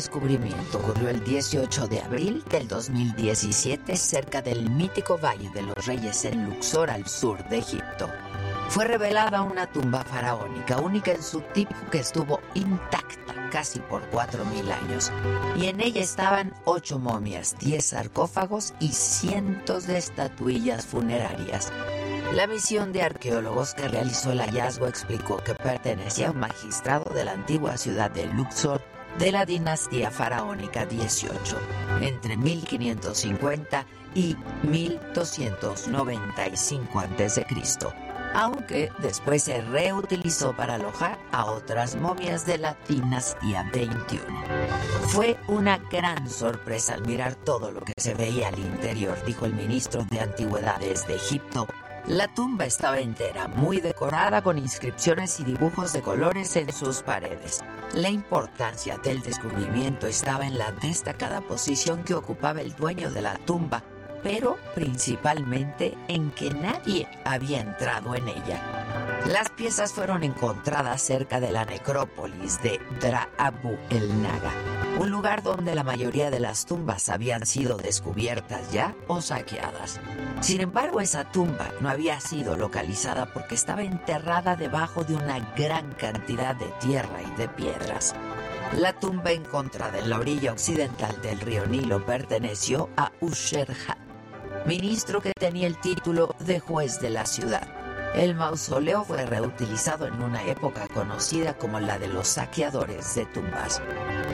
[0.00, 6.24] Descubrimiento ocurrió el 18 de abril del 2017 cerca del mítico Valle de los Reyes
[6.24, 8.08] en Luxor, al sur de Egipto.
[8.70, 14.72] Fue revelada una tumba faraónica única en su tipo que estuvo intacta casi por 4.000
[14.72, 15.12] años.
[15.54, 21.70] Y en ella estaban ocho momias, 10 sarcófagos y cientos de estatuillas funerarias.
[22.32, 27.24] La misión de arqueólogos que realizó el hallazgo explicó que pertenecía a un magistrado de
[27.24, 28.80] la antigua ciudad de Luxor
[29.20, 31.58] de la dinastía faraónica 18,
[32.00, 37.44] entre 1550 y 1295 a.C.,
[38.32, 44.24] aunque después se reutilizó para alojar a otras momias de la dinastía 21.
[45.08, 49.52] Fue una gran sorpresa al mirar todo lo que se veía al interior, dijo el
[49.54, 51.66] ministro de Antigüedades de Egipto,
[52.06, 57.62] la tumba estaba entera, muy decorada con inscripciones y dibujos de colores en sus paredes.
[57.94, 63.34] La importancia del descubrimiento estaba en la destacada posición que ocupaba el dueño de la
[63.44, 63.84] tumba,
[64.22, 68.80] pero principalmente en que nadie había entrado en ella.
[69.26, 74.50] Las piezas fueron encontradas cerca de la necrópolis de Dra Abu el Naga,
[74.98, 80.00] un lugar donde la mayoría de las tumbas habían sido descubiertas ya o saqueadas.
[80.40, 85.92] Sin embargo, esa tumba no había sido localizada porque estaba enterrada debajo de una gran
[85.92, 88.14] cantidad de tierra y de piedras.
[88.78, 93.98] La tumba encontrada en la orilla occidental del río Nilo perteneció a Usherhat,
[94.66, 97.66] ministro que tenía el título de juez de la ciudad.
[98.14, 103.80] El mausoleo fue reutilizado en una época conocida como la de los saqueadores de tumbas.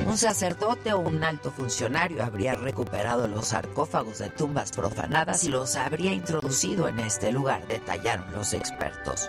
[0.06, 5.76] Un sacerdote o un alto funcionario habría recuperado los sarcófagos de tumbas profanadas y los
[5.76, 9.28] habría introducido en este lugar, detallaron los expertos.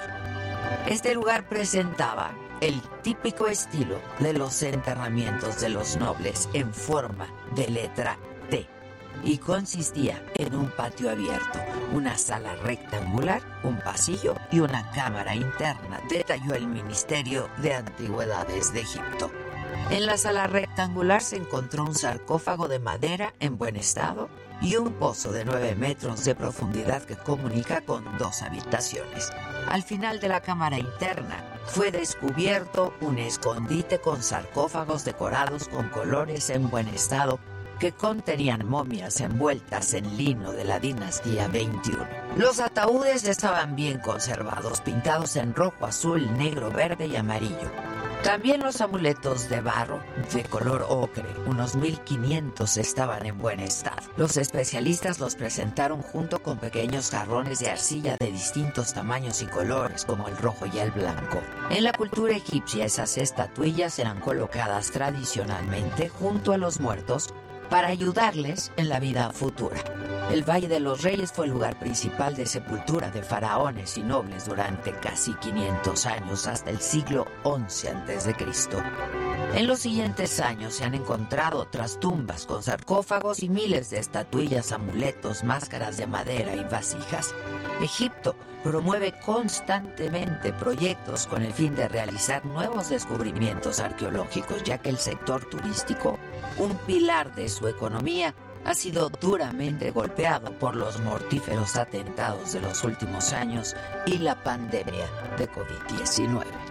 [0.87, 2.31] Este lugar presentaba
[2.61, 8.17] el típico estilo de los enterramientos de los nobles en forma de letra
[9.23, 11.59] y consistía en un patio abierto,
[11.93, 18.81] una sala rectangular, un pasillo y una cámara interna, detalló el Ministerio de Antigüedades de
[18.81, 19.31] Egipto.
[19.89, 24.29] En la sala rectangular se encontró un sarcófago de madera en buen estado
[24.61, 29.31] y un pozo de 9 metros de profundidad que comunica con dos habitaciones.
[29.69, 36.49] Al final de la cámara interna fue descubierto un escondite con sarcófagos decorados con colores
[36.49, 37.39] en buen estado
[37.79, 42.05] que contenían momias envueltas en lino de la dinastía 21.
[42.35, 47.71] Los ataúdes estaban bien conservados, pintados en rojo, azul, negro, verde y amarillo.
[48.23, 50.01] También los amuletos de barro
[50.33, 54.01] de color ocre, unos 1500 estaban en buen estado.
[54.17, 60.03] Los especialistas los presentaron junto con pequeños jarrones de arcilla de distintos tamaños y colores,
[60.03, 61.41] como el rojo y el blanco.
[61.69, 67.33] En la cultura egipcia esas estatuillas eran colocadas tradicionalmente junto a los muertos
[67.69, 69.77] para ayudarles en la vida futura.
[70.31, 74.45] El Valle de los Reyes fue el lugar principal de sepultura de faraones y nobles
[74.45, 78.35] durante casi 500 años hasta el siglo XI a.C.
[79.55, 84.73] En los siguientes años se han encontrado otras tumbas con sarcófagos y miles de estatuillas,
[84.73, 87.33] amuletos, máscaras de madera y vasijas.
[87.81, 94.97] Egipto promueve constantemente proyectos con el fin de realizar nuevos descubrimientos arqueológicos, ya que el
[94.97, 96.19] sector turístico,
[96.59, 98.33] un pilar de su economía,
[98.65, 103.75] ha sido duramente golpeado por los mortíferos atentados de los últimos años
[104.05, 105.07] y la pandemia
[105.37, 106.66] de COVID-19.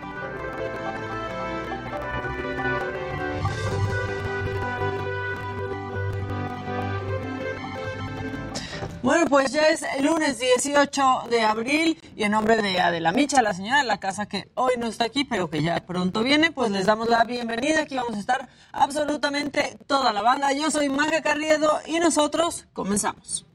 [9.02, 13.40] Bueno, pues ya es el lunes 18 de abril y en nombre de Adela Micha,
[13.42, 16.50] la señora de la casa que hoy no está aquí, pero que ya pronto viene,
[16.50, 17.82] pues les damos la bienvenida.
[17.82, 20.52] Aquí vamos a estar absolutamente toda la banda.
[20.52, 23.46] Yo soy Maga Carriedo y nosotros comenzamos.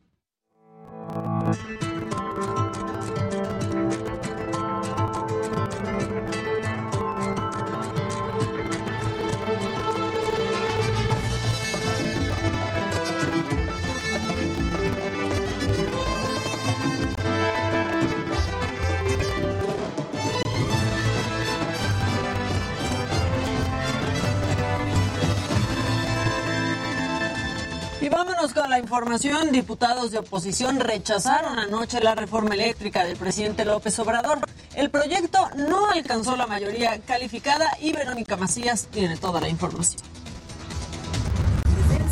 [28.41, 29.51] Vámonos con la información.
[29.51, 34.39] Diputados de oposición rechazaron anoche la reforma eléctrica del presidente López Obrador.
[34.75, 40.01] El proyecto no alcanzó la mayoría calificada y Verónica Macías tiene toda la información.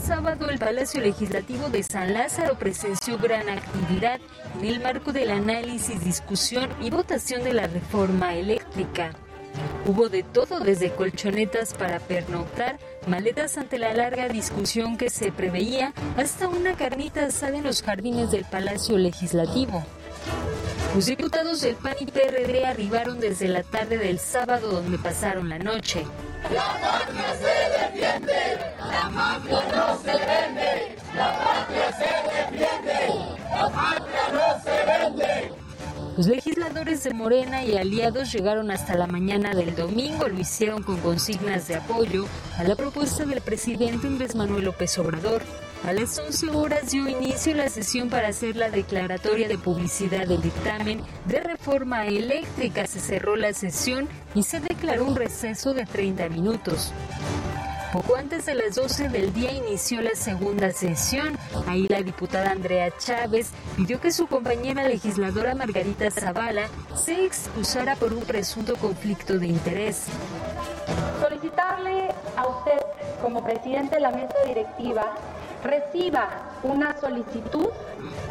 [0.05, 4.19] Sábado, el Palacio Legislativo de San Lázaro presenció gran actividad
[4.59, 9.11] en el marco del análisis, discusión y votación de la reforma eléctrica.
[9.85, 15.93] Hubo de todo desde colchonetas para pernoctar, maletas ante la larga discusión que se preveía,
[16.17, 19.83] hasta una carnita asada en los jardines del Palacio Legislativo.
[20.95, 25.59] Los diputados del PAN y PRD arribaron desde la tarde del sábado donde pasaron la
[25.59, 26.03] noche.
[26.51, 34.29] La patria se defiende, la mafia no se vende, la patria se defiende, la patria
[34.31, 35.58] no se vende.
[36.19, 40.97] Los legisladores de Morena y aliados llegaron hasta la mañana del domingo, lo hicieron con
[40.97, 42.25] consignas de apoyo
[42.57, 45.41] a la propuesta del presidente Andrés Manuel López Obrador.
[45.85, 50.41] A las 11 horas dio inicio la sesión para hacer la declaratoria de publicidad del
[50.41, 52.85] dictamen de reforma eléctrica.
[52.85, 56.91] Se cerró la sesión y se declaró un receso de 30 minutos.
[57.91, 61.35] Poco antes de las 12 del día inició la segunda sesión.
[61.65, 68.13] Ahí la diputada Andrea Chávez pidió que su compañera legisladora Margarita Zavala se excusara por
[68.13, 70.05] un presunto conflicto de interés.
[71.19, 72.79] Solicitarle a usted,
[73.23, 75.15] como presidente de la mesa directiva,
[75.63, 76.27] reciba
[76.63, 77.69] una solicitud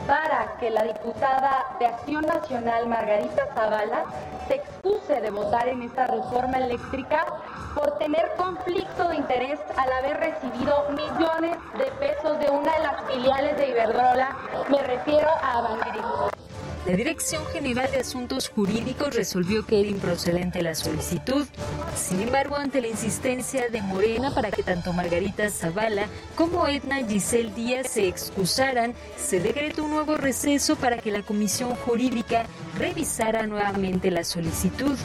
[0.07, 4.05] para que la diputada de Acción Nacional, Margarita Zavala,
[4.47, 7.27] se excuse de votar en esta reforma eléctrica
[7.75, 13.05] por tener conflicto de interés al haber recibido millones de pesos de una de las
[13.05, 14.37] filiales de Iberdrola.
[14.71, 16.48] Me refiero a Banquerismo.
[16.89, 21.47] La Dirección General de Asuntos Jurídicos resolvió que era improcedente la solicitud.
[21.95, 27.53] Sin embargo, ante la insistencia de Morena para que tanto Margarita Zavala como Edna Giselle
[27.53, 32.47] Díaz se excusaran, se decretó un nuevo receso para que la Comisión Jurídica
[32.79, 34.97] revisara nuevamente la solicitud.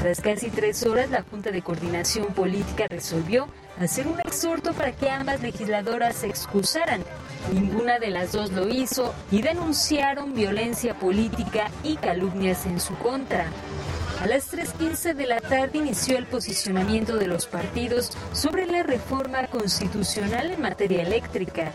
[0.00, 3.46] Tras casi tres horas, la Junta de Coordinación Política resolvió
[3.82, 7.02] hacer un exhorto para que ambas legisladoras se excusaran.
[7.52, 13.46] Ninguna de las dos lo hizo y denunciaron violencia política y calumnias en su contra.
[14.22, 19.48] A las 3.15 de la tarde inició el posicionamiento de los partidos sobre la reforma
[19.48, 21.72] constitucional en materia eléctrica.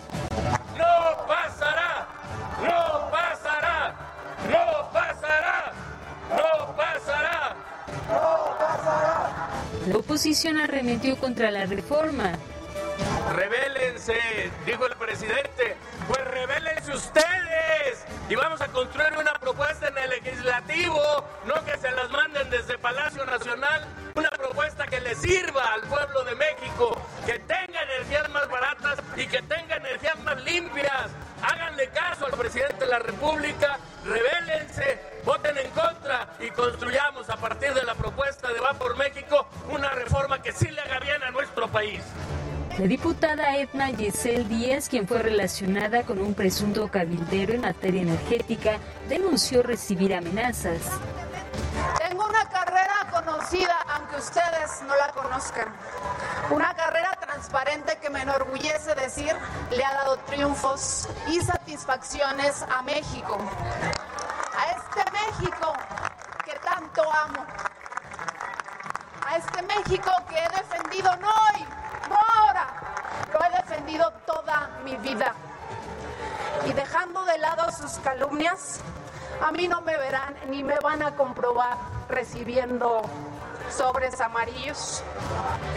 [9.88, 12.34] La oposición arremetió contra la reforma.
[13.34, 14.18] ¡Rebélense!
[14.66, 15.78] Dijo el presidente.
[16.10, 18.04] Pues rebélense ustedes.
[18.30, 21.02] Y vamos a construir una propuesta en el legislativo,
[21.46, 23.88] no que se las manden desde Palacio Nacional.
[24.16, 29.26] Una propuesta que le sirva al pueblo de México, que tenga energías más baratas y
[29.26, 31.08] que tenga energías más limpias.
[31.42, 37.74] Háganle caso al presidente de la República, rebélense, voten en contra y construyamos a partir
[37.74, 41.32] de la propuesta de Va por México una reforma que sí le haga bien a
[41.32, 42.02] nuestro país.
[42.80, 48.78] La diputada Edna Giselle Díaz, quien fue relacionada con un presunto cabildero en materia energética,
[49.10, 50.80] denunció recibir amenazas.
[51.98, 55.74] Tengo una carrera conocida, aunque ustedes no la conozcan.
[56.52, 59.36] Una carrera transparente que me enorgullece decir
[59.76, 63.38] le ha dado triunfos y satisfacciones a México.
[64.58, 65.74] A este México
[66.44, 67.46] que tanto amo.
[69.26, 71.66] A este México que he defendido no hoy,
[72.10, 72.68] no ahora,
[73.34, 75.34] lo he defendido toda mi vida.
[76.66, 78.82] Y dejando de lado sus calumnias,
[79.42, 81.78] A mí no me verán ni me van a comprobar
[82.10, 83.04] recibiendo
[83.70, 85.04] sobres amarillos.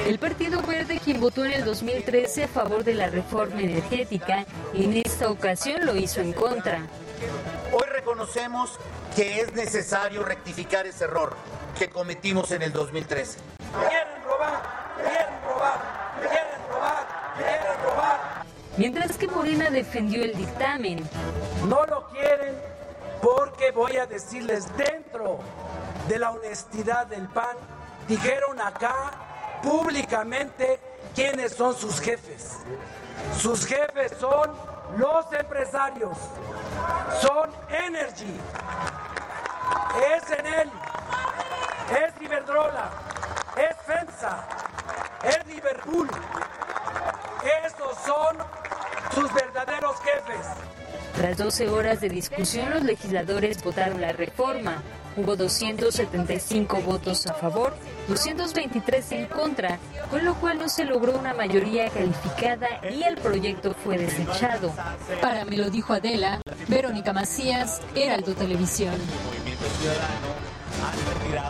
[0.07, 4.97] El Partido Verde, quien votó en el 2013 a favor de la reforma energética, en
[5.05, 6.87] esta ocasión lo hizo en contra.
[7.73, 8.79] Hoy reconocemos
[9.15, 11.37] que es necesario rectificar ese error
[11.79, 13.39] que cometimos en el 2013.
[13.89, 14.63] Quieren robar,
[14.97, 15.81] quieren robar,
[16.21, 18.21] quieren robar, quieren robar.
[18.77, 21.09] Mientras que Morena defendió el dictamen.
[21.69, 22.57] No lo quieren
[23.21, 25.41] porque voy a decirles dentro
[26.09, 27.57] de la honestidad del PAN,
[28.09, 29.13] dijeron acá
[29.63, 30.81] públicamente
[31.15, 32.57] quiénes son sus jefes.
[33.39, 34.51] Sus jefes son
[34.99, 36.17] los empresarios,
[37.21, 38.41] son Energy,
[40.15, 40.71] es Enel,
[41.91, 42.91] es Iberdrola,
[43.57, 44.47] es FEMSA,
[45.25, 46.09] es Liverpool.
[47.65, 48.37] Estos son
[49.15, 50.47] sus verdaderos jefes.
[51.17, 54.83] Tras 12 horas de discusión, los legisladores votaron la reforma.
[55.17, 57.75] Hubo 275 votos a favor,
[58.09, 59.79] 223 en contra,
[60.11, 64.73] con lo cual no se logró una mayoría calificada y el proyecto fue desechado.
[65.21, 68.95] Para me lo dijo Adela, Verónica Macías, Heraldo Televisión.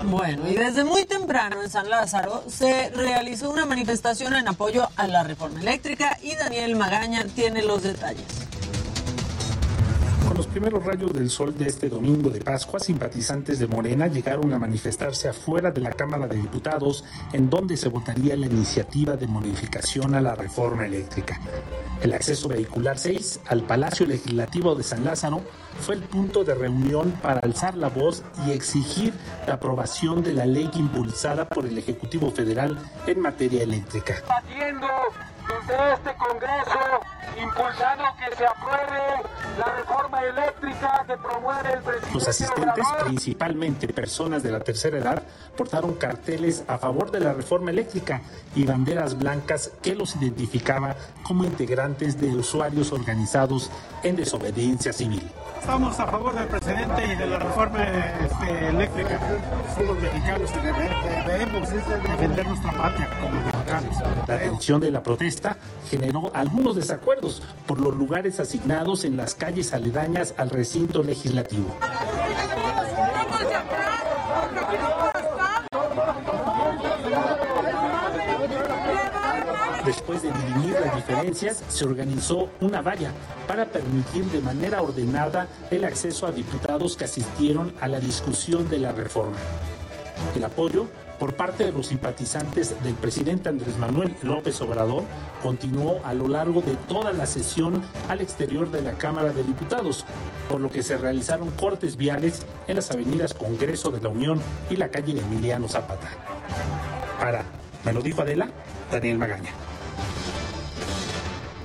[0.05, 5.07] Bueno, y desde muy temprano en San Lázaro se realizó una manifestación en apoyo a
[5.07, 8.40] la reforma eléctrica y Daniel Magaña tiene los detalles.
[10.51, 15.29] Primeros rayos del sol de este domingo de Pascua, simpatizantes de Morena llegaron a manifestarse
[15.29, 20.21] afuera de la Cámara de Diputados, en donde se votaría la iniciativa de modificación a
[20.21, 21.41] la reforma eléctrica.
[22.03, 25.41] El acceso vehicular 6 al Palacio Legislativo de San Lázaro
[25.79, 29.15] fue el punto de reunión para alzar la voz y exigir
[29.47, 32.77] la aprobación de la ley impulsada por el Ejecutivo Federal
[33.07, 34.17] en materia eléctrica.
[35.51, 36.81] Desde este Congreso,
[37.41, 39.23] impulsando que se apruebe
[39.59, 42.15] la reforma eléctrica que promueve el presidente.
[42.15, 45.23] Los asistentes, principalmente personas de la tercera edad,
[45.57, 48.23] portaron carteles a favor de la reforma eléctrica
[48.55, 53.71] y banderas blancas que los identificaba como integrantes de usuarios organizados
[54.03, 55.31] en desobediencia civil.
[55.59, 59.21] Estamos a favor del presidente y de la reforma este, eléctrica.
[59.77, 63.50] Somos mexicanos y debemos defender nuestra patria como
[64.27, 65.57] La atención de la protesta
[65.89, 71.77] generó algunos desacuerdos por los lugares asignados en las calles aledañas al recinto legislativo.
[79.85, 83.13] Después de dirimir las diferencias, se organizó una valla
[83.47, 88.79] para permitir de manera ordenada el acceso a diputados que asistieron a la discusión de
[88.79, 89.37] la reforma.
[90.35, 90.87] El apoyo
[91.21, 95.05] por parte de los simpatizantes del presidente Andrés Manuel López Obrador
[95.43, 100.07] continuó a lo largo de toda la sesión al exterior de la Cámara de Diputados,
[100.49, 104.77] por lo que se realizaron cortes viales en las avenidas Congreso de la Unión y
[104.77, 106.09] la calle Emiliano Zapata.
[107.21, 107.45] Para,
[107.85, 108.49] me lo dijo Adela,
[108.91, 109.70] Daniel Magaña.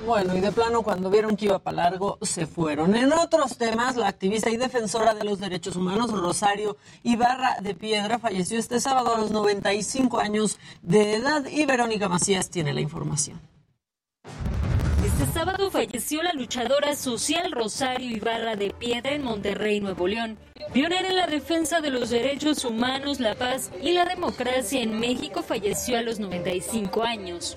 [0.06, 2.94] Bueno, y de plano, cuando vieron que iba para largo, se fueron.
[2.94, 8.20] En otros temas, la activista y defensora de los derechos humanos, Rosario Ibarra de Piedra,
[8.20, 13.40] falleció este sábado a los 95 años de edad y Verónica Macías tiene la información.
[15.04, 20.38] Este sábado falleció la luchadora social Rosario Ibarra de Piedra en Monterrey, Nuevo León.
[20.72, 25.42] Pionera en la defensa de los derechos humanos, la paz y la democracia en México,
[25.42, 27.56] falleció a los 95 años.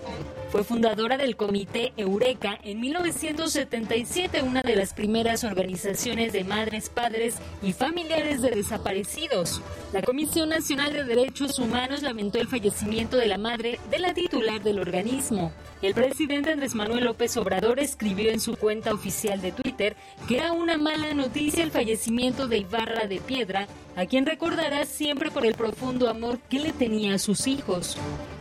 [0.51, 7.35] Fue fundadora del Comité Eureka en 1977, una de las primeras organizaciones de madres, padres
[7.61, 9.61] y familiares de desaparecidos.
[9.93, 14.59] La Comisión Nacional de Derechos Humanos lamentó el fallecimiento de la madre de la titular
[14.63, 15.51] del organismo.
[15.83, 19.95] El presidente Andrés Manuel López Obrador escribió en su cuenta oficial de Twitter
[20.27, 25.29] que era una mala noticia el fallecimiento de Ibarra de Piedra, a quien recordará siempre
[25.29, 27.97] por el profundo amor que le tenía a sus hijos.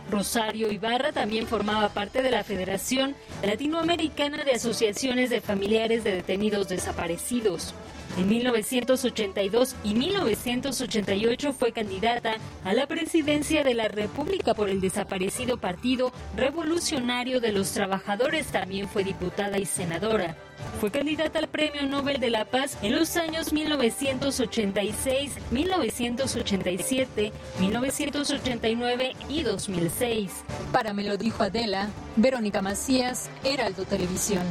[0.09, 6.67] Rosario Ibarra también formaba parte de la Federación Latinoamericana de Asociaciones de Familiares de Detenidos
[6.67, 7.73] Desaparecidos.
[8.17, 15.57] En 1982 y 1988 fue candidata a la presidencia de la República por el desaparecido
[15.57, 18.47] Partido Revolucionario de los Trabajadores.
[18.47, 20.35] También fue diputada y senadora.
[20.79, 29.43] Fue candidata al Premio Nobel de la Paz en los años 1986, 1987, 1989 y
[29.43, 30.31] 2006.
[30.71, 34.43] Para me lo dijo Adela, Verónica Macías, Heraldo Televisión.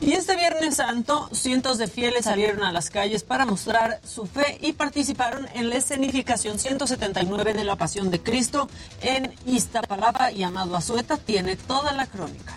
[0.00, 4.58] Y este Viernes Santo, cientos de fieles salieron a las calles para mostrar su fe
[4.60, 8.68] y participaron en la escenificación 179 de la Pasión de Cristo
[9.00, 12.56] en Iztapalapa y Amado Azueta tiene toda la crónica.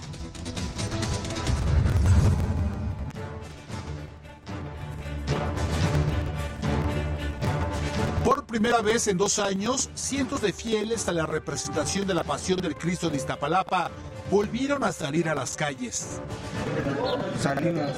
[8.55, 12.75] Primera vez en dos años, cientos de fieles a la representación de la Pasión del
[12.75, 13.91] Cristo de Iztapalapa
[14.31, 16.21] volvieron a salir a las calles.
[17.39, 17.91] Salimos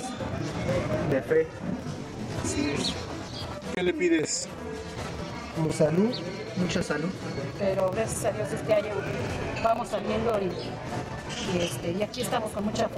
[1.11, 1.47] de fe.
[3.75, 4.49] ¿Qué le pides?
[5.55, 6.11] Como salud,
[6.55, 7.09] mucha salud.
[7.59, 8.95] Pero gracias a Dios este año
[9.63, 12.97] vamos saliendo y, y, este, y aquí estamos con mucha fe.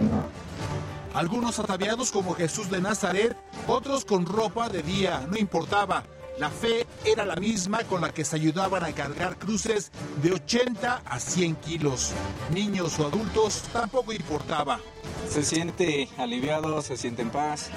[1.14, 3.36] Algunos ataviados como Jesús de Nazaret,
[3.68, 6.04] otros con ropa de día, no importaba.
[6.40, 9.92] La fe era la misma con la que se ayudaban a cargar cruces
[10.24, 12.14] de 80 a 100 kilos.
[12.54, 14.80] Niños o adultos tampoco importaba.
[15.28, 17.72] Se siente aliviado, se siente en paz.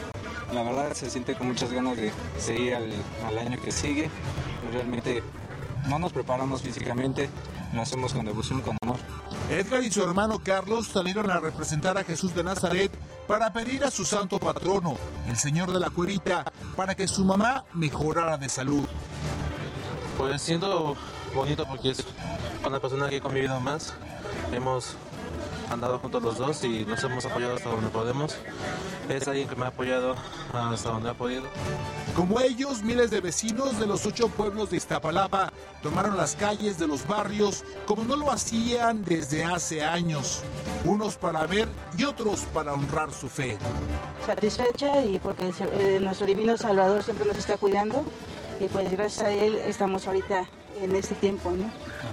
[0.54, 2.92] La verdad se siente con muchas ganas de seguir al,
[3.26, 4.09] al año que sigue.
[4.73, 5.25] Realmente
[5.89, 7.29] no nos preparamos físicamente,
[7.73, 8.99] lo hacemos con devoción, con amor.
[9.51, 12.93] Edgar y su hermano Carlos salieron a representar a Jesús de Nazaret
[13.27, 14.97] para pedir a su santo patrono,
[15.29, 16.45] el Señor de la Cuerita,
[16.77, 18.85] para que su mamá mejorara de salud.
[20.17, 20.97] Pues siento
[21.35, 22.05] bonito porque es
[22.67, 23.95] una persona que he convivido más.
[24.53, 24.97] Hemos
[25.73, 28.37] andado juntos los dos y nos hemos apoyado hasta donde podemos.
[29.09, 30.14] Es alguien que me ha apoyado
[30.52, 31.45] hasta donde ha podido.
[32.14, 35.52] Como ellos, miles de vecinos de los ocho pueblos de Iztapalapa
[35.83, 40.43] tomaron las calles de los barrios como no lo hacían desde hace años,
[40.85, 43.57] unos para ver y otros para honrar su fe.
[44.26, 48.05] Satisfecha y porque eh, nuestro divino Salvador siempre nos está cuidando
[48.61, 50.47] y pues gracias a él estamos ahorita
[50.81, 51.71] en este tiempo, ¿no?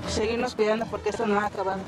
[0.10, 1.82] Seguirnos cuidando porque esto no ha acabado.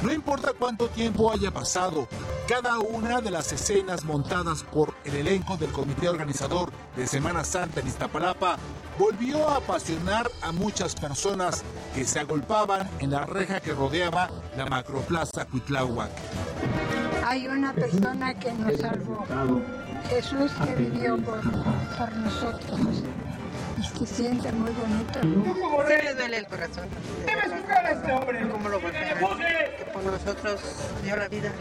[0.00, 2.08] No importa cuánto tiempo haya pasado,
[2.48, 7.80] cada una de las escenas montadas por el elenco del comité organizador de Semana Santa
[7.80, 8.56] en Iztapalapa
[8.98, 11.62] volvió a apasionar a muchas personas
[11.94, 16.10] que se agolpaban en la reja que rodeaba la macroplaza Cuitláhuac.
[17.24, 19.24] Hay una persona que nos salvó,
[20.08, 22.80] Jesús que vivió por, por nosotros.
[23.78, 25.20] Y se siente muy bonito.
[25.88, 26.88] Se le duele el corazón.
[27.90, 28.48] este hombre!
[28.48, 29.38] ¿Cómo lo Que por
[30.10, 30.60] nosotros
[31.02, 31.52] dio la vida.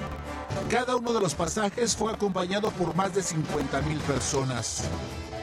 [0.70, 4.84] Cada uno de los pasajes fue acompañado por más de 50 mil personas.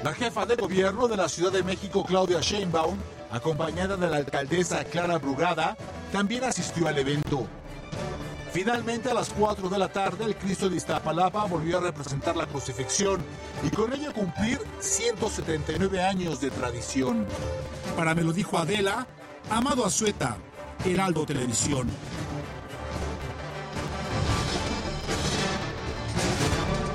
[0.03, 2.99] La jefa de gobierno de la Ciudad de México, Claudia Sheinbaum,
[3.31, 5.77] acompañada de la alcaldesa Clara Brugada,
[6.13, 7.47] también asistió al evento.
[8.53, 12.47] Finalmente, a las 4 de la tarde, el Cristo de Iztapalapa volvió a representar la
[12.47, 13.21] crucifixión
[13.63, 17.27] y con ello cumplir 179 años de tradición.
[17.97, 19.07] Para me lo dijo Adela,
[19.51, 20.37] Amado Azueta,
[20.85, 21.89] Heraldo Televisión.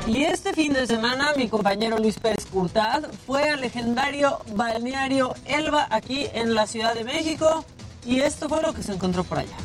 [0.05, 5.87] Y este fin de semana mi compañero Luis Pérez Curtad fue al legendario balneario Elba
[5.89, 7.63] aquí en la Ciudad de México
[8.05, 9.55] y esto fue lo que se encontró por allá.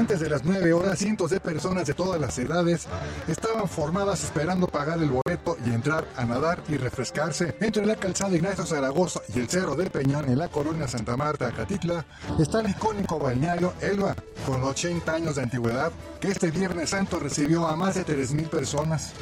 [0.00, 2.86] Antes de las 9 horas, cientos de personas de todas las edades
[3.28, 7.54] estaban formadas esperando pagar el boleto y entrar a nadar y refrescarse.
[7.60, 11.52] Entre la calzada Ignacio Zaragoza y el Cerro del Peñón en la colonia Santa Marta,
[11.52, 12.06] Catitla,
[12.38, 17.66] está el icónico balneario Elba, con 80 años de antigüedad, que este Viernes Santo recibió
[17.66, 19.12] a más de 3.000 personas.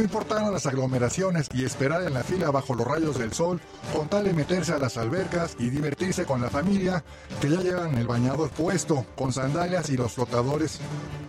[0.00, 3.60] No importaron las aglomeraciones y esperar en la fila bajo los rayos del sol,
[3.94, 7.04] con tal de meterse a las albercas y divertirse con la familia,
[7.38, 10.80] que ya llevan el bañador puesto, con sandalias y los flotadores.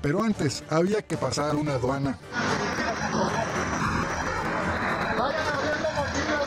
[0.01, 2.17] Pero antes había que pasar una aduana.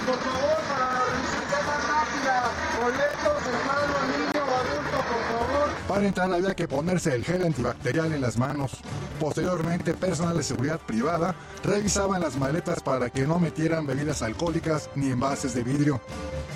[0.06, 1.74] Por favor, para
[3.52, 5.83] hermano, niño o adulto, por favor.
[5.94, 8.72] Para entrar había que ponerse el gel antibacterial en las manos.
[9.20, 15.12] Posteriormente, personal de seguridad privada revisaban las maletas para que no metieran bebidas alcohólicas ni
[15.12, 16.00] envases de vidrio.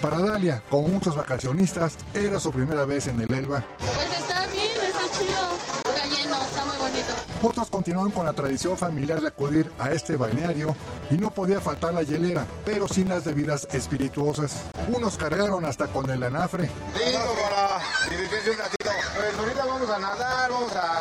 [0.02, 3.64] Para Dalia, como muchos vacacionistas, era su primera vez en el Elba.
[3.78, 5.94] Pues está bien, está chido.
[5.94, 7.27] Está lleno, está muy bonito.
[7.42, 10.74] Otros continúan con la tradición familiar de acudir a este balneario
[11.10, 14.62] y no podía faltar la hielera, pero sin las bebidas espirituosas.
[14.88, 16.68] Unos cargaron hasta con el anafre.
[16.94, 17.78] Listo para
[18.10, 18.90] divertirse un ratito.
[19.14, 20.98] Pues ahorita vamos a nadar, vamos a,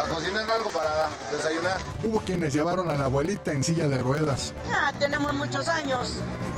[0.00, 1.78] a cocinar algo para desayunar.
[2.04, 4.52] Hubo quienes llevaron a la abuelita en silla de ruedas.
[4.68, 6.14] Ya tenemos muchos años.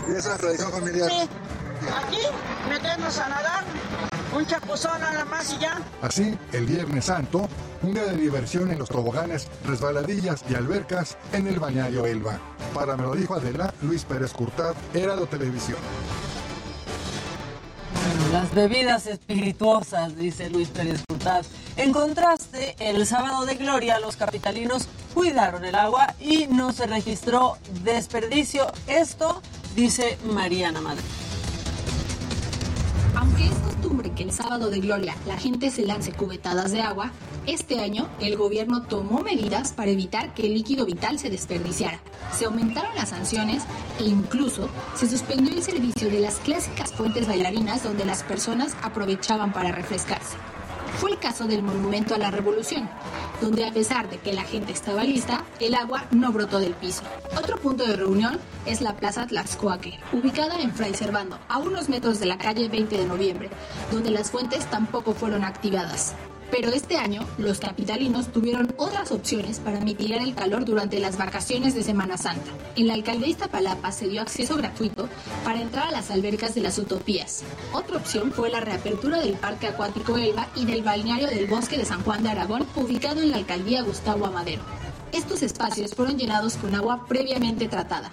[0.09, 1.09] ¿Y esa tradición familiar?
[1.11, 1.29] Sí.
[1.89, 2.19] Aquí
[2.69, 3.65] meternos a nadar,
[4.35, 5.79] un chapuzón nada más y ya.
[6.01, 7.49] Así, el Viernes Santo,
[7.83, 12.39] un día de diversión en los toboganes, resbaladillas y albercas en el balneario Elba.
[12.75, 15.79] Para me lo dijo Adela, Luis Pérez Curtad, Heraldo Televisión.
[17.95, 21.45] Bueno, las bebidas espirituosas, dice Luis Pérez Curtad.
[21.77, 27.59] En contraste, el sábado de gloria los capitalinos cuidaron el agua y no se registró
[27.83, 28.71] desperdicio.
[28.87, 29.43] Esto
[29.75, 31.03] dice Mariana Madrid.
[33.15, 37.13] Aunque es costumbre que el sábado de gloria la gente se lance cubetadas de agua,
[37.45, 41.99] Este año, el gobierno tomó medidas para evitar que el líquido vital se desperdiciara.
[42.33, 43.65] Se aumentaron las sanciones
[43.99, 49.53] e incluso se suspendió el servicio de las clásicas fuentes bailarinas donde las personas aprovechaban
[49.53, 50.37] para refrescarse.
[50.99, 52.89] Fue el caso del Monumento a la Revolución,
[53.41, 57.03] donde a pesar de que la gente estaba lista, el agua no brotó del piso.
[57.37, 62.21] Otro punto de reunión es la Plaza Tlaxcoaque, ubicada en Fray Servando, a unos metros
[62.21, 63.51] de la calle 20 de noviembre,
[63.91, 66.15] donde las fuentes tampoco fueron activadas.
[66.53, 71.75] Pero este año, los capitalinos tuvieron otras opciones para mitigar el calor durante las vacaciones
[71.75, 72.51] de Semana Santa.
[72.77, 75.09] En la alcaldía Iztapalapa se dio acceso gratuito
[75.45, 77.43] para entrar a las albercas de las utopías.
[77.73, 81.87] Otra opción fue la reapertura del Parque Acuático Elba y del balneario del Bosque de
[81.87, 84.63] San Juan de Aragón, ubicado en la alcaldía Gustavo Amadero.
[85.11, 88.11] Estos espacios fueron llenados con agua previamente tratada.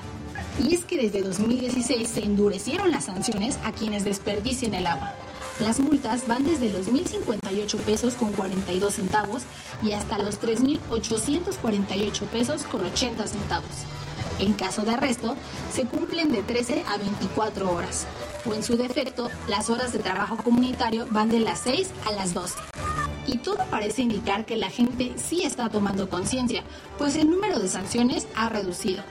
[0.65, 5.13] Y es que desde 2016 se endurecieron las sanciones a quienes desperdicien el agua.
[5.60, 9.43] Las multas van desde los 1.058 pesos con 42 centavos
[9.84, 13.69] y hasta los 3.848 pesos con 80 centavos.
[14.39, 15.36] En caso de arresto,
[15.74, 18.08] se cumplen de 13 a 24 horas,
[18.45, 22.34] o en su defecto, las horas de trabajo comunitario van de las 6 a las
[22.34, 22.56] 12.
[23.28, 26.63] Y todo parece indicar que la gente sí está tomando conciencia,
[26.98, 29.04] pues el número de sanciones ha reducido.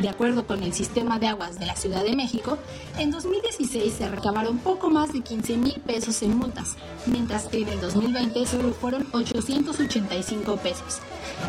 [0.00, 2.56] De acuerdo con el sistema de aguas de la Ciudad de México,
[2.98, 7.68] en 2016 se recabaron poco más de 15 mil pesos en multas, mientras que en
[7.68, 10.98] el 2020 solo fueron 885 pesos.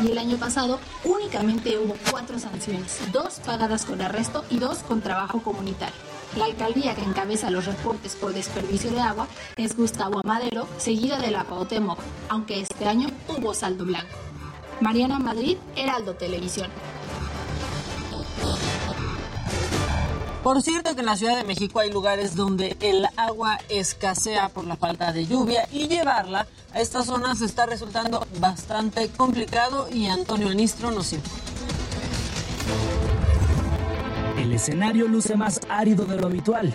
[0.02, 5.00] Y el año pasado únicamente hubo cuatro sanciones, dos pagadas con arresto y dos con
[5.00, 5.94] trabajo comunitario.
[6.36, 11.30] La alcaldía que encabeza los reportes por desperdicio de agua es Gustavo Amadero, seguida de
[11.30, 14.18] la Cuauhtémoc, aunque este año hubo saldo blanco.
[14.80, 16.70] Mariana Madrid, Heraldo Televisión.
[20.42, 24.64] Por cierto que en la Ciudad de México hay lugares donde el agua escasea por
[24.64, 30.48] la falta de lluvia y llevarla a estas zonas está resultando bastante complicado y Antonio
[30.48, 31.44] Anistro nos informa.
[34.38, 36.72] El escenario luce más árido de lo habitual.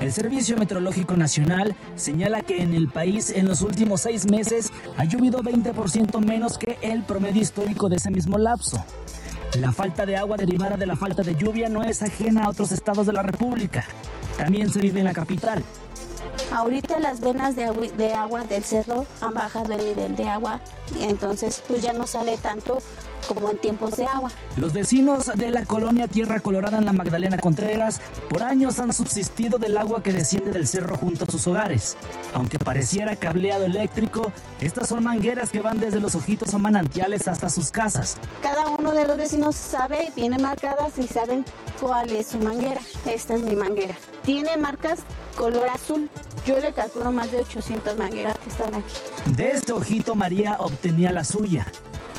[0.00, 5.04] El Servicio Meteorológico Nacional señala que en el país en los últimos seis meses ha
[5.04, 8.82] llovido 20% menos que el promedio histórico de ese mismo lapso.
[9.58, 12.72] La falta de agua derivada de la falta de lluvia no es ajena a otros
[12.72, 13.84] estados de la República.
[14.38, 15.62] También se vive en la capital.
[16.50, 20.60] Ahorita las venas de agua, de agua del cerro han bajado el nivel de agua
[20.98, 22.78] y entonces pues ya no sale tanto
[23.26, 24.30] como en tiempos de agua.
[24.56, 29.58] Los vecinos de la colonia Tierra Colorada en la Magdalena Contreras por años han subsistido
[29.58, 31.96] del agua que desciende del cerro junto a sus hogares.
[32.34, 37.48] Aunque pareciera cableado eléctrico, estas son mangueras que van desde los ojitos o manantiales hasta
[37.48, 38.16] sus casas.
[38.42, 41.44] Cada uno de los vecinos sabe, viene marcadas y saben
[41.80, 42.80] cuál es su manguera.
[43.06, 43.94] Esta es mi manguera.
[44.24, 45.00] Tiene marcas
[45.36, 46.08] color azul.
[46.46, 48.94] Yo le calculo más de 800 mangueras que están aquí.
[49.36, 51.66] De este ojito María obtenía la suya.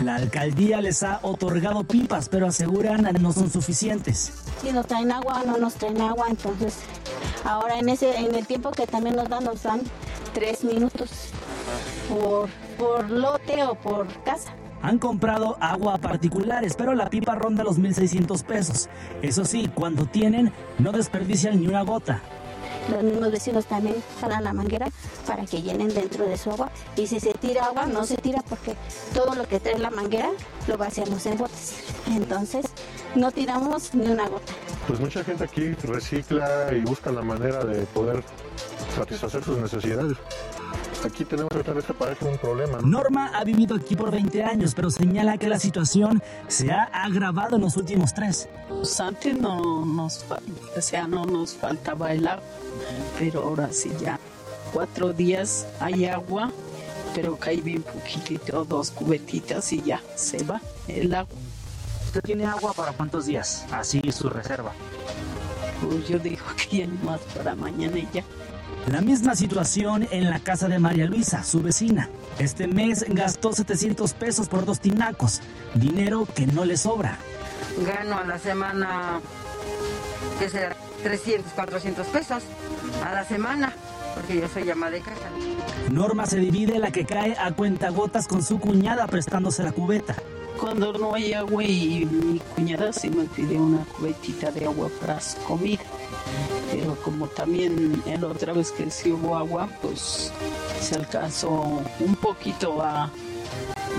[0.03, 4.33] La alcaldía les ha otorgado pipas, pero aseguran no son suficientes.
[4.61, 6.75] Si nos traen agua, no nos traen agua, entonces
[7.43, 9.81] ahora en ese en el tiempo que también nos dan, nos dan
[10.33, 11.09] tres minutos
[12.09, 14.55] por, por lote o por casa.
[14.83, 18.89] Han comprado agua a particulares, pero la pipa ronda los 1.600 pesos.
[19.21, 22.21] Eso sí, cuando tienen, no desperdician ni una gota.
[22.91, 24.87] Los mismos vecinos también jalan la manguera
[25.25, 26.69] para que llenen dentro de su agua.
[26.97, 28.75] Y si se tira agua, no se tira porque
[29.13, 30.29] todo lo que trae la manguera
[30.67, 31.75] lo vaciamos en botes.
[32.07, 32.65] Entonces,
[33.15, 34.51] no tiramos ni una gota.
[34.85, 38.21] Pues mucha gente aquí recicla y busca la manera de poder
[38.93, 40.17] satisfacer sus necesidades.
[41.03, 42.79] Aquí tenemos otra vez que parece un problema.
[42.79, 42.87] ¿no?
[42.87, 47.57] Norma ha vivido aquí por 20 años, pero señala que la situación se ha agravado
[47.57, 48.47] en los últimos tres.
[48.69, 50.25] Pues antes no nos,
[50.77, 52.43] o sea, no nos faltaba el agua,
[53.19, 54.17] pero ahora sí ya.
[54.71, 56.51] Cuatro días hay agua,
[57.13, 61.35] pero cae bien poquitito, dos cubetitas y ya se va el agua.
[62.05, 63.65] ¿Usted tiene agua para cuántos días?
[63.71, 64.71] Así su reserva.
[65.81, 68.23] Pues yo digo que ya más para mañana y ya.
[68.91, 72.09] La misma situación en la casa de María Luisa, su vecina.
[72.37, 75.41] Este mes gastó 700 pesos por dos tinacos,
[75.73, 77.17] dinero que no le sobra.
[77.85, 79.21] Gano a la semana,
[80.37, 80.75] ¿qué será?
[81.01, 82.43] 300, 400 pesos
[83.05, 83.73] a la semana,
[84.15, 85.29] porque yo soy ama de casa.
[85.89, 90.15] Norma se divide la que cae a cuentagotas con su cuñada prestándose la cubeta.
[90.59, 95.19] Cuando no hay agua y mi cuñada sí me pide una cubetita de agua para
[95.19, 95.81] su comida.
[96.73, 100.31] Pero como también la otra vez que sí hubo agua, pues
[100.81, 103.11] se alcanzó un poquito a...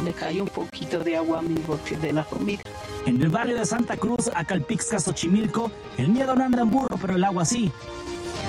[0.05, 2.63] Le cayó un poquito de agua a mi bote de la comida.
[3.07, 7.15] En el barrio de Santa Cruz, Acalpixca, Xochimilco, el miedo no anda en burro, pero
[7.15, 7.71] el agua sí.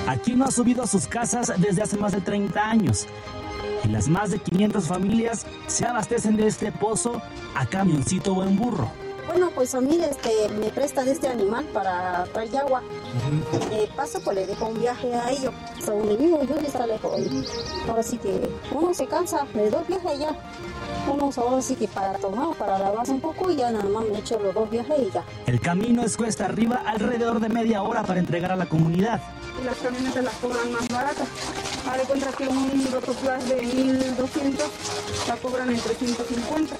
[0.07, 3.05] Aquí no ha subido a sus casas desde hace más de 30 años.
[3.83, 7.21] y las más de 500 familias se abastecen de este pozo
[7.53, 9.04] a camioncito o en burro.
[9.27, 12.83] Bueno, pues a mí este, me prestan este animal para traer agua.
[13.71, 15.53] Eh, paso, pues le dejo un viaje a ellos.
[15.85, 17.19] Donde vivo yo está lejos.
[17.87, 20.35] Ahora sí que uno se cansa de dos viajes allá.
[21.11, 24.19] Uno ahora sí que para tomar, para lavarse un poco y ya nada más me
[24.19, 25.23] echo los dos viajes y ya.
[25.45, 29.21] El camino es cuesta arriba alrededor de media hora para entregar a la comunidad.
[29.59, 31.27] Y las camionetas las cobran más baratas.
[31.95, 34.65] De cuenta que un rotoplas de 1200
[35.27, 36.75] la cobran en 350.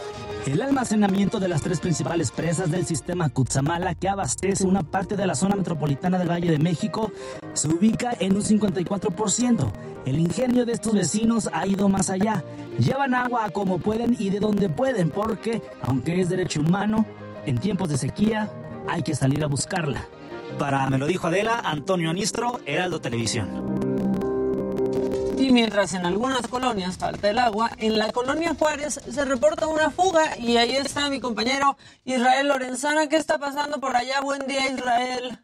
[0.46, 5.26] El almacenamiento de las tres principales presas del sistema Cutzamala, que abastece una parte de
[5.26, 7.12] la zona metropolitana del Valle de México,
[7.54, 9.72] se ubica en un 54%.
[10.06, 12.44] El ingenio de estos vecinos ha ido más allá.
[12.78, 17.08] Llevan agua como pueden y de donde pueden, porque, aunque es derecho humano,
[17.48, 18.52] en tiempos de sequía
[18.88, 20.06] hay que salir a buscarla.
[20.60, 24.15] Para Me lo dijo Adela, Antonio Anistro, Heraldo Televisión.
[25.38, 29.92] Y mientras en algunas colonias falta el agua, en la colonia Juárez se reporta una
[29.92, 33.10] fuga y ahí está mi compañero Israel Lorenzana.
[33.10, 34.22] ¿Qué está pasando por allá?
[34.22, 35.38] Buen día, Israel.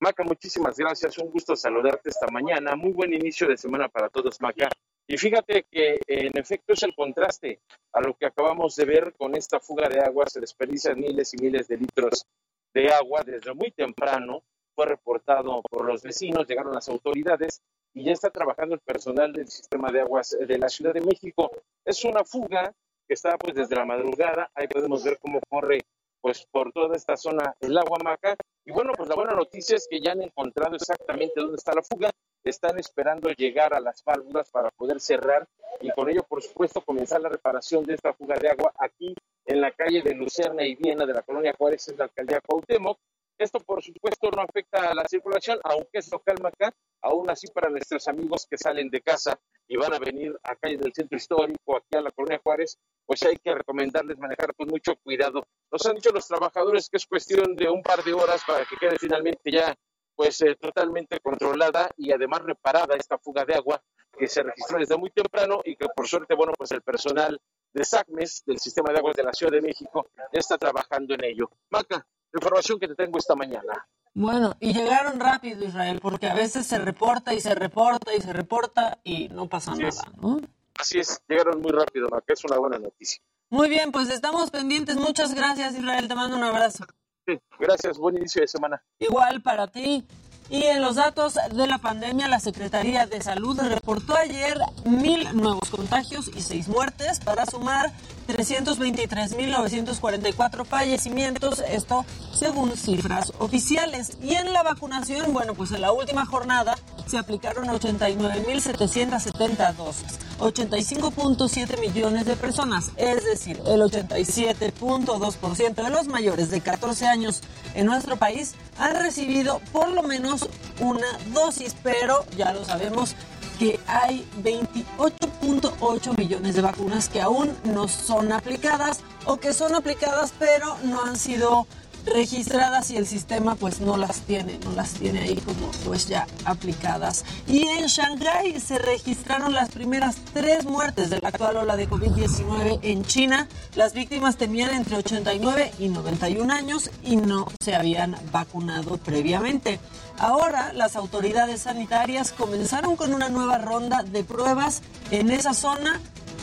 [0.00, 1.18] Maca, muchísimas gracias.
[1.18, 2.76] Un gusto saludarte esta mañana.
[2.76, 4.68] Muy buen inicio de semana para todos, Maca.
[5.08, 7.60] Y fíjate que en efecto es el contraste
[7.92, 10.26] a lo que acabamos de ver con esta fuga de agua.
[10.28, 12.24] Se desperdician miles y miles de litros
[12.72, 14.44] de agua desde muy temprano.
[14.76, 17.62] Fue reportado por los vecinos, llegaron las autoridades
[17.94, 21.50] y ya está trabajando el personal del sistema de aguas de la Ciudad de México.
[21.84, 22.72] Es una fuga
[23.06, 25.80] que está pues desde la madrugada, ahí podemos ver cómo corre
[26.20, 28.36] pues por toda esta zona el agua maca.
[28.64, 31.82] Y bueno, pues la buena noticia es que ya han encontrado exactamente dónde está la
[31.82, 32.10] fuga,
[32.44, 35.46] están esperando llegar a las válvulas para poder cerrar
[35.80, 39.14] y con ello, por supuesto, comenzar la reparación de esta fuga de agua aquí
[39.46, 42.98] en la calle de Lucerna y Viena de la colonia Juárez, en la alcaldía Cuauhtémoc.
[43.38, 47.70] Esto, por supuesto, no afecta a la circulación, aunque es local acá, aún así para
[47.70, 51.76] nuestros amigos que salen de casa y van a venir a calle del centro histórico,
[51.76, 55.46] aquí a la colonia Juárez, pues hay que recomendarles manejar con mucho cuidado.
[55.70, 58.76] Nos han dicho los trabajadores que es cuestión de un par de horas para que
[58.76, 59.74] quede finalmente ya
[60.16, 63.80] pues eh, totalmente controlada y además reparada esta fuga de agua
[64.18, 67.40] que se registró desde muy temprano y que por suerte, bueno, pues el personal
[67.72, 71.50] de SACMES, del Sistema de Aguas de la Ciudad de México, está trabajando en ello.
[71.70, 73.86] Maca, información que te tengo esta mañana.
[74.14, 78.32] Bueno, y llegaron rápido, Israel, porque a veces se reporta y se reporta y se
[78.32, 80.40] reporta y no pasa nada, ¿no?
[80.78, 83.22] Así es, llegaron muy rápido, Maca, es una buena noticia.
[83.50, 84.96] Muy bien, pues estamos pendientes.
[84.96, 86.06] Muchas gracias, Israel.
[86.06, 86.84] Te mando un abrazo.
[87.26, 88.82] Sí, gracias, buen inicio de semana.
[88.98, 90.06] Igual para ti.
[90.50, 95.68] Y en los datos de la pandemia, la Secretaría de Salud reportó ayer mil nuevos
[95.68, 97.92] contagios y seis muertes para sumar
[98.28, 104.16] 323.944 fallecimientos, esto según cifras oficiales.
[104.22, 106.76] Y en la vacunación, bueno, pues en la última jornada
[107.08, 116.50] se aplicaron 89.770 dosis, 85.7 millones de personas, es decir, el 87.2% de los mayores
[116.50, 117.40] de 14 años
[117.74, 120.48] en nuestro país han recibido por lo menos
[120.80, 123.14] una dosis, pero ya lo sabemos,
[123.58, 130.32] que hay 28.8 millones de vacunas que aún no son aplicadas o que son aplicadas
[130.38, 131.66] pero no han sido
[132.14, 136.26] registradas y el sistema pues no las tiene, no las tiene ahí como pues ya
[136.44, 137.24] aplicadas.
[137.46, 142.80] Y en Shanghái se registraron las primeras tres muertes de la actual ola de COVID-19
[142.82, 143.48] en China.
[143.74, 149.80] Las víctimas tenían entre 89 y 91 años y no se habían vacunado previamente.
[150.18, 156.00] Ahora las autoridades sanitarias comenzaron con una nueva ronda de pruebas en esa zona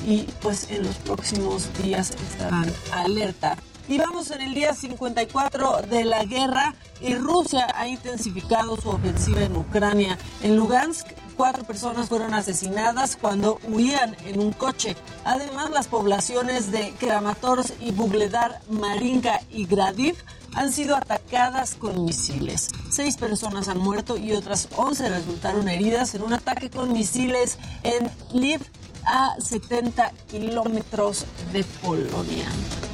[0.08, 3.58] y pues en los próximos días estarán alerta.
[3.88, 9.44] Y vamos en el día 54 de la guerra y Rusia ha intensificado su ofensiva
[9.44, 10.18] en Ucrania.
[10.42, 11.06] En Lugansk,
[11.38, 14.96] cuatro personas fueron asesinadas cuando huían en un coche.
[15.24, 20.16] Además, las poblaciones de Kramatorsk y Bugledar, Marinka y Gradiv
[20.56, 22.70] han sido atacadas con misiles.
[22.90, 28.10] Seis personas han muerto y otras 11 resultaron heridas en un ataque con misiles en
[28.34, 28.62] Lviv
[29.06, 32.46] a 70 kilómetros de Polonia.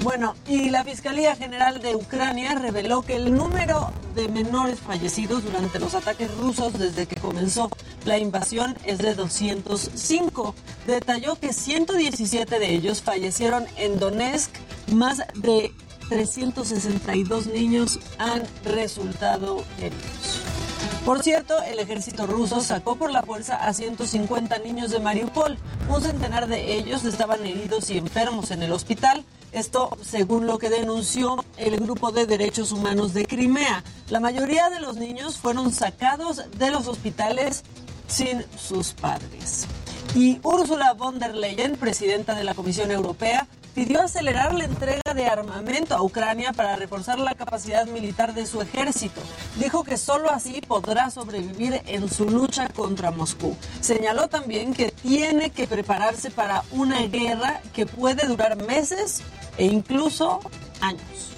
[0.04, 5.80] Bueno, y la Fiscalía General de Ucrania reveló que el número de menores fallecidos durante
[5.80, 7.69] los ataques rusos desde que comenzó
[8.06, 10.56] la invasión es de 205.
[10.88, 14.52] Detalló que 117 de ellos fallecieron en Donetsk,
[14.91, 15.71] más de
[16.10, 20.61] 362 niños han resultado heridos.
[21.05, 25.57] Por cierto, el ejército ruso sacó por la fuerza a 150 niños de Mariupol.
[25.89, 29.25] Un centenar de ellos estaban heridos y enfermos en el hospital.
[29.51, 33.83] Esto según lo que denunció el Grupo de Derechos Humanos de Crimea.
[34.09, 37.63] La mayoría de los niños fueron sacados de los hospitales
[38.07, 39.65] sin sus padres.
[40.13, 45.27] Y Ursula von der Leyen, presidenta de la Comisión Europea, pidió acelerar la entrega de
[45.27, 49.21] armamento a Ucrania para reforzar la capacidad militar de su ejército.
[49.57, 53.55] Dijo que solo así podrá sobrevivir en su lucha contra Moscú.
[53.79, 59.21] Señaló también que tiene que prepararse para una guerra que puede durar meses
[59.57, 60.39] e incluso
[60.81, 61.31] años.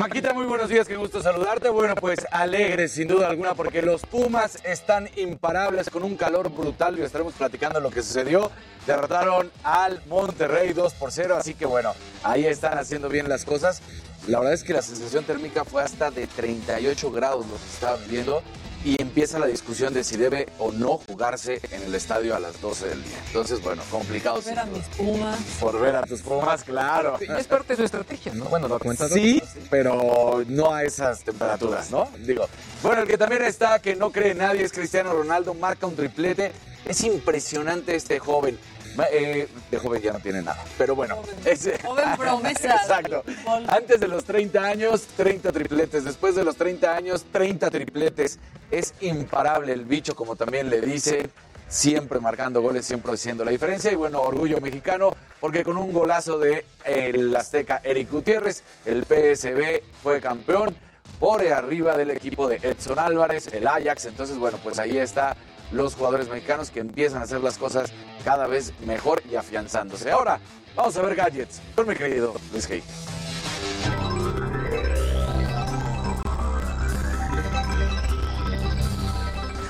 [0.00, 1.68] Maquita, muy buenos días, qué gusto saludarte.
[1.68, 6.98] Bueno, pues alegres sin duda alguna porque los Pumas están imparables con un calor brutal
[6.98, 8.50] y estaremos platicando lo que sucedió.
[8.86, 13.82] Derrotaron al Monterrey 2 por 0, así que bueno, ahí están haciendo bien las cosas.
[14.26, 18.42] La verdad es que la sensación térmica fue hasta de 38 grados lo que viendo
[18.84, 22.60] y empieza la discusión de si debe o no jugarse en el estadio a las
[22.60, 23.18] 12 del día.
[23.26, 24.36] Entonces, bueno, complicado.
[24.36, 25.38] Por ver a mis Pumas.
[25.60, 27.18] Por ver a tus Pumas, claro.
[27.20, 28.46] Y es parte de su estrategia, ¿no?
[28.46, 29.14] Bueno, lo comentado.
[29.14, 32.08] Sí, pero no a esas temperaturas, ¿no?
[32.18, 32.48] Digo,
[32.82, 36.52] bueno, el que también está, que no cree nadie, es Cristiano Ronaldo, marca un triplete.
[36.86, 38.58] Es impresionante este joven.
[39.12, 41.22] Eh, de joven ya no tiene nada, pero bueno.
[41.44, 42.74] ese- Joven promesa.
[42.82, 43.24] Exacto.
[43.68, 46.04] Antes de los 30 años, 30 tripletes.
[46.04, 48.38] Después de los 30 años, 30 tripletes.
[48.70, 51.30] Es imparable el bicho, como también le dice.
[51.68, 53.92] Siempre marcando goles, siempre haciendo la diferencia.
[53.92, 59.80] Y bueno, orgullo mexicano, porque con un golazo de el Azteca Eric Gutiérrez, el PSB
[60.02, 60.74] fue campeón
[61.20, 64.06] por arriba del equipo de Edson Álvarez, el Ajax.
[64.06, 65.36] Entonces, bueno, pues ahí está
[65.72, 67.92] los jugadores mexicanos que empiezan a hacer las cosas
[68.24, 70.10] cada vez mejor y afianzándose.
[70.10, 70.40] Ahora,
[70.74, 72.82] vamos a ver gadgets con mi querido Luis Hay.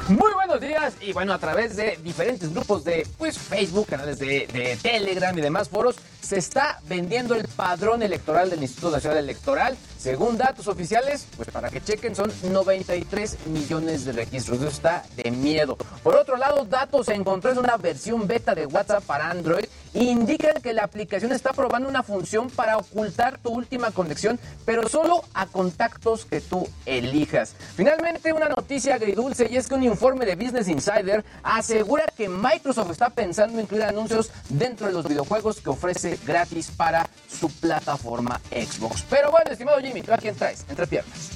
[0.08, 4.48] Muy buenos días y bueno, a través de diferentes grupos de pues, Facebook, canales de,
[4.52, 9.76] de Telegram y demás foros, se está vendiendo el padrón electoral del Instituto Nacional Electoral.
[10.00, 14.56] Según datos oficiales, pues para que chequen, son 93 millones de registros.
[14.56, 15.76] Eso está de miedo.
[16.02, 20.72] Por otro lado, datos encontró en una versión beta de WhatsApp para Android indican que
[20.72, 26.24] la aplicación está probando una función para ocultar tu última conexión, pero solo a contactos
[26.24, 27.54] que tú elijas.
[27.74, 32.90] Finalmente, una noticia agridulce y es que un informe de Business Insider asegura que Microsoft
[32.90, 38.40] está pensando en incluir anuncios dentro de los videojuegos que ofrece gratis para su plataforma
[38.50, 39.04] Xbox.
[39.08, 40.64] Pero bueno, estimado Jimmy, ¿tú a quién traes?
[40.68, 41.30] Entre piernas.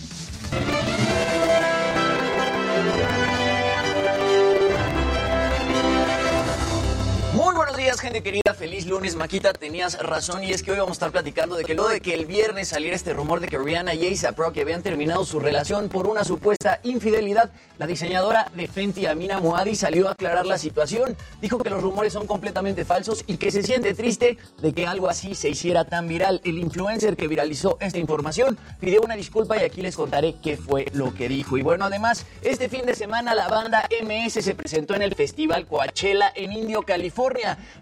[7.35, 8.55] Muy buenos días, gente querida.
[8.57, 9.53] Feliz lunes, Maquita.
[9.53, 12.15] Tenías razón y es que hoy vamos a estar platicando de que luego de que
[12.15, 15.89] el viernes saliera este rumor de que Rihanna y A$AP Rocky habían terminado su relación
[15.89, 21.17] por una supuesta infidelidad, la diseñadora de Fenty, Amina Moadi, salió a aclarar la situación.
[21.43, 25.09] Dijo que los rumores son completamente falsos y que se siente triste de que algo
[25.09, 26.41] así se hiciera tan viral.
[26.45, 30.87] El influencer que viralizó esta información pidió una disculpa y aquí les contaré qué fue
[30.93, 31.59] lo que dijo.
[31.59, 35.67] Y bueno, además, este fin de semana la banda MS se presentó en el Festival
[35.67, 37.24] Coachella en Indio, California.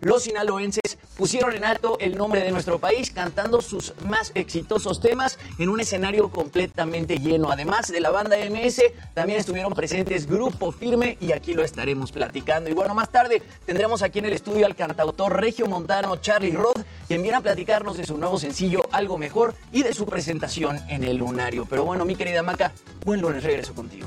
[0.00, 5.36] Los sinaloenses pusieron en alto el nombre de nuestro país cantando sus más exitosos temas
[5.58, 7.50] en un escenario completamente lleno.
[7.50, 8.82] Además de la banda MS,
[9.14, 12.70] también estuvieron presentes Grupo Firme y aquí lo estaremos platicando.
[12.70, 16.78] Y bueno, más tarde tendremos aquí en el estudio al cantautor regio montano Charlie Roth,
[17.08, 21.02] quien viene a platicarnos de su nuevo sencillo Algo Mejor y de su presentación en
[21.02, 21.66] el Lunario.
[21.68, 22.72] Pero bueno, mi querida Maca,
[23.04, 24.06] buen lunes, regreso contigo.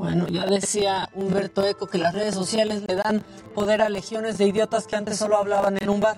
[0.00, 3.22] Bueno, ya decía Humberto Eco que las redes sociales le dan
[3.54, 6.16] poder a legiones de idiotas que antes solo hablaban en un bar.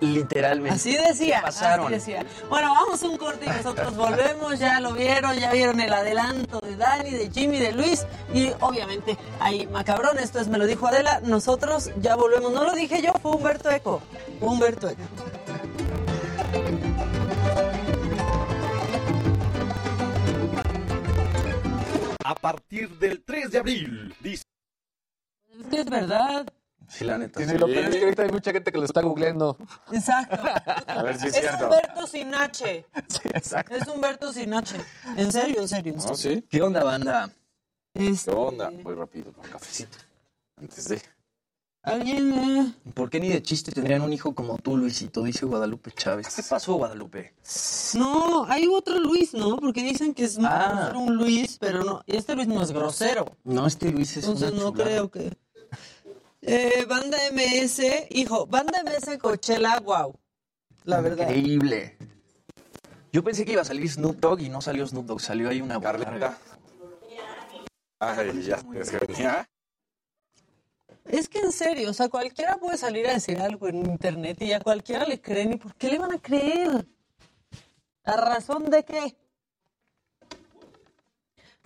[0.00, 0.74] Literalmente.
[0.74, 1.86] Así decía, Pasaron.
[1.86, 2.26] así decía.
[2.50, 6.74] Bueno, vamos un corte y nosotros volvemos, ya lo vieron, ya vieron el adelanto de
[6.74, 8.04] Dani, de Jimmy, de Luis
[8.34, 12.72] y obviamente hay macabrón, esto es Me lo dijo Adela, nosotros ya volvemos, no lo
[12.72, 14.02] dije yo, fue Humberto Eco,
[14.40, 15.02] Humberto Eco.
[22.24, 24.44] A partir del 3 de abril, dice.
[25.58, 26.46] Es que es verdad.
[26.88, 27.40] Sí, la neta.
[27.40, 27.58] Sí, sí.
[27.58, 29.56] lo peor es que ahorita hay mucha gente que lo está googleando.
[29.92, 30.36] Exacto.
[30.86, 31.64] A ver si es es cierto.
[31.64, 32.86] Humberto sin H.
[33.08, 33.74] Sí, exacto.
[33.74, 34.76] Es Humberto sin H.
[35.16, 35.94] En serio, en serio.
[35.96, 36.14] ¿No?
[36.14, 36.44] ¿Sí?
[36.48, 37.30] ¿Qué onda, banda?
[37.94, 38.70] ¿Qué onda?
[38.82, 39.98] Voy rápido con cafecito.
[40.60, 41.02] Antes de...
[41.82, 42.32] Alguien.
[42.32, 45.22] eh, ¿Por qué ni de chiste tendrían un hijo como tú, Luisito?
[45.24, 46.34] Dice Guadalupe Chávez.
[46.34, 47.34] ¿Qué pasó, Guadalupe?
[47.94, 49.56] No, hay otro Luis, ¿no?
[49.56, 50.92] Porque dicen que es Ah.
[50.94, 52.02] un Luis, pero no.
[52.06, 53.36] Este Luis no es grosero.
[53.44, 55.36] No, este Luis es Entonces una no creo que.
[56.42, 60.14] Eh, banda MS, hijo, banda MS Coachella, wow.
[60.84, 61.28] La verdad.
[61.28, 61.96] Increíble.
[63.12, 65.60] Yo pensé que iba a salir Snoop Dogg y no salió Snoop Dogg, salió ahí
[65.60, 66.38] una Carlita.
[67.98, 69.48] Ay, ya, es que venía.
[71.06, 74.52] Es que en serio, o sea, cualquiera puede salir a decir algo en internet y
[74.52, 75.54] a cualquiera le creen.
[75.54, 76.86] ¿Y por qué le van a creer?
[78.04, 79.16] ¿A razón de qué?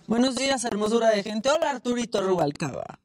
[0.07, 1.49] Buenos días, hermosura de gente.
[1.49, 2.99] Hola, Arturito Rubalcaba.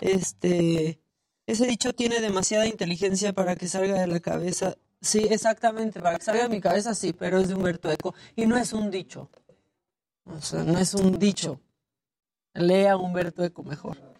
[0.00, 1.00] Este,
[1.46, 4.76] ese dicho tiene demasiada inteligencia para que salga de la cabeza.
[5.00, 8.14] Sí, exactamente, para que salga de mi cabeza sí, pero es de Humberto Eco.
[8.36, 9.30] Y no es un dicho.
[10.24, 11.60] O sea, no es un dicho.
[12.54, 14.13] Lea Humberto Eco mejor.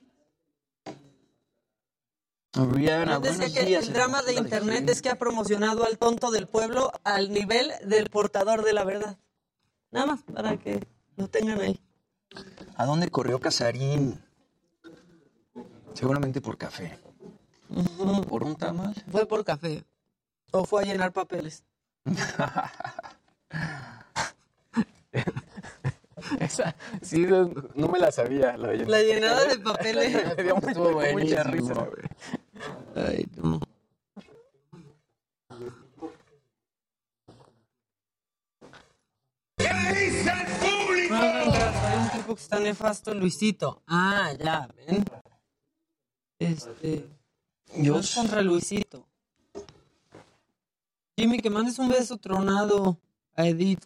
[2.54, 3.86] Rihanna, buenos que días.
[3.88, 8.08] el drama de internet es que ha promocionado al tonto del pueblo al nivel del
[8.10, 9.18] portador de la verdad.
[9.90, 10.86] Nada más para que
[11.16, 11.80] lo tengan ahí.
[12.76, 14.20] ¿A dónde corrió Casarín?
[15.94, 16.98] Seguramente por café.
[18.28, 18.94] ¿Por un tamal?
[19.10, 19.84] Fue por café.
[20.52, 21.64] O fue a llenar papeles.
[26.40, 28.56] Esa, sí, no, me la sabía.
[28.56, 30.14] La, La llenada de papeles.
[30.36, 32.02] Me dio mucha- risa, güey.
[32.94, 33.60] Ay, no.
[41.10, 43.82] Hay un tipo que está nefasto, Luisito.
[43.86, 45.04] Ah, ya, ven.
[46.38, 47.08] Este.
[47.76, 49.06] Yo- contra Luisito.
[51.16, 52.98] Jimmy, que mandes un beso tronado
[53.36, 53.84] a Edith.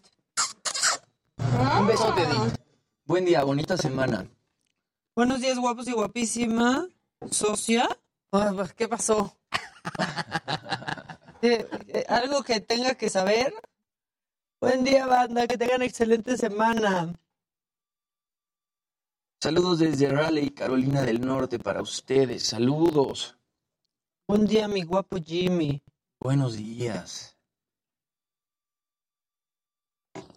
[1.79, 2.55] Un besote, Edith.
[3.05, 4.27] Buen día, bonita semana.
[5.14, 6.87] Buenos días, guapos y guapísima.
[7.31, 7.89] ¿Socia?
[8.33, 9.37] Ah, pues, ¿Qué pasó?
[11.41, 13.55] Eh, eh, ¿Algo que tenga que saber?
[14.61, 15.47] Buen día, banda.
[15.47, 17.14] Que tengan excelente semana.
[19.41, 22.43] Saludos desde Raleigh, Carolina del Norte, para ustedes.
[22.43, 23.39] Saludos.
[24.26, 25.81] Buen día, mi guapo Jimmy.
[26.20, 27.39] Buenos días.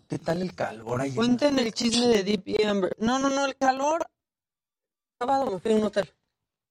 [0.08, 1.16] ¿Qué tal el calor ahí?
[1.16, 2.96] Cuenten el chisme de Deep y Amber.
[3.00, 4.06] No, no, no, el calor.
[5.18, 6.14] Sábado me fui a un hotel.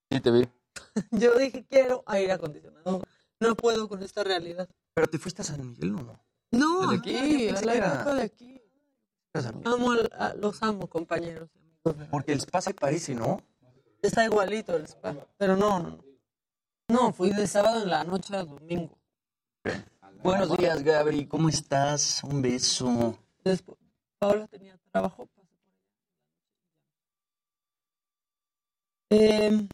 [0.08, 0.59] Sí, te vi.
[1.12, 3.02] Yo dije, quiero aire acondicionado.
[3.40, 4.68] No puedo con esta realidad.
[4.94, 6.20] Pero te fuiste a San Miguel, ¿no?
[6.52, 8.60] No, ¿De aquí, a la época de aquí.
[9.64, 11.48] Amo al- a- los amo, compañeros.
[12.10, 13.40] Porque el spa se parece, ¿no?
[14.02, 15.14] Está igualito el spa.
[15.38, 16.04] Pero no, no.
[16.88, 17.12] no.
[17.12, 18.98] Fui de sábado en la noche a domingo.
[20.22, 21.26] Buenos días, Gabri.
[21.26, 22.22] ¿Cómo estás?
[22.24, 23.16] Un beso.
[23.44, 23.78] Después,
[24.18, 25.28] Paola tenía trabajo.
[29.10, 29.68] Eh,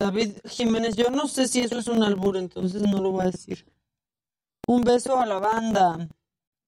[0.00, 3.30] David Jiménez, yo no sé si eso es un albur, entonces no lo voy a
[3.30, 3.66] decir.
[4.66, 6.08] Un beso a la banda.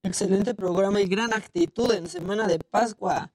[0.02, 3.32] Excelente programa y gran actitud en Semana de Pascua.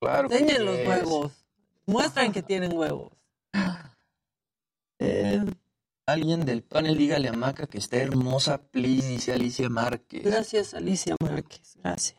[0.00, 0.30] Claro.
[0.30, 0.88] que Enseñen los es.
[0.88, 1.32] huevos.
[1.84, 3.12] Muestran que tienen huevos.
[4.98, 5.44] Eh,
[6.06, 10.22] Alguien del panel, dígale a Maca que está hermosa, please, dice Alicia Márquez.
[10.24, 11.76] Gracias, Alicia Márquez.
[11.82, 12.16] Gracias.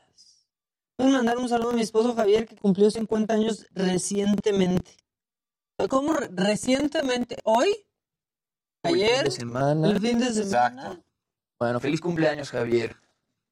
[1.00, 4.92] Voy a mandar un saludo a mi esposo Javier, que cumplió 50 años recientemente.
[5.90, 7.38] ¿Cómo re- recientemente?
[7.44, 7.68] ¿Hoy?
[8.84, 9.24] El fin ¿Ayer?
[9.26, 9.88] de semana.
[9.90, 11.02] ¿El fin de semana?
[11.60, 12.96] Bueno, feliz cumpleaños, Javier.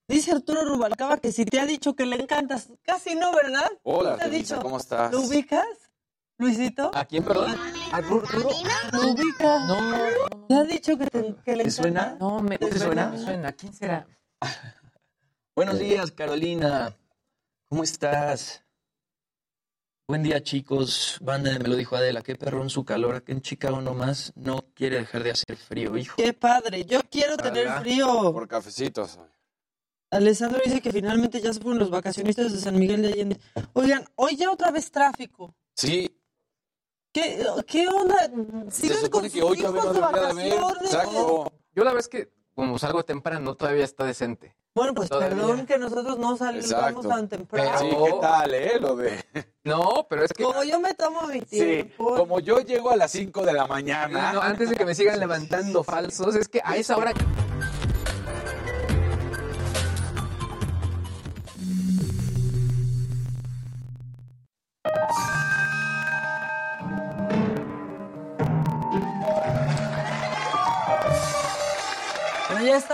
[0.07, 2.69] Dice Arturo Rubalcaba que si te ha dicho que le encantas.
[2.83, 3.71] Casi no, ¿verdad?
[3.83, 4.59] Hola, ¿Te ha dicho?
[4.61, 5.11] ¿cómo estás?
[5.11, 5.65] ¿Lo ubicas,
[6.37, 6.91] Luisito?
[6.93, 7.55] ¿A quién, perdón?
[7.91, 8.27] Arturo.
[8.91, 9.67] ¿Lo ubicas?
[9.67, 10.47] No, no, no.
[10.47, 11.71] ¿Te ha dicho que, te, que le ¿Te encanta?
[11.71, 12.17] suena?
[12.19, 13.07] No, me, ¿No te suena?
[13.09, 13.51] Me suena.
[13.53, 14.07] ¿Quién será?
[15.55, 16.95] Buenos días, Carolina.
[17.69, 18.63] ¿Cómo estás?
[20.07, 21.17] Buen día, chicos.
[21.21, 22.21] Banda, me lo dijo Adela.
[22.21, 23.15] Qué perrón su calor.
[23.15, 26.15] Aquí en Chicago nomás no quiere dejar de hacer frío, hijo.
[26.17, 26.85] Qué padre.
[26.85, 28.31] Yo quiero tener frío.
[28.31, 29.17] Por cafecitos.
[30.11, 33.39] Alessandro dice que finalmente ya se fueron los vacacionistas de San Miguel de Allende.
[33.73, 35.55] Oigan, hoy ya otra vez tráfico.
[35.75, 36.15] Sí,
[37.11, 38.15] ¿Qué, qué onda?
[38.69, 40.53] se ¿Siguen supone con que hoy todavía no de vacaciones?
[40.83, 41.51] Exacto.
[41.73, 44.55] Yo la es que como salgo temprano todavía está decente.
[44.75, 45.29] Bueno, pues Todavía.
[45.37, 47.07] perdón que nosotros no salimos Exacto.
[47.07, 47.79] tan temprano.
[47.79, 48.73] Sí, ¿qué tal, eh?
[48.81, 49.23] Lo de...
[49.63, 50.43] No, pero es que...
[50.43, 52.13] Como yo me tomo mi Sí, tiempo.
[52.17, 54.33] como yo llego a las 5 de la mañana.
[54.33, 57.13] No, antes de que me sigan levantando falsos, es que a esa hora...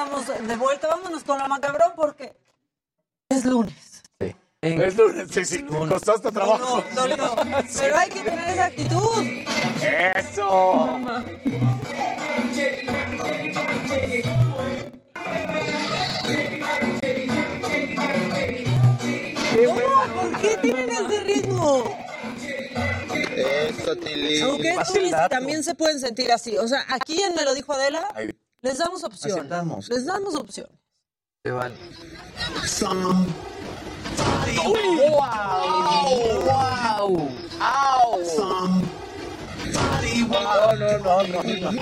[0.03, 0.87] estamos de vuelta.
[0.87, 2.33] Vámonos con la macabrón porque
[3.29, 4.03] es lunes.
[4.61, 6.83] Es lunes, sí, sí, costó hasta trabajo.
[6.93, 7.35] No, no, no.
[7.79, 9.23] Pero hay que tener esa actitud.
[10.15, 10.47] ¡Eso!
[19.65, 19.81] ¿Cómo?
[20.13, 21.97] ¿Por qué tienen ese ritmo?
[23.35, 24.41] Eso, Tilly.
[24.41, 26.57] Aunque es lunes, también se pueden sentir así.
[26.57, 28.31] O sea, aquí en Me lo dijo Adela, Ahí,
[28.61, 29.39] les damos opción.
[29.39, 29.89] Aceptamos.
[29.89, 30.67] Les damos opción.
[31.43, 31.75] te vale.
[36.39, 37.29] ¡Wow!
[40.29, 41.81] No, no, no, no, no.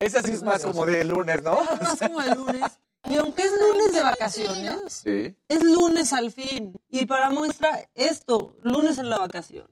[0.00, 1.62] Esa sí es más como de lunes, ¿no?
[1.62, 2.62] Es más como el lunes.
[3.08, 5.36] Y aunque es lunes de vacaciones, Sí.
[5.48, 6.74] es lunes al fin.
[6.88, 9.66] Y para muestra esto, lunes en la vacación.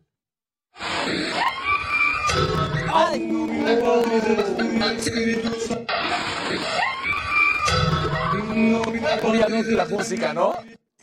[9.44, 10.54] Anuncio la música, ¿no?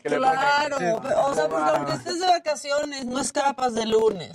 [0.04, 0.78] Claro,
[1.26, 4.32] o sea, porque aunque estés de vacaciones, no escapas de lunes.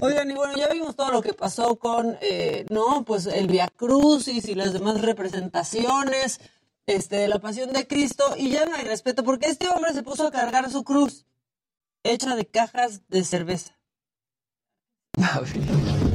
[0.00, 3.68] Oigan, y bueno, ya vimos todo lo que pasó con, eh, no, pues el Via
[3.68, 6.40] Crucis y las demás representaciones
[6.86, 10.02] este, de la Pasión de Cristo, y ya no hay respeto, porque este hombre se
[10.02, 11.26] puso a cargar su cruz,
[12.04, 13.76] hecha de cajas de cerveza.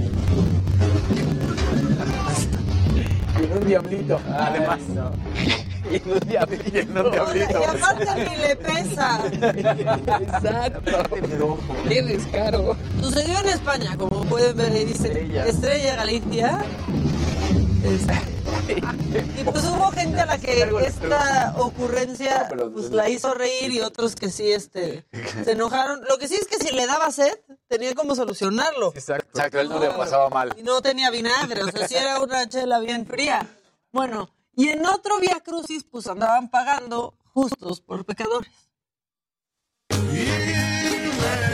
[3.56, 4.80] en un diablito, además.
[5.86, 6.64] Y en un diablito.
[6.74, 7.60] Y en un diablito.
[7.62, 9.22] Y aparte ni le pesa.
[10.20, 10.91] Exacto.
[11.88, 12.76] Qué descaro.
[12.99, 16.66] Sucedió en España, como pueden ver, ahí dice Estrella, Galicia.
[17.88, 24.15] Y pues hubo gente a la que esta ocurrencia pues la hizo reír y otros
[24.15, 25.05] que sí este
[25.43, 26.01] se enojaron.
[26.09, 28.91] Lo que sí es que si le daba sed, tenía como solucionarlo.
[28.95, 29.29] Exacto.
[29.38, 30.53] Exacto, él no le pasaba mal.
[30.57, 33.47] Y no tenía vinagre, o sea, si era una chela bien fría.
[33.91, 38.51] Bueno, y en otro Vía Crucis, pues andaban pagando justos por pecadores.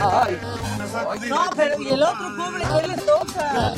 [0.00, 0.38] Ay.
[1.28, 3.74] No, pero y el otro pobre, ¿qué le toca?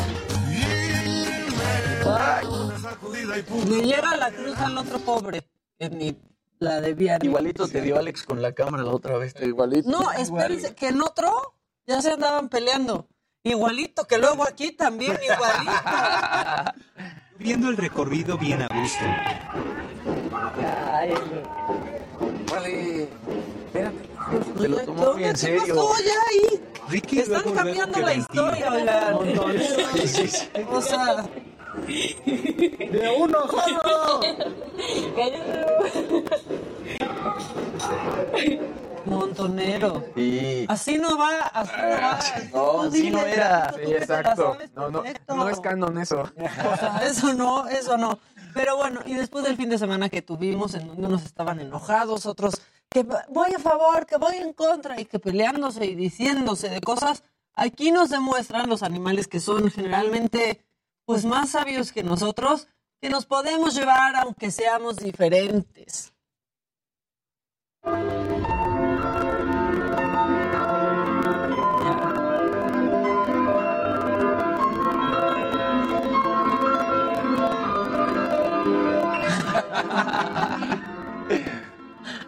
[3.69, 5.49] Le llega la cruz al otro pobre.
[5.79, 6.17] que ni
[6.59, 7.19] la debía.
[7.23, 9.35] Igualito te dio Alex con la cámara la otra vez.
[9.41, 9.89] Igualito.
[9.91, 11.55] No, espérense, que en otro
[11.87, 13.09] ya se andaban peleando.
[13.43, 15.73] Igualito, que luego aquí también, igualito.
[17.39, 19.05] Viendo el recorrido bien a gusto.
[22.51, 23.09] Vale.
[23.67, 24.15] Espérate.
[24.59, 25.75] Te lo tomó muy en serio.
[26.05, 26.63] ya ahí?
[26.89, 29.59] Ricky Están cambiando la historia, oigan.
[29.95, 30.49] Sí, sí, sí.
[30.71, 31.27] O sea,
[31.87, 34.21] ¡De uno, jodo!
[39.05, 40.05] montonero.
[40.15, 40.67] Sí.
[40.69, 42.19] Así no va, así no va.
[42.53, 43.73] No, así no era.
[43.73, 44.57] Sí, exacto.
[44.75, 46.23] No, no, no es canon eso.
[46.23, 48.19] O sea, eso no, eso no.
[48.55, 52.27] Pero bueno, y después del fin de semana que tuvimos, en donde unos estaban enojados,
[52.27, 56.81] otros que voy a favor, que voy en contra, y que peleándose y diciéndose de
[56.81, 60.64] cosas, aquí nos demuestran los animales que son generalmente
[61.05, 62.69] pues más sabios que nosotros,
[63.01, 66.13] que nos podemos llevar aunque seamos diferentes.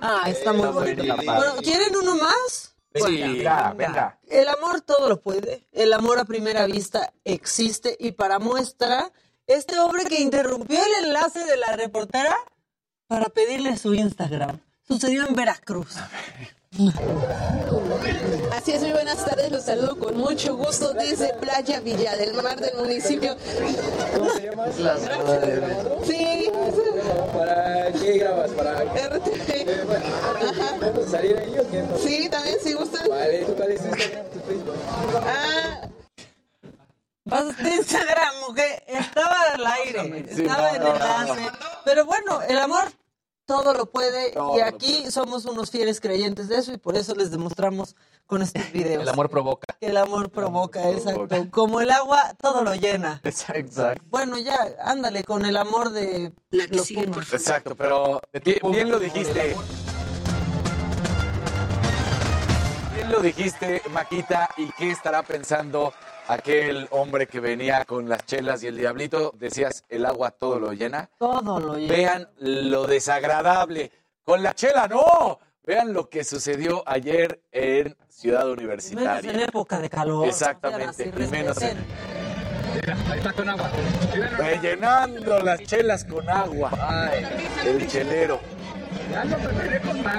[0.09, 1.03] Ah, está muy bonito.
[1.03, 2.76] Bueno, ¿quieren uno más?
[3.05, 4.19] Sí, venga, venga.
[4.29, 5.67] El amor todo lo puede.
[5.73, 7.97] El amor a primera vista existe.
[7.99, 9.13] Y para muestra,
[9.47, 12.37] este hombre que interrumpió el enlace de la reportera
[13.07, 14.61] para pedirle su Instagram.
[14.87, 15.97] Sucedió en Veracruz.
[18.53, 22.61] Así es, muy buenas tardes, los saludo con mucho gusto desde Playa Villa del Mar
[22.61, 23.35] del municipio.
[24.15, 24.79] ¿Cómo te llamas?
[24.79, 24.97] La
[26.05, 26.51] Sí.
[27.33, 28.51] ¿Para qué grabas?
[28.51, 29.97] ¿Para RTV.
[30.51, 30.77] Ajá.
[30.81, 31.85] ¿Vamos a salir ahí o qué?
[32.03, 33.09] Sí, también si gustan.
[33.09, 34.75] Vale, ¿tú cuál es Instagram, tu Facebook?
[35.25, 35.89] Ah,
[37.25, 38.83] Vas de Instagram, mujer.
[38.87, 40.25] Estaba al aire.
[40.31, 41.51] Sí, estaba en no, enlace.
[41.85, 42.85] Pero bueno, el amor
[43.47, 44.33] todo lo puede.
[44.33, 48.43] Todo y aquí somos unos fieles creyentes de eso y por eso les demostramos con
[48.43, 49.03] estos videos.
[49.03, 49.77] El amor provoca.
[49.81, 51.47] El amor provoca, exacto.
[51.51, 53.21] Como el agua, todo lo llena.
[53.25, 53.95] Exacto.
[54.11, 57.33] Bueno, ya, ándale, con el amor de los Pumas.
[57.33, 59.57] Exacto, pero bien, bien lo dijiste.
[62.95, 65.93] Bien lo dijiste, Maquita, ¿y qué estará pensando
[66.29, 69.33] aquel hombre que venía con las chelas y el diablito?
[69.37, 71.09] Decías, el agua todo lo llena.
[71.19, 71.93] Todo lo llena.
[71.95, 73.91] Vean lo desagradable.
[74.25, 75.39] Con la chela, no.
[75.65, 79.31] Vean lo que sucedió ayer en Ciudad Menos Universitaria.
[79.33, 80.27] en época de calor.
[80.29, 82.97] Exactamente, y menos en- respeten.
[83.11, 83.71] Ahí está con agua.
[84.37, 86.71] Rellenando las chelas con agua.
[86.79, 87.25] Ay,
[87.67, 88.39] el chelero.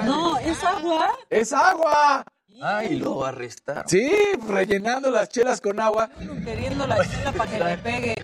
[0.06, 1.12] No, es agua.
[1.30, 2.26] ¡Es agua!
[2.62, 3.84] Ay, lo arrestaron.
[3.88, 4.12] Sí,
[4.48, 6.10] rellenando las chelas con agua.
[6.44, 8.16] Queriendo la chela para que le pegue.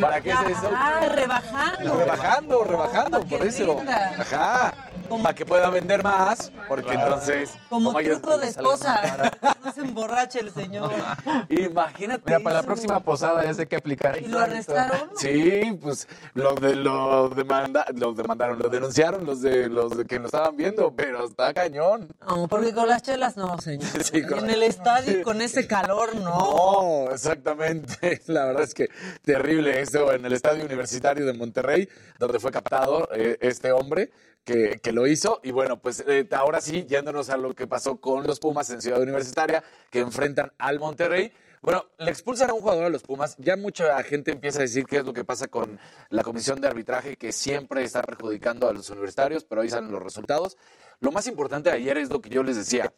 [0.00, 0.70] ¿Para qué es eso?
[0.74, 1.96] Ah, rebajando.
[1.96, 3.76] Rebajando, rebajando, por eso.
[3.78, 4.74] rinda.
[5.10, 5.22] Ajá.
[5.22, 7.50] para que pueda vender más, porque entonces...
[7.68, 9.00] Como truco de esposa.
[9.62, 10.90] No se emborrache el señor.
[11.48, 12.22] Imagínate.
[12.26, 14.20] Mira, para la próxima posada ya sé qué aplicar.
[14.20, 15.10] ¿Y lo arrestaron?
[15.16, 20.18] Sí, pues lo de lo demanda, lo demandaron, lo denunciaron los de los de que
[20.18, 22.08] lo estaban viendo, pero está cañón.
[22.26, 23.88] No, porque con las chelas no, señor.
[24.02, 27.04] Sí, con- En el estadio con ese calor, no.
[27.06, 28.20] No, exactamente.
[28.26, 28.88] La verdad es que
[29.24, 31.88] terrible esto en el Estadio Universitario de Monterrey,
[32.18, 34.10] donde fue captado eh, este hombre
[34.44, 35.40] que, lo hizo.
[35.42, 38.82] Y bueno, pues eh, ahora sí, yéndonos a lo que pasó con los Pumas en
[38.82, 41.32] Ciudad Universitaria, que enfrentan al Monterrey.
[41.62, 43.36] Bueno, le expulsan a un jugador a los Pumas.
[43.38, 45.78] Ya mucha gente empieza a decir qué es lo que pasa con
[46.10, 50.02] la comisión de arbitraje, que siempre está perjudicando a los universitarios, pero ahí salen los
[50.02, 50.56] resultados.
[50.98, 52.92] Lo más importante de ayer es lo que yo les decía.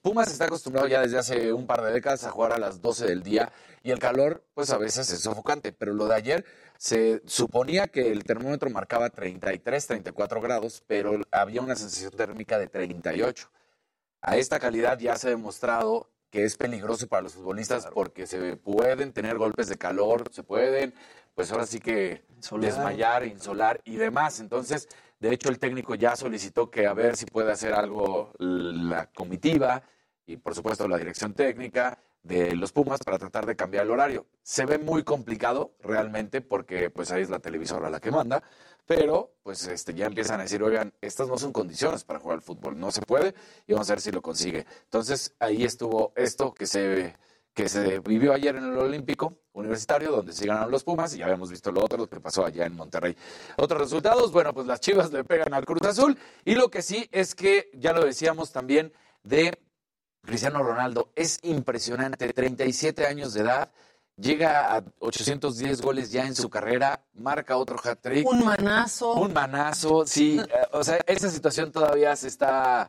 [0.00, 3.06] Pumas está acostumbrado ya desde hace un par de décadas a jugar a las 12
[3.06, 3.50] del día
[3.82, 6.44] y el calor pues a veces es sofocante, pero lo de ayer
[6.82, 12.66] se suponía que el termómetro marcaba 33, 34 grados, pero había una sensación térmica de
[12.66, 13.48] 38.
[14.20, 18.56] A esta calidad ya se ha demostrado que es peligroso para los futbolistas porque se
[18.56, 20.92] pueden tener golpes de calor, se pueden,
[21.36, 22.24] pues ahora sí que
[22.58, 24.40] desmayar, insolar y demás.
[24.40, 24.88] Entonces,
[25.20, 29.84] de hecho, el técnico ya solicitó que a ver si puede hacer algo la comitiva
[30.26, 34.26] y, por supuesto, la dirección técnica de los Pumas para tratar de cambiar el horario.
[34.42, 38.42] Se ve muy complicado realmente porque pues ahí es la televisora la que manda,
[38.86, 42.42] pero pues este ya empiezan a decir, oigan, estas no son condiciones para jugar al
[42.42, 43.34] fútbol, no se puede
[43.66, 44.66] y vamos a ver si lo consigue.
[44.84, 47.14] Entonces ahí estuvo esto que se
[47.54, 51.26] que se vivió ayer en el Olímpico Universitario, donde sí ganaron los Pumas, y ya
[51.26, 53.14] habíamos visto lo otro, lo que pasó allá en Monterrey.
[53.56, 57.08] Otros resultados, bueno, pues las Chivas le pegan al Cruz Azul, y lo que sí
[57.12, 58.92] es que, ya lo decíamos también,
[59.22, 59.58] de
[60.24, 63.70] Cristiano Ronaldo, es impresionante, 37 años de edad,
[64.16, 68.26] llega a 810 goles ya en su carrera, marca otro hat-trick.
[68.26, 69.14] Un manazo.
[69.14, 70.38] Un manazo, sí.
[70.40, 72.88] eh, O sea, esa situación todavía se está,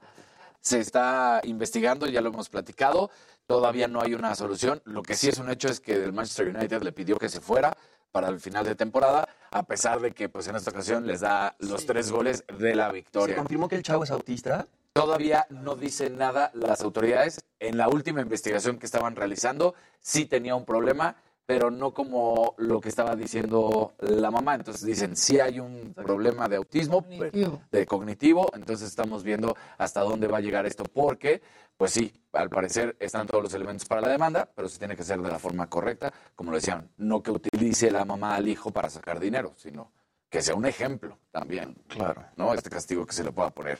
[0.61, 3.09] se está investigando, ya lo hemos platicado.
[3.47, 4.81] Todavía no hay una solución.
[4.85, 7.41] Lo que sí es un hecho es que el Manchester United le pidió que se
[7.41, 7.75] fuera
[8.11, 11.55] para el final de temporada, a pesar de que pues en esta ocasión les da
[11.59, 13.35] los tres goles de la ¿Se victoria.
[13.35, 14.67] confirmó que el chavo es autista?
[14.93, 17.43] Todavía no dicen nada las autoridades.
[17.59, 21.15] En la última investigación que estaban realizando, sí tenía un problema,
[21.47, 24.53] pero no como lo que estaba diciendo la mamá.
[24.53, 27.61] Entonces dicen, sí hay un problema de autismo, Cognitivo.
[27.71, 28.51] de cognitivo.
[28.53, 31.41] Entonces estamos viendo hasta dónde va a llegar esto, porque,
[31.75, 35.01] pues sí, al parecer están todos los elementos para la demanda, pero se tiene que
[35.01, 38.69] hacer de la forma correcta, como lo decían, no que utilice la mamá al hijo
[38.69, 39.91] para sacar dinero, sino
[40.33, 41.75] que sea un ejemplo también.
[41.87, 42.25] Claro.
[42.37, 42.55] ¿No?
[42.55, 43.79] Este castigo que se le pueda poner.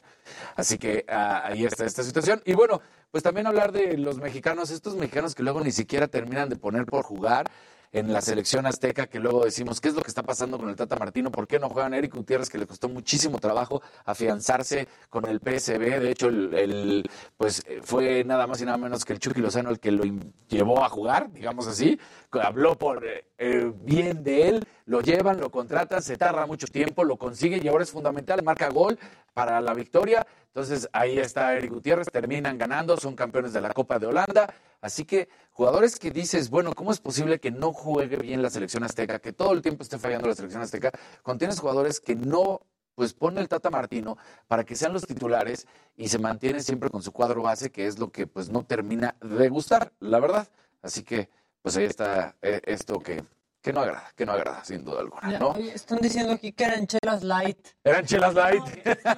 [0.55, 2.43] Así que ah, ahí está esta situación.
[2.45, 2.79] Y bueno,
[3.09, 6.85] pues también hablar de los mexicanos, estos mexicanos que luego ni siquiera terminan de poner
[6.85, 7.49] por jugar
[7.93, 10.75] en la selección azteca, que luego decimos, ¿qué es lo que está pasando con el
[10.75, 11.31] Tata Martino?
[11.31, 15.99] ¿Por qué no juegan Eric Gutiérrez, que le costó muchísimo trabajo afianzarse con el PSB?
[15.99, 19.41] De hecho, el, el, pues eh, fue nada más y nada menos que el Chucky
[19.41, 20.03] Lozano el que lo
[20.47, 21.99] llevó a jugar, digamos así.
[22.31, 27.03] Habló por eh, eh, bien de él, lo llevan, lo contratan, se tarda mucho tiempo,
[27.03, 28.97] lo consigue y ahora es fundamental, marca gol
[29.33, 30.25] para la victoria.
[30.47, 34.53] Entonces ahí está Eric Gutiérrez, terminan ganando, son campeones de la Copa de Holanda.
[34.81, 38.83] Así que jugadores que dices, bueno, ¿cómo es posible que no juegue bien la selección
[38.83, 40.91] azteca, que todo el tiempo esté fallando la selección azteca?
[41.23, 42.61] Cuando tienes jugadores que no,
[42.95, 44.17] pues pone el Tata Martino
[44.47, 47.97] para que sean los titulares y se mantiene siempre con su cuadro base, que es
[47.97, 50.47] lo que pues no termina de gustar, la verdad.
[50.81, 51.29] Así que
[51.61, 53.23] pues ahí está eh, esto que,
[53.63, 55.55] que no agrada, que no agrada, sin duda alguna, ¿no?
[55.55, 57.57] están diciendo aquí que eran chelas light.
[57.81, 58.61] Eran chelas light.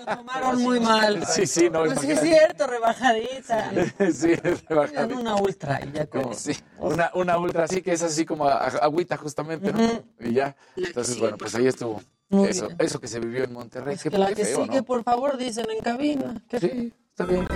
[0.05, 1.25] Tomaron muy mal.
[1.25, 3.71] Sí, sí, no, Pues sí es cierto, rebajadita.
[4.13, 5.19] sí, rebajadita.
[5.19, 9.17] Una ultra y ya con Sí, una, una ultra así que es así como agüita
[9.17, 10.03] justamente, ¿no?
[10.19, 10.55] Y ya.
[10.77, 12.01] Entonces, bueno, pues ahí estuvo.
[12.29, 12.77] Muy Eso, bien.
[12.81, 13.97] eso que se vivió en Monterrey.
[14.01, 14.83] Qué, que la qué que feo, sigue, ¿no?
[14.83, 16.35] por favor, dicen en cabina.
[16.59, 17.47] Sí, está bien.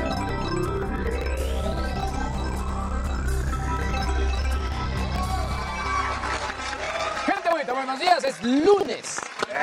[8.23, 9.17] Es lunes.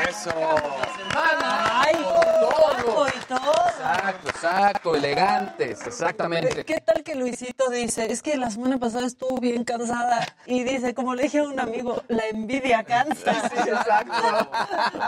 [0.08, 0.30] Eso.
[0.30, 1.82] Semana.
[1.82, 3.52] Ay, con guapo y todo.
[3.68, 4.96] Exacto, exacto.
[4.96, 6.64] Elegantes, exactamente.
[6.64, 8.10] ¿Qué tal que Luisito dice?
[8.10, 11.60] Es que la semana pasada estuvo bien cansada y dice, como le dije a un
[11.60, 13.32] amigo, la envidia cansa.
[13.32, 14.50] exacto.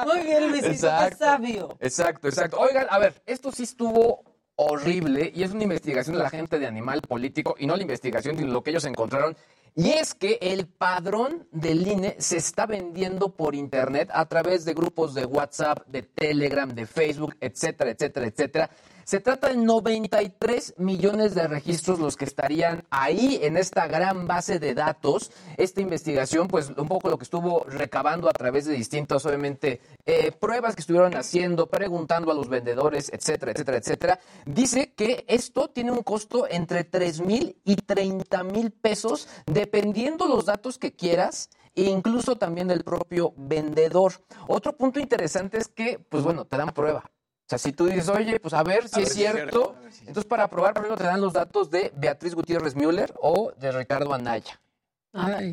[0.06, 1.16] Muy bien, Luisito, qué Exacto.
[1.18, 1.76] sabio.
[1.80, 2.58] Exacto, exacto.
[2.58, 4.22] Oigan, a ver, esto sí estuvo
[4.56, 8.36] horrible y es una investigación de la gente de Animal Político y no la investigación
[8.36, 9.36] de lo que ellos encontraron.
[9.78, 14.74] Y es que el padrón del INE se está vendiendo por internet a través de
[14.74, 18.70] grupos de WhatsApp, de Telegram, de Facebook, etcétera, etcétera, etcétera.
[19.08, 24.58] Se trata de 93 millones de registros los que estarían ahí en esta gran base
[24.58, 25.30] de datos.
[25.56, 30.30] Esta investigación, pues un poco lo que estuvo recabando a través de distintas, obviamente, eh,
[30.30, 35.90] pruebas que estuvieron haciendo, preguntando a los vendedores, etcétera, etcétera, etcétera, dice que esto tiene
[35.90, 41.84] un costo entre 3 mil y 30 mil pesos, dependiendo los datos que quieras e
[41.84, 44.12] incluso también del propio vendedor.
[44.48, 47.10] Otro punto interesante es que, pues bueno, te dan prueba.
[47.48, 49.32] O sea, si tú dices, oye, pues a ver si A es ver si es
[49.32, 53.52] cierto, si- entonces para probar primero te dan los datos de Beatriz Gutiérrez Müller o
[53.58, 54.60] de Ricardo Anaya.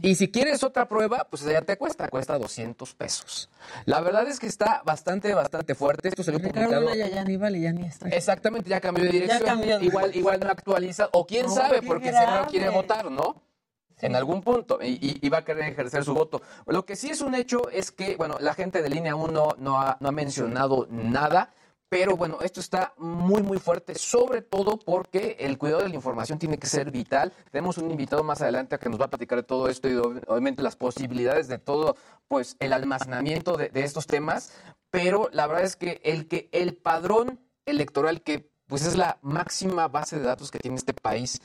[0.02, 3.50] Y si quieres otra prueba, pues ya te cuesta, cuesta 200 pesos.
[3.86, 6.10] La verdad es que está bastante, bastante fuerte.
[6.10, 6.80] Esto se lo he publicado.
[6.90, 8.10] Anaya ya ni vale, ya ni está.
[8.10, 9.40] Exactamente, ya cambió de dirección.
[9.40, 12.68] Ya cambió de- Igual, igual no actualiza, o quién No, sabe, porque si no quiere
[12.70, 13.42] votar, ¿no?
[14.02, 16.42] En algún punto, y, y- y va a querer ejercer su voto.
[16.68, 19.80] Lo que sí es un hecho es que, bueno, la gente de línea 1 no
[19.82, 21.52] ha, no ha mencionado nada,
[21.90, 26.40] pero bueno, esto está muy, muy fuerte, sobre todo porque el cuidado de la información
[26.40, 27.32] tiene que ser vital.
[27.52, 30.24] Tenemos un invitado más adelante que nos va a platicar de todo esto y ob-
[30.28, 31.96] obviamente las posibilidades de todo,
[32.28, 34.52] pues el almacenamiento de, de estos temas,
[34.90, 39.88] pero la verdad es que el que el padrón electoral que pues es la máxima
[39.88, 41.40] base de datos que tiene este país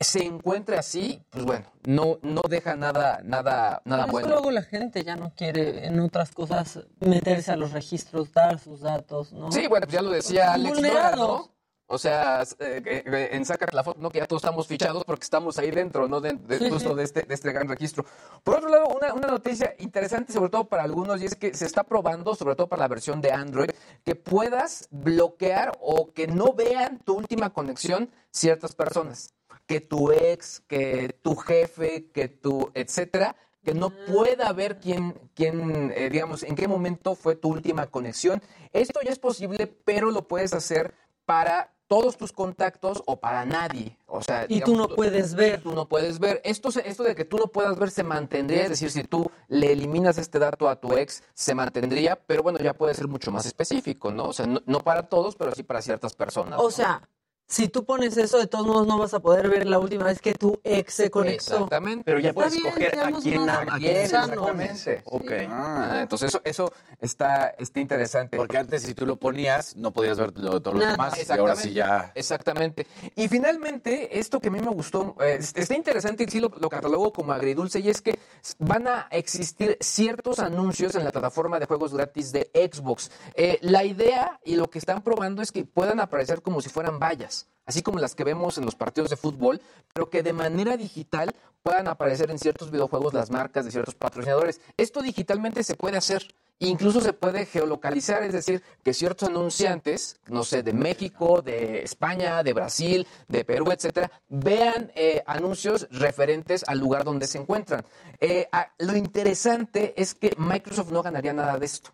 [0.00, 4.28] se encuentre así, pues bueno, no, no deja nada, nada, nada Por eso bueno.
[4.28, 8.80] luego la gente ya no quiere en otras cosas meterse a los registros, dar sus
[8.80, 9.52] datos, ¿no?
[9.52, 11.16] Sí, bueno, pues ya lo decía Alex Lora.
[11.16, 11.50] ¿no?
[11.92, 14.10] O sea, eh, eh, en Sácate la foto, ¿no?
[14.10, 16.20] Que ya todos estamos fichados porque estamos ahí dentro, ¿no?
[16.20, 16.94] De, de- Sí, justo sí.
[16.94, 18.04] de este, de este gran registro.
[18.44, 21.66] Por otro lado, una, una noticia interesante, sobre todo para algunos, y es que se
[21.66, 23.70] está probando, sobre todo para la versión de Android,
[24.04, 29.34] que puedas bloquear o que no vean tu última conexión ciertas personas.
[29.70, 35.92] Que tu ex, que tu jefe, que tu, etcétera, que no pueda ver quién, quién
[35.94, 38.42] eh, digamos, en qué momento fue tu última conexión.
[38.72, 40.92] Esto ya es posible, pero lo puedes hacer
[41.24, 43.96] para todos tus contactos o para nadie.
[44.06, 45.62] O sea, Y tú no puedes ver.
[45.62, 46.40] Tú no puedes ver.
[46.42, 49.70] Esto, esto de que tú no puedas ver se mantendría, es decir, si tú le
[49.70, 53.46] eliminas este dato a tu ex, se mantendría, pero bueno, ya puede ser mucho más
[53.46, 54.24] específico, ¿no?
[54.24, 56.58] O sea, no, no para todos, pero sí para ciertas personas.
[56.58, 56.70] O ¿no?
[56.72, 57.08] sea,
[57.50, 60.20] si tú pones eso, de todos modos no vas a poder ver la última vez
[60.20, 61.54] que tu ex se conectó.
[61.54, 62.04] Exactamente.
[62.04, 65.02] Pero ya Está puedes escoger a quién, exactamente.
[65.04, 65.32] Ok.
[65.48, 68.36] Ah, entonces eso, eso está, está interesante.
[68.36, 70.92] Porque antes si tú lo ponías, no podías ver lo- todos los Nada.
[70.92, 71.28] demás.
[71.28, 72.12] Y ahora sí ya...
[72.14, 72.86] Exactamente.
[73.16, 76.68] Y finalmente, esto que a mí me gustó, eh, está interesante y sí lo, lo
[76.68, 78.16] catalogo como agridulce, y es que
[78.58, 83.10] van a existir ciertos anuncios en la plataforma de juegos gratis de Xbox.
[83.34, 86.98] Eh, la idea y lo que están probando es que puedan aparecer como si fueran
[87.00, 89.60] vallas, así como las que vemos en los partidos de fútbol,
[89.92, 94.60] pero que de manera digital puedan aparecer en ciertos videojuegos las marcas de ciertos patrocinadores.
[94.76, 96.26] Esto digitalmente se puede hacer.
[96.62, 102.42] Incluso se puede geolocalizar, es decir, que ciertos anunciantes, no sé, de México, de España,
[102.42, 107.82] de Brasil, de Perú, etcétera, vean eh, anuncios referentes al lugar donde se encuentran.
[108.20, 108.46] Eh,
[108.78, 111.92] lo interesante es que Microsoft no ganaría nada de esto.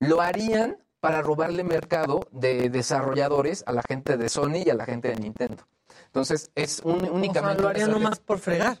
[0.00, 4.84] Lo harían para robarle mercado de desarrolladores a la gente de Sony y a la
[4.84, 5.66] gente de Nintendo.
[6.06, 7.60] Entonces, es un- únicamente.
[7.60, 8.80] lo harían nomás por fregar.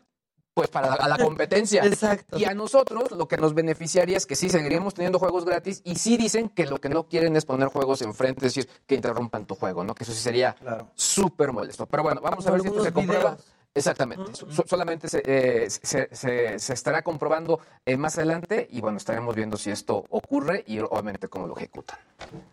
[0.54, 1.82] pues para a la competencia.
[1.84, 2.38] Exacto.
[2.38, 5.96] Y a nosotros lo que nos beneficiaría es que sí seguiríamos teniendo juegos gratis y
[5.96, 9.46] sí dicen que lo que no quieren es poner juegos enfrente, es decir, que interrumpan
[9.46, 9.94] tu juego, ¿no?
[9.94, 10.54] Que eso sí sería
[10.94, 11.86] súper molesto.
[11.86, 13.36] Pero bueno, vamos a ver si esto se comprueba.
[13.74, 14.34] Exactamente.
[14.34, 18.98] So- so- solamente se, eh, se- se- se estará comprobando eh, más adelante y bueno,
[18.98, 21.98] estaremos viendo si esto ocurre y obviamente cómo lo ejecutan.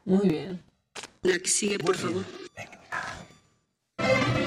[0.06, 0.64] Muy bien.
[1.22, 2.24] La que sigue, por favor.
[3.98, 4.39] Muy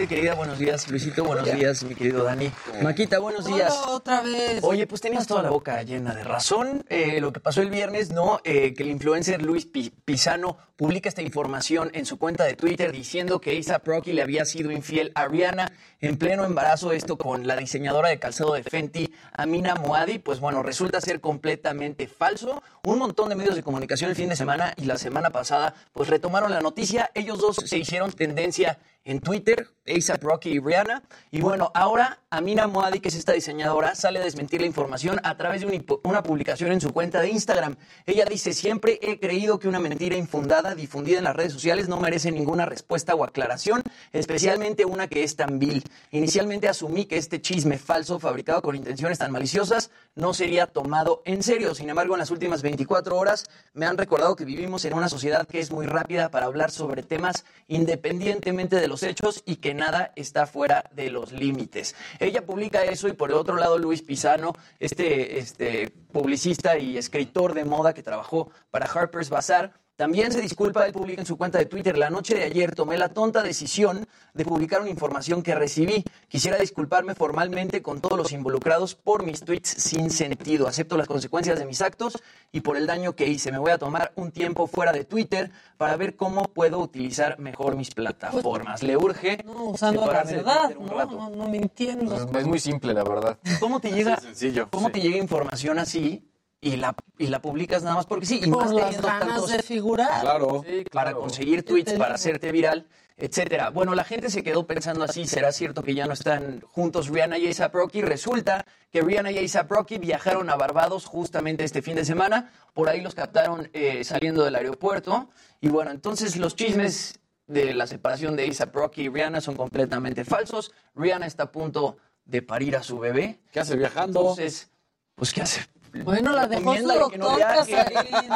[0.00, 0.34] gente querida.
[0.34, 1.24] Buenos días, Luisito.
[1.24, 2.50] Buenos días, mi querido Dani.
[2.82, 3.72] Maquita, buenos días.
[3.84, 4.60] Hola, otra vez.
[4.62, 6.84] Oye, pues tenías toda la boca llena de razón.
[6.88, 8.40] Eh, lo que pasó el viernes, ¿no?
[8.44, 12.90] Eh, que el influencer Luis Pi- Pisano publica esta información en su cuenta de Twitter
[12.92, 15.70] diciendo que A$AP Rocky le había sido infiel a Rihanna
[16.00, 20.18] en pleno embarazo, esto con la diseñadora de calzado de Fenty, Amina Moadi.
[20.18, 22.62] Pues bueno, resulta ser completamente falso.
[22.84, 26.08] Un montón de medios de comunicación el fin de semana y la semana pasada, pues
[26.08, 27.10] retomaron la noticia.
[27.14, 31.02] Ellos dos se hicieron tendencia en Twitter, A$AP Rocky y Rihanna.
[31.30, 35.36] Y bueno, ahora Amina Moadi, que es esta diseñadora, sale a desmentir la información a
[35.36, 37.76] través de un una publicación en su cuenta de Instagram.
[38.06, 41.98] Ella dice, siempre he creído que una mentira infundada difundida en las redes sociales no
[41.98, 43.82] merece ninguna respuesta o aclaración,
[44.12, 45.82] especialmente una que es tan vil.
[46.10, 51.42] Inicialmente asumí que este chisme falso, fabricado con intenciones tan maliciosas, no sería tomado en
[51.42, 51.74] serio.
[51.74, 55.46] Sin embargo, en las últimas 24 horas me han recordado que vivimos en una sociedad
[55.46, 60.12] que es muy rápida para hablar sobre temas independientemente de los hechos y que nada
[60.16, 61.94] está fuera de los límites.
[62.18, 67.54] Ella publica eso y por el otro lado Luis Pisano, este, este publicista y escritor
[67.54, 71.58] de moda que trabajó para Harper's Bazaar, también se disculpa, él publica en su cuenta
[71.58, 75.54] de Twitter, la noche de ayer tomé la tonta decisión de publicar una información que
[75.54, 76.02] recibí.
[76.26, 80.66] Quisiera disculparme formalmente con todos los involucrados por mis tweets sin sentido.
[80.66, 82.16] Acepto las consecuencias de mis actos
[82.50, 83.52] y por el daño que hice.
[83.52, 87.76] Me voy a tomar un tiempo fuera de Twitter para ver cómo puedo utilizar mejor
[87.76, 88.82] mis plataformas.
[88.82, 91.12] Le urge No, usando la verdad, un no, rato.
[91.14, 92.16] no, no mintiendo.
[92.38, 93.38] Es muy simple, la verdad.
[93.60, 94.92] ¿Cómo te llega, Sí, sencillo, ¿cómo sí.
[94.94, 96.26] te llega información así
[96.60, 98.40] y la, y la publicas nada más porque sí?
[98.44, 100.20] Y Por más las teniendo ganas tantos- de figurar.
[100.20, 100.64] Claro.
[100.92, 102.86] para conseguir tweets, para hacerte viral,
[103.16, 103.70] etcétera.
[103.70, 107.38] Bueno, la gente se quedó pensando así, ¿será cierto que ya no están juntos Rihanna
[107.38, 108.02] y A$AP Rocky?
[108.02, 112.88] Resulta que Rihanna y A$AP Rocky viajaron a Barbados justamente este fin de semana, por
[112.88, 115.30] ahí los captaron eh, saliendo del aeropuerto,
[115.60, 120.24] y bueno, entonces los chismes de la separación de A$AP Rocky y Rihanna son completamente
[120.24, 120.72] falsos.
[120.94, 123.40] Rihanna está a punto de parir a su bebé.
[123.50, 124.20] ¿Qué hace viajando?
[124.20, 124.70] Entonces,
[125.14, 125.62] pues ¿qué hace?
[126.04, 127.72] Bueno, la dejó su no doctor viaje.
[127.72, 128.30] Casarín.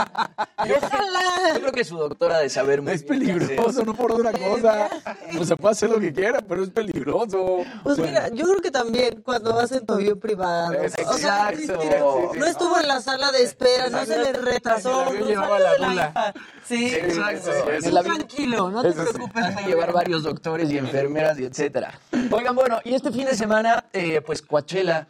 [0.65, 1.21] Déjala.
[1.55, 4.89] Yo creo que su doctora de saber muy Es bien peligroso, no por una cosa.
[5.37, 7.59] Pues se puede hacer lo que quiera, pero es peligroso.
[7.83, 10.75] Pues Bueno, mira, yo creo que también cuando hacen tu avión privado.
[11.09, 11.51] O sea,
[12.37, 15.03] no estuvo en la sala de espera, no se le retrasó.
[15.03, 16.11] El avión no llevaba la de la mula.
[16.11, 16.35] hija.
[16.67, 17.51] Sí, Exacto.
[17.53, 19.13] Eso, El avión- tranquilo, no te Eso sí.
[19.13, 19.67] preocupes.
[19.67, 21.99] Llevar varios doctores y enfermeras y etcétera.
[22.31, 25.07] Oigan, bueno, y este fin de semana, eh, pues Coachella.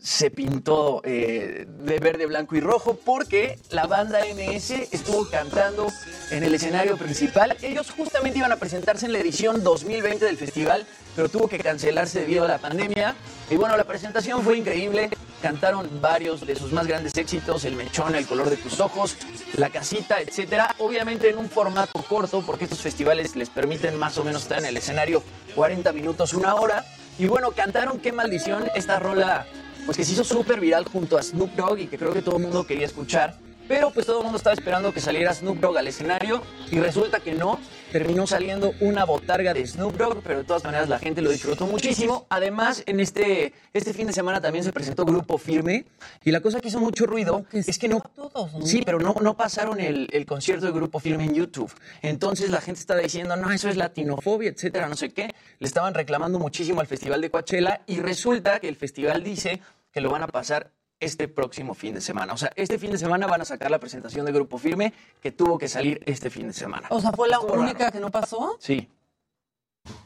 [0.00, 5.86] Se pintó eh, de verde, blanco y rojo porque la banda MS estuvo cantando
[6.30, 7.56] en el escenario principal.
[7.62, 12.20] Ellos justamente iban a presentarse en la edición 2020 del festival, pero tuvo que cancelarse
[12.20, 13.14] debido a la pandemia.
[13.48, 15.10] Y bueno, la presentación fue increíble.
[15.40, 19.16] Cantaron varios de sus más grandes éxitos, El Mechón, El Color de tus Ojos,
[19.56, 20.74] La Casita, etcétera.
[20.78, 24.66] Obviamente en un formato corto, porque estos festivales les permiten más o menos estar en
[24.66, 25.22] el escenario
[25.54, 26.84] 40 minutos, una hora.
[27.18, 29.46] Y bueno, cantaron Qué Maldición, esta rola
[29.86, 32.36] pues que se hizo súper viral junto a Snoop Dogg y que creo que todo
[32.36, 33.36] el mundo quería escuchar.
[33.68, 37.20] Pero pues todo el mundo estaba esperando que saliera Snoop Dogg al escenario y resulta
[37.20, 37.58] que no.
[37.92, 41.66] Terminó saliendo una botarga de Snoop Dogg, pero de todas maneras la gente lo disfrutó
[41.66, 42.26] muchísimo.
[42.28, 45.86] Además, en este, este fin de semana también se presentó Grupo Firme
[46.24, 48.02] y la cosa que hizo mucho ruido es que no...
[48.14, 48.66] Todos, ¿no?
[48.66, 51.72] Sí, pero no, no pasaron el, el concierto de Grupo Firme en YouTube.
[52.02, 55.34] Entonces la gente estaba diciendo, no, eso es latinofobia, etcétera, no sé qué.
[55.58, 59.60] Le estaban reclamando muchísimo al Festival de Coachella y resulta que el festival dice
[59.92, 62.32] que lo van a pasar este próximo fin de semana.
[62.32, 65.32] O sea, este fin de semana van a sacar la presentación de Grupo Firme que
[65.32, 66.88] tuvo que salir este fin de semana.
[66.90, 67.92] O sea, fue la única raro.
[67.92, 68.56] que no pasó.
[68.60, 68.88] Sí.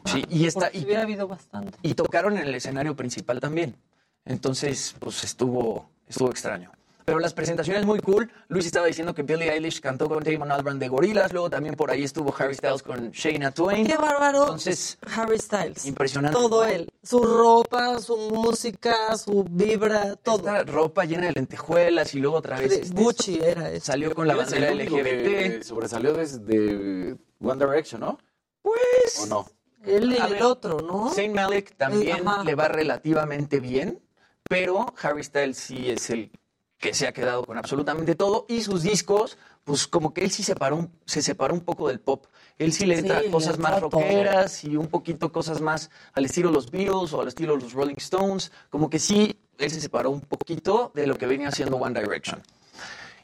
[0.05, 1.79] Sí, y esta, Porque y, hubiera habido bastante.
[1.83, 3.77] y tocaron en el escenario principal también.
[4.25, 6.71] Entonces, pues estuvo, estuvo extraño.
[7.05, 8.31] Pero las presentaciones muy cool.
[8.49, 11.33] Luis estaba diciendo que Billie Eilish cantó con Damon Albarn de Gorilas.
[11.33, 13.87] Luego también por ahí estuvo Harry Styles con Shayna Twain.
[13.87, 14.43] Qué bárbaro.
[14.43, 15.85] Entonces, Harry Styles.
[15.87, 16.39] impresionante.
[16.39, 16.89] Todo él.
[17.03, 20.39] Su ropa, su música, su vibra, todo.
[20.39, 23.87] Esta ropa llena de lentejuelas y luego otra vez este, Gucci era eso.
[23.87, 25.63] salió con la bandera LGBT.
[25.63, 28.19] sobresalió desde One Direction, ¿no?
[28.63, 29.47] Pues ¿O no?
[29.85, 31.11] Él y el ver, otro, ¿no?
[31.15, 32.45] Saint Malik también Ajá.
[32.45, 34.03] le va relativamente bien,
[34.49, 36.31] pero Harry Styles sí es el
[36.81, 40.43] que se ha quedado con absolutamente todo y sus discos, pues como que él sí
[40.43, 42.25] separó se separó un poco del pop.
[42.59, 46.71] Él sí le entra cosas más rockeras y un poquito cosas más al estilo los
[46.71, 48.51] Beatles o al estilo los Rolling Stones.
[48.71, 52.43] Como que sí, él se separó un poquito de lo que venía haciendo One Direction.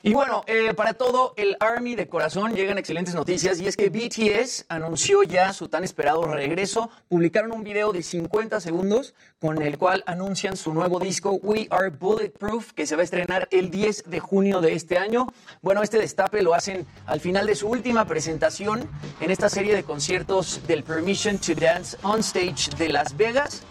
[0.07, 3.91] Y bueno, eh, para todo el Army de corazón llegan excelentes noticias y es que
[3.91, 6.91] BTS anunció ya su tan esperado regreso.
[7.09, 11.91] Publicaron un video de 50 segundos con el cual anuncian su nuevo disco We Are
[11.91, 15.27] Bulletproof que se va a estrenar el 10 de junio de este año.
[15.61, 18.89] Bueno, este destape lo hacen al final de su última presentación
[19.21, 23.65] en esta serie de conciertos del Permission to Dance on Stage de Las Vegas.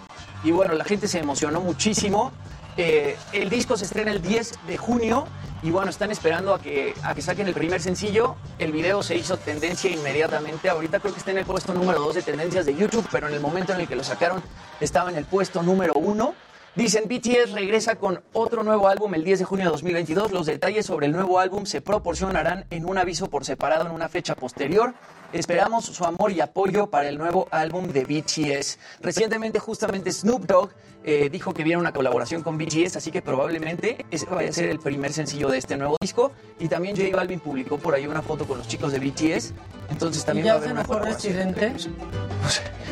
[0.44, 2.34] Y bueno, la gente se emocionó muchísimo.
[2.76, 5.30] Eh, el disco se estrena el 10 de junio
[5.66, 8.36] y bueno, están esperando a que, a que saquen el primer sencillo.
[8.60, 10.70] El video se hizo tendencia inmediatamente.
[10.70, 13.34] Ahorita creo que está en el puesto número 2 de tendencias de YouTube, pero en
[13.34, 14.44] el momento en el que lo sacaron
[14.80, 16.36] estaba en el puesto número 1.
[16.76, 20.32] Dicen, BTS regresa con otro nuevo álbum el 10 de junio de 2022.
[20.32, 24.08] Los detalles sobre el nuevo álbum se proporcionarán en un aviso por separado en una
[24.08, 24.94] fecha posterior.
[25.34, 28.78] Esperamos su amor y apoyo para el nuevo álbum de BTS.
[29.02, 30.70] Recientemente, justamente Snoop Dogg
[31.04, 34.70] eh, dijo que viene una colaboración con BTS, así que probablemente ese vaya a ser
[34.70, 36.32] el primer sencillo de este nuevo disco.
[36.60, 39.54] Y también J Balvin publicó por ahí una foto con los chicos de BTS
[39.90, 41.54] Entonces ¿Y también va a ya haber una colaboración.
[41.54, 41.90] Residente?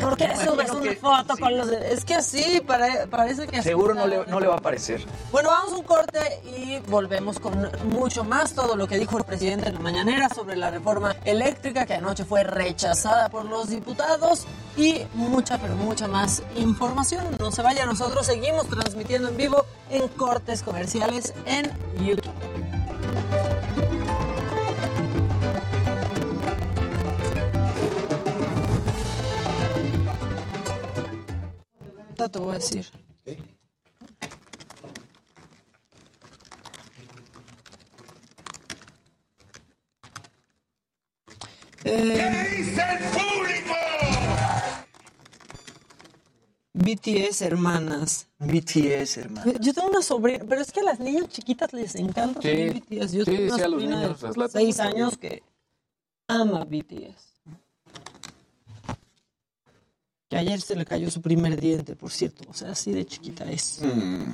[0.00, 1.92] ¿Por qué subes una que- foto con los de...
[1.92, 5.04] Es que así, pare- parece que Seguro no le, no le va a parecer.
[5.32, 8.52] Bueno, vamos a un corte y volvemos con mucho más.
[8.54, 12.23] Todo lo que dijo el presidente en la mañanera sobre la reforma eléctrica que anoche
[12.24, 14.46] fue rechazada por los diputados
[14.76, 17.24] y mucha, pero mucha más información.
[17.38, 21.70] No se vaya, nosotros seguimos transmitiendo en vivo en cortes comerciales en
[22.04, 22.32] YouTube.
[32.30, 33.03] Te voy a decir.
[41.84, 42.64] Eh,
[46.72, 48.26] BTS, hermanas.
[48.38, 49.52] BTS, hermano.
[49.60, 52.48] Yo tengo una sobrina, pero es que a las niñas chiquitas les encanta Sí.
[52.48, 53.12] BTS.
[53.12, 55.42] Yo Sí, tengo una sí, a los sobrina niños de seis años que
[56.26, 57.32] ama BTS.
[60.28, 62.44] Que ayer se le cayó su primer diente, por cierto.
[62.50, 63.80] O sea, así de chiquita es.
[63.82, 64.32] Mm.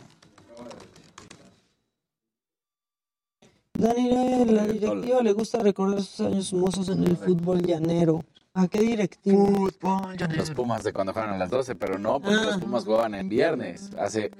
[3.74, 8.24] Dani, la directiva le gusta recordar sus años mozos en el fútbol llanero.
[8.52, 9.48] ¿A qué directiva?
[10.36, 12.44] Los Pumas de cuando jugaron a las 12, pero no, porque Ah.
[12.46, 13.90] los Pumas jugaban en viernes.
[13.98, 14.30] Hace.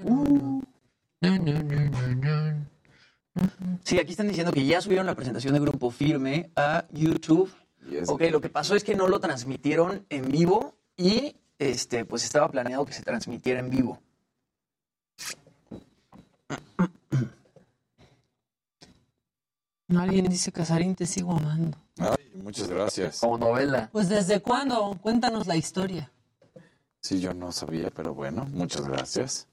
[3.85, 7.51] Sí, aquí están diciendo que ya subieron la presentación de Grupo Firme a YouTube.
[8.09, 12.49] Ok, lo que pasó es que no lo transmitieron en vivo y este, pues estaba
[12.51, 13.99] planeado que se transmitiera en vivo.
[19.99, 21.77] Alguien dice, Casarín, te sigo amando.
[21.99, 23.21] Ay, muchas gracias.
[23.21, 23.89] Como novela.
[23.93, 24.97] Pues, ¿desde cuándo?
[25.01, 26.11] Cuéntanos la historia.
[27.01, 29.49] Sí, yo no sabía, pero bueno, muchas gracias.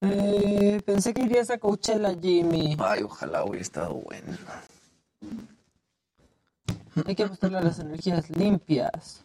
[0.00, 2.76] Eh, pensé que irías a Coachella, Jimmy.
[2.78, 4.36] Ay, ojalá hubiera estado bueno.
[7.06, 9.24] Hay que apostarle a las energías limpias.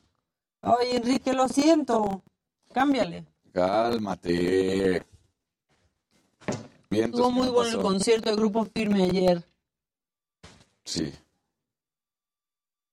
[0.61, 2.21] Ay, Enrique, lo siento.
[2.73, 3.25] Cámbiale.
[3.53, 5.03] Cálmate.
[6.89, 9.43] Estuvo muy ¿qué bueno el concierto de Grupo Firme ayer.
[10.83, 11.13] Sí.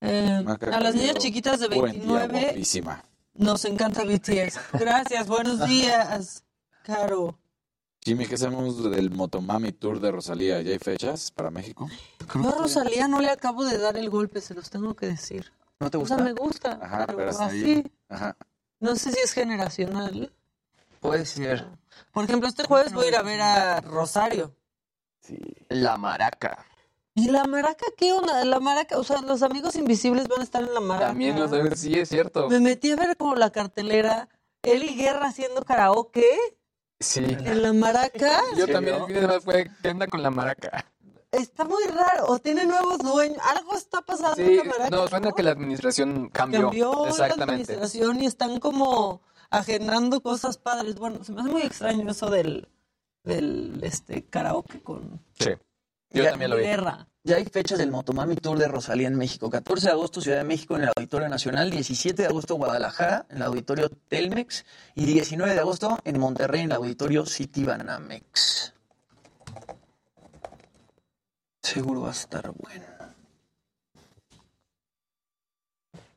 [0.02, 3.02] Eh, a las niñas chiquitas de buen día, 29 guapísima.
[3.34, 4.60] nos encanta BTS.
[4.74, 6.44] Gracias, buenos días,
[6.82, 7.38] Caro.
[8.04, 10.60] Jimmy, ¿qué sabemos del Motomami Tour de Rosalía?
[10.60, 11.88] ¿Ya hay fechas para México?
[12.34, 15.50] Yo a Rosalía no le acabo de dar el golpe, se los tengo que decir.
[15.80, 17.82] ¿No te O sea, me gusta, Ajá, pero pero así.
[18.10, 18.36] Ajá.
[18.78, 20.30] No sé si es generacional.
[21.00, 21.66] Puede ser.
[22.12, 24.54] Por ejemplo, este jueves voy a ir a ver a Rosario.
[25.68, 26.64] La maraca.
[27.14, 28.44] ¿Y la maraca qué onda?
[28.44, 31.06] La maraca, o sea, los amigos invisibles van a estar en la maraca.
[31.08, 32.48] También lo sabes, sí, es cierto.
[32.48, 34.28] Me metí a ver como la cartelera,
[34.62, 36.26] él y Guerra haciendo karaoke
[37.00, 37.24] Sí.
[37.24, 38.40] en la maraca.
[38.56, 38.96] Yo también,
[39.42, 40.84] fue, ¿qué onda con la maraca?
[41.32, 44.90] Está muy raro, o tiene nuevos dueños, algo está pasando Sí, en la maraca.
[44.90, 46.62] no, suena que la administración cambió.
[46.62, 47.52] Cambió la Exactamente.
[47.72, 50.96] administración y están como agendando cosas padres.
[50.96, 52.68] Bueno, se me hace muy extraño eso del,
[53.24, 55.50] del este karaoke con Sí.
[56.10, 56.62] Yo Ya- también lo vi.
[56.64, 57.08] Guerra.
[57.24, 59.50] Ya hay fechas del Motomami Tour de Rosalía en México.
[59.50, 63.38] 14 de agosto Ciudad de México en el Auditorio Nacional, 17 de agosto Guadalajara en
[63.38, 68.72] el Auditorio Telmex y 19 de agosto en Monterrey en el Auditorio City Banamex.
[71.62, 72.84] Seguro va a estar bueno.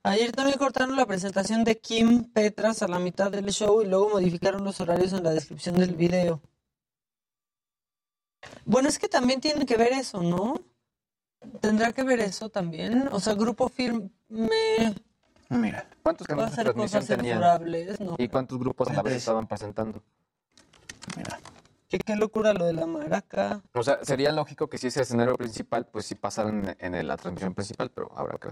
[0.04, 4.10] Ayer también cortaron la presentación de Kim Petras a la mitad del show y luego
[4.10, 6.42] modificaron los horarios en la descripción del video.
[8.66, 10.56] Bueno, es que también tiene que ver eso, ¿no?
[11.60, 13.10] Tendrá que ver eso también.
[13.12, 14.10] O sea, Grupo Firme
[15.50, 15.90] Mira.
[16.04, 17.42] ¿Cuántos canales de transmisión tenían?
[18.18, 20.02] ¿Y cuántos grupos a la vez estaban presentando?
[21.90, 23.62] Qué, qué locura lo de la maraca.
[23.74, 27.18] O sea, sería lógico que si ese escenario principal, pues sí pasaran en, en la
[27.18, 28.50] transmisión principal, pero habrá que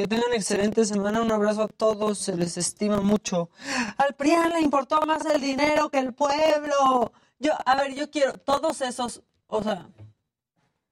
[0.00, 1.20] Que tengan excelente semana.
[1.20, 2.16] Un abrazo a todos.
[2.16, 3.50] Se les estima mucho.
[3.98, 7.12] Al PRIAN le importó más el dinero que el pueblo.
[7.38, 9.90] Yo, a ver, yo quiero todos esos, o sea,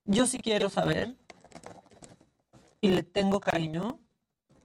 [0.04, 1.16] yo sí quiero saber
[2.82, 3.98] y le tengo cariño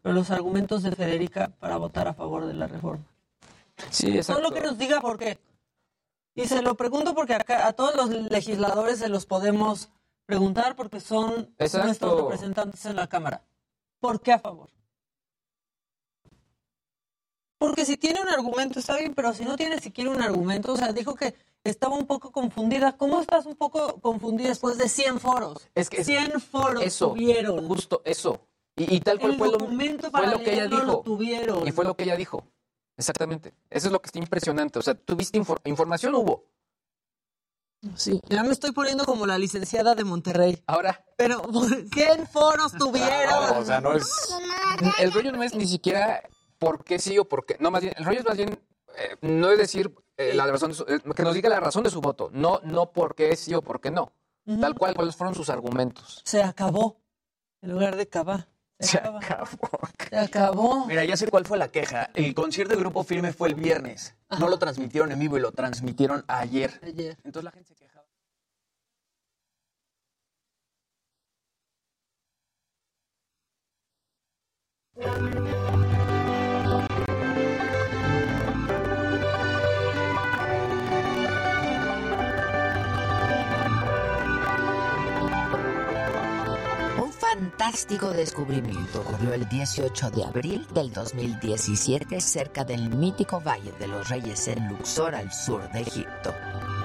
[0.02, 3.06] pero los argumentos de Federica para votar a favor de la reforma.
[3.92, 5.40] Sí, Solo que nos diga por qué.
[6.36, 9.90] Y se lo pregunto porque acá a todos los legisladores se los podemos
[10.26, 11.86] preguntar porque son Exacto.
[11.86, 13.42] nuestros representantes en la Cámara.
[14.04, 14.70] ¿Por qué a favor?
[17.58, 20.76] Porque si tiene un argumento está bien, pero si no tiene siquiera un argumento, o
[20.76, 21.34] sea, dijo que
[21.64, 22.98] estaba un poco confundida.
[22.98, 25.70] ¿Cómo estás un poco confundida después de 100 foros?
[25.74, 27.66] Es que 100 foros eso, tuvieron.
[27.66, 28.46] justo eso.
[28.76, 31.02] Y, y tal cual El fue lo, documento fue para lo que ella lo dijo.
[31.04, 31.66] tuvieron.
[31.66, 32.44] Y fue lo que ella dijo.
[32.98, 33.54] Exactamente.
[33.70, 34.80] Eso es lo que está impresionante.
[34.80, 36.44] O sea, tuviste infor- información, hubo.
[37.96, 40.62] Sí, ya me estoy poniendo como la licenciada de Monterrey.
[40.68, 41.04] Ahora.
[41.18, 43.48] Pero, ¿por qué foros tuvieron?
[43.54, 44.06] No, o sea, no es.
[45.00, 46.22] El rollo no es ni siquiera
[46.60, 47.58] por qué sí o por qué.
[47.60, 48.60] No, más bien, el rollo es más bien.
[48.98, 51.84] eh, no es decir eh, la razón de su- eh, que nos diga la razón
[51.84, 54.12] de su voto, no, no por qué sí o por qué no.
[54.62, 56.22] Tal cual, cuáles fueron sus argumentos.
[56.26, 57.02] Se acabó.
[57.62, 58.50] En lugar de acabar.
[58.84, 59.80] Se acabó.
[60.10, 60.86] Se acabó.
[60.86, 62.10] Mira, ya sé cuál fue la queja.
[62.14, 64.16] El concierto del Grupo Firme fue el viernes.
[64.40, 66.80] No lo transmitieron en vivo y lo transmitieron ayer.
[66.84, 67.18] Ayer.
[67.24, 68.04] Entonces la gente se quejaba.
[87.34, 94.08] Fantástico descubrimiento ocurrió el 18 de abril del 2017 cerca del mítico Valle de los
[94.10, 96.32] Reyes en Luxor, al sur de Egipto.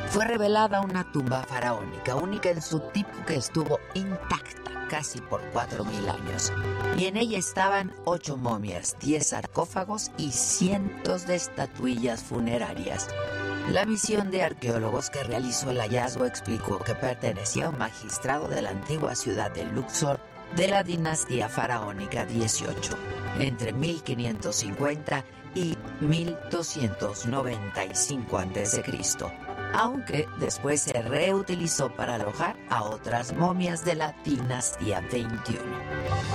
[0.09, 6.09] Fue revelada una tumba faraónica única en su tipo que estuvo intacta casi por 4.000
[6.09, 6.51] años.
[6.97, 13.09] Y en ella estaban ocho momias, 10 sarcófagos y cientos de estatuillas funerarias.
[13.71, 18.63] La misión de arqueólogos que realizó el hallazgo explicó que pertenecía a un magistrado de
[18.63, 20.19] la antigua ciudad de Luxor
[20.57, 22.97] de la dinastía faraónica 18,
[23.39, 25.25] entre 1550
[25.55, 28.83] y 1295 a.C.,
[29.75, 35.61] aunque después se reutilizó para alojar a otras momias de la dinastía 21.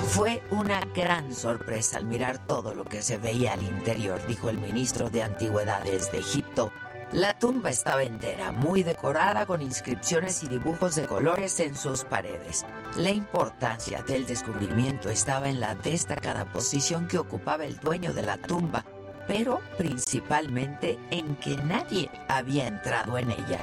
[0.08, 4.60] Fue una gran sorpresa al mirar todo lo que se veía al interior, dijo el
[4.60, 6.72] ministro de Antigüedades de Egipto,
[7.14, 12.66] la tumba estaba entera, muy decorada con inscripciones y dibujos de colores en sus paredes.
[12.98, 18.38] La importancia del descubrimiento estaba en la destacada posición que ocupaba el dueño de la
[18.38, 18.84] tumba,
[19.28, 23.60] pero principalmente en que nadie había entrado en ella.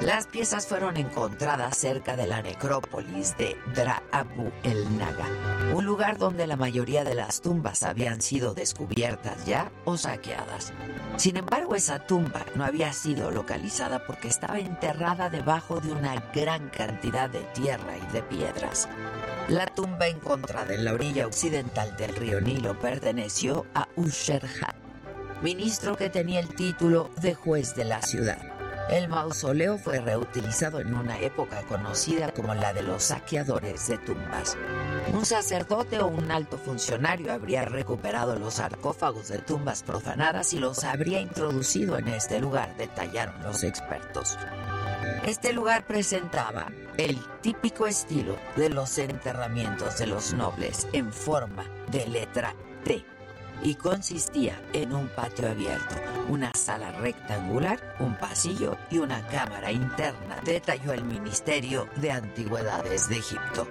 [0.00, 5.26] Las piezas fueron encontradas cerca de la necrópolis de Dra Abu el Naga,
[5.72, 10.72] un lugar donde la mayoría de las tumbas habían sido descubiertas ya o saqueadas.
[11.16, 16.70] Sin embargo, esa tumba no había sido localizada porque estaba enterrada debajo de una gran
[16.70, 18.88] cantidad de tierra y de piedras.
[19.48, 24.74] La tumba encontrada en la orilla occidental del río Nilo perteneció a Usherhat,
[25.44, 28.38] ministro que tenía el título de juez de la ciudad.
[28.88, 34.56] El mausoleo fue reutilizado en una época conocida como la de los saqueadores de tumbas.
[35.12, 40.82] Un sacerdote o un alto funcionario habría recuperado los sarcófagos de tumbas profanadas y los
[40.82, 44.38] habría introducido en este lugar, detallaron los expertos.
[45.26, 52.06] Este lugar presentaba el típico estilo de los enterramientos de los nobles en forma de
[52.06, 53.13] letra T
[53.62, 55.94] y consistía en un patio abierto,
[56.28, 63.18] una sala rectangular, un pasillo y una cámara interna, detalló el Ministerio de Antigüedades de
[63.18, 63.66] Egipto.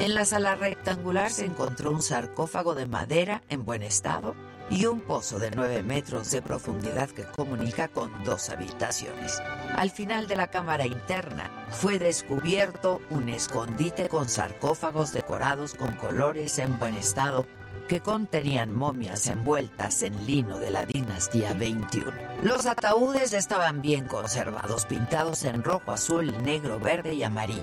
[0.00, 4.34] En la sala rectangular se encontró un sarcófago de madera en buen estado
[4.70, 9.40] y un pozo de 9 metros de profundidad que comunica con dos habitaciones.
[9.76, 16.58] Al final de la cámara interna fue descubierto un escondite con sarcófagos decorados con colores
[16.58, 17.46] en buen estado
[17.88, 22.12] que contenían momias envueltas en lino de la dinastía 21.
[22.42, 27.62] Los ataúdes estaban bien conservados, pintados en rojo, azul, negro, verde y amarillo.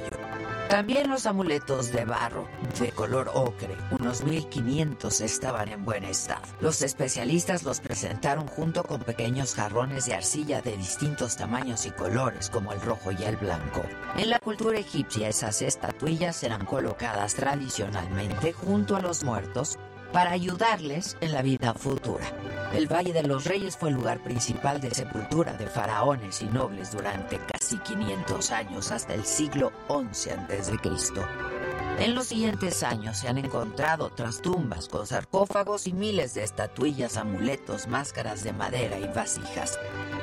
[0.71, 2.47] También los amuletos de barro,
[2.79, 6.43] de color ocre, unos 1500 estaban en buen estado.
[6.61, 12.49] Los especialistas los presentaron junto con pequeños jarrones de arcilla de distintos tamaños y colores,
[12.49, 13.81] como el rojo y el blanco.
[14.15, 19.77] En la cultura egipcia, esas estatuillas eran colocadas tradicionalmente junto a los muertos
[20.11, 22.25] para ayudarles en la vida futura.
[22.73, 26.91] El Valle de los Reyes fue el lugar principal de sepultura de faraones y nobles
[26.91, 31.60] durante casi 500 años hasta el siglo XI a.C.
[32.01, 37.15] En los siguientes años se han encontrado otras tumbas con sarcófagos y miles de estatuillas,
[37.15, 39.77] amuletos, máscaras de madera y vasijas.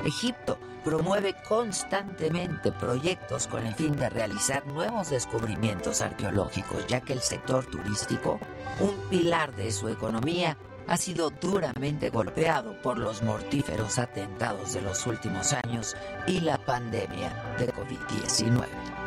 [0.04, 7.20] Egipto promueve constantemente proyectos con el fin de realizar nuevos descubrimientos arqueológicos, ya que el
[7.20, 8.40] sector turístico,
[8.80, 10.58] un pilar de su economía,
[10.88, 15.94] ha sido duramente golpeado por los mortíferos atentados de los últimos años
[16.26, 18.97] y la pandemia de COVID-19.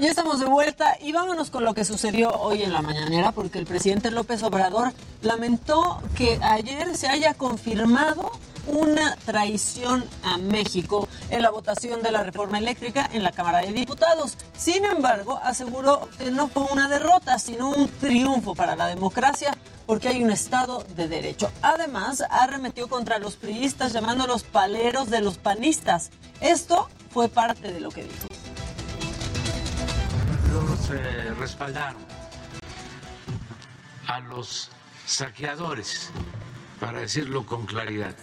[0.00, 3.58] Ya estamos de vuelta y vámonos con lo que sucedió hoy en la mañanera, porque
[3.58, 8.32] el presidente López Obrador lamentó que ayer se haya confirmado
[8.66, 13.74] una traición a México en la votación de la reforma eléctrica en la Cámara de
[13.74, 14.38] Diputados.
[14.56, 19.54] Sin embargo, aseguró que no fue una derrota, sino un triunfo para la democracia
[19.84, 21.52] porque hay un Estado de Derecho.
[21.60, 26.10] Además, arremetió contra los priistas llamándolos paleros de los panistas.
[26.40, 28.49] Esto fue parte de lo que dijo.
[30.52, 32.04] Los eh, respaldaron
[34.08, 34.70] a los
[35.06, 36.10] saqueadores,
[36.80, 38.16] para decirlo con claridad.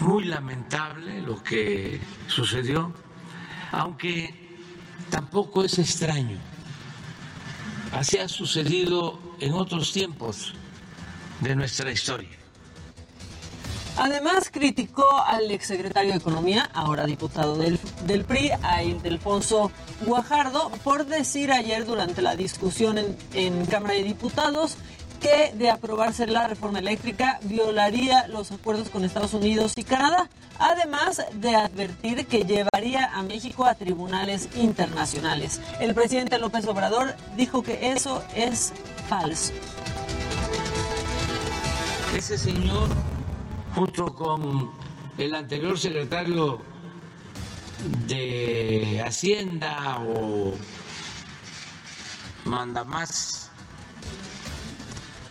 [0.00, 2.94] Muy lamentable lo que sucedió,
[3.72, 4.56] aunque
[5.10, 6.38] tampoco es extraño.
[7.92, 10.54] Así ha sucedido en otros tiempos
[11.40, 12.43] de nuestra historia.
[13.96, 19.70] Además, criticó al exsecretario de Economía, ahora diputado del, del PRI, a Ildefonso
[20.04, 24.76] Guajardo, por decir ayer durante la discusión en, en Cámara de Diputados
[25.24, 31.22] que de aprobarse la reforma eléctrica violaría los acuerdos con Estados Unidos y Canadá, además
[31.32, 35.62] de advertir que llevaría a México a tribunales internacionales.
[35.80, 38.74] El presidente López Obrador dijo que eso es
[39.08, 39.54] falso.
[42.14, 42.90] Ese señor,
[43.74, 44.70] junto con
[45.18, 46.60] el anterior secretario
[48.06, 50.54] de Hacienda o
[52.44, 53.50] manda más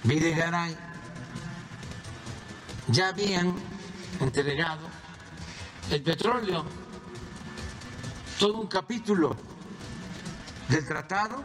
[0.04, 0.76] Videgaray
[2.88, 3.56] ya habían
[4.20, 4.88] entregado
[5.90, 6.66] el petróleo,
[8.40, 9.36] todo un capítulo
[10.68, 11.44] del tratado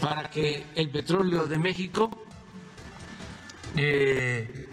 [0.00, 2.10] para que el petróleo de México
[3.76, 4.68] eh,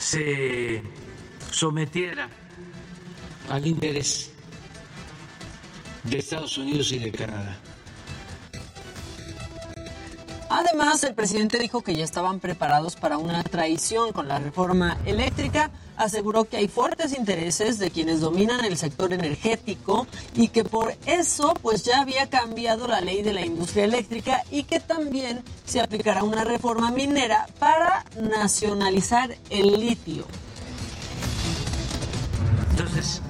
[0.00, 0.82] se
[1.50, 2.28] sometiera
[3.50, 4.32] al interés
[6.04, 7.60] de Estados Unidos y de Canadá.
[10.52, 15.70] Además, el presidente dijo que ya estaban preparados para una traición con la reforma eléctrica.
[15.96, 21.54] Aseguró que hay fuertes intereses de quienes dominan el sector energético y que por eso
[21.62, 26.24] pues ya había cambiado la ley de la industria eléctrica y que también se aplicará
[26.24, 30.24] una reforma minera para nacionalizar el litio.
[32.72, 33.22] Entonces,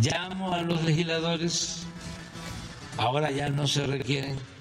[0.00, 1.78] llamo a los legisladores,
[2.96, 4.51] ahora ya no se requieren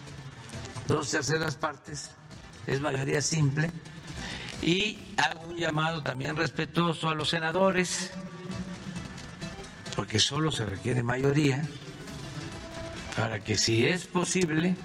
[0.92, 2.12] dos terceras partes,
[2.68, 3.72] es mayoría simple,
[4.62, 8.12] y hago un llamado también respetuoso a los senadores,
[9.96, 11.64] porque solo se requiere mayoría,
[13.16, 14.76] para que si es posible,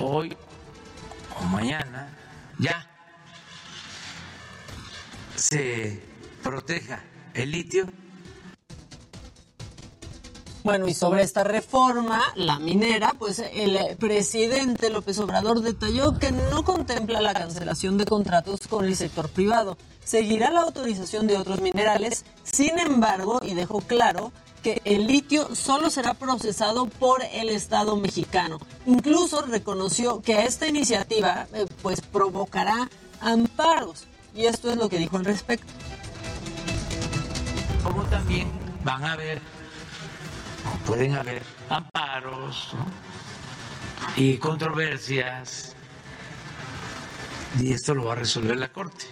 [0.00, 0.36] hoy
[1.38, 2.08] o mañana,
[2.58, 2.88] ya
[5.36, 6.02] se
[6.42, 7.02] proteja
[7.34, 7.86] el litio
[10.64, 16.64] Bueno, y sobre esta reforma, la minera, pues el presidente López Obrador detalló que no
[16.64, 19.76] contempla la cancelación de contratos con el sector privado.
[20.04, 24.32] Seguirá la autorización de otros minerales, sin embargo, y dejó claro
[24.62, 28.60] que el litio solo será procesado por el Estado mexicano.
[28.86, 32.88] Incluso reconoció que esta iniciativa eh, pues provocará
[33.20, 35.66] amparos y esto es lo que dijo al respecto.
[37.82, 38.48] Como también
[38.84, 39.42] van a haber
[40.86, 42.74] pueden haber amparos
[44.16, 45.74] y controversias
[47.60, 49.04] y esto lo va a resolver la Corte.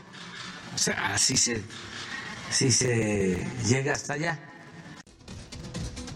[0.74, 1.62] O sea, así se,
[2.50, 4.38] si se llega hasta allá.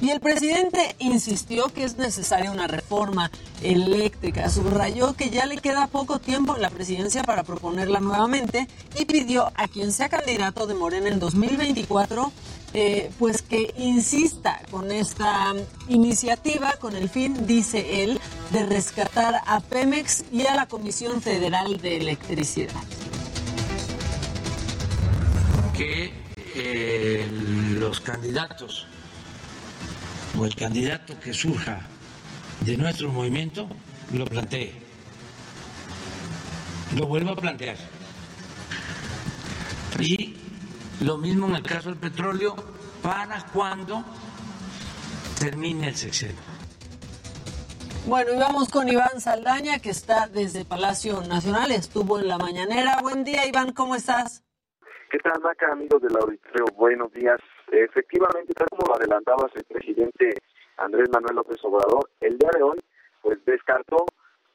[0.00, 3.30] Y el presidente insistió que es necesaria una reforma
[3.62, 4.50] eléctrica.
[4.50, 8.68] Subrayó que ya le queda poco tiempo en la presidencia para proponerla nuevamente
[8.98, 12.32] y pidió a quien sea candidato de Morena en 2024
[12.76, 15.54] eh, pues que insista con esta
[15.88, 18.18] iniciativa con el fin, dice él,
[18.50, 22.74] de rescatar a Pemex y a la Comisión Federal de Electricidad.
[25.76, 26.12] Que
[26.56, 27.28] eh,
[27.78, 28.88] los candidatos
[30.36, 31.80] o el candidato que surja
[32.62, 33.68] de nuestro movimiento
[34.12, 34.72] lo plantee,
[36.96, 37.76] lo vuelva a plantear.
[40.00, 40.34] Y
[41.00, 42.54] lo mismo en el caso del petróleo,
[43.02, 44.04] para cuando
[45.38, 46.54] termine el sexenio.
[48.06, 52.98] Bueno, y vamos con Iván Saldaña, que está desde Palacio Nacional, estuvo en la mañanera.
[53.00, 54.44] Buen día, Iván, ¿cómo estás?
[55.10, 56.66] ¿Qué tal, Maca, amigos del auditorio?
[56.76, 57.40] Buenos días.
[57.72, 60.34] Efectivamente, tal como lo adelantabas el presidente
[60.76, 62.78] Andrés Manuel López Obrador, el día de hoy,
[63.22, 64.04] pues descartó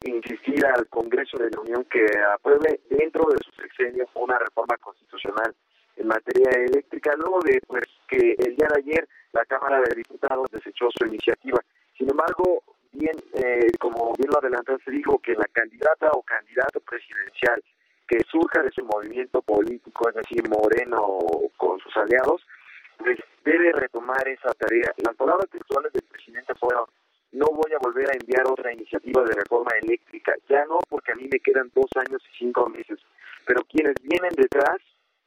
[0.06, 2.06] insistir al Congreso de la Unión que
[2.36, 5.56] apruebe dentro de su sexenio una reforma constitucional
[6.00, 10.50] en materia eléctrica, luego de pues que el día de ayer la Cámara de Diputados
[10.52, 11.60] desechó su iniciativa.
[11.98, 12.64] Sin embargo,
[12.94, 17.62] bien, eh, como bien lo adelantó, se dijo que la candidata o candidato presidencial
[18.08, 21.20] que surja de ese movimiento político, es decir, Moreno
[21.58, 22.42] con sus aliados,
[22.98, 24.92] pues debe retomar esa tarea.
[25.06, 26.86] Las palabras textuales del presidente fueron,
[27.34, 31.16] no voy a volver a enviar otra iniciativa de reforma eléctrica, ya no porque a
[31.16, 32.98] mí me quedan dos años y cinco meses,
[33.46, 34.78] pero quienes vienen detrás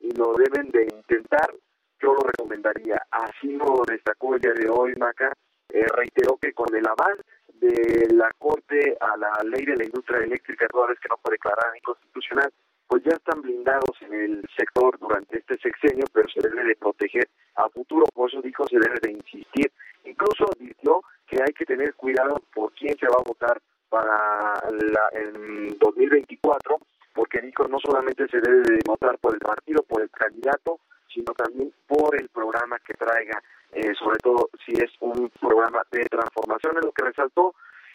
[0.03, 1.55] y lo deben de intentar,
[2.01, 3.01] yo lo recomendaría.
[3.11, 5.33] Así lo destacó el día de hoy, Maca,
[5.69, 7.23] eh, reiteró que con el avance
[7.55, 11.33] de la Corte a la ley de la industria eléctrica, toda vez que no fue
[11.33, 12.53] declarada inconstitucional,
[12.89, 17.29] pues ya están blindados en el sector durante este sexenio, pero se debe de proteger
[17.55, 19.73] a futuro, por eso dijo se debe de insistir.
[20.05, 25.09] Incluso dijo que hay que tener cuidado por quién se va a votar para la,
[25.13, 26.79] en 2024,
[27.15, 30.81] porque dijo no solamente se debe de votar por el partido, por el candidato,
[31.13, 36.05] sino también por el programa que traiga, eh, sobre todo si es un programa de
[36.07, 37.55] transformación, es lo que resaltó.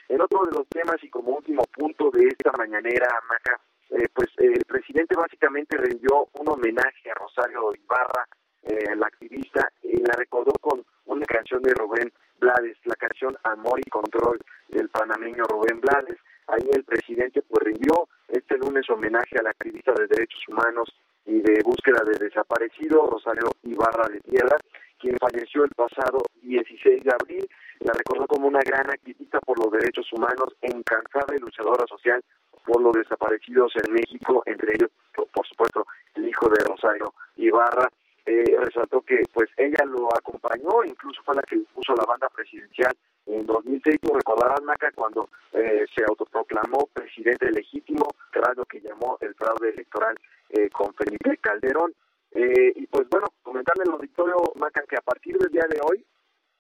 [0.10, 4.28] En otro de los temas y como último punto de esta mañanera, Maca, eh, pues
[4.38, 8.28] eh, el presidente básicamente rindió un homenaje a Rosario Ibarra,
[8.64, 13.80] eh, la activista, y la recordó con una canción de Rubén Blades, la canción Amor
[13.80, 14.40] y Control
[14.70, 16.18] del panameño Rubén Blades.
[16.48, 20.90] Ahí el presidente pues rindió este lunes homenaje a la activista de derechos humanos
[21.26, 24.56] y de búsqueda de desaparecido, Rosario Ibarra de Tierra,
[25.00, 27.48] quien falleció el pasado 16 de abril.
[27.80, 32.24] La recordó como una gran activista por los derechos humanos, encansada y luchadora social
[32.66, 37.90] por los desaparecidos en México, entre ellos, por supuesto, el hijo de Rosario Ibarra.
[38.28, 42.94] Eh, resaltó que pues ella lo acompañó, incluso fue la que puso la banda presidencial
[43.28, 49.18] en 2006, tú recordarás, Maca, cuando eh, se autoproclamó presidente legítimo, tras lo que llamó
[49.20, 50.16] el fraude electoral
[50.50, 51.94] eh, con Felipe Calderón.
[52.32, 56.06] Eh, y pues bueno, comentarle al auditorio, Maca, que a partir del día de hoy,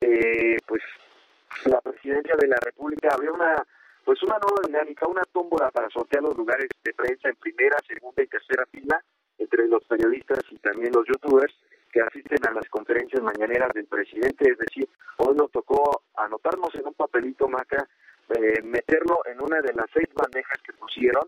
[0.01, 0.81] eh, pues
[1.65, 3.63] la presidencia de la República abrió una
[4.03, 8.23] pues una nueva dinámica, una tómbola para sortear los lugares de prensa en primera, segunda
[8.23, 9.03] y tercera fila
[9.37, 11.53] entre los periodistas y también los youtubers
[11.91, 14.87] que asisten a las conferencias mañaneras del presidente, es decir,
[15.17, 17.87] hoy nos tocó anotarnos en un papelito, Maca,
[18.29, 21.23] eh, meterlo en una de las seis bandejas que pusieron,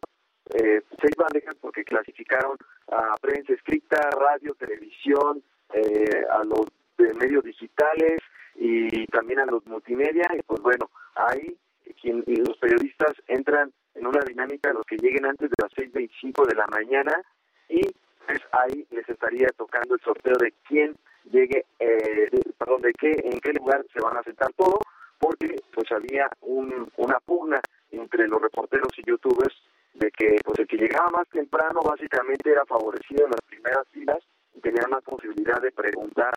[0.53, 2.57] eh, seis bandejas porque clasificaron
[2.91, 5.41] a prensa escrita, radio, televisión,
[5.73, 6.65] eh, a los
[6.98, 8.19] de medios digitales
[8.56, 11.57] y también a los multimedia, y pues bueno, ahí
[12.02, 16.56] quien, los periodistas entran en una dinámica los que lleguen antes de las 6.25 de
[16.56, 17.23] la mañana
[17.70, 17.82] y
[18.26, 20.96] pues ahí les estaría tocando el sorteo de quién
[21.32, 24.80] llegue, eh, de- perdón, de qué, en qué lugar se van a sentar todo,
[25.20, 27.60] porque pues había un, una pugna
[27.91, 29.56] entre los reporteros y youtubers
[29.94, 34.20] de que pues el que llegaba más temprano básicamente era favorecido en las primeras filas
[34.56, 36.34] y tenía más posibilidad de preguntar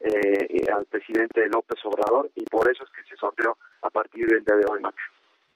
[0.00, 4.26] eh, eh, al presidente López Obrador y por eso es que se sorteó a partir
[4.26, 4.96] del día de hoy, Max.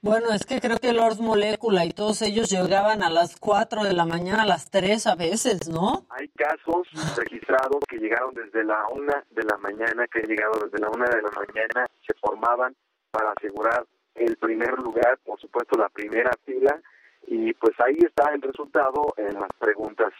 [0.02, 3.92] Bueno, es que creo que Lord Molecula y todos ellos llegaban a las 4 de
[3.92, 6.06] la mañana, a las 3 a veces, ¿no?
[6.08, 10.78] Hay casos registrados que llegaron desde la una de la mañana, que han llegado desde
[10.78, 12.74] la una de la mañana, se formaban
[13.10, 16.80] para asegurar el primer lugar, por supuesto la primera fila,
[17.26, 20.14] y pues ahí está el resultado en las preguntas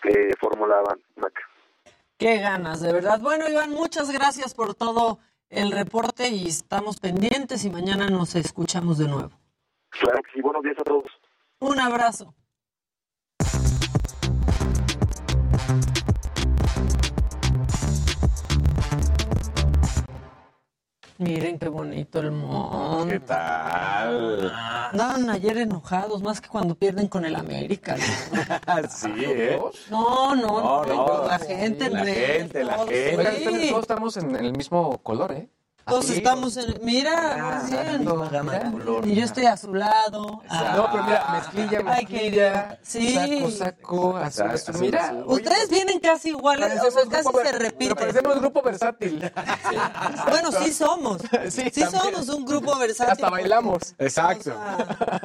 [0.00, 1.42] que formulaban, Maca.
[2.16, 3.20] Qué ganas, de verdad.
[3.20, 5.18] Bueno, Iván, muchas gracias por todo
[5.50, 9.30] el reporte y estamos pendientes y mañana nos escuchamos de nuevo.
[9.90, 11.04] Claro que sí, buenos días a todos.
[11.60, 12.34] Un abrazo.
[21.18, 23.14] Miren qué bonito el monte.
[23.14, 24.52] ¿Qué tal?
[24.90, 27.96] Andaban ayer enojados, más que cuando pierden con el América.
[28.88, 29.58] sí, ¿eh?
[29.90, 31.26] No, no, No, no, no.
[31.28, 33.68] la gente, La gente, la gente.
[33.70, 35.48] Todos estamos en el mismo color, ¿eh?
[35.86, 36.80] Todos estamos en.
[36.82, 38.28] Mira, diciendo.
[39.04, 40.42] Y yo estoy a su lado.
[40.50, 43.14] No, pero mira, mezclilla, mezclilla, Sí.
[43.14, 44.74] saco, saco, azul, azul.
[44.80, 47.78] Mira, Ustedes vienen casi iguales, o sea, casi grupo se repiten.
[47.78, 49.32] Pero parecemos grupo versátil.
[50.28, 51.22] Bueno, sí somos.
[51.50, 51.90] Sí, también.
[51.90, 53.12] somos un grupo versátil.
[53.12, 53.94] Hasta bailamos.
[53.98, 54.52] Exacto.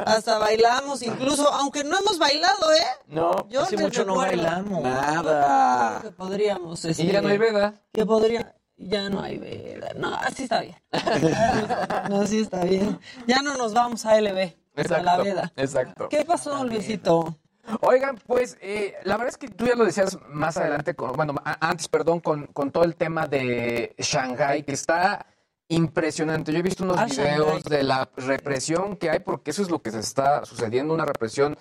[0.06, 2.86] Hasta bailamos, incluso, aunque no hemos bailado, ¿eh?
[3.08, 4.84] No, Yo hace mucho no bailamos.
[4.84, 6.02] Nada.
[6.04, 6.86] Que podríamos.
[6.86, 7.74] Y ya no hay veda.
[7.92, 8.56] Que podría.
[8.84, 9.90] Ya no hay veda.
[9.96, 10.76] No, así está bien.
[12.10, 13.00] No, así está bien.
[13.28, 14.54] Ya no nos vamos a LB.
[14.92, 15.52] A la veda.
[15.56, 16.10] Exacto.
[16.10, 17.38] ¿Qué pasó, Luisito?
[17.82, 21.36] Oigan, pues eh, la verdad es que tú ya lo decías más adelante, con, bueno,
[21.46, 25.28] a- antes, perdón, con, con todo el tema de Shanghai, que está
[25.68, 26.52] impresionante.
[26.52, 27.64] Yo he visto unos Ah, videos Shanghái.
[27.78, 31.56] de la represión que hay, porque eso es lo que se está sucediendo, una represión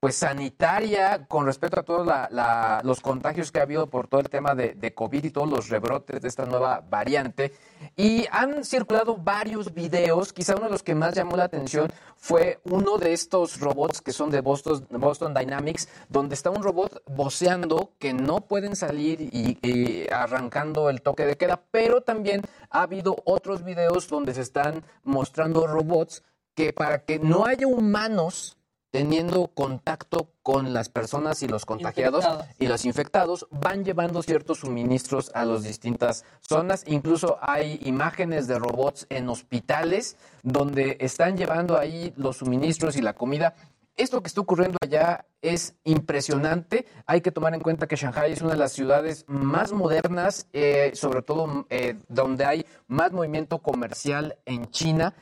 [0.00, 4.20] pues sanitaria con respecto a todos la- la- los contagios que ha habido por todo
[4.20, 7.52] el tema de, COVID y todos los rebrotes de esta nueva variante.
[7.96, 12.60] Y han circulado varios videos, quizá uno de los que más llamó la atención fue
[12.64, 17.92] uno de estos robots que son de Boston, Boston Dynamics, donde está un robot voceando
[17.98, 23.64] que no pueden salir y arrancando el toque de queda, pero también ha habido otros
[23.64, 26.22] videos donde se están mostrando robots
[26.54, 28.55] que para que no haya humanos
[28.96, 32.56] teniendo contacto con las personas y los contagiados Infectados.
[32.58, 36.82] y los infectados van llevando ciertos suministros a las distintas zonas.
[36.86, 43.12] Incluso hay imágenes de robots en hospitales donde están llevando ahí los suministros y la
[43.12, 43.54] comida.
[43.98, 46.86] Esto que está ocurriendo allá es impresionante.
[47.06, 50.92] Hay que tomar en cuenta que Shanghai es una de las ciudades más modernas, eh,
[50.94, 55.14] sobre todo eh, donde hay más movimiento comercial en China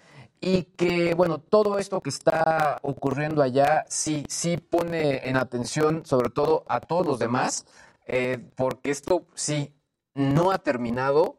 [0.45, 6.29] y que, bueno, todo esto que está ocurriendo allá sí, sí pone en atención sobre
[6.29, 7.65] todo a todos los demás,
[8.07, 9.73] eh, porque esto sí
[10.13, 11.39] no ha terminado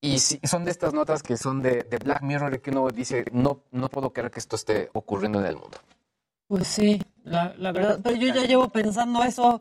[0.00, 3.24] y sí, son de estas notas que son de, de Black Mirror que uno dice,
[3.32, 5.76] no, no puedo creer que esto esté ocurriendo en el mundo.
[6.46, 7.98] Pues sí, la, la verdad.
[8.04, 9.58] Pero yo ya llevo pensando eso.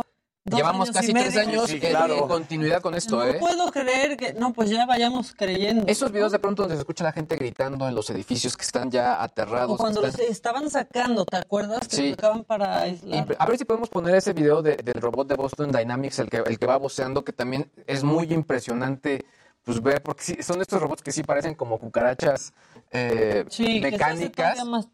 [0.47, 3.37] Dos Llevamos casi tres años en- en continuidad con esto, No ¿eh?
[3.39, 4.33] puedo creer que.
[4.33, 5.83] No, pues ya vayamos creyendo.
[5.87, 8.89] Esos videos de pronto donde se escucha la gente gritando en los edificios que están
[8.89, 9.73] ya aterrados.
[9.73, 11.87] O cuando que los están- estaban sacando, ¿te acuerdas?
[11.87, 12.09] Que Sí.
[12.11, 13.35] sacaban para aislar.
[13.37, 16.37] A ver si podemos poner ese video de- del robot de Boston Dynamics, el que,
[16.37, 19.25] el que va voceando, que también es muy impresionante
[19.67, 22.53] pues ver, porque sí, son estos robots que sí parecen como cucarachas
[22.89, 24.55] eh, Sí, que mecánicas.
[24.55, 24.87] todavía más.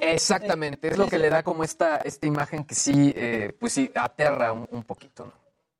[0.00, 3.90] Exactamente, es lo que le da como esta, esta imagen que sí, eh, pues sí,
[3.92, 5.26] aterra un, un poquito.
[5.26, 5.32] ¿no?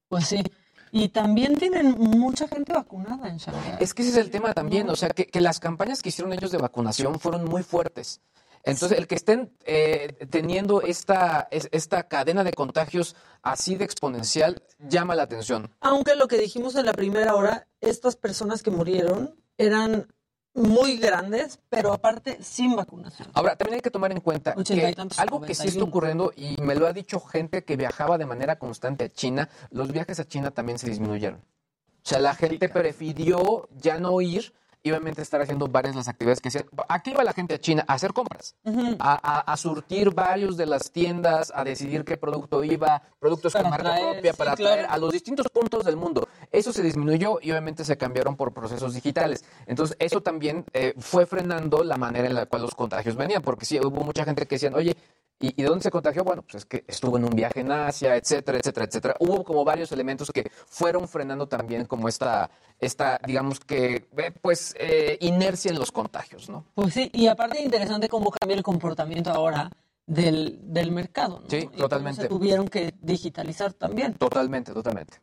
[0.09, 0.43] Pues sí.
[0.90, 3.77] Y también tienen mucha gente vacunada en Shanghái.
[3.78, 6.32] Es que ese es el tema también, o sea, que, que las campañas que hicieron
[6.32, 8.20] ellos de vacunación fueron muy fuertes.
[8.65, 14.62] Entonces, el que estén eh, teniendo esta, es- esta cadena de contagios así de exponencial
[14.78, 15.70] llama la atención.
[15.81, 20.09] Aunque lo que dijimos en la primera hora, estas personas que murieron eran
[20.55, 23.28] muy grandes, pero aparte sin vacunación.
[23.35, 25.86] Ahora, también hay que tomar en cuenta que tantos, algo que sí está 91.
[25.89, 29.91] ocurriendo, y me lo ha dicho gente que viajaba de manera constante a China, los
[29.93, 31.41] viajes a China también se disminuyeron.
[31.41, 34.53] O sea, la gente prefirió ya no ir
[34.85, 36.66] y obviamente estar haciendo varias las actividades que hacían.
[36.89, 38.55] Aquí iba la gente a China a hacer compras,
[38.98, 43.62] a, a- a surtir varios de las tiendas, a decidir qué producto iba, productos Para
[43.62, 44.74] con marca traer, propia, sí, para claro.
[44.74, 46.28] traer a los distintos puntos del mundo.
[46.52, 49.43] Eso se disminuyó y obviamente se cambiaron por procesos digitales.
[49.66, 53.65] Entonces, eso también eh, fue frenando la manera en la cual los contagios venían, porque
[53.65, 54.94] sí, hubo mucha gente que decían, oye,
[55.47, 56.25] ¿y, y de dónde se contagió?
[56.25, 59.15] Bueno, pues es que estuvo en un viaje en Asia, etcétera, etcétera, etcétera.
[59.21, 64.75] Hubo como varios elementos que fueron frenando también como esta, esta digamos que, eh, pues,
[64.79, 66.65] eh, inercia en los contagios, ¿no?
[66.75, 69.71] Pues sí, y aparte interesante cómo cambia el comportamiento ahora
[70.07, 71.41] del, del mercado.
[71.41, 71.51] ¿no?
[71.51, 72.23] Sí, Y totalmente.
[72.23, 74.15] Se tuvieron que digitalizar también.
[74.15, 75.19] Totalmente, totalmente.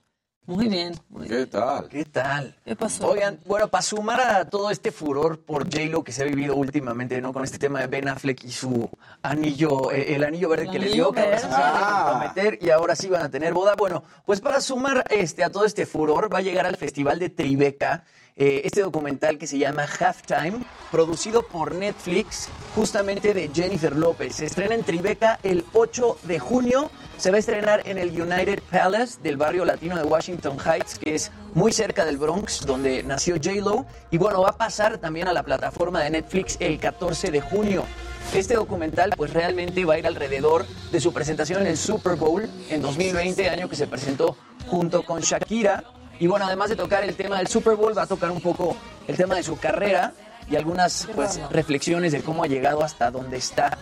[0.47, 0.93] Muy bien.
[1.09, 1.87] muy ¿Qué tal?
[1.87, 2.55] ¿Qué tal?
[2.65, 3.09] ¿Qué pasó?
[3.09, 7.21] Oigan, bueno, para sumar a todo este furor por J-Lo que se ha vivido últimamente,
[7.21, 7.31] ¿no?
[7.31, 8.89] Con este tema de Ben Affleck y su
[9.21, 11.71] anillo, eh, el anillo verde El que le dio, que ahora sí se van a
[11.73, 11.93] verde.
[11.93, 13.75] comprometer y ahora sí van a tener boda.
[13.77, 17.29] Bueno, pues para sumar este, a todo este furor, va a llegar al Festival de
[17.29, 18.03] Tribeca
[18.35, 24.35] eh, este documental que se llama Halftime, producido por Netflix, justamente de Jennifer López.
[24.35, 26.89] Se estrena en Tribeca el 8 de junio.
[27.17, 31.15] Se va a estrenar en el United Palace del barrio latino de Washington Heights, que
[31.15, 33.85] es muy cerca del Bronx, donde nació J-Lo.
[34.09, 37.83] Y bueno, va a pasar también a la plataforma de Netflix el 14 de junio.
[38.33, 42.49] Este documental pues realmente va a ir alrededor de su presentación en el Super Bowl
[42.69, 44.37] en 2020, año que se presentó
[44.67, 45.83] junto con Shakira.
[46.21, 48.77] Y bueno, además de tocar el tema del Super Bowl, va a tocar un poco
[49.07, 50.13] el tema de su carrera
[50.47, 53.79] y algunas pues reflexiones de cómo ha llegado hasta donde está.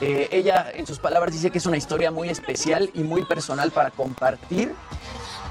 [0.00, 3.72] Eh, ella, en sus palabras, dice que es una historia muy especial y muy personal
[3.72, 4.72] para compartir.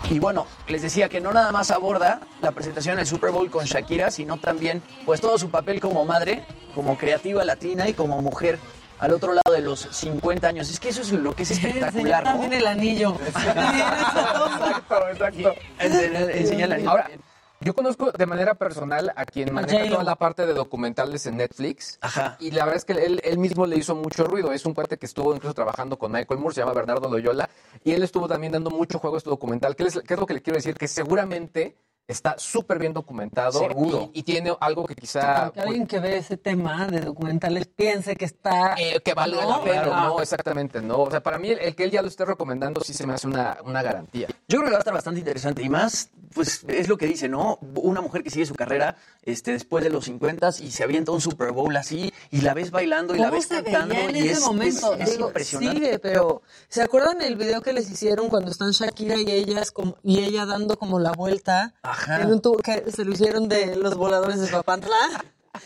[0.10, 3.66] Y bueno, les decía que no nada más aborda la presentación del Super Bowl con
[3.66, 8.60] Shakira, sino también pues todo su papel como madre, como creativa latina y como mujer
[9.00, 10.70] al otro lado de los 50 años.
[10.70, 12.32] Es que eso es lo que es espectacular, ¿no?
[12.32, 13.16] también el anillo.
[13.28, 15.54] Exacto, exacto.
[15.80, 16.90] Enseña- el anillo.
[16.90, 17.10] Ahora,
[17.62, 21.98] yo conozco de manera personal a quien maneja toda la parte de documentales en Netflix.
[22.02, 22.38] Ajá.
[22.40, 24.54] Y la verdad es que él, él mismo le hizo mucho ruido.
[24.54, 27.50] Es un cuate que estuvo incluso trabajando con Michael Moore, se llama Bernardo Loyola.
[27.84, 29.76] Y él estuvo también dando mucho juego a este documental.
[29.76, 30.76] ¿Qué es, qué es lo que le quiero decir?
[30.76, 31.76] Que seguramente
[32.10, 33.60] está súper bien documentado.
[33.60, 34.10] Seguro.
[34.14, 35.52] Y, y tiene algo que quizá...
[35.54, 38.76] Que alguien que ve ese tema de documentales piense que está...
[38.78, 40.04] eh, que valga No, la pena, claro.
[40.16, 41.00] no, exactamente, no.
[41.04, 43.14] O sea, para mí el, el que él ya lo esté recomendando sí se me
[43.14, 44.28] hace una, una garantía.
[44.48, 47.28] Yo creo que va a estar bastante interesante y más pues es lo que dice,
[47.28, 47.58] ¿no?
[47.76, 51.22] Una mujer que sigue su carrera este, después de los 50 y se avienta un
[51.22, 54.32] Super Bowl así y la ves bailando y la ¿Cómo ves cantando en y ese
[54.34, 54.94] es, momento?
[54.94, 55.80] es- es Digo, impresionante.
[55.80, 59.98] Sigue, pero ¿se acuerdan el video que les hicieron cuando están Shakira y ellas como,
[60.04, 61.99] y ella dando como la vuelta Ajá.
[62.08, 64.96] En un tour que se lo hicieron de los voladores de Papantla?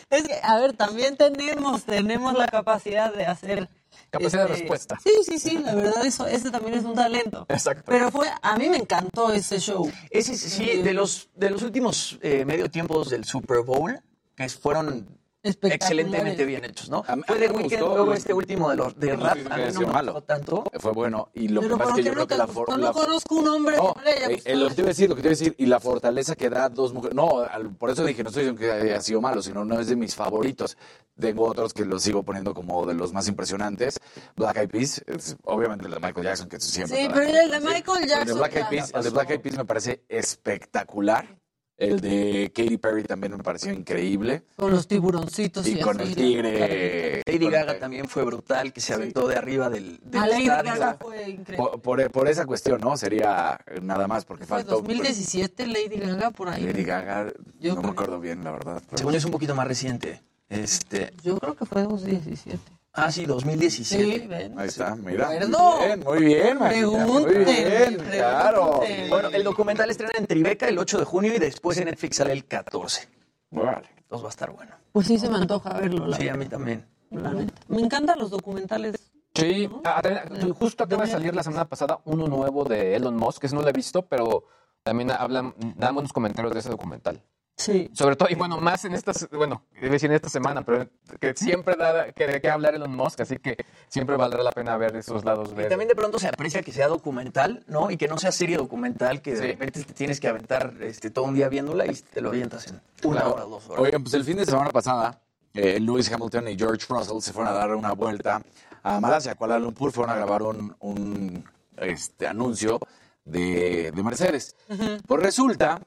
[0.09, 3.69] Es que, a ver, también tenemos, tenemos la capacidad de hacer
[4.09, 4.99] Capacidad de este, respuesta.
[5.03, 7.45] Sí, sí, sí, la verdad eso, ese también es un talento.
[7.49, 7.83] Exacto.
[7.87, 9.91] Pero fue, a mí me encantó ese show.
[10.11, 13.99] Ese, sí, de los, de los últimos eh, medio tiempos del Super Bowl,
[14.35, 15.07] que fueron
[15.43, 17.03] excelentemente bien hechos, ¿no?
[17.07, 17.79] A mí- Fue de gustó.
[17.95, 20.13] luego este último de los de rap, a mí que no me malo.
[20.13, 20.63] gustó tanto.
[20.79, 21.29] Fue bueno.
[21.33, 22.65] Y lo Pero que pasa ¿por es que yo no creo que la, gustó?
[22.65, 24.75] for- No la- conozco un hombre No, que no le haya eh, eh, lo que
[24.75, 26.69] te iba a decir, lo que te iba a decir, y la fortaleza que da
[26.69, 27.15] dos mujeres.
[27.15, 29.87] No, al- por eso dije, no estoy diciendo que haya sido malo, sino no es
[29.87, 30.77] de mis favoritos.
[31.19, 33.99] Tengo otros que los sigo poniendo como de los más impresionantes.
[34.35, 36.97] Black Eyed Peas, es obviamente el de Michael Jackson, que siempre.
[36.97, 38.37] Sí, pero el de Michael El de Jackson.
[38.37, 39.09] Black Eyed Peas, el de.
[39.09, 41.42] Black Eyed Peas me parece espectacular.
[41.83, 44.43] El de Katy Perry también me pareció increíble.
[44.55, 47.21] Con los tiburoncitos y, Y con el tigre.
[47.25, 50.43] Lady con- Gaga también fue brutal, que se aventó de arriba del, del A Lady
[50.43, 50.71] estadio.
[50.71, 51.57] Gaga fue increíble.
[51.57, 52.95] Por, por- por esa cuestión, ¿no?
[52.97, 54.75] Sería nada más, porque Fue faltó.
[54.77, 56.63] 2017 Lady Gaga por ahí.
[56.63, 57.91] Lady Gaga, Yo no me creo.
[57.91, 58.81] acuerdo bien, la verdad.
[58.85, 60.21] pero- Según es un poquito más reciente.
[60.49, 62.59] Este, Yo creo que fue 2017.
[62.93, 64.03] Ah, sí, 2017.
[64.03, 64.57] Sí, ven.
[64.57, 65.27] Ahí está, mira.
[65.27, 68.81] Muy bien, muy bien, Maquita, Muy bien, claro.
[69.09, 72.33] Bueno, el documental estrena en Tribeca el 8 de junio y después en Netflix sale
[72.33, 73.07] el 14.
[73.51, 73.89] Vale.
[73.97, 74.75] Entonces va a estar bueno.
[74.91, 76.85] Pues sí se me antoja verlo, la Sí, a mí también.
[77.09, 77.53] la neta.
[77.67, 78.95] Me encantan los documentales.
[79.33, 83.41] Sí, ah, también, justo acaba de salir la semana pasada uno nuevo de Elon Musk,
[83.41, 84.45] que ese no lo he visto, pero
[84.83, 87.21] también hablan, dan buenos comentarios de ese documental.
[87.55, 87.89] Sí.
[87.93, 90.89] Sobre todo, y bueno, más en estas, bueno, a decir en esta semana, pero
[91.19, 93.55] que siempre da que de qué hablar Elon Musk, así que
[93.87, 95.69] siempre valdrá la pena ver esos lados Y verdes.
[95.69, 97.91] también de pronto se aprecia que sea documental, ¿no?
[97.91, 99.43] Y que no sea serie documental, que de Sí.
[99.47, 102.81] repente te tienes que aventar este, todo un día viéndola y te lo avientas en
[103.03, 103.33] una Claro.
[103.35, 103.83] hora o dos horas.
[103.83, 105.21] Oigan, pues el fin de semana pasada,
[105.53, 108.41] eh, Lewis Hamilton y George Russell se fueron a dar una vuelta
[108.81, 111.45] a Malasia, Kuala Lumpur, fueron a grabar un, un,
[111.77, 112.79] este, anuncio
[113.23, 114.55] de, de Mercedes.
[115.07, 115.79] Pues resulta,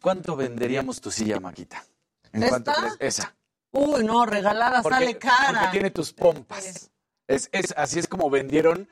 [0.00, 1.84] ¿cuánto venderíamos tu silla, Maquita?
[2.32, 2.82] ¿En cuánto ¿Esta?
[2.82, 2.96] crees?
[3.00, 3.36] Esa.
[3.72, 5.60] Uy, no, regalada Porque, sale cara.
[5.60, 6.90] porque tiene tus pompas.
[7.26, 8.88] Es, es, así es como vendieron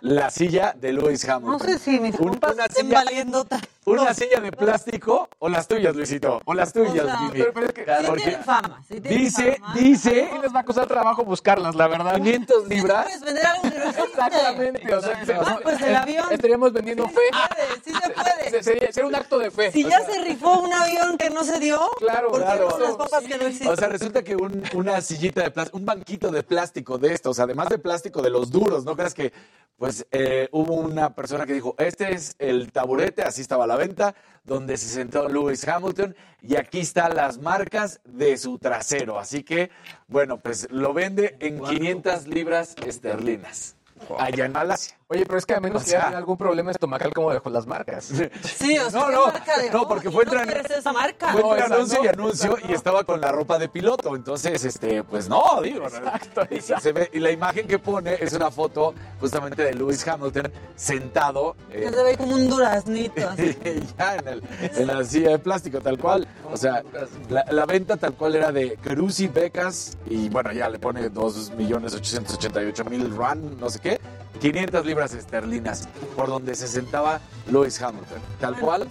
[0.00, 1.52] la silla de Lewis Hamilton.
[1.52, 3.66] No sé si mis Un- compas una estén silla- valiendo tanto.
[3.84, 6.42] ¿Una silla de plástico o las tuyas, Luisito?
[6.44, 7.30] O las tuyas, sea, Jimmy.
[7.32, 9.74] pero- pero es que- Sí Porque tienen fama, sí tienen dice, fama.
[9.74, 12.14] dice, Sí les va a costar trabajo buscarlas, la verdad.
[12.16, 13.04] 500 libras.
[13.06, 14.02] Puedes vender algo que no existe.
[14.02, 16.26] Exactamente, o sea, Ah, pues el avión.
[16.30, 17.14] estaríamos vendiendo fe.
[17.14, 18.28] puede, sí se puede.
[18.50, 19.70] Se- Sería, sería un acto de fe.
[19.72, 22.44] Si O ya sea, se rifó un avión que no se dio, Claro, ¿por qué
[22.44, 22.78] claro.
[22.78, 23.68] las papas que no existen?
[23.68, 27.38] O sea, resulta que un- una sillita de plástico, un banquito de plástico de estos,
[27.40, 29.32] además de plástico de los duros, ¿no creas que
[29.78, 34.14] pues eh, hubo una persona que dijo, este es el taburete, así estaba la venta,
[34.44, 39.20] donde se sentó Lewis Hamilton y aquí están las marcas de su trasero.
[39.20, 39.70] Así que,
[40.08, 43.76] bueno, pues lo vende en 500 libras esterlinas,
[44.18, 44.97] allá en Malasia.
[45.10, 47.66] Oye, pero es que a menos O que haya algún problema estomacal como dejó las
[47.66, 48.04] marcas.
[48.04, 50.92] Sí, o sea, No, ¿qué no, marca de no, porque fue ¿No entre- quieres esa
[50.92, 51.32] marca?
[51.32, 54.14] Fue No, entre esa anuncio no, y anuncio y estaba con la ropa de piloto.
[54.14, 55.86] Entonces, este, pues no, digo.
[55.86, 60.06] Exacto, Y, se ve- y la imagen que pone es una foto justamente de Lewis
[60.06, 63.30] Hamilton sentado eh, Que se ve como un duraznito.
[63.30, 63.56] así.
[63.98, 66.28] ya en, el- en la silla de plástico, tal cual.
[66.52, 66.82] O sea,
[67.30, 73.16] la, la venta tal cual era de Carusi Becas y bueno, ya le pone 2.888.000
[73.16, 73.98] rand, no sé qué,
[74.40, 78.20] 500 libras esterlinas, por donde se sentaba Lewis Hamilton.
[78.40, 78.88] Tal cual,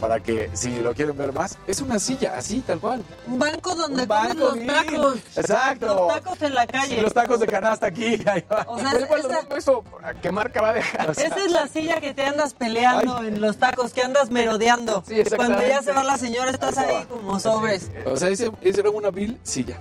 [0.00, 3.04] para que si lo quieren ver más, es una silla, así, tal cual.
[3.26, 4.66] Un banco donde Un comen banco, los bien.
[4.66, 5.16] tacos.
[5.36, 5.86] Exacto.
[5.86, 7.02] Los tacos en la calle.
[7.02, 8.20] Los tacos de canasta aquí.
[8.26, 8.64] ahí va.
[8.66, 11.10] O sea, esa, eso, ¿a ¿qué marca va a dejar?
[11.10, 15.04] esa es la silla que te andas peleando en los tacos, que andas merodeando.
[15.06, 15.22] Sí.
[15.36, 17.90] Cuando ya se va la señora, estás ahí como sobres.
[18.06, 19.78] O sea, ese, ese era una vil silla.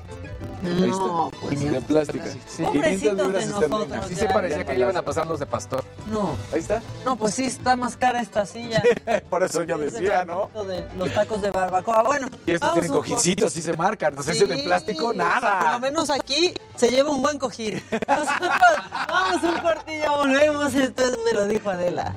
[0.64, 1.40] Ahí No, está.
[1.42, 2.26] pues de plástica.
[2.48, 2.64] Sí.
[2.64, 3.72] 500 Pobrecitos de libras nosotros.
[3.82, 4.08] esterlinas.
[4.08, 5.84] Sí se parecía que iban a pasar los de pastor.
[6.12, 6.82] No, Ahí está.
[7.06, 8.84] no, pues sí, está más cara esta silla.
[9.30, 10.50] Por eso yo decía, ¿no?
[10.66, 12.04] De los tacos de barbacoa.
[12.04, 14.16] Bueno, Y estos tienen un cojincitos, sí se marcan.
[14.16, 15.80] No sé si de plástico, Por lo nada.
[15.80, 17.82] menos aquí se lleva un buen cojín.
[18.08, 18.52] Nosotros
[19.08, 20.74] vamos un cortillo, volvemos.
[20.76, 22.14] Esto es- me lo dijo Adela.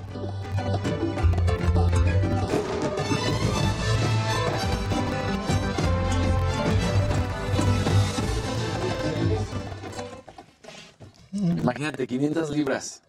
[11.32, 13.02] Imagínate, 500 libras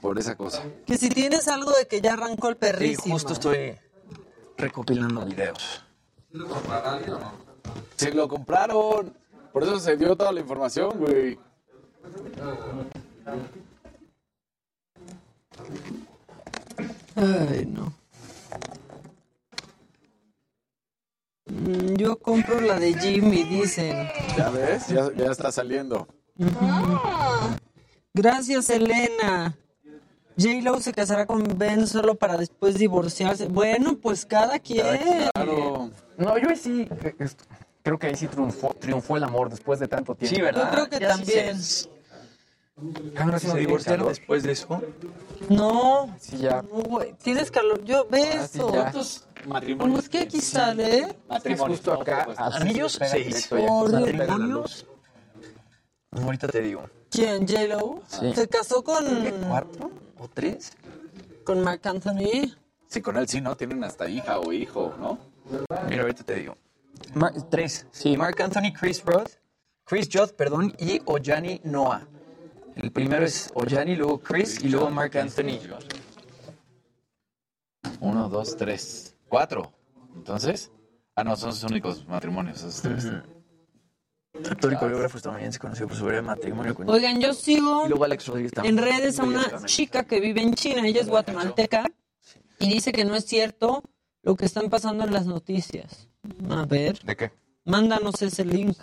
[0.00, 0.62] por esa cosa.
[0.86, 3.14] Que si tienes algo de que ya arrancó el Sí, perrísimo.
[3.14, 3.74] justo estoy
[4.58, 5.82] recopilando videos.
[7.96, 9.14] Se lo compraron.
[9.52, 11.38] Por eso se dio toda la información, güey.
[17.16, 17.92] Ay, no.
[21.96, 24.08] Yo compro la de Jimmy, dicen.
[24.36, 26.08] Ya ves, ya, ya está saliendo.
[28.14, 29.56] Gracias, Elena.
[30.38, 33.46] J-Lo se casará con Ben solo para después divorciarse.
[33.48, 34.86] Bueno, pues cada quien.
[35.34, 35.90] Claro.
[36.16, 36.88] No, yo sí.
[37.82, 40.34] Creo que ahí sí triunfó, triunfó el amor después de tanto tiempo.
[40.36, 40.64] Sí, ¿verdad?
[40.64, 41.62] Yo creo que Ya sí también.
[41.62, 41.88] se-
[43.18, 44.82] Ahora sí ¿Se divorciaron después de eso?
[45.48, 46.14] No.
[46.18, 46.62] Sí, ya.
[46.62, 47.84] No, güey, Tienes calor.
[47.84, 48.72] Yo ve Ah, sí, eso.
[48.72, 48.92] ya.
[49.78, 51.16] Como es que aquí sale.
[51.44, 52.28] Que justo acá.
[52.36, 53.46] así Anillos, seis.
[53.48, 54.86] Por Matrimonios.
[56.12, 56.84] Ahorita te digo.
[57.10, 57.46] ¿Quién?
[57.46, 58.02] J-Lo.
[58.06, 58.32] Sí.
[58.34, 59.04] Se casó con.
[59.48, 60.72] ¿Cuatro o tres?
[61.44, 62.54] Con Marc Anthony.
[62.86, 63.56] Sí, con él sí, ¿no?
[63.56, 65.18] Tienen hasta hija o hijo, ¿no?
[65.88, 66.56] Mira, ahorita te digo.
[67.14, 67.86] Mar- tres.
[67.90, 69.30] Sí, Mark Anthony, Chris Roth,
[69.84, 72.06] Chris Judd, perdón, y Ojani Noah.
[72.76, 75.58] El primero es Ojani, luego Chris y luego Mark Anthony.
[78.00, 79.72] Uno, dos, tres, cuatro.
[80.14, 80.70] Entonces,
[81.16, 83.06] ah, no, son sus únicos matrimonios, esos tres.
[84.50, 86.88] Actor y coreógrafo estadounidense conocido por su breve matrimonio con...
[86.88, 88.78] Oigan, yo sigo Y luego Alex Rodríguez también.
[88.78, 90.86] en redes a una chica que vive en China.
[90.86, 91.84] Ella es guatemalteca
[92.58, 93.82] y dice que no es cierto
[94.22, 96.08] lo que están pasando en las noticias.
[96.48, 97.30] A ver, ¿De qué?
[97.64, 98.76] mándanos ese link.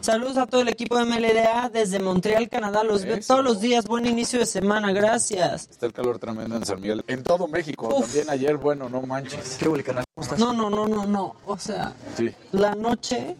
[0.00, 2.82] Saludos a todo el equipo de MLDA desde Montreal, Canadá.
[2.84, 3.86] Los veo todos los días.
[3.86, 4.92] Buen inicio de semana.
[4.92, 5.68] Gracias.
[5.70, 7.02] Está el calor tremendo en San Miguel.
[7.06, 7.88] En todo México.
[8.00, 9.56] También ayer, bueno, no manches.
[9.58, 10.04] ¿Qué canal?
[10.38, 11.36] No, no, no, no, no.
[11.46, 12.30] O sea, Sí.
[12.52, 13.36] la noche.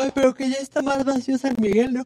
[0.00, 2.04] Ay, pero que ya está más vacío San Miguel, ¿no?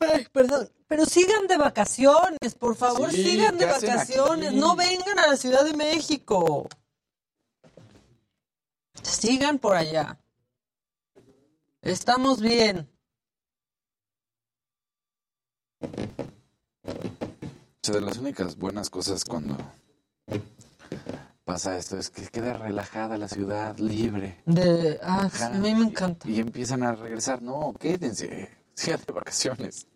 [0.00, 0.70] Ay, perdón.
[0.86, 4.48] Pero sigan de vacaciones, por favor, Sí, sigan de ¿qué hacen vacaciones.
[4.50, 4.56] aquí?
[4.58, 6.68] No vengan a la Ciudad de México.
[9.02, 10.18] Sigan por allá.
[11.82, 12.88] Estamos bien.
[15.82, 15.86] O
[17.82, 19.56] sea, de las únicas buenas cosas cuando
[21.44, 24.42] pasa esto es que queda relajada la ciudad, libre.
[24.46, 25.46] De, ah, Ajá.
[25.48, 26.28] a mí me encanta.
[26.28, 27.42] Y empiezan a regresar.
[27.42, 28.50] No, quédense.
[28.74, 29.86] Sigan de vacaciones.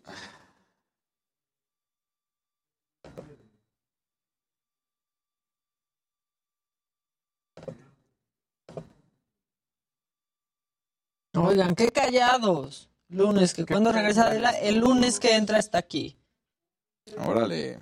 [11.35, 12.89] Oigan, qué callados.
[13.09, 16.17] Lunes, que cuando regresa Adela, el lunes que entra está aquí.
[17.17, 17.79] Órale.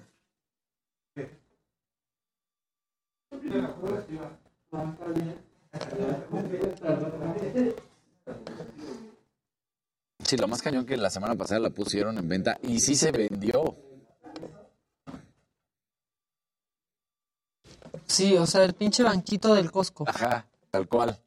[10.24, 13.12] Sí, lo más cañón que la semana pasada la pusieron en venta y sí se
[13.12, 13.76] vendió.
[18.08, 20.04] Sí, o sea, el pinche banquito del Costco.
[20.08, 21.18] Ajá, tal cual.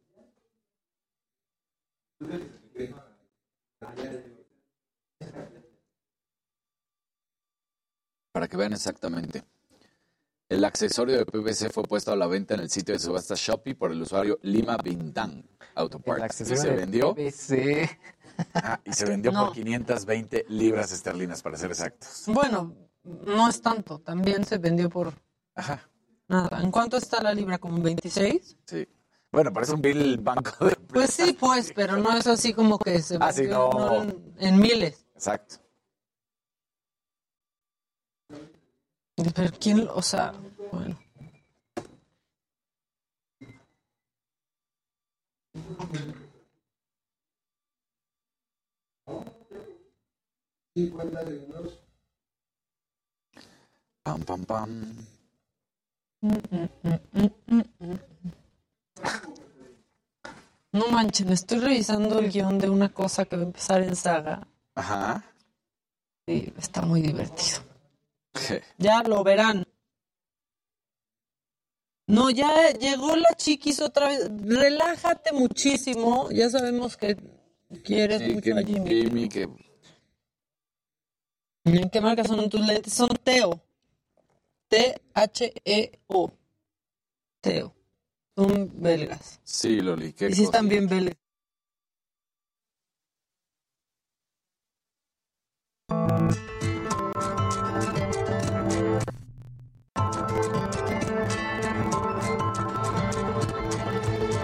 [8.32, 9.42] Para que vean exactamente.
[10.50, 13.74] El accesorio de PVC fue puesto a la venta en el sitio de subasta Shopee
[13.74, 15.44] por el usuario Lima Bintang
[15.76, 16.20] Autoparts.
[16.20, 17.14] Y accesorio se de vendió.
[17.14, 17.98] PVC.
[18.54, 19.46] Ajá, y se vendió No.
[19.46, 22.24] por 520 libras esterlinas, para ser exactos.
[22.26, 22.74] Bueno,
[23.04, 24.00] no es tanto.
[24.00, 25.12] También se vendió por
[25.54, 25.88] Ajá,
[26.26, 26.60] nada.
[26.60, 27.58] ¿En cuánto está la libra?
[27.58, 28.56] ¿Como 26?
[28.66, 28.88] sí.
[29.32, 30.74] Bueno, parece un bill banco de...
[30.74, 34.02] Pues sí, pues, pero no es así como que se Ah, sí, vendió no.
[34.02, 35.06] en, en miles.
[35.14, 35.54] Exacto.
[39.34, 40.32] Pero quién, o sea,
[40.72, 40.98] bueno.
[54.02, 54.96] Pam, pam, pam.
[60.72, 64.46] No manchen, estoy revisando el guion de una cosa que va a empezar en saga.
[64.74, 65.24] Ajá.
[66.26, 67.69] Sí, está muy divertido.
[68.78, 69.64] Ya lo verán.
[72.06, 74.28] No, ya llegó la chiquis otra vez.
[74.44, 76.28] Relájate muchísimo.
[76.32, 77.16] Ya sabemos que
[77.84, 78.90] quieres Sí, mucho que a Jimmy.
[78.90, 79.48] Jimmy, que
[81.64, 82.92] ¿En qué marca son tus lentes?
[82.92, 83.60] Son Teo.
[84.68, 86.32] T-H-E-O.
[87.40, 87.74] Teo.
[88.36, 89.40] Son belgas.
[89.44, 90.44] Sí, Loli, qué Y sí cosa.
[90.44, 91.16] están bien belgas.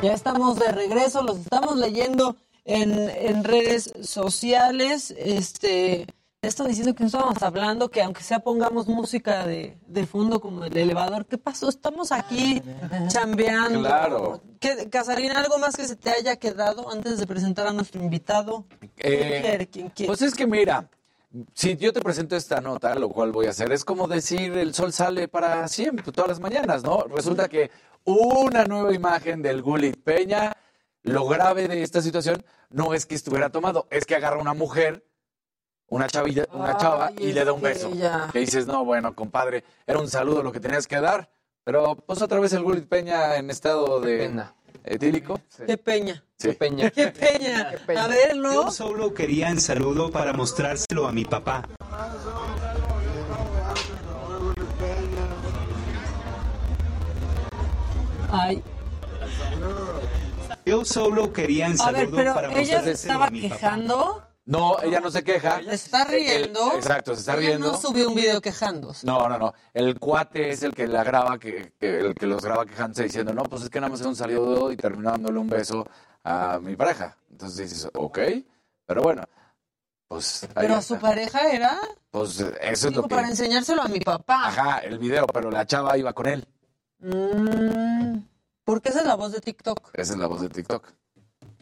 [0.06, 5.12] Ya estamos de regreso, los estamos leyendo en, en redes sociales.
[5.18, 6.06] Este,
[6.42, 10.64] están diciendo que no estábamos hablando, que aunque sea pongamos música de, de fondo como
[10.64, 11.26] el elevador.
[11.26, 11.68] ¿Qué pasó?
[11.68, 12.62] Estamos aquí
[13.08, 13.80] chambeando.
[13.80, 14.40] Claro.
[14.60, 18.64] ¿Qué, Casarina, algo más que se te haya quedado antes de presentar a nuestro invitado?
[18.98, 19.68] Eh.
[20.06, 20.88] Pues es que mira,
[21.52, 24.72] si yo te presento esta nota, lo cual voy a hacer, es como decir el
[24.72, 27.02] sol sale para siempre, todas las mañanas, ¿no?
[27.08, 27.72] Resulta que
[28.06, 30.52] una nueva imagen del Gulit Peña,
[31.02, 35.04] lo grave de esta situación no es que estuviera tomado, es que agarra una mujer,
[35.88, 37.92] una chavilla, una chava, y le da un beso.
[37.94, 38.28] ya.
[38.32, 41.30] Que dices, no, bueno, compadre, era un saludo lo que tenías que dar,
[41.64, 44.44] pero pues otra vez el Gulit Peña en estado de
[44.84, 45.40] etílico.
[45.66, 46.24] Qué peña.
[46.38, 46.52] Sí.
[46.52, 46.90] Peña.
[46.90, 47.72] Qué peña.
[47.96, 48.52] A verlo.
[48.52, 51.62] Yo solo quería en saludo para mostrárselo a mi papá.
[58.30, 58.62] Ay.
[60.64, 63.54] Yo solo quería en A ver, saludo pero para ella se estaba a mi papá.
[63.54, 64.22] quejando.
[64.46, 65.60] No, ella no se queja.
[65.62, 66.72] Se está riendo.
[66.74, 67.72] Exacto, se está Ella riendo.
[67.72, 69.04] no subió un video quejándose.
[69.06, 69.54] No, no, no.
[69.74, 73.34] El cuate es el que la graba, que, que- el que los graba quejándose diciendo,
[73.34, 75.84] no, pues es que nada más es un saludo y terminó dándole un beso
[76.22, 77.16] a mi pareja.
[77.30, 78.18] Entonces dices, ok,
[78.86, 79.24] pero bueno,
[80.06, 80.94] pues Pero a está.
[80.94, 81.80] su pareja era
[82.12, 83.08] Pues eso es lo que...
[83.08, 84.46] para enseñárselo a mi papá.
[84.48, 86.46] Ajá, el video, pero la chava iba con él.
[87.00, 88.18] Mm,
[88.64, 89.90] porque esa es la voz de TikTok.
[89.94, 90.86] Esa es la voz de TikTok.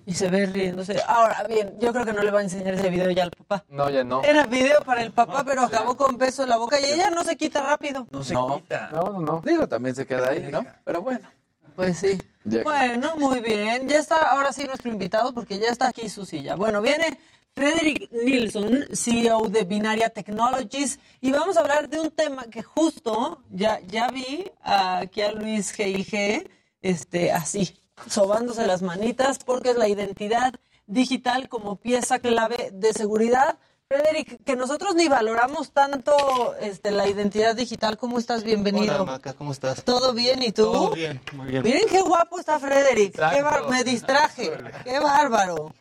[0.06, 1.00] Y se ve riéndose.
[1.06, 3.64] Ahora, bien, yo creo que no le va a enseñar ese video ya al papá.
[3.68, 4.22] No, ya no.
[4.22, 7.24] Era video para el papá, pero acabó con beso en la boca y ella no
[7.24, 8.06] se quita rápido.
[8.10, 8.90] No se quita.
[8.92, 9.42] No, no, no.
[9.44, 10.64] Digo, también se queda ahí, ¿no?
[10.84, 11.26] Pero bueno.
[11.74, 12.18] Pues sí.
[12.44, 13.88] Ya- Bueno, muy bien.
[13.88, 16.54] Ya está ahora sí nuestro invitado porque ya está aquí su silla.
[16.54, 17.18] Bueno, viene
[17.56, 23.42] Frederick Nilsson, CEO de Binaria Technologies, y vamos a hablar de un tema que justo
[23.50, 26.50] ya, ya vi aquí a Luis G.I.G.
[26.82, 27.76] Este, así,
[28.08, 30.54] sobándose las manitas porque es la identidad
[30.86, 33.58] digital como pieza clave de seguridad.
[33.94, 37.98] Frederick, que nosotros ni valoramos tanto este, la identidad digital.
[37.98, 38.42] ¿Cómo estás?
[38.42, 38.94] Bienvenido.
[38.94, 39.84] Hola, Maca, ¿cómo estás?
[39.84, 40.42] ¿Todo bien?
[40.42, 40.64] ¿Y tú?
[40.72, 41.62] Todo bien, muy bien.
[41.62, 43.12] Miren qué guapo está Frederick.
[43.14, 44.52] Qué bar- Me distraje.
[44.84, 45.74] Qué bárbaro.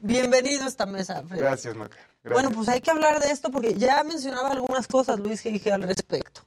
[0.00, 1.40] Bienvenido a esta mesa, Frederick.
[1.42, 1.96] Gracias, Maca.
[1.96, 2.32] Gracias.
[2.32, 5.70] Bueno, pues hay que hablar de esto porque ya mencionaba algunas cosas Luis que dije
[5.70, 6.40] al respecto.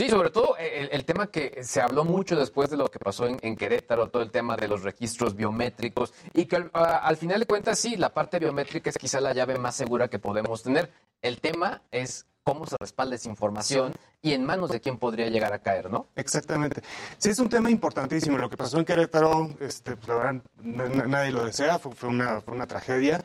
[0.00, 3.26] Sí, sobre todo el, el tema que se habló mucho después de lo que pasó
[3.26, 7.78] en, Querétaro, todo el tema de los registros biométricos y que al, final de cuentas
[7.78, 10.90] sí, la parte biométrica es quizá la llave más segura que podemos tener.
[11.20, 15.52] El tema es cómo se respalda esa información y en manos de quién podría llegar
[15.52, 16.06] a caer, ¿no?
[16.16, 16.80] Exactamente.
[17.18, 18.38] Sí, es un tema importantísimo.
[18.38, 22.08] Lo que pasó en Querétaro, este, pues, la verdad, na- na- nadie lo desea, fue
[22.08, 23.22] una, fue una tragedia.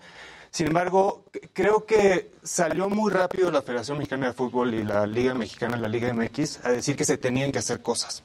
[0.56, 5.34] Sin embargo, creo que salió muy rápido la Federación Mexicana de Fútbol y la Liga
[5.34, 8.24] Mexicana, la Liga MX, a decir que se tenían que hacer cosas.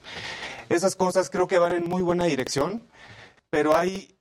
[0.68, 2.86] Esas cosas creo que van en muy buena dirección,
[3.50, 4.16] pero hay,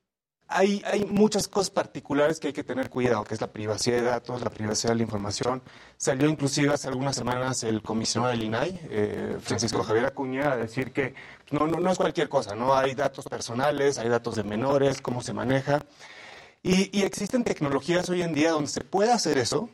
[0.48, 4.04] hay, hay muchas cosas particulares que hay que tener cuidado, que es la privacidad de
[4.06, 5.62] datos, la privacidad de la información.
[5.96, 10.94] Salió inclusive hace algunas semanas el comisionado del INAI, eh, Francisco Javier Acuña, a decir
[10.94, 11.14] que
[11.52, 12.74] no, no, no es cualquier cosa, ¿no?
[12.74, 15.86] Hay datos personales, hay datos de menores, cómo se maneja.
[16.62, 19.70] Y, y existen tecnologías hoy en día donde se puede hacer eso,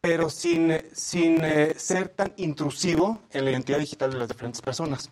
[0.00, 5.10] pero sin, sin eh, ser tan intrusivo en la identidad digital de las diferentes personas.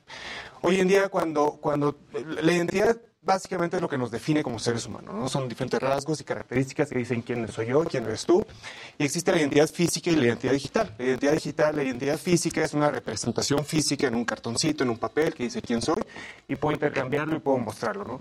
[0.62, 4.86] Hoy en día, cuando, cuando la identidad básicamente es lo que nos define como seres
[4.86, 5.28] humanos, ¿no?
[5.28, 8.44] Son diferentes rasgos y características que dicen quién soy yo, quién eres tú.
[8.98, 10.94] Y existe la identidad física y la identidad digital.
[10.98, 14.98] La identidad digital, la identidad física es una representación física en un cartoncito, en un
[14.98, 16.02] papel que dice quién soy
[16.48, 18.20] y puedo intercambiarlo y puedo mostrarlo, ¿no?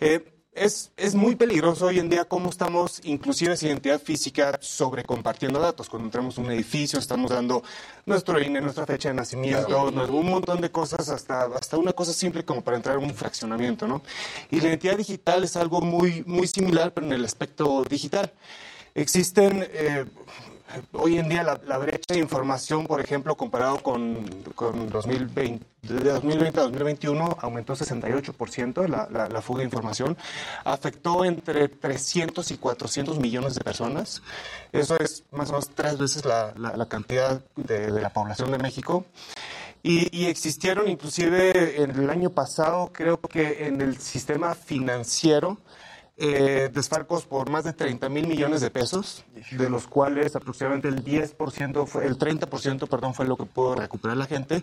[0.00, 5.04] Eh, es, es muy peligroso hoy en día cómo estamos, inclusive esa identidad física, sobre
[5.04, 5.88] compartiendo datos.
[5.88, 7.62] Cuando entramos a un edificio, estamos dando
[8.06, 12.44] nuestro INE, nuestra fecha de nacimiento, un montón de cosas, hasta, hasta una cosa simple
[12.44, 14.02] como para entrar a un fraccionamiento, ¿no?
[14.50, 18.32] Y la identidad digital es algo muy, muy similar, pero en el aspecto digital.
[18.94, 20.04] Existen eh,
[20.92, 26.10] hoy en día la, la brecha de información, por ejemplo, comparado con, con 2020, de
[26.10, 30.16] 2020 a 2021, aumentó 68% la, la, la fuga de información.
[30.64, 34.22] Afectó entre 300 y 400 millones de personas.
[34.72, 39.04] Eso es más o menos tres veces la, cantidad de, de la población de México.
[39.82, 45.58] Y, y existieron inclusive en el año pasado, creo que en el sistema financiero,
[46.16, 51.04] eh, desfalcos por más de 30 mil millones de pesos, de los cuales aproximadamente el
[51.04, 54.62] 10%, fue, el 30%, perdón, fue lo que pudo recuperar la gente.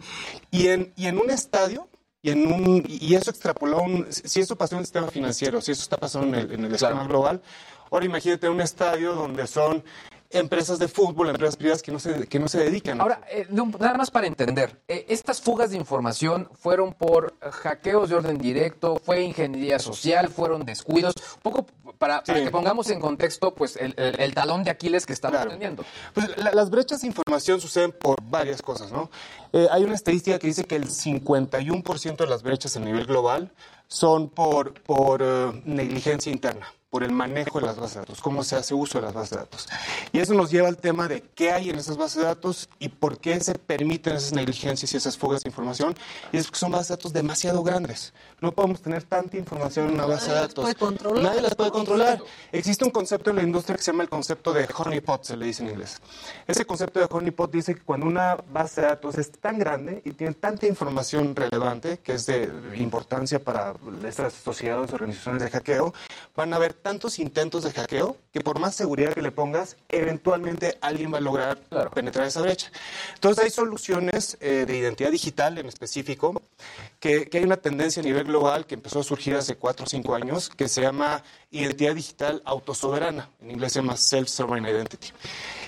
[0.50, 1.90] Y en, y en un estadio,
[2.22, 5.74] y, en un, y eso extrapoló, un, si eso pasó en el sistema financiero, si
[5.74, 7.42] eso está pasando en el, en el esquema global,
[7.90, 9.84] ahora imagínate un estadio donde son
[10.34, 13.00] empresas de fútbol, empresas privadas que no se, que no se dedican.
[13.02, 18.16] Ahora, eh, nada más para entender, eh, estas fugas de información fueron por hackeos de
[18.16, 21.66] orden directo, fue ingeniería social, fueron descuidos, un poco
[21.98, 25.48] para, para que pongamos en contexto pues el, el- el talón de Aquiles que estamos
[25.48, 25.84] teniendo.
[26.14, 29.10] Pues la- las brechas de información suceden por varias cosas, ¿no?
[29.54, 33.52] Eh, hay una estadística que dice que el 51% de las brechas a nivel global
[33.88, 36.68] son por, por eh, negligencia interna.
[36.92, 39.30] Por el manejo de las bases de datos, cómo se hace uso de las bases
[39.30, 39.68] de datos.
[40.12, 42.90] Y eso nos lleva al tema de qué hay en esas bases de datos y
[42.90, 45.96] por qué se permiten esas negligencias y esas fugas de información.
[46.34, 48.14] Y es que son bases de datos demasiado grandes.
[48.42, 50.66] No podemos tener tanta información en una base de datos.
[50.66, 51.24] puede controlar.
[51.24, 52.22] Nadie las puede controlar.
[52.52, 55.46] Existe un concepto en la industria que se llama el concepto de honeypot, se le
[55.46, 56.02] dice en inglés.
[56.46, 60.12] Ese concepto de honeypot dice que cuando una base de datos es tan grande y
[60.12, 65.94] tiene tanta información relevante, que es de importancia para estas sociedades, organizaciones de hackeo,
[66.36, 70.78] van a haber tantos intentos de hackeo que por más seguridad que le pongas, eventualmente
[70.82, 71.60] alguien va a lograr
[71.94, 72.72] penetrar esa brecha.
[73.16, 76.42] Entonces hay soluciones eh, de identidad digital en específico,
[77.00, 79.90] que, que hay una tendencia a nivel global que empezó a surgir hace cuatro o
[79.90, 85.10] cinco años, que se llama identidad digital autosoberana, en inglés se llama Self-Sovereign Identity.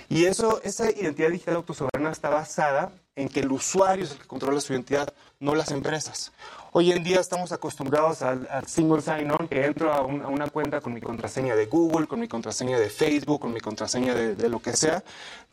[0.09, 4.27] Y eso, esa identidad digital autosoberana está basada en que el usuario es el que
[4.27, 6.31] controla su identidad, no las empresas.
[6.75, 10.81] Hoy en día estamos acostumbrados al, single sign-on, que entro a, un- a una cuenta
[10.81, 14.59] con mi contraseña de Google, con mi contraseña de Facebook, con mi contraseña de lo
[14.59, 15.03] que sea,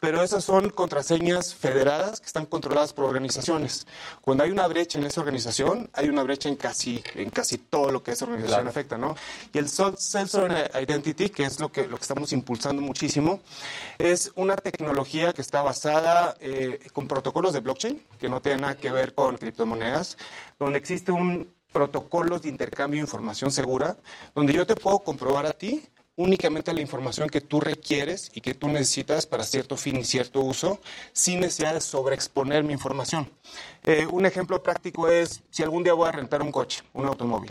[0.01, 3.86] pero esas son contraseñas federadas que están controladas por organizaciones.
[4.22, 7.90] Cuando hay una brecha en esa organización, hay una brecha en casi, en casi todo
[7.93, 8.70] lo que esa organización Claro.
[8.70, 9.14] afecta, ¿no?
[9.52, 13.40] Y el Self- Self-Sovereign Identity, que es lo que, lo que estamos impulsando muchísimo,
[13.98, 18.77] es una tecnología que está basada eh, con protocolos de blockchain, que no tienen nada
[18.78, 20.16] que ver con criptomonedas,
[20.59, 23.97] donde existe un protocolo de intercambio de información segura,
[24.35, 25.86] donde yo te puedo comprobar a ti
[26.20, 30.40] únicamente la información que tú requieres y que tú necesitas para cierto fin y cierto
[30.40, 30.80] uso,
[31.12, 33.30] sin necesidad de sobreexponer mi información.
[33.84, 37.51] Eh, un ejemplo práctico es si algún día voy a rentar un coche, un automóvil.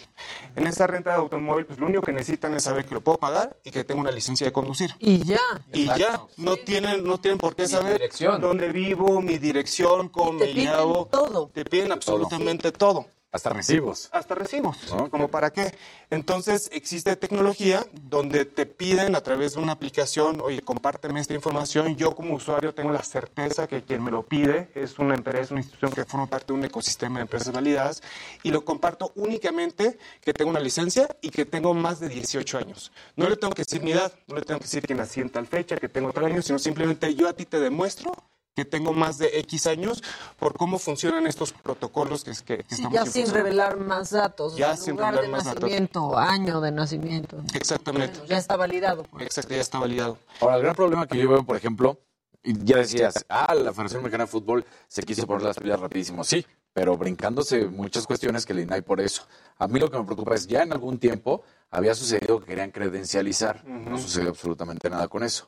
[0.56, 3.18] En esa renta de automóvil, pues lo único que necesitan es saber que lo puedo
[3.18, 4.91] pagar y que tengo una licencia de conducir.
[5.00, 5.40] Y ya.
[5.74, 8.40] Y ya, no tienen, no tienen por qué saber dirección.
[8.40, 11.06] dónde vivo, mi dirección, cómo Te me piden llamo.
[11.08, 11.50] todo.
[11.54, 13.08] Te piden absolutamente todo.
[13.32, 14.10] Hasta recibos.
[14.12, 14.78] Hasta recibos.
[15.12, 15.76] ¿Como para qué?
[16.10, 21.96] Entonces existe tecnología donde te piden a través de una aplicación, oye, compárteme esta información.
[21.96, 25.62] Yo como usuario tengo la certeza que quien me lo pide es una empresa, una
[25.62, 28.02] institución que forma parte de un ecosistema de empresas validadas
[28.42, 32.92] y lo comparto únicamente que tengo una licencia y que tengo más de 18 años.
[33.16, 35.30] No le tengo que decir mi edad, no le tengo que decir que nací en
[35.30, 38.12] tal fecha, que tengo tal año, sino simplemente yo a ti te demuestro
[38.60, 40.03] que tengo más de X años
[40.38, 44.57] por cómo funcionan estos protocolos que, que, que Sí, estamos ya sin revelar más datos.
[44.57, 45.61] Ya o sea, sin lugar revelar de más datos.
[45.61, 47.41] nacimiento, año de nacimiento.
[47.53, 48.19] Exactamente.
[48.27, 49.06] Ya está validado.
[49.19, 50.18] Exacto, ya está validado.
[50.41, 51.99] Ahora, el gran problema que yo veo, por ejemplo,
[52.44, 56.23] y ya decías, ah, la Federación Mexicana de Fútbol se quiso poner las pilas rapidísimo.
[56.23, 59.23] Sí, pero brincándose muchas cuestiones que el INAI por eso.
[59.57, 62.72] A mí lo que me preocupa es, ya en algún tiempo había sucedido que querían
[62.72, 63.65] credencializar.
[63.65, 65.48] No sucedió absolutamente nada con eso.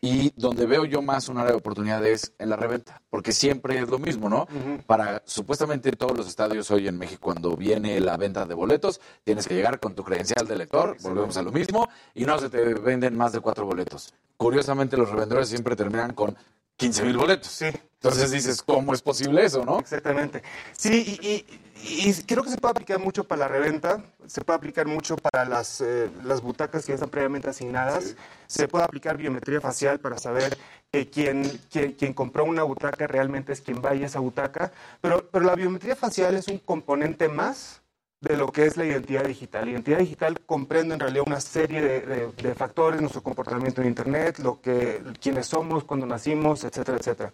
[0.00, 3.80] Y donde veo yo más un área de oportunidad es en la reventa, porque siempre
[3.80, 4.46] es lo mismo, ¿no?
[4.86, 9.48] Para supuestamente todos los estadios hoy en México, cuando viene la venta de boletos, tienes
[9.48, 12.74] que llegar con tu credencial de lector, volvemos a lo mismo, y no se te
[12.74, 14.14] venden más de cuatro boletos.
[14.36, 16.36] Curiosamente, los revendedores siempre terminan con
[16.78, 17.60] 15 mil boletos.
[17.62, 19.80] Entonces dices, ¿cómo es posible eso, no?
[19.80, 20.42] Exactamente.
[20.76, 24.56] Sí, y, y- y creo que se puede aplicar mucho para la reventa, se puede
[24.56, 28.14] aplicar mucho para las, eh, las butacas que ya están previamente asignadas,
[28.46, 30.56] se puede aplicar biometría facial para saber
[30.92, 35.28] que quien, quien, quien compró una butaca realmente es quien vaya a esa butaca, pero,
[35.30, 37.80] pero la biometría facial es un componente más
[38.20, 39.64] de lo que es la identidad digital.
[39.66, 43.88] La identidad digital comprende en realidad una serie de, de- de factores, nuestro comportamiento en
[43.88, 47.32] Internet, lo que, quiénes somos cuando nacimos, etcétera, etcétera.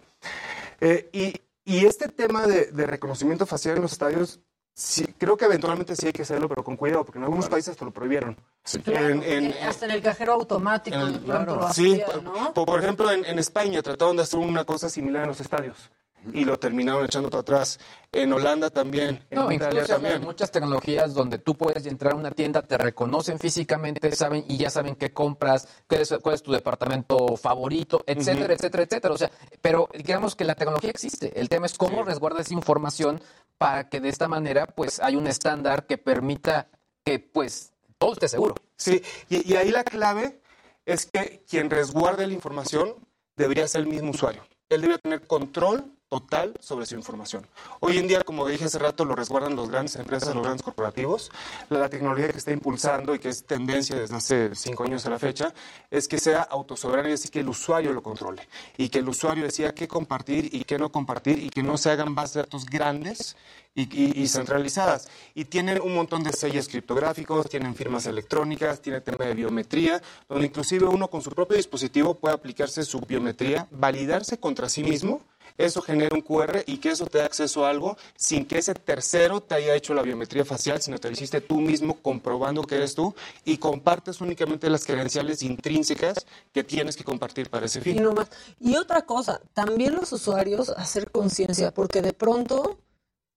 [0.79, 1.33] Eh, y,
[1.63, 4.39] y este tema de, de reconocimiento facial en los estadios,
[4.75, 7.71] sí, creo que eventualmente sí hay que hacerlo, pero con cuidado, porque en algunos países
[7.71, 8.37] hasta lo prohibieron.
[8.85, 10.97] En- en- Eh, Hasta en el cajero automático.
[11.03, 12.53] de pronto lo Sí, ¿no?
[12.53, 15.89] por, por ejemplo, en, en España trataron de hacer una cosa similar en los estadios
[16.33, 17.79] y lo terminaron echando para atrás.
[18.11, 20.21] En Holanda también, en No, Italia incluso hay también.
[20.23, 24.69] muchas tecnologías donde tú puedes entrar a una tienda, te reconocen físicamente, saben y ya
[24.69, 29.13] saben qué compras, cuál es, cuál es tu departamento favorito, etcétera, etcétera, etcétera.
[29.13, 29.31] O sea,
[29.61, 31.39] pero digamos que la tecnología existe.
[31.39, 33.21] El tema es cómo resguarda esa información
[33.57, 36.67] para que de esta manera, pues, hay un estándar que permita
[37.03, 38.55] que, pues, todo esté seguro.
[38.77, 40.39] Sí, y, y ahí la clave
[40.85, 42.95] es que quien resguarde la información
[43.35, 44.43] debería ser el mismo usuario.
[44.69, 45.85] Él debe tener control
[46.19, 47.45] total sobre su información.
[47.81, 51.29] Hoy en día, como dije hace rato, lo resguardan las grandes empresas, los grandes corporativos.
[51.69, 55.19] La, tecnología que está impulsando y que es tendencia desde hace cinco años a la
[55.19, 55.53] fecha
[55.91, 58.47] es que sea autosoberano y así que el usuario lo controle
[58.77, 61.91] y que el usuario decida qué compartir y qué no compartir y que no se
[61.91, 63.35] hagan bases de datos grandes
[63.75, 65.09] y centralizadas.
[65.33, 70.45] Y tienen un montón de sellos criptográficos, tienen firmas electrónicas, tiene tema de biometría, donde
[70.47, 75.21] inclusive uno con su propio dispositivo puede aplicarse su biometría, validarse contra sí mismo
[75.57, 78.73] eso genera un QR y que eso te da acceso a algo sin que ese
[78.73, 82.75] tercero te haya hecho la biometría facial, sino te lo hiciste tú mismo comprobando que
[82.75, 83.15] eres tú
[83.45, 88.03] y compartes únicamente las credenciales intrínsecas que tienes que compartir para ese Y fin.
[88.03, 88.27] no más.
[88.59, 92.77] Y otra cosa, también los usuarios hacer conciencia, porque de pronto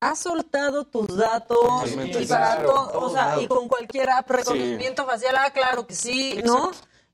[0.01, 1.59] has soltado tus datos
[1.93, 5.95] y para Claro, todo, o sea, y con cualquier app, reconocimiento facial, ah, claro que
[5.95, 6.71] sí, ¿no?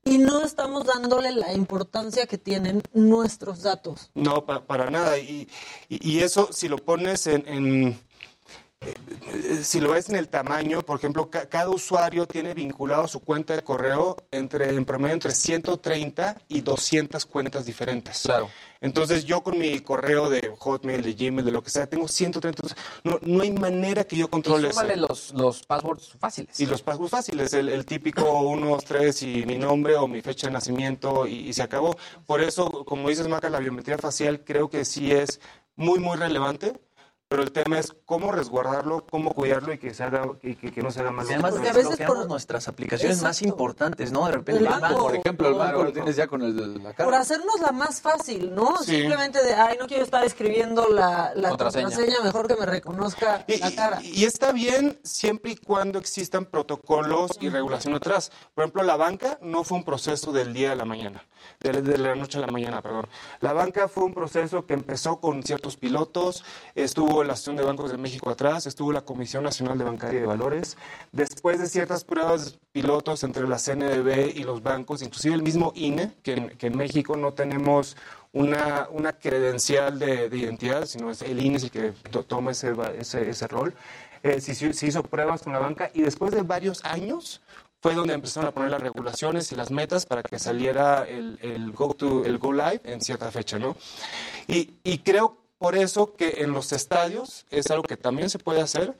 [0.07, 4.11] Y no estamos dándole la importancia que tienen nuestros datos.
[4.13, 5.17] No, pa- para nada.
[5.17, 5.47] Y,
[6.19, 7.43] eso, si lo pones en...
[7.47, 8.04] en-
[9.63, 13.55] si lo ves en el tamaño, por ejemplo, ca- cada usuario tiene vinculado su cuenta
[13.55, 18.21] de correo entre, en promedio entre 130 y 200 cuentas diferentes.
[18.23, 18.49] Claro.
[18.81, 22.61] Entonces yo con mi correo de Hotmail, de Gmail, de lo que sea, tengo 130.
[22.61, 24.83] entonces, No, no hay manera que yo controle Y eso.
[24.95, 26.59] los, los passwords fáciles.
[26.59, 30.21] Y los passwords fáciles, el, el típico 1, 2, 3 y mi nombre o mi
[30.21, 31.95] fecha de nacimiento y, y se acabó.
[32.27, 35.39] Por eso, como dices, Maca, la biometría facial creo que sí es
[35.75, 36.73] muy, muy relevante,
[37.27, 40.81] pero el tema es cómo resguardarlo, cómo cuidarlo y que, se haga, y que, que
[40.81, 41.11] no se haga.
[41.27, 41.63] Y además uso.
[41.63, 44.25] desbloqueamos nuestras aplicaciones más importantes, ¿no?
[44.27, 46.93] De repente El banco, por ejemplo, el banco lo tienes ya con el de la
[46.93, 47.09] cara.
[47.09, 48.77] Por hacernos la más fácil, ¿no?
[48.83, 48.97] Sí.
[48.97, 51.85] Simplemente de, ay, no quiero estar escribiendo la, la Contraseña.
[51.85, 52.21] contraseña.
[52.23, 53.99] mejor que me reconozca la cara.
[54.03, 58.31] Y está bien siempre y cuando existan protocolos y regulación atrás.
[58.53, 61.25] Por ejemplo, la banca no fue un proceso del día a la mañana,
[61.59, 63.07] de, de la noche a la mañana, perdón.
[63.39, 66.43] La banca fue un proceso que empezó con ciertos pilotos,
[66.75, 70.21] estuvo la Asociación de Bancos de México atrás, estuvo la Comisión Nacional de Bancaria y
[70.21, 70.77] de Valores.
[71.11, 76.13] Después de ciertas pruebas pilotos entre la CNBB y los bancos, inclusive el mismo INE,
[76.23, 77.95] que en, que en México no tenemos
[78.33, 82.73] una, una credencial de, de identidad, sino es el INE el que to- toma ese,
[82.99, 83.73] ese, ese rol.
[84.23, 87.41] Eh, se, se hizo pruebas con la banca y después de varios años
[87.81, 91.71] fue donde empezaron a poner las regulaciones y las metas para que saliera el, el
[91.71, 93.75] go, to, el go live en cierta fecha, ¿no?
[94.47, 98.61] Y, y creo por eso que en los estadios es algo que también se puede
[98.61, 98.93] hacer,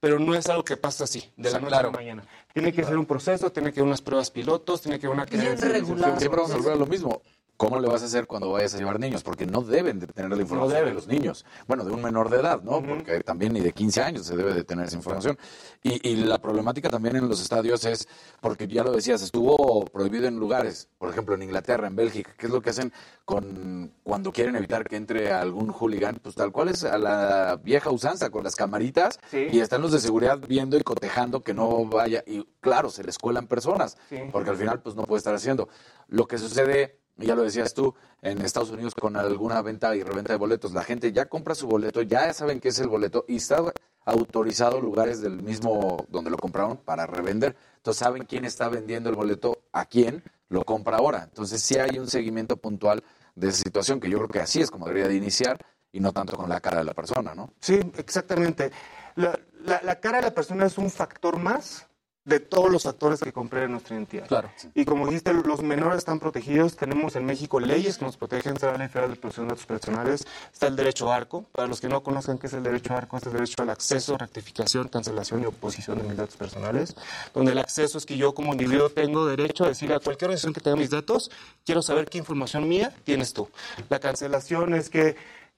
[0.00, 1.88] pero no es algo que pasa así, de la Sí, noche claro.
[1.88, 2.24] a la mañana.
[2.52, 5.26] Tiene que ser un proceso, tiene que haber unas pruebas pilotos, tiene que haber una
[5.26, 6.18] credencialización.
[6.18, 7.22] Siempre vamos a volver a lo mismo.
[7.62, 9.22] ¿Cómo le vas a hacer cuando vayas a llevar niños?
[9.22, 10.88] Porque no deben de tener la información deben.
[10.88, 11.44] de los niños.
[11.68, 12.82] Bueno, de un menor de edad, ¿no?
[12.82, 15.38] Porque también ni de 15 años se debe de tener esa información.
[15.80, 18.08] Y, y la problemática también en los estadios es,
[18.40, 22.46] porque ya lo decías, estuvo prohibido en lugares, por ejemplo en Inglaterra, en Bélgica, ¿qué
[22.46, 22.92] es lo que hacen
[23.24, 26.16] con cuando quieren evitar que entre algún hooligan?
[26.20, 30.00] Pues tal cual es a la vieja usanza, con las camaritas, y están los de
[30.00, 32.24] seguridad viendo y cotejando que no vaya.
[32.26, 34.16] Y claro, se les cuelan personas, Sí.
[34.32, 35.68] porque al final pues no puede estar haciendo.
[36.08, 40.32] Lo que sucede, ya lo decías tú, en Estados Unidos con alguna venta y reventa
[40.32, 43.36] de boletos, la gente ya compra su boleto, ya saben qué es el boleto y
[43.36, 43.62] está
[44.04, 47.56] autorizado lugares del mismo donde lo compraron para revender.
[47.76, 51.22] Entonces saben quién está vendiendo el boleto a quién lo compra ahora.
[51.24, 53.02] Entonces sí hay un seguimiento puntual
[53.34, 55.58] de esa situación que yo creo que así es como debería de iniciar
[55.92, 57.52] y no tanto con la cara de la persona, ¿no?
[57.60, 58.70] Sí, exactamente.
[59.14, 61.86] La, la- la cara de la persona es un factor más
[62.24, 64.26] de todos los factores que compren nuestra identidad.
[64.28, 64.50] Claro.
[64.74, 66.76] Y como dijiste, los menores están protegidos.
[66.76, 68.54] Tenemos en México leyes que nos protegen.
[68.54, 70.26] Está la Ley Federal de Protección de Datos Personales.
[70.52, 71.42] Está el derecho ARCO.
[71.52, 74.16] Para los que no conozcan qué es el derecho ARCO, es el derecho al acceso,
[74.16, 76.94] rectificación, cancelación y oposición de mis datos personales.
[77.34, 80.52] Donde el acceso es que yo como individuo tengo derecho a decir a cualquier organización
[80.52, 81.30] que tenga mis datos,
[81.64, 83.48] quiero saber qué información mía tienes tú.
[83.88, 85.16] La cancelación es que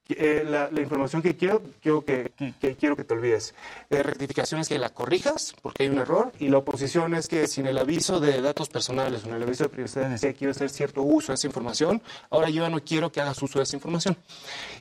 [0.09, 3.55] eh, la, la información que quiero, quiero que, que- que quiero que te olvides.
[3.90, 7.47] Eh, rectificación es que la corrijas porque hay un error y la oposición es que
[7.47, 11.02] sin el aviso de datos personales, sin el aviso de privacidad, decía quiero hacer cierto
[11.02, 14.16] uso de esa información, ahora yo ya no quiero que hagas uso de esa información.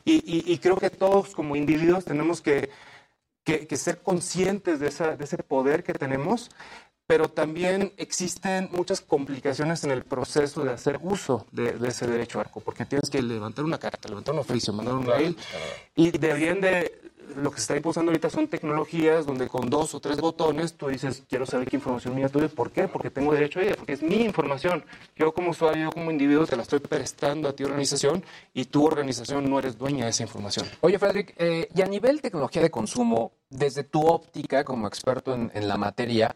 [0.03, 2.69] Y, y- y creo que todos como individuos tenemos que,
[3.45, 6.49] que- que ser conscientes de, esa- de ese poder que tenemos
[7.07, 12.39] pero también existen muchas complicaciones en el proceso de hacer uso de, de ese derecho
[12.39, 15.37] arco, porque tienes que levantar una carta, levantar un oficio, mandar un mail,
[15.95, 17.03] y deberían de,
[17.35, 20.87] lo que se está impulsando ahorita son tecnologías donde con dos o tres botones tú
[20.87, 22.87] dices, quiero saber qué información mía tuve, ¿por qué?
[22.87, 24.83] Porque tengo derecho a ella, porque es mi información.
[25.15, 28.23] Yo como usuario, yo como individuo te la estoy prestando a ti organización
[28.53, 30.67] y tu organización no eres dueña de esa información.
[30.81, 35.51] Oye, Frederick, eh, y a nivel tecnología de consumo, desde tu óptica como experto en,
[35.53, 36.35] en la materia,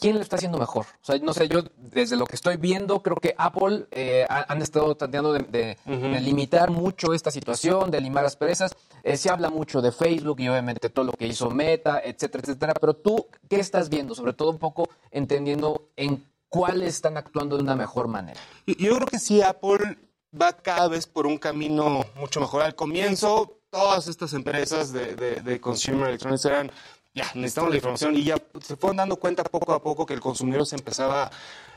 [0.00, 0.86] ¿quién lo está haciendo mejor?
[1.02, 4.46] O sea, no sé, yo desde lo que estoy viendo, creo que Apple eh, ha-
[4.52, 8.74] han estado tratando de, de- de limitar mucho esta situación, de limar las perezas.
[9.02, 12.74] Eh, se habla mucho de Facebook y obviamente todo lo que hizo Meta, etcétera, etcétera.
[12.80, 14.14] Pero tú, ¿qué estás viendo?
[14.14, 18.40] Sobre todo un poco entendiendo en cuáles están actuando de una mejor manera.
[18.66, 19.98] Yo creo que sí, Apple
[20.40, 22.62] va cada vez por un camino mucho mejor.
[22.62, 26.70] Al comienzo, todas estas empresas de, de- de consumer electronics eran
[27.14, 30.20] ya, necesitamos la información y ya se fueron dando cuenta poco a poco que el
[30.20, 31.30] consumidor se empezaba,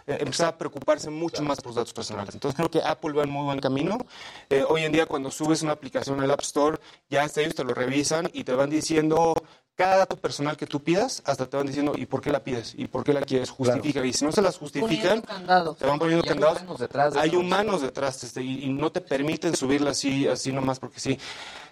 [0.06, 2.36] eh, empezaba a preocuparse mucho más por los datos personales.
[2.36, 3.98] Entonces creo que Apple va en muy buen camino.
[4.50, 6.78] Eh, hoy en día cuando subes una aplicación al App Store,
[7.10, 9.34] ya hasta ellos te lo revisan y te van diciendo
[9.76, 12.76] cada dato personal que tú pidas, hasta te van diciendo y por qué la pides
[12.78, 14.06] y por qué la quieres, justifica.
[14.06, 16.60] Y si no se las justifican, te van poniendo Y hay candados.
[16.62, 17.40] humanos detrás de hay eso.
[17.40, 21.18] humanos detrás este, y, y no te permiten subirla así, así nomás porque sí.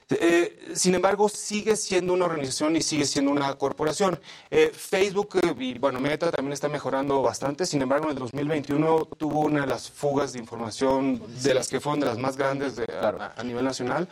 [0.09, 4.19] Eh, sin embargo, sigue siendo una organización y sigue siendo una corporación.
[4.49, 7.65] Eh, Facebook eh, y bueno, Meta también está mejorando bastante.
[7.65, 11.79] Sin embargo, en el 2021 tuvo una de las fugas de información de las que
[11.79, 14.07] fueron de las más grandes de- a, a nivel nacional.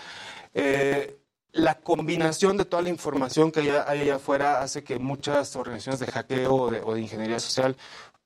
[1.52, 6.00] La combinación de toda la información que hay, hay allá afuera hace que muchas organizaciones
[6.00, 7.76] de hackeo o de, o de ingeniería social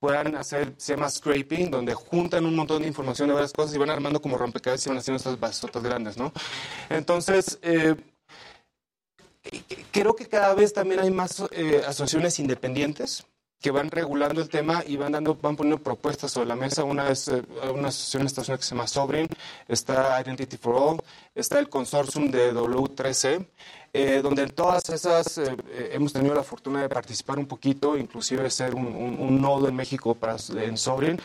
[0.03, 3.77] puedan hacer, se llama scraping, donde juntan un montón de información de varias cosas y
[3.77, 6.33] van armando como rompecabezas y van haciendo estas basotas grandes, ¿no?
[6.89, 7.95] Entonces, eh,
[9.91, 13.25] creo que cada vez también hay más eh, asociaciones independientes
[13.61, 16.83] que van regulando el tema y van dando, van poniendo propuestas sobre la mesa.
[16.83, 17.41] Una es eh,
[17.73, 19.29] una asociación Unidos que se llama Sovereign,
[19.69, 21.01] está Identity for All,
[21.33, 23.47] está el consortium de W3C,
[23.93, 27.95] eh, donde en todas esas eh, eh, hemos tenido la fortuna de participar un poquito,
[27.95, 31.19] inclusive ser un, un- un nodo en México para, en Sovereign,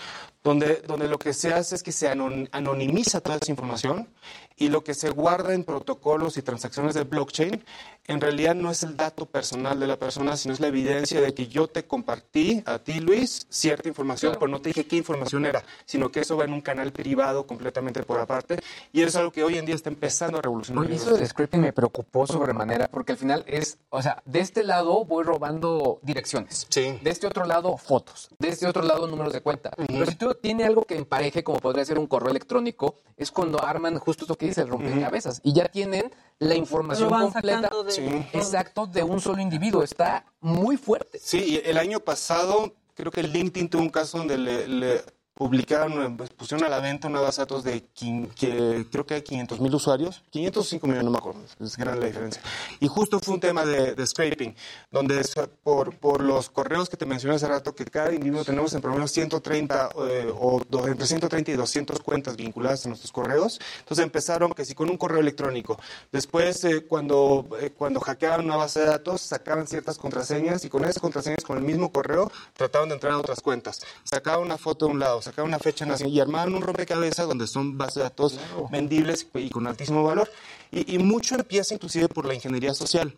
[0.45, 4.09] donde, donde lo que se hace es que se anon- anonimiza toda esa información
[4.57, 7.65] y lo que se guarda en protocolos y transacciones de blockchain
[8.09, 11.35] en realidad no es el dato personal de la persona, sino es la evidencia de
[11.35, 15.45] que yo te compartí a ti, Luis, cierta información, pero no te dije qué información
[15.47, 18.59] era, sino que eso va en un canal privado completamente por aparte
[18.93, 20.85] y eso es algo que hoy en día está empezando a revolucionar.
[20.85, 24.65] Oye, eso del scripting me preocupó sobremanera porque al final es, o sea, de este
[24.65, 26.67] lado voy robando direcciones.
[27.03, 28.31] De este otro lado fotos.
[28.39, 29.71] De este otro lado números de cuenta.
[29.87, 33.63] Pero si tú tienes algo que empareje, como podría ser un correo electrónico, es cuando
[33.63, 35.41] arman justo esto que dice el rompecabezas.
[35.43, 37.71] Y ya tienen la información Lo van completa.
[37.87, 38.27] de- Sí.
[38.33, 39.83] Exacto, de un solo individuo.
[39.83, 41.19] Está muy fuerte.
[41.21, 45.03] Sí, y el año pasado creo que LinkedIn tuvo un caso donde le, le
[45.39, 49.07] publicaron, eh, pues, pusieron a la venta una base de datos de quin- que creo
[49.07, 52.43] que hay 500 mil usuarios, 505 millones, no me acuerdo, es grande la diferencia.
[52.81, 54.57] Y justo fue un tema de, de scraping,
[54.91, 55.33] donde es
[55.63, 59.07] por, por los correos que te mencioné hace rato, que cada individuo tenemos en promedio
[59.07, 63.61] 130 eh, o entre 130 y 200 cuentas vinculadas a nuestros correos.
[63.79, 65.79] Entonces empezaron que si con un correo electrónico,
[66.11, 70.83] después eh, cuando, eh, cuando hackeaban una base de datos, sacaban ciertas contraseñas y con
[70.85, 73.83] esas contraseñas, con el mismo correo, trataban de entrar a otras cuentas.
[74.03, 77.27] Sacaban una foto de un lado, sacaban una fecha de nacimiento y armaban un rompecabezas
[77.27, 78.41] donde son bases de datos
[78.71, 80.31] vendibles y con altísimo valor.
[80.71, 83.15] Y, y mucho empieza inclusive por la ingeniería social.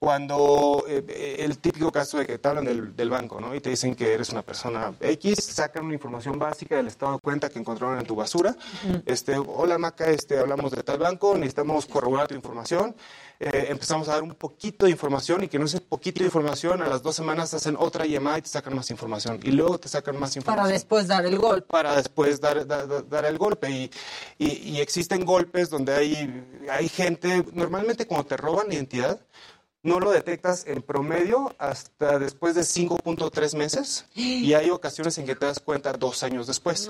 [0.00, 3.54] Cuando eh, eh, el típico caso de que te hablan del, del banco, ¿no?
[3.54, 7.18] Y te dicen que eres una persona X, sacan una información básica del estado de
[7.20, 8.54] cuenta que encontraron en tu basura.
[9.06, 12.94] Este, hola Maca, este, hablamos de tal banco, necesitamos corroborar tu información.
[13.40, 16.80] Eh, empezamos a dar un poquito de información y que no es poquito de información,
[16.82, 19.40] a las dos semanas hacen otra llamada y te sacan más información.
[19.42, 21.66] Y luego te sacan más información Para después dar el golpe.
[21.68, 23.68] para después dar, dar, dar- el golpe.
[23.70, 23.90] Y,
[24.38, 29.20] y- y existen golpes donde hay, hay gente, normalmente cuando te roban identidad,
[29.84, 35.36] no lo detectas en promedio hasta después de 5.3 meses y hay ocasiones en que
[35.36, 36.88] te das cuenta dos años después.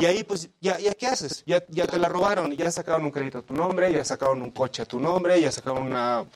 [0.00, 3.12] Y ahí pues ya, ya qué haces, ya, ya te la robaron, ya sacaron un
[3.12, 6.26] crédito a tu nombre, ya sacaron un coche a tu nombre, ya sacaron una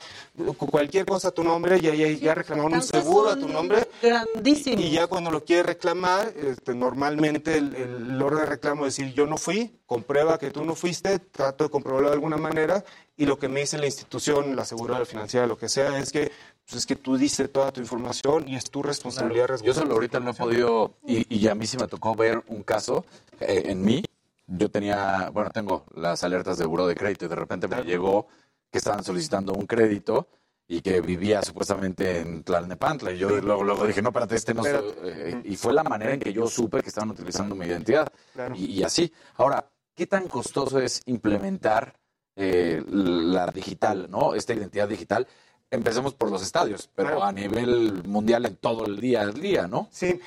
[0.57, 3.89] cualquier cosa a tu nombre, ya, ya, ya reclamaron un seguro a tu nombre.
[4.01, 4.81] Grandísimo.
[4.81, 9.13] Y ya cuando lo quieres reclamar, este, normalmente el, el orden de reclamo es decir,
[9.13, 12.85] yo no fui, comprueba que tú no fuiste, trato de comprobarlo de alguna manera,
[13.17, 16.31] y lo que me dice la institución, la aseguradora financiera, lo que sea, es que,
[16.65, 19.59] pues, es que tú diste toda tu información y es tu responsabilidad.
[19.63, 22.63] Yo solo ahorita no he podido, y, y a mí sí me tocó ver un
[22.63, 23.05] caso
[23.41, 24.05] eh, en mí.
[24.47, 28.29] Yo tenía, bueno, tengo las alertas de buro de crédito y de repente me llegó
[28.71, 30.29] que estaban solicitando un crédito
[30.69, 33.13] y que vivía supuestamente en Tlalnepantla.
[33.13, 36.13] Y yo luego, luego dije, no, espérate, este no soy", eh, Y fue la manera
[36.13, 38.13] en que yo supe que estaban utilizando mi identidad.
[38.55, 39.13] Y, y así.
[39.37, 41.95] Ahora, ¿qué tan costoso es implementar
[42.37, 44.35] eh, la digital, ¿no?
[44.35, 45.27] Esta identidad digital.
[45.71, 49.89] Empecemos por los estadios, pero a nivel mundial en todo el día al día, ¿no?
[49.91, 50.21] Sí,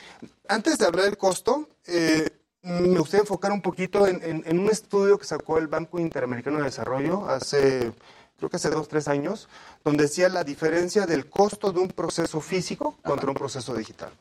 [0.49, 2.29] antes de hablar del costo, eh,
[2.61, 6.57] me gustaría enfocar un poquito en, en- en un estudio que sacó el Banco Interamericano
[6.57, 7.93] de Desarrollo hace,
[8.37, 9.47] creo que hace dos, tres años,
[9.85, 14.11] donde decía la diferencia del costo de un proceso físico contra un proceso digital.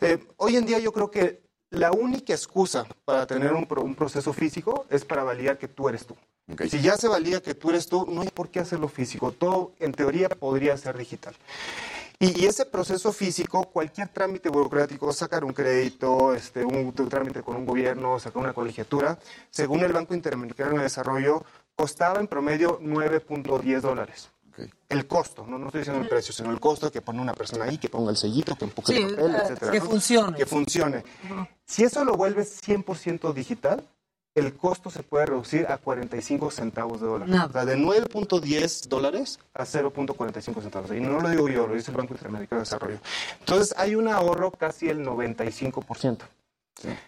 [0.00, 3.94] Eh, hoy en día yo creo que la única excusa para tener un, pro- un
[3.94, 6.16] proceso físico es para validar que tú eres tú.
[6.68, 9.32] Si ya se valida que tú eres tú, no hay por qué hacerlo físico.
[9.32, 11.34] Todo, en teoría, podría ser digital.
[12.20, 17.42] Y, y ese proceso físico, cualquier trámite burocrático, sacar un crédito, este, un, un trámite
[17.42, 19.18] con un gobierno, sacar una colegiatura,
[19.50, 21.44] según el Banco Interamericano de Desarrollo,
[21.74, 24.30] costaba en promedio 9.10 dólares.
[24.88, 27.64] El costo, no, no estoy diciendo el precio, sino el costo que pone una persona
[27.64, 29.72] ahí, que ponga el sellito, que empuje Sí, el papel, eh, etcétera.
[29.72, 29.84] que ¿no?
[29.86, 30.36] funcione.
[30.38, 31.04] Que funcione.
[31.64, 33.82] Si eso lo vuelves 100% digital,
[34.34, 37.28] el costo se puede reducir a 45 centavos de dólar.
[37.28, 37.46] Nada.
[37.46, 40.90] O sea, de 9.10 dólares a 0.45 centavos.
[40.92, 42.98] Y no lo digo yo, lo dice el Banco Interamericano de Desarrollo.
[43.40, 46.18] Entonces, hay un ahorro casi el 95%.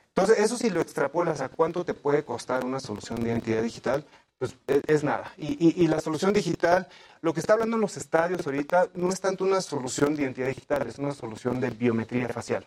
[0.09, 4.05] Entonces, eso si lo extrapolas a cuánto te puede costar una solución de identidad digital,
[4.39, 5.33] pues es, es nada.
[5.37, 6.89] Y, y- y la solución digital,
[7.21, 10.49] lo que está hablando en los estadios ahorita, no es tanto una solución de identidad
[10.49, 12.67] digital, es una solución de biometría facial.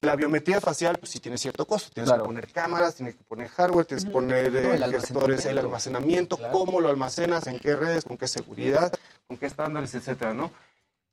[0.00, 1.90] La biometría facial, pues sí tiene cierto costo.
[1.92, 2.24] Tienes Claro.
[2.24, 5.58] que poner cámaras, tienes que poner hardware, tienes que poner No, eh, el gestores, el
[5.58, 6.38] almacenamiento.
[6.50, 8.92] cómo lo almacenas, en qué redes, con qué seguridad,
[9.26, 10.50] con qué estándares, etcétera, ¿no?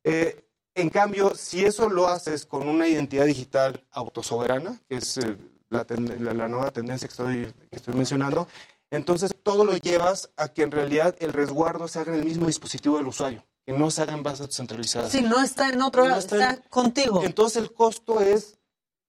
[0.03, 0.45] Eh,
[0.75, 5.35] en cambio, si eso lo haces con una identidad digital autosoberana, que es eh,
[5.69, 5.85] la,
[6.19, 8.47] la- la nueva tendencia que estoy, que estoy mencionando,
[8.91, 12.47] entonces todo lo llevas a que en realidad el resguardo se haga en el mismo
[12.47, 15.11] dispositivo del usuario, que no se haga en bases centralizadas.
[15.11, 17.21] Sí, no está en otro No lado, está está, en- contigo.
[17.23, 18.58] Entonces el costo es,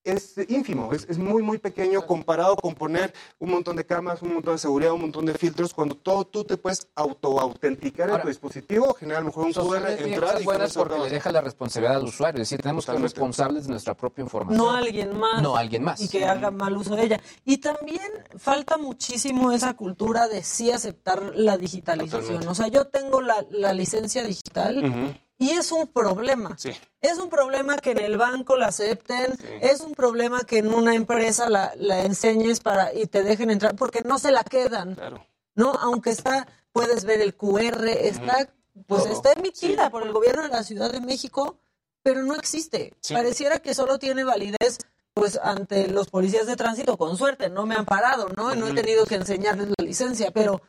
[0.05, 4.35] es ínfimo, es, es muy, muy pequeño comparado con poner un montón de cámaras, un
[4.35, 8.29] montón de seguridad, un montón de filtros, cuando todo tú te puedes auto-autenticar en tu
[8.29, 11.97] dispositivo, generar a lo mejor un QR, entrar y buenas porque le deja la responsabilidad
[11.97, 12.43] al usuario.
[12.43, 14.65] Es decir, tenemos que ser responsables de nuestra propia información.
[14.65, 15.43] no alguien más.
[15.43, 16.01] No alguien más.
[16.01, 17.21] Y que haga mal uso de ella.
[17.45, 22.23] Y también falta muchísimo esa cultura de sí aceptar la digitalización.
[22.23, 22.49] Totalmente.
[22.49, 25.17] O sea, yo tengo la, la licencia digital.
[25.41, 26.55] Y es un problema.
[26.59, 26.71] Sí.
[27.01, 30.95] Es un problema que en el banco la acepten, es un problema que en una
[30.95, 34.95] empresa la, la enseñes para y te dejen entrar, porque no se la quedan.
[34.95, 35.27] Claro.
[35.55, 35.73] ¿No?
[35.73, 38.51] Aunque está, puedes ver el QR, está,
[38.87, 39.13] pues Todo.
[39.15, 41.57] está emitida por el gobierno de la Ciudad de México,
[42.03, 42.93] pero no existe.
[43.09, 44.77] Pareciera que solo tiene validez
[45.15, 48.55] pues ante los policías de tránsito, con suerte, no me han parado, ¿no?
[48.55, 50.61] No he tenido que enseñarles la licencia, pero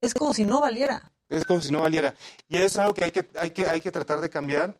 [0.00, 1.12] es como si no valiera.
[1.28, 2.14] Es como si no valiera.
[2.48, 4.78] Y eso es algo que hay que, hay que, hay que tratar de cambiar.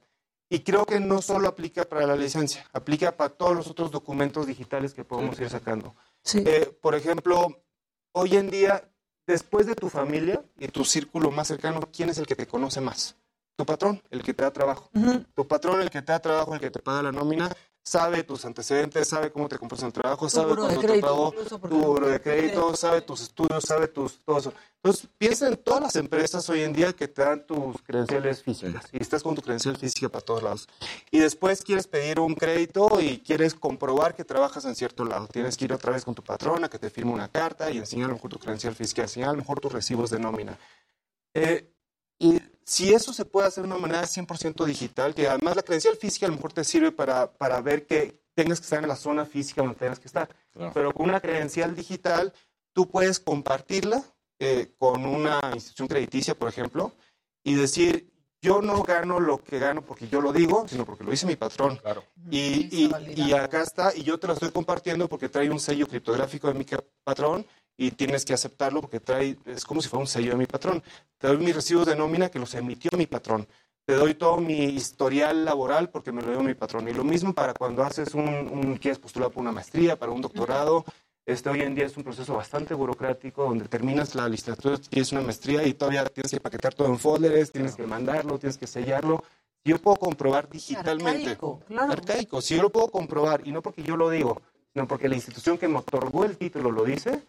[0.48, 4.46] Y creo que no solo aplica para la licencia, aplica para todos los otros documentos
[4.46, 5.96] digitales que podemos ir sacando.
[6.22, 6.44] Sí.
[6.46, 7.64] Eh, por ejemplo,
[8.12, 8.88] hoy en día,
[9.26, 12.80] después de tu familia y tu círculo más cercano, ¿quién es el que te conoce
[12.80, 13.16] más?
[13.56, 14.90] Tu patrón, el que te da trabajo.
[15.34, 17.50] Tu patrón, el que te da trabajo, el que te paga la nómina,
[17.86, 21.68] sabe tus antecedentes, sabe cómo te compras en el trabajo, sabe cuánto te pagó, tu
[21.68, 24.52] buro de crédito, sabe tus estudios, sabe tus todo eso.
[24.82, 28.86] Entonces, piensa en todas las empresas hoy en día que te dan tus credenciales físicas
[28.92, 30.68] y estás con tu credencial física para todos lados.
[31.12, 35.28] Y después quieres pedir un crédito y quieres comprobar que trabajas en cierto lado.
[35.28, 38.06] Tienes que ir otra vez con tu patrona que te firme una carta y enseñar
[38.06, 40.58] a lo mejor tu credencial física, enseñar a lo mejor tus recibos de nómina.
[41.34, 41.72] Eh,
[42.18, 45.96] y si eso se puede hacer de una manera 100% digital, que además la credencial
[45.96, 48.96] física a lo mejor te sirve para, para ver que tengas que estar en la
[48.96, 50.28] zona física donde tengas que estar.
[50.74, 52.32] Pero con una credencial digital,
[52.72, 54.02] tú puedes compartirla
[54.40, 56.92] eh, con una institución crediticia, por ejemplo,
[57.44, 58.12] y decir,
[58.42, 61.36] yo no gano lo que gano porque yo lo digo, sino porque lo dice mi
[61.36, 61.80] patrón.
[62.30, 65.86] Y, y, y acá está, y yo te lo estoy compartiendo porque trae un sello
[65.86, 66.66] criptográfico de mi
[67.04, 70.46] patrón y tienes que aceptarlo porque trae, es como si fuera un sello de mi
[70.46, 70.82] patrón.
[71.18, 73.46] Te doy mis recibos de nómina que los emitió mi patrón.
[73.84, 76.88] Te doy todo mi historial laboral porque me lo dio mi patrón.
[76.88, 80.22] Y lo mismo para cuando haces un, un quieres postular por una maestría, para un
[80.22, 80.84] doctorado.
[81.26, 85.22] Este hoy en día es un proceso bastante burocrático donde terminas la licenciatura, tienes una
[85.22, 89.24] maestría y todavía tienes que paquetar todo en folders, tienes que mandarlo, tienes que sellarlo.
[89.64, 91.92] Yo puedo comprobar digitalmente, Arcaico, claro.
[91.92, 94.40] arcaico, si yo lo puedo comprobar y no porque yo lo digo,
[94.72, 97.26] sino porque la institución que me otorgó el título lo dice,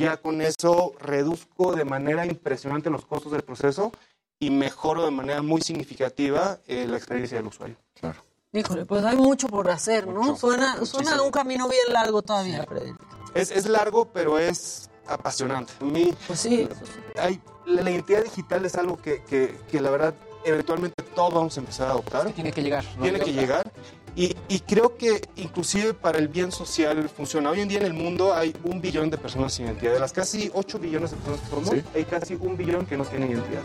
[0.00, 3.92] ya con eso reduzco de manera impresionante los costos del proceso
[4.38, 7.76] y mejoro de manera muy significativa eh, la experiencia del usuario.
[8.00, 8.24] Claro.
[8.52, 10.22] Híjole, pues hay mucho por hacer, ¿no?
[10.22, 12.92] Mucho, suena, suena un camino bien largo todavía, Freddy.
[13.34, 15.72] Es, es largo, pero es apasionante.
[15.80, 16.68] A mí, Pues sí,
[17.16, 20.14] hay, la, la identidad digital es algo que, que, que la verdad
[20.44, 22.32] eventualmente todos vamos a empezar a adoptar.
[22.32, 22.84] Tiene que llegar.
[22.96, 23.70] no Tiene que llegar.
[24.16, 27.50] Y, y creo que inclusive para el bien social funciona.
[27.50, 29.92] Hoy en día en el mundo hay un billón de personas sin identidad.
[29.94, 31.82] De las casi 8 billones de personas que somos, Sí.
[31.94, 33.62] hay casi un billón que no tienen identidad.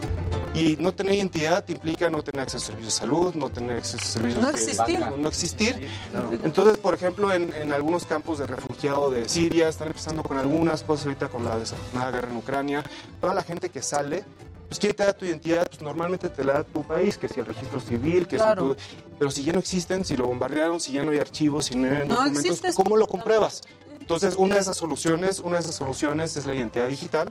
[0.53, 3.97] Y no tener identidad implica no tener acceso a servicios de salud, no tener acceso
[3.97, 4.99] a servicios No de existir.
[4.99, 5.87] banca, no existir.
[6.43, 10.83] Entonces, por ejemplo, en, en algunos campos de refugiado de Siria están empezando con algunas
[10.83, 12.83] cosas ahorita con la desafortunada guerra en Ucrania.
[13.19, 14.23] Toda la gente que sale,
[14.67, 15.67] pues ¿quién te da tu identidad?
[15.67, 18.69] Pues normalmente te la da tu país, que si el registro civil, que Claro.
[18.69, 18.81] si tu-
[19.17, 21.87] Pero si ya no existen, si lo bombardearon, si ya no hay archivos, si no
[21.87, 22.75] hay No documentos.
[22.75, 23.61] ¿cómo lo compruebas?
[23.99, 27.29] Entonces, una de esas soluciones, una de esas soluciones es la identidad digital.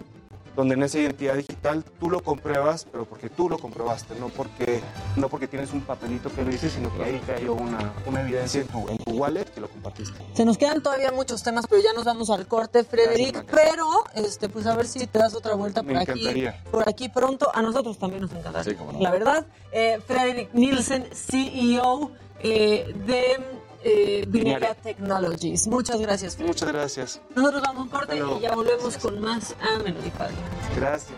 [0.57, 4.81] Donde en esa identidad digital tú lo compruebas, pero porque tú lo comprobaste, no porque,
[5.17, 8.61] no porque tienes un papelito que lo dice, sino que ahí cayó una, una evidencia
[8.61, 10.19] en tu, en tu wallet que lo compartiste.
[10.35, 13.45] Se nos quedan todavía muchos temas, pero ya nos vamos al corte, Frederick.
[13.51, 17.09] Pero, este, pues a ver si te das otra vuelta Me por aquí, por aquí
[17.09, 17.51] pronto.
[17.55, 18.73] A nosotros también nos encantaría.
[18.73, 19.01] Sí, no.
[19.01, 22.11] La verdad, eh, Frederick Nielsen, CEO
[22.41, 23.39] eh, de
[23.85, 25.67] eh, Vineria Technologies.
[25.69, 26.35] Muchas gracias.
[26.37, 26.57] Frederick.
[26.61, 27.21] Muchas gracias.
[27.35, 30.35] Nosotros vamos a un corte y ya volvemos con más a Menor y Padre.
[30.77, 31.13] Gracias.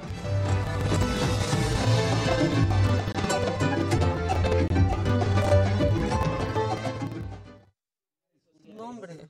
[8.78, 9.28] Hombre.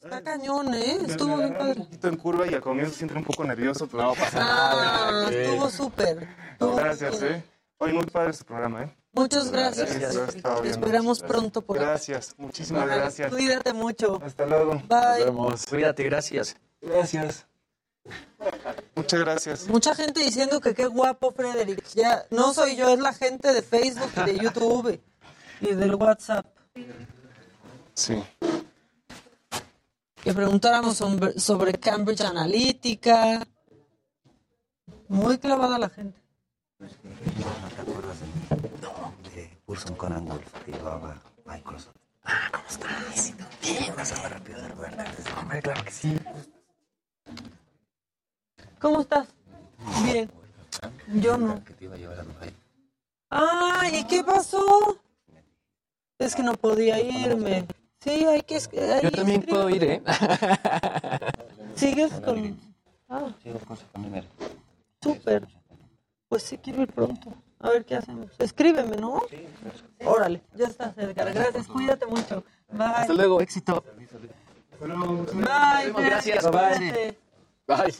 [0.00, 0.98] Está cañón, ¿eh?
[1.00, 1.80] Me Estuvo bien padre.
[1.80, 5.28] un poquito en curva y al comienzo siempre un poco nervioso, pero no pasa Ah,
[5.30, 6.28] estuvo súper.
[6.60, 7.42] Gracias, ¿eh?
[7.78, 8.96] Hoy muy padre este programa, ¿eh?
[9.16, 9.90] Muchas gracias.
[9.90, 11.78] Estado Te esperamos pronto por.
[11.78, 13.32] Gracias, muchísimas gracias.
[13.32, 14.20] Cuídate mucho.
[14.22, 14.82] Hasta luego.
[14.86, 15.56] Bye.
[15.70, 16.54] Cuídate, gracias.
[16.82, 17.46] Gracias.
[18.94, 19.68] Muchas gracias.
[19.68, 21.82] Mucha gente diciendo que qué guapo Frederick.
[21.94, 25.00] Ya no soy yo, es la gente de Facebook y de YouTube
[25.62, 26.46] y del WhatsApp.
[27.94, 28.22] Sí.
[30.22, 33.46] Que preguntáramos sobre, sobre Cambridge Analytica.
[35.08, 36.20] Muy clavada la gente.
[39.66, 41.96] Urson Conan Wolf, que llevaba Microsoft.
[42.24, 43.34] Ah, ¿cómo estás?
[43.62, 45.02] Bien, pasaba rápido de Roberto.
[45.40, 46.18] Hombre, claro que sí.
[48.80, 49.28] ¿Cómo estás?
[50.04, 50.30] Bien.
[51.14, 51.62] Yo no.
[51.64, 52.54] Que te iba a llevar a Dubái.
[53.30, 54.98] Ay, ¿y qué pasó?
[56.18, 57.66] Es que no podía irme.
[58.00, 58.56] Sí, hay que...
[58.56, 60.02] hay Yo también puedo ir, ¿eh?
[61.74, 62.58] ¿Sigues con...?
[63.08, 64.24] Ah, Sigo con su familia.
[65.02, 65.46] súper.
[66.28, 67.32] Pues sí quiero ir pronto.
[67.60, 68.30] A ver qué hacemos.
[68.38, 69.22] Escríbeme, ¿no?
[70.04, 71.24] Órale, ya está cerca.
[71.24, 72.44] Gracias, cuídate mucho.
[72.70, 72.84] Bye.
[72.86, 73.82] Hasta luego, éxito.
[74.78, 77.18] Bye, Gracias, cuídate.
[77.66, 77.76] bye.
[77.76, 77.94] Bye.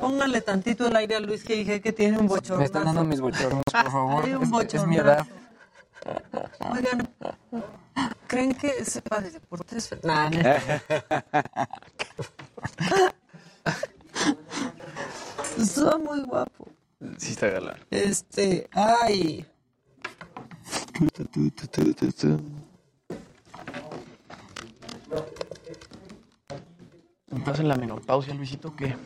[0.00, 2.58] Póngale tantito el aire a Luis que dije que tiene un bochorno.
[2.58, 4.24] Me están dando mis bochornos, por favor.
[4.24, 4.86] Hay un Es- es, bochornazo.
[4.88, 5.26] mi edad.
[6.70, 7.08] Oigan,
[8.26, 9.90] ¿creen que sepa de deportes?
[10.02, 10.38] Nah, no.
[15.58, 16.68] Está muy guapo.
[17.18, 17.76] Sí, está galán.
[17.90, 19.44] Este, ay.
[27.36, 28.74] ¿Estás en la menopausia, Luisito?
[28.74, 28.96] ¿Qué?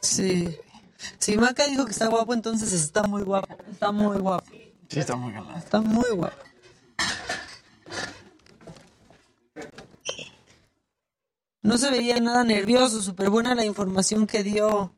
[0.00, 0.56] Sí.
[1.18, 3.56] Si Maca dijo que está guapo, entonces está muy guapo.
[3.70, 4.50] Está muy guapo.
[4.88, 5.56] Sí, está muy galán.
[5.56, 6.36] Está muy guapo.
[11.64, 14.94] No se veía nada nervioso, súper buena la información que dio.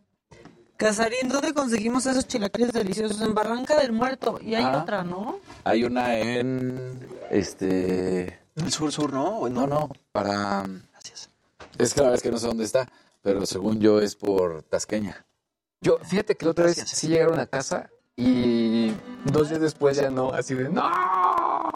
[0.77, 3.21] Casarín, ¿dónde conseguimos esos chilaquiles deliciosos?
[3.23, 4.41] En Barranca del Muerto.
[4.43, 4.81] Y hay Ah.
[4.83, 5.39] otra, ¿no?
[5.63, 9.39] Hay una en este El sur sur, ¿no?
[9.39, 10.67] ¿O no, no, para
[11.79, 12.89] Es que la verdad es que no sé dónde está,
[13.23, 15.25] pero según yo es por Tasqueña.
[15.81, 18.93] Yo, fíjate que la otra vez sí llegaron a casa y
[19.25, 20.83] dos días después ya no, así de, ¡no!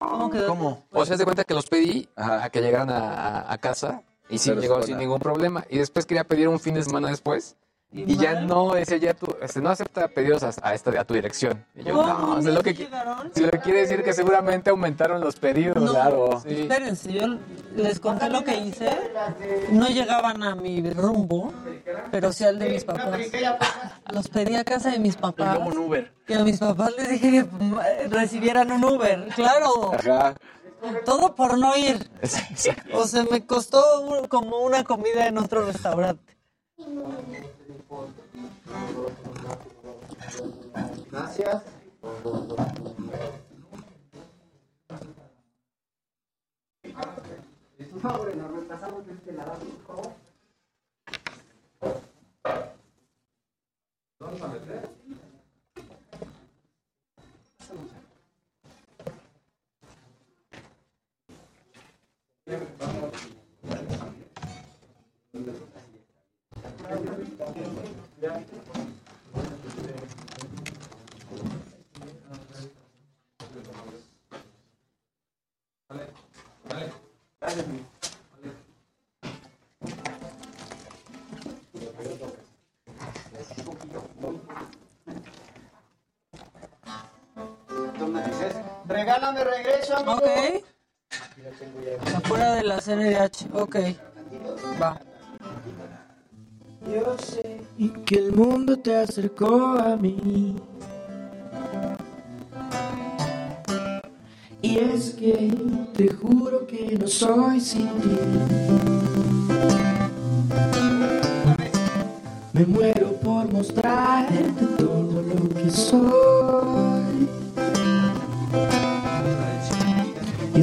[0.00, 0.48] ¿Cómo quedó?
[0.48, 0.84] ¿Cómo?
[0.90, 4.52] O sea, se cuenta que los pedí a, a que llegaran a casa y sí
[4.52, 5.64] llegó sin ningún problema.
[5.68, 7.56] Y después quería pedir un fin de semana después
[7.92, 11.14] y ya no, ese ya tu, este, no acepta pedidos a, a esta, a tu
[11.14, 11.64] dirección.
[11.74, 12.72] Y yo, no, o sea, lo que,
[13.34, 15.82] si lo que quiere decir que seguramente aumentaron los pedidos.
[15.82, 16.40] No, Claro.
[16.40, 16.62] Sí.
[16.62, 17.26] Espérense, yo
[17.74, 18.96] les conté lo que hice.
[19.72, 21.52] No llegaban a mi rumbo,
[22.12, 23.18] pero sí al de mis papás.
[24.12, 25.58] Los pedí a casa de mis papás.
[25.58, 26.12] un Uber.
[26.28, 27.74] Y a mis papás les dije que mm,
[28.08, 29.28] recibieran un Uber.
[29.34, 29.94] Claro.
[29.94, 30.34] Ajá.
[31.04, 32.10] Todo por no ir.
[32.94, 33.82] O sea, me costó
[34.28, 36.36] como una comida en otro restaurante.
[41.10, 41.62] Gracias.
[47.78, 48.62] Es un favor enorme.
[48.62, 50.29] Pasamos de este lado, por favor.
[89.00, 90.12] Regálame regreso, amigo.
[90.12, 90.64] Ok.
[92.16, 93.48] Afuera de la CNDH.
[93.54, 93.76] Ok.
[94.78, 95.00] Va.
[96.86, 97.62] Yo sé
[98.04, 100.54] que el mundo te acercó a mí.
[104.60, 105.54] Y es es que
[105.96, 108.18] te juro que no soy sin ti.
[112.52, 114.44] Me muero por mostrarte
[114.76, 116.89] todo lo que soy.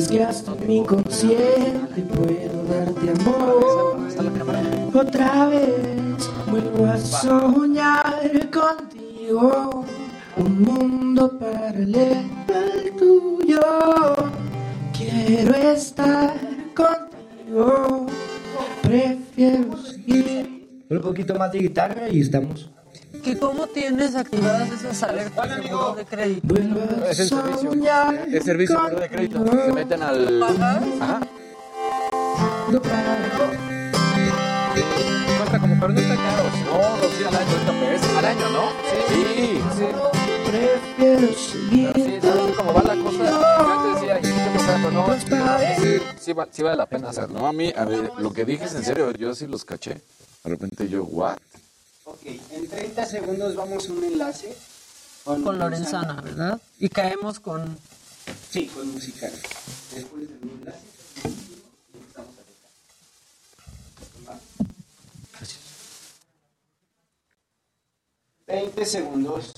[0.09, 3.97] En mi inconsciente puedo darte amor.
[4.93, 9.83] Otra vez vuelvo a soñar contigo.
[10.37, 13.59] Un mundo paralelo al tuyo.
[14.97, 16.39] Quiero estar
[16.73, 18.07] contigo.
[18.83, 20.85] Prefiero seguir.
[20.89, 22.71] Un poquito más de guitarra y estamos.
[23.27, 26.55] ¿Que ¿Cómo tienes activadas esas alertas de seguro de crédito?
[27.09, 27.73] Es el servicio.
[28.31, 29.45] Es servicio seguro de crédito.
[29.45, 30.43] Se meten al.
[30.43, 31.19] Ajá.
[35.37, 36.43] Cuesta como, pero no está caro.
[36.67, 38.17] No, no, sí, al año, ahorita pesos.
[38.17, 38.63] Al año, ¿no?
[39.09, 39.87] Sí, sí.
[40.45, 41.91] Prefiero seguir.
[41.95, 43.23] Sí, ¿sabes cómo va la cosa?
[43.29, 44.77] Yo antes decía, ¿y qué pasa?
[44.89, 45.03] No,
[45.75, 47.39] sí, sí, sí vale la pena hacerlo.
[47.39, 50.01] No, a mí, a ver, lo que dije es en serio, yo sí los caché.
[50.45, 51.35] De repente yo, ¿what?
[52.09, 54.55] Ok, en 30 segundos vamos a un enlace.
[55.25, 56.61] Con Lorenzana, ¿verdad?
[56.79, 57.77] Y caemos con...
[58.49, 59.33] Sí, con musical.
[59.93, 60.79] Después del enlace.
[62.07, 62.33] estamos
[65.33, 65.59] Gracias.
[68.47, 69.53] 20 segundos.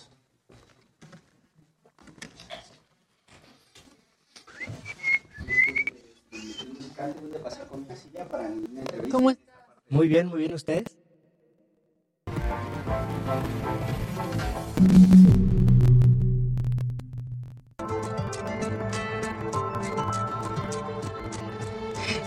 [9.12, 9.32] ¿Cómo
[9.90, 10.86] Muy bien, muy bien, ¿ustedes?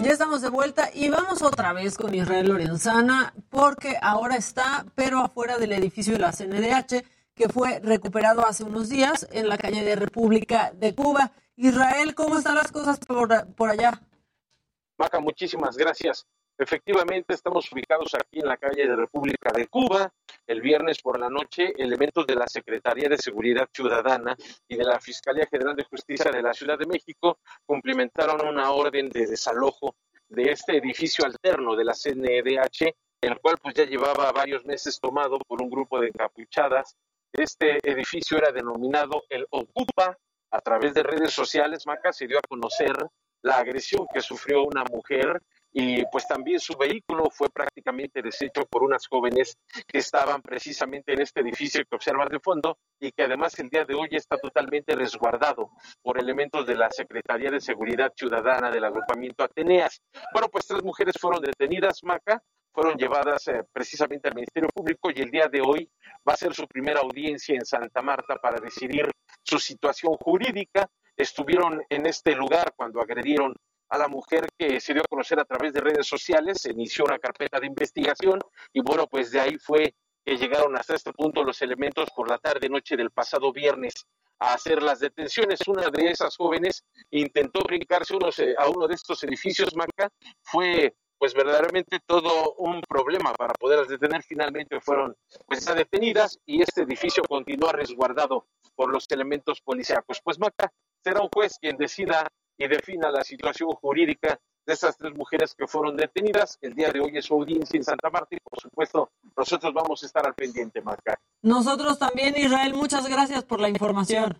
[0.02, 5.20] Ya estamos de vuelta y vamos otra vez con Israel Lorenzana porque ahora está, pero
[5.20, 7.04] afuera del edificio de la CNDH,
[7.34, 11.30] que fue recuperado hace unos días en la calle de República de Cuba.
[11.54, 14.02] Israel, ¿cómo están las cosas por, por allá?
[14.98, 16.26] Maca, muchísimas gracias.
[16.62, 20.12] Efectivamente, estamos ubicados aquí en la calle de República de Cuba.
[20.46, 24.36] El viernes por la noche, elementos de la Secretaría de Seguridad Ciudadana
[24.68, 29.08] y de la Fiscalía General de Justicia de la Ciudad de México cumplimentaron una orden
[29.08, 29.96] de desalojo
[30.28, 35.40] de este edificio alterno de la CNDH, el cual pues ya llevaba varios meses tomado
[35.40, 36.96] por un grupo de encapuchadas.
[37.32, 40.16] Este edificio era denominado el Ocupa.
[40.52, 42.94] A través de redes sociales, Maca se dio a conocer
[43.42, 45.42] la agresión que sufrió una mujer
[45.72, 51.22] y pues también su vehículo fue prácticamente deshecho por unas jóvenes que estaban precisamente en
[51.22, 54.94] este edificio que observas de fondo y que además el día de hoy está totalmente
[54.94, 55.70] resguardado
[56.02, 60.02] por elementos de la Secretaría de Seguridad Ciudadana del agrupamiento Ateneas.
[60.32, 62.42] Bueno, pues tres mujeres fueron detenidas, Maca,
[62.72, 65.90] fueron llevadas eh, precisamente al Ministerio Público y el día de hoy
[66.28, 69.10] va a ser su primera audiencia en Santa Marta para decidir
[69.42, 70.88] su situación jurídica.
[71.16, 73.54] Estuvieron en este lugar cuando agredieron
[73.92, 77.04] a la mujer que se dio a conocer a través de redes sociales, se inició
[77.04, 78.40] una carpeta de investigación
[78.72, 79.94] y bueno, pues de ahí fue
[80.24, 83.92] que llegaron hasta este punto los elementos por la tarde noche del pasado viernes
[84.38, 85.60] a hacer las detenciones.
[85.66, 90.08] Una de esas jóvenes intentó brincarse eh, a uno de estos edificios, Marca,
[90.40, 94.22] fue pues verdaderamente todo un problema para poderlas detener.
[94.22, 95.14] Finalmente fueron
[95.46, 100.22] pues detenidas y este edificio continúa resguardado por los elementos policíacos.
[100.24, 100.72] Pues Maca
[101.04, 102.26] será un juez quien decida
[102.56, 106.58] y defina la situación jurídica de estas tres mujeres que fueron detenidas.
[106.60, 110.02] El día de hoy es su audiencia en Santa Marta y por supuesto nosotros vamos
[110.02, 111.18] a estar al pendiente, Maca.
[111.42, 114.38] Nosotros también, Israel, muchas gracias por la información.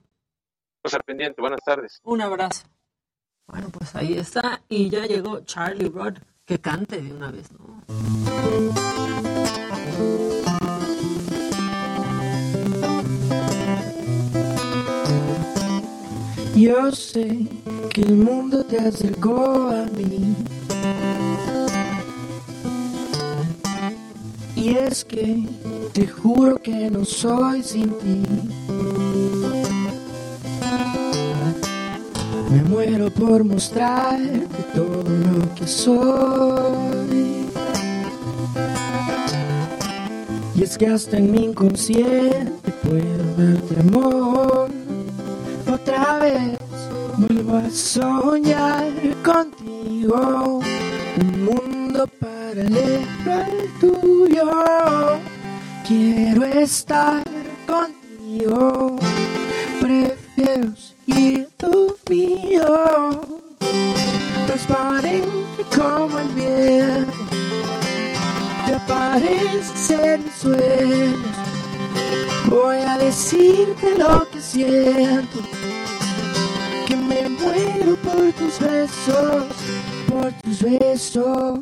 [0.81, 2.01] Pues al pendiente, buenas tardes.
[2.05, 2.67] Un abrazo.
[3.47, 4.63] Bueno, pues ahí está.
[4.69, 7.83] Y ya llegó Charlie Rod, que cante de una vez, ¿no?
[16.63, 17.49] Yo sé
[17.93, 20.37] que el mundo te acercó a mí.
[24.55, 25.45] Y es que
[25.93, 28.23] te juro que no soy sin ti.
[32.49, 37.49] Me muero por mostrarte todo lo que soy.
[40.55, 44.82] Y es que hasta en mi inconsciente puedo darte amor.
[45.71, 46.59] Otra vez
[47.17, 48.93] vuelvo a soñar
[49.25, 50.61] contigo.
[51.21, 54.51] Un mundo paralelo al tuyo.
[55.87, 57.23] Quiero estar
[57.67, 58.97] contigo.
[59.81, 63.21] Prefiero seguir tu mío.
[64.47, 67.13] Transparente como el viento.
[68.67, 71.52] Te aparece en mis sueños.
[72.53, 75.39] Voy a decirte lo que siento.
[76.87, 79.45] Que me muero por tus besos,
[80.07, 81.61] por tus besos.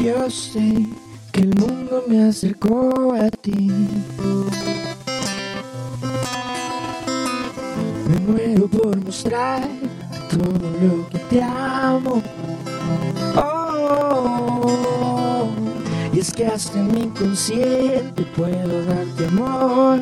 [0.00, 0.86] Yo sé
[1.32, 3.72] que el mundo me acercó a ti.
[8.08, 9.68] Me muero por mostrar
[10.30, 12.22] todo lo que te amo.
[13.36, 15.48] Oh,
[16.12, 19.98] y es que hasta en mi inconsciente puedo darte amor.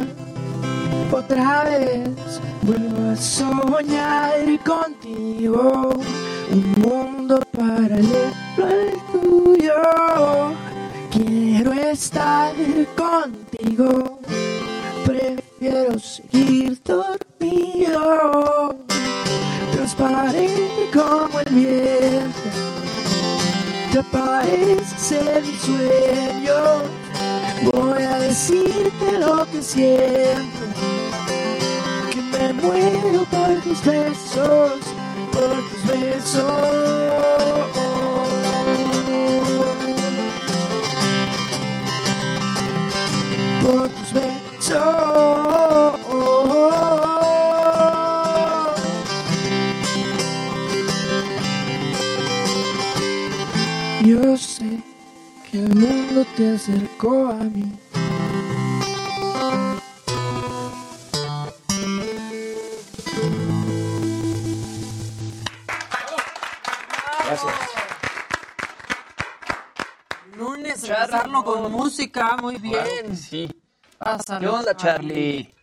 [1.11, 5.91] Otra vez vuelvo a soñar contigo.
[6.51, 10.53] Un mundo paralelo al tuyo.
[11.11, 12.55] Quiero estar
[12.97, 14.21] contigo.
[15.07, 18.88] Prefiero seguir dormido.
[19.89, 22.39] Transparente como el viento.
[23.91, 26.83] Te parece ser mi sueño.
[27.73, 30.67] Voy a decirte lo que siento.
[32.11, 34.73] Que me muero por tus besos,
[35.33, 36.43] por tus besos.
[43.63, 45.48] Por tus besos.
[54.29, 54.83] Yo sé
[55.51, 57.73] que el mundo te acercó a mí.
[67.25, 67.55] Gracias.
[70.37, 73.17] Lunes, empezarlo con música, muy bien.
[73.17, 73.49] Sí.
[74.41, 75.55] ¿Qué onda, Charlie?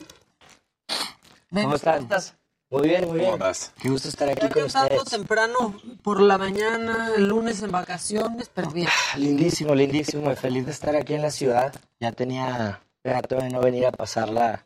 [1.52, 2.36] ¿Cómo estás?
[2.76, 3.32] Muy bien, muy bien.
[3.32, 3.72] ¿Cómo vas?
[3.82, 5.06] Qué gusto estar aquí con ustedes.
[5.06, 8.90] temprano por la mañana, el lunes en vacaciones, pero bien.
[9.16, 10.30] Lindísimo, lindísimo.
[10.30, 11.74] y Feliz de estar aquí en la ciudad.
[12.02, 14.66] Ya tenía rato de no venir a pasarla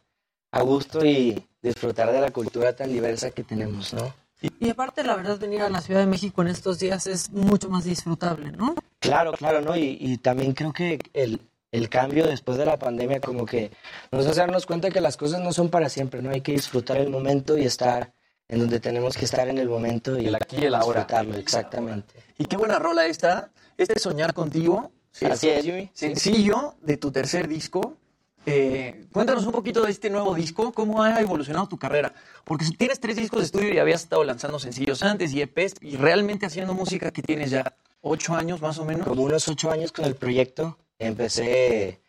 [0.52, 4.12] a gusto y disfrutar de la cultura tan diversa que tenemos, ¿no?
[4.60, 7.70] Y aparte, la verdad, venir a la Ciudad de México en estos días es mucho
[7.70, 8.74] más disfrutable, ¿no?
[9.00, 9.76] Claro, claro, ¿no?
[9.76, 13.72] Y, y también creo que el, el cambio después de la pandemia como que
[14.12, 16.32] nos hace darnos cuenta que las cosas no son para siempre, ¿no?
[16.32, 18.14] Hay que disfrutar el momento y estar
[18.48, 21.02] en donde tenemos que estar en el momento y El aquí y el ahora.
[21.02, 22.16] disfrutarlo, exactamente.
[22.38, 23.52] Y qué buena rola esta.
[23.78, 24.92] Este Soñar Contigo.
[25.30, 25.90] Así es, Yuri.
[25.94, 27.98] Sencillo de tu tercer disco.
[28.46, 32.14] Eh, cuéntanos un poquito de este nuevo disco, cómo ha evolucionado tu carrera.
[32.44, 35.76] Porque si tienes tres discos de estudio y habías estado lanzando sencillos antes y EPs
[35.82, 39.06] y realmente haciendo música que tienes ya ocho años más o menos.
[39.08, 40.78] Como unos ocho años con el proyecto.
[41.00, 42.02] Empecé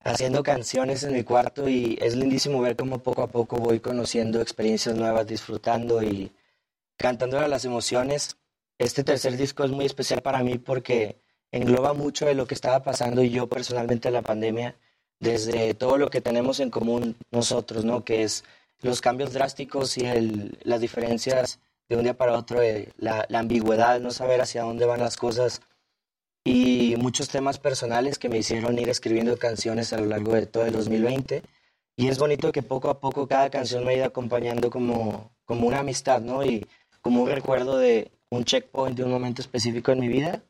[0.00, 4.40] haciendo canciones en mi cuarto y es lindísimo ver cómo poco a poco voy conociendo
[4.40, 6.32] experiencias nuevas, disfrutando y
[6.96, 8.36] cantando a las emociones.
[8.78, 11.16] Este tercer disco es muy especial para mí porque
[11.52, 14.74] engloba mucho de lo que estaba pasando y yo personalmente en la pandemia,
[15.20, 18.04] desde todo lo que tenemos en común nosotros, ¿no?
[18.04, 18.42] Que es
[18.80, 24.00] los cambios drásticos y el- las diferencias de un día para otro, eh, la ambigüedad,
[24.00, 25.60] no saber hacia dónde van las cosas
[26.44, 30.66] y muchos temas personales que me hicieron ir escribiendo canciones a lo largo de todo
[30.66, 31.42] el 2020.
[31.96, 35.66] Y es bonito que poco a poco cada canción me ha ido acompañando como, como
[35.66, 36.44] una amistad, ¿no?
[36.44, 36.66] Y
[37.00, 40.42] como un recuerdo de un checkpoint de un momento específico en mi vida.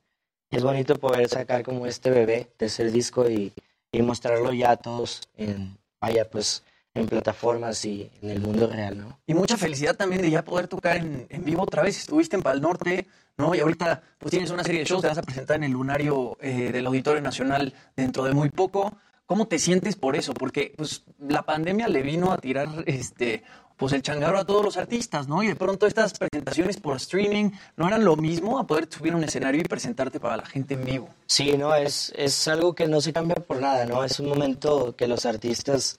[0.51, 3.53] Y es bonito poder sacar como este bebé, tercer disco, y,
[3.93, 6.65] y mostrarlo ya a todos en, vaya, pues,
[6.95, 9.19] en plataformas y en el mundo real, ¿no?
[9.27, 11.99] Y mucha felicidad también de ya poder tocar en, en vivo otra vez.
[11.99, 13.55] Estuviste en Pal Norte, ¿no?
[13.55, 16.37] Y ahorita pues tienes una serie de shows, te vas a presentar en el lunario
[16.41, 18.97] eh, del Auditorio Nacional dentro de muy poco.
[19.27, 20.35] ¿Cómo te sientes por eso?
[20.35, 23.43] Porque pues la pandemia le vino a tirar este
[23.77, 25.43] pues el changarro a todos los artistas, ¿no?
[25.43, 29.17] Y de pronto estas presentaciones por streaming no eran lo mismo a poder subir a
[29.17, 31.09] un escenario y presentarte para la gente en vivo.
[31.27, 34.05] Sí, no, es, es algo que no se cambia por nada, ¿no?
[34.05, 35.99] Es un momento que los artistas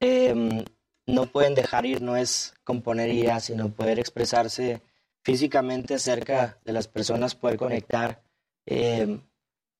[0.00, 0.64] eh,
[1.06, 4.82] no pueden dejar ir, no es componer sino poder expresarse
[5.22, 8.22] físicamente cerca de las personas, poder conectar,
[8.66, 9.20] eh,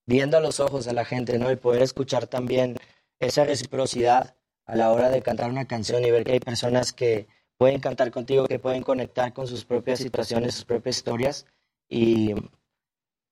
[0.06, 1.50] viendo a los ojos a la gente, ¿no?
[1.50, 2.76] Y poder escuchar también
[3.18, 4.36] esa reciprocidad
[4.66, 7.26] a la hora de cantar una canción y ver que hay personas que
[7.56, 11.46] pueden cantar contigo, que pueden conectar con sus propias situaciones, sus propias historias
[11.88, 12.34] y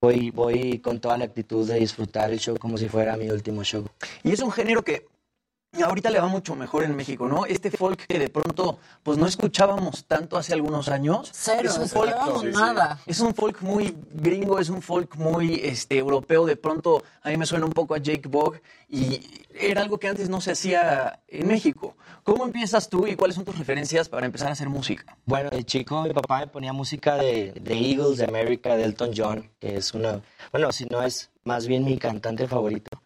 [0.00, 3.62] voy, voy con toda la actitud de disfrutar el show como si fuera mi último
[3.64, 3.86] show.
[4.22, 5.06] Y es un género que
[5.82, 7.46] ahorita le va mucho mejor en México, ¿no?
[7.46, 11.30] Este folk que de pronto pues no escuchábamos tanto hace algunos años.
[11.32, 13.00] Cero, es un no folk, nada.
[13.06, 17.36] Es un folk muy gringo, es un folk muy este europeo, de pronto a mí
[17.36, 19.20] me suena un poco a Jake Bogg y
[19.54, 21.96] era algo que antes no se hacía en México.
[22.22, 25.16] ¿Cómo empiezas tú y cuáles son tus referencias para empezar a hacer música?
[25.24, 29.10] Bueno, de chico mi papá me ponía música de, de Eagles, de America, de Elton
[29.16, 30.22] John, que es una,
[30.52, 33.02] bueno, si no es más bien mi cantante favorito.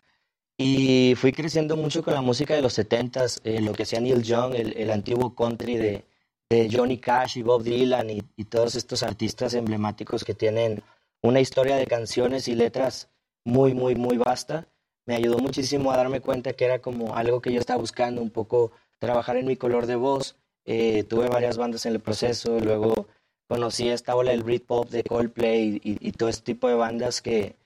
[0.64, 4.22] Y fui creciendo mucho con la música de los 70s, eh, lo que hacía Neil
[4.22, 6.04] Young, el, el antiguo country de,
[6.48, 10.80] de Johnny Cash y Bob Dylan y, y todos estos artistas emblemáticos que tienen
[11.20, 13.08] una historia de canciones y letras
[13.44, 14.68] muy, muy, muy vasta.
[15.04, 18.30] Me ayudó muchísimo a darme cuenta que era como algo que yo estaba buscando, un
[18.30, 18.70] poco
[19.00, 20.36] trabajar en mi color de voz.
[20.64, 23.08] Eh, tuve varias bandas en el proceso, luego
[23.48, 27.56] conocí esta ola del Britpop de Coldplay y, y todo este tipo de bandas que,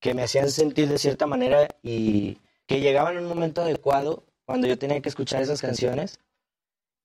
[0.00, 4.66] que me hacían sentir de cierta manera y que llegaban en un momento adecuado cuando
[4.66, 6.20] yo tenía que escuchar esas canciones.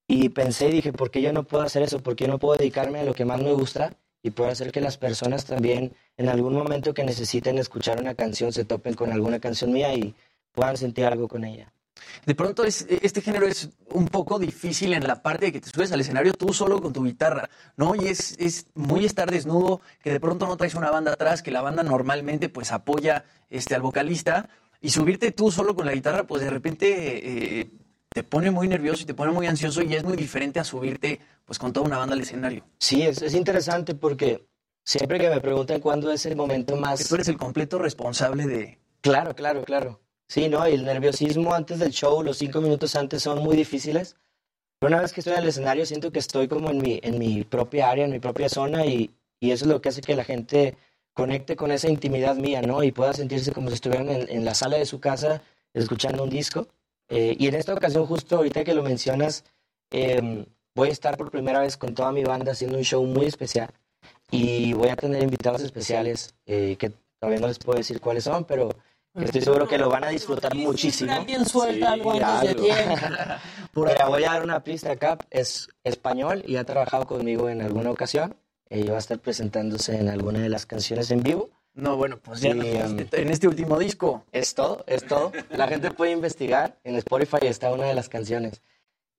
[0.08, 2.02] Y pensé y dije, ¿por qué yo no puedo hacer eso?
[2.02, 4.82] ¿Por qué no puedo dedicarme a lo que más me gusta y puedo hacer que
[4.82, 9.40] las personas también en algún momento que necesiten escuchar una canción se topen con alguna
[9.40, 10.14] canción mía y
[10.52, 11.74] puedan sentir algo con ella?
[12.26, 15.70] De pronto es, este género es un poco difícil en la parte de que te
[15.70, 17.96] subes al escenario tú solo con tu guitarra, ¿no?
[17.96, 21.52] Y es, es muy estar desnudo, que de pronto no traes una banda atrás, que
[21.52, 24.50] la banda normalmente pues apoya este, al vocalista,
[24.82, 27.72] y subirte tú solo con la guitarra, pues de repente eh,
[28.10, 31.22] te pone muy nervioso y te pone muy ansioso y es muy diferente a subirte
[31.46, 32.66] pues con toda una banda al escenario.
[32.80, 34.46] Sí, es, es interesante porque
[34.84, 37.02] siempre que me preguntan cuándo es el momento más...
[37.02, 38.80] Que tú eres el completo responsable de...
[39.02, 40.03] Claro, claro, claro.
[40.34, 40.68] Sí, ¿no?
[40.68, 44.16] Y el nerviosismo antes del show, los cinco minutos antes son muy difíciles.
[44.80, 47.20] Pero una vez que estoy en el escenario siento que estoy como en mi, en
[47.20, 50.16] mi propia área, en mi propia zona y, y eso es lo que hace que
[50.16, 50.76] la gente
[51.14, 52.82] conecte con esa intimidad mía, ¿no?
[52.84, 56.68] Y pueda sentirse como si estuvieran en, la sala de su casa escuchando un disco.
[57.10, 59.44] Eh, y en esta ocasión, justo ahorita que lo mencionas,
[59.92, 63.28] eh, voy a estar por primera vez con toda mi banda haciendo un show muy
[63.28, 63.70] especial
[64.32, 68.46] y voy a tener invitados especiales eh, que todavía no les puedo decir cuáles son,
[68.46, 68.70] pero
[69.16, 71.12] estoy seguro que lo van a disfrutar muchísimo.
[71.12, 72.96] Alguien suelta algo antes de tiempo.
[73.76, 77.92] Mira, voy a dar una pista acá, es español y ha trabajado conmigo en alguna
[77.92, 78.36] ocasión.
[78.70, 81.50] y va a estar presentándose en alguna de las canciones en vivo.
[81.76, 84.26] No, bueno, pues ya Y, um, en este último disco.
[84.32, 85.32] Es todo, es todo.
[85.50, 86.80] La gente puede investigar.
[86.84, 88.62] En Spotify está una de las canciones.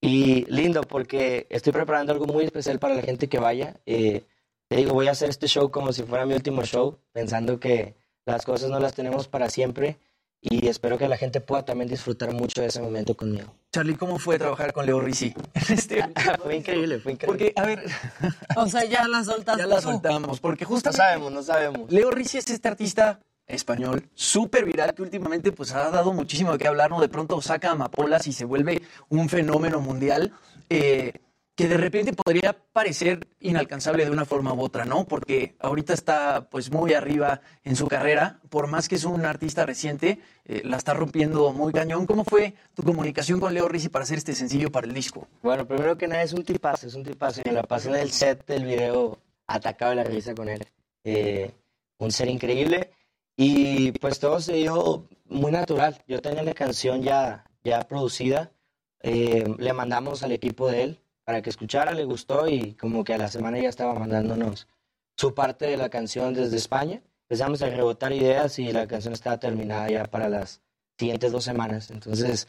[0.01, 3.75] Y lindo porque estoy preparando algo muy especial para la gente que vaya.
[3.87, 4.23] Eh,
[4.69, 7.97] te digo, voy a hacer este show como si fuera mi último show, pensando que
[8.27, 9.99] las cosas no las tenemos para siempre.
[10.47, 13.55] Y espero que la gente pueda también disfrutar mucho de ese momento conmigo.
[13.73, 15.35] Charlie, ¿cómo fue trabajar con Leo Rizzi?
[15.71, 16.07] Este,
[16.43, 17.53] fue increíble, fue increíble.
[17.53, 17.83] Porque, a ver,
[18.57, 21.91] O sea, ya la soltaste ya la soltamos, porque justo No sabemos, no sabemos.
[21.91, 26.59] Leo Rizzi es este artista español súper viral que últimamente pues ha dado muchísimo de
[26.59, 27.01] qué hablar, ¿no?
[27.01, 30.33] De pronto saca amapolas y se vuelve un fenómeno mundial
[30.69, 31.13] eh,
[31.55, 35.07] que de repente podría parecer inalcanzable de una forma u otra, ¿no?
[35.07, 39.65] Porque ahorita está pues muy arriba en su carrera, por más que es un artista
[39.65, 42.07] reciente, eh, la está rompiendo muy cañón.
[42.07, 45.29] ¿Cómo fue tu comunicación con Leo Rizzi para hacer este sencillo para el disco?
[45.43, 47.43] Bueno, primero que nada es un tipazo, es un tipazo.
[47.45, 50.67] Me la pasé en el set del video atacado de la risa con él.
[51.05, 51.53] Eh,
[51.99, 52.91] un ser increíble.
[53.37, 56.03] Y pues todo se dio muy natural.
[56.07, 58.53] Yo tenía la canción ya, ya producida.
[59.01, 63.15] Eh, le mandamos al equipo de él para que escuchara, le gustó y como que
[63.15, 64.69] a la semana ya estaba mandándonos
[65.17, 67.03] su parte de la canción desde España.
[67.23, 70.61] Empezamos a rebotar ideas y la canción estaba terminada ya para las
[70.99, 71.91] siguientes dos semanas.
[71.91, 72.49] Entonces,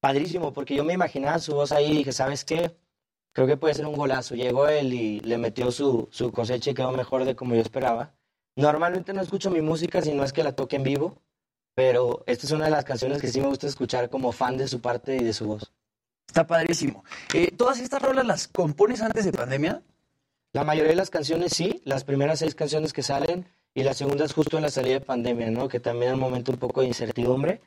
[0.00, 2.74] padrísimo, porque yo me imaginaba su voz ahí y dije, ¿sabes qué?
[3.32, 4.34] Creo que puede ser un golazo.
[4.34, 8.12] Llegó él y le metió su, su cosecha y quedó mejor de como yo esperaba.
[8.56, 11.16] Normalmente no escucho mi música si no es que la toque en vivo,
[11.74, 14.66] pero esta es una de las canciones que sí me gusta escuchar como fan de
[14.66, 15.72] su parte y de su voz.
[16.30, 17.02] Está padrísimo.
[17.34, 19.82] Eh, ¿Todas estas rolas las compones antes de pandemia?
[20.52, 24.32] La mayoría de las canciones sí, las primeras seis canciones que salen y las segundas
[24.32, 25.66] justo en la salida de pandemia, ¿no?
[25.66, 27.60] Que también era un momento un poco de incertidumbre,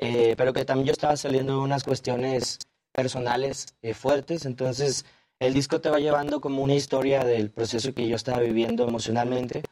[0.00, 2.58] eh, pero que también yo estaba saliendo de unas cuestiones
[2.90, 5.04] personales eh, fuertes, entonces
[5.38, 9.62] el disco te va llevando como una historia del proceso que yo estaba viviendo emocionalmente,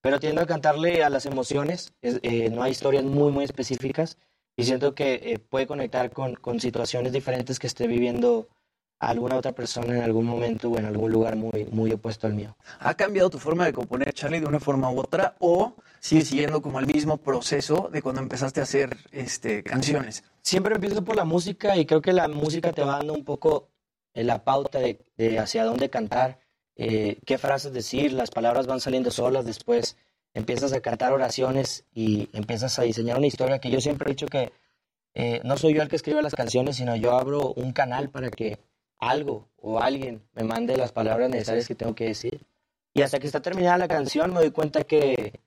[0.00, 4.18] pero tiendo a cantarle a las emociones, es- eh, no hay historias muy, muy específicas
[4.56, 8.48] y siento que eh, puede conectar con, con situaciones diferentes que esté viviendo
[9.00, 12.56] alguna otra persona en algún momento o en algún lugar muy, muy opuesto al mío.
[12.78, 15.36] ¿Ha cambiado tu forma de componer, Charlie, de una forma u otra?
[15.40, 20.24] ¿O sigues siguiendo como el mismo proceso de cuando empezaste a hacer este, canciones?
[20.42, 23.68] Siempre empiezo por la música y creo que la música te va dando un poco
[24.14, 26.38] eh, la pauta de, de hacia dónde cantar,
[26.76, 29.96] eh, qué frases decir, las palabras van saliendo solas, después
[30.34, 34.26] empiezas a cantar oraciones y empiezas a diseñar una historia que yo siempre he dicho
[34.26, 34.52] que
[35.14, 38.30] eh, no soy yo el que escribe las canciones, sino yo abro un canal para
[38.30, 38.58] que
[38.98, 42.40] algo o alguien me mande las palabras necesarias que tengo que decir.
[42.92, 45.40] Y hasta que está terminada la canción me doy cuenta que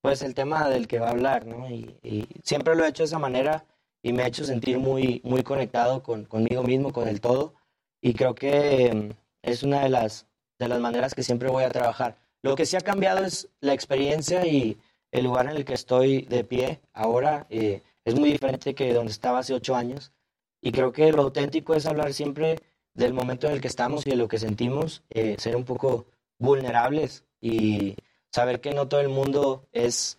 [0.00, 1.70] pues el tema del que va a hablar, ¿no?
[1.70, 3.64] Y, y siempre lo he hecho de esa manera
[4.02, 7.54] y me ha hecho sentir muy, muy conectado con, conmigo mismo, con el todo.
[8.00, 9.10] Y creo que mm,
[9.42, 10.26] es una de las,
[10.58, 12.18] de las maneras que siempre voy a trabajar.
[12.42, 14.76] Lo que sí ha cambiado es la experiencia y
[15.12, 17.46] el lugar en el que estoy de pie ahora.
[17.50, 20.12] Eh, es muy diferente que donde estaba hace ocho años.
[20.60, 22.56] Y creo que lo auténtico es hablar siempre
[22.94, 26.06] del momento en el que estamos y de lo que sentimos, eh, ser un poco
[26.38, 27.96] vulnerables y
[28.30, 30.18] saber que no todo el mundo es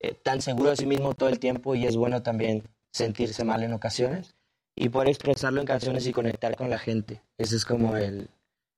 [0.00, 3.62] eh, tan seguro de sí mismo todo el tiempo y es bueno también sentirse mal
[3.62, 4.34] en ocasiones
[4.76, 7.22] y poder expresarlo en canciones y conectar con la gente.
[7.38, 8.28] Ese es como el,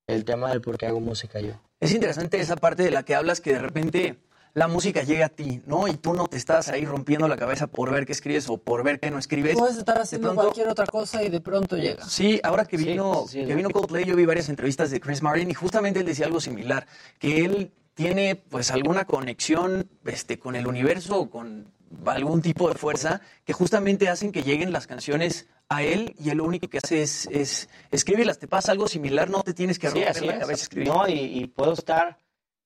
[0.07, 1.53] el tema del por qué hago música yo.
[1.81, 4.19] Es interesante esa parte de la que hablas que de repente
[4.55, 5.89] la música llega a ti, ¿no?
[5.89, 8.85] Y tú no te estás ahí rompiendo la cabeza por ver qué escribes o por
[8.85, 9.57] ver qué no escribes.
[9.57, 12.05] Puedes estar De haciendo pronto- cualquier otra cosa y de pronto llega.
[12.07, 15.51] Sí, ahora que vino, sí, que vino Coldplay, yo vi varias entrevistas de Chris Martin
[15.51, 16.87] y justamente él decía algo similar,
[17.19, 21.73] que él tiene pues alguna conexión este, con el universo o con
[22.07, 26.39] algún tipo de fuerza que justamente hacen que lleguen las canciones a él y él
[26.39, 28.39] lo único que hace es, es escribirlas.
[28.39, 30.69] Te pasa algo similar, no te tienes que Sí, romper la cabeza.
[30.77, 32.19] No, y, y puedo estar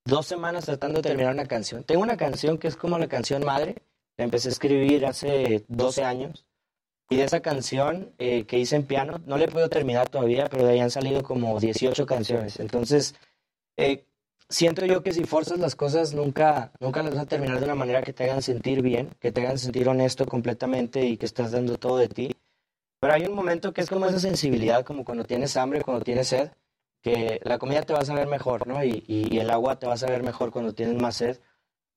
[0.05, 1.84] dos semanas tratando de terminar una canción.
[1.84, 3.76] Tengo una canción que es como la canción madre.
[4.16, 6.44] La empecé a escribir hace 12 años.
[7.10, 10.47] Y de esa canción eh, que hice en piano, no la he podido terminar todavía,
[10.50, 12.60] pero de ahí han salido como 18 canciones.
[12.60, 13.15] Entonces,
[13.76, 14.05] eh,
[14.49, 17.75] siento yo que si forzas las cosas, nunca, nunca las vas a terminar de una
[17.75, 21.52] manera que te hagan sentir bien, que te hagan sentir honesto completamente y que estás
[21.52, 22.36] dando todo de ti.
[23.01, 26.28] Pero hay un momento que es como esa sensibilidad, como cuando tienes hambre, cuando tienes
[26.28, 26.51] sed,
[27.02, 28.83] que la comida te va a saber mejor, ¿no?
[28.85, 31.39] Y, y- el agua te va a saber mejor cuando tienes más sed.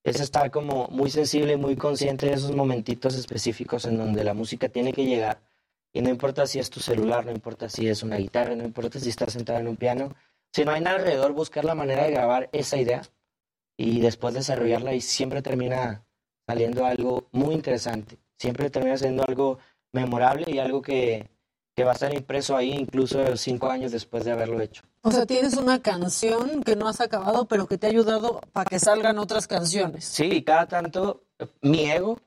[0.03, 4.33] Es estar como muy sensible y muy consciente de esos momentitos específicos en donde la
[4.33, 5.41] música tiene que llegar.
[5.93, 8.99] Y no importa si es tu celular, no importa si es una guitarra, no importa
[8.99, 10.15] si estás sentado en un piano.
[10.53, 13.01] Si no hay nada alrededor, buscar la manera de grabar esa idea
[13.77, 16.05] y después desarrollarla y siempre termina
[16.47, 18.17] saliendo algo muy interesante.
[18.37, 19.59] Siempre termina siendo algo
[19.93, 21.29] memorable y algo que,
[21.75, 24.83] que va a estar impreso ahí incluso cinco años después de haberlo hecho.
[25.03, 28.69] O sea, tienes una canción que no has acabado, pero que te ha ayudado para
[28.69, 30.05] que salgan otras canciones.
[30.05, 32.19] Sí, cada tanto eh, mi ego,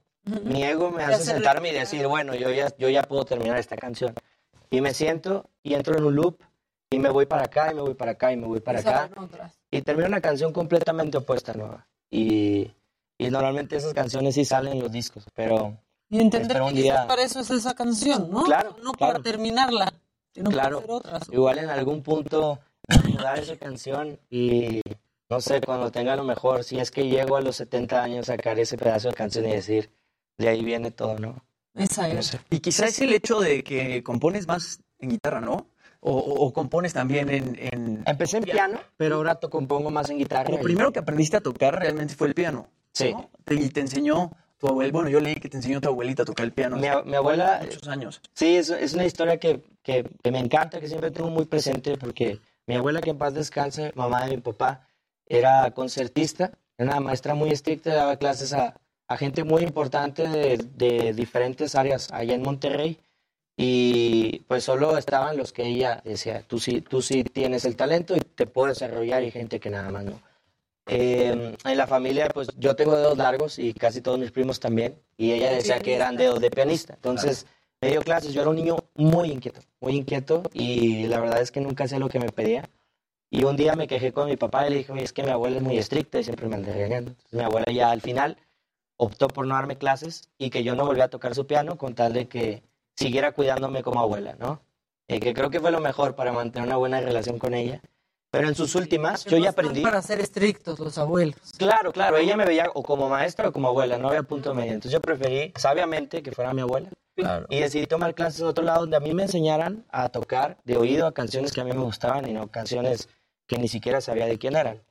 [0.45, 3.77] mi ego me hace sentarme y decir, bueno, yo ya, yo ya puedo terminar esta
[3.77, 4.15] canción.
[4.71, 6.39] Y me siento y entro en un loop
[6.91, 8.83] y me voy para acá y me voy para acá y me voy para Y
[8.83, 9.11] acá.
[9.71, 11.87] Y termino una canción completamente opuesta nueva.
[12.11, 12.71] Y,
[13.19, 15.77] y normalmente esas canciones sí salen en los discos, pero
[16.09, 17.07] Y entender que día...
[17.07, 18.45] para eso es esa canción, ¿no?
[18.45, 19.23] Claro, No para claro.
[19.25, 19.93] terminarla,
[20.33, 21.29] sino Claro, para hacer otras.
[21.33, 22.61] igual en algún punto
[23.09, 24.81] mudar esa canción y
[25.31, 28.59] no sé, cuando tenga lo mejor, si es que llego a los 70 años, sacar
[28.61, 29.91] ese pedazo de canción y decir,
[30.39, 31.43] de ahí viene todo, ¿no?
[31.75, 32.27] Esa No es.
[32.27, 32.41] sé.
[32.51, 35.67] Y quizás es el hecho de que compones más en guitarra, ¿no?
[36.07, 40.19] O, o- compones también en, en- Empecé en piano, pero ahora to- compongo más en
[40.19, 40.51] guitarra.
[40.51, 42.69] Lo primero que aprendiste a tocar realmente fue el piano.
[42.93, 43.13] Sí.
[43.13, 43.31] ¿no?
[43.45, 44.93] Te- Y te enseñó tu abuela.
[44.93, 46.77] Bueno, yo leí que te enseñó tu abuelita a tocar el piano.
[46.77, 48.21] Mi, mi abuela, Muchos años.
[48.35, 51.97] sí, es, es una historia que, que, que me encanta, que siempre tengo muy presente,
[51.97, 54.87] porque mi abuela, que en paz descanse, mamá de mi papá,
[55.27, 58.75] era concertista, era una maestra muy estricta, daba clases a,
[59.09, 62.99] a gente muy importante de, de diferentes áreas allá en Monterrey.
[63.57, 68.17] Y pues solo estaban los que ella decía, tú sí, tú sí tienes el talento
[68.17, 70.21] y te puedo desarrollar y gente que nada más no.
[70.87, 75.01] Eh, en la familia, pues yo tengo dedos largos y casi todos mis primos también.
[75.17, 76.95] Y ella decía que eran dedos de pianista.
[76.95, 77.47] Entonces,
[77.81, 78.35] me dio clases.
[78.35, 80.43] Yo era un niño muy inquieto, muy inquieto.
[80.53, 82.69] Y la verdad es que nunca hacía lo que me pedía.
[83.31, 85.31] Y un día me quejé con mi papá y le dije, "Oye, es que mi
[85.31, 87.13] abuela es muy estricta y siempre me anda regañando.
[87.13, 88.37] Entonces, mi abuela ya al final
[88.97, 91.95] optó por no darme clases y que yo no volviera a tocar su piano con
[91.95, 92.63] tal de que
[92.97, 94.63] siguiera cuidándome como abuela, ¿no?
[95.09, 97.81] Eh, que creo que fue lo mejor para mantener una buena relación con ella.
[98.31, 99.83] Pero en sus últimas, yo ya aprendí.
[99.83, 101.39] Para ser estrictos los abuelos.
[101.57, 104.73] Claro, claro, ella me veía o como maestra o como abuela, no había punto medio.
[104.73, 106.89] Entonces yo preferí, sabiamente, que fuera mi abuela.
[107.49, 110.77] Y decidí tomar clases en otro lado donde a mí me enseñaran a tocar de
[110.77, 113.09] oído a canciones que a mí me gustaban y no canciones
[113.47, 114.83] que ni siquiera sabía de quién eran.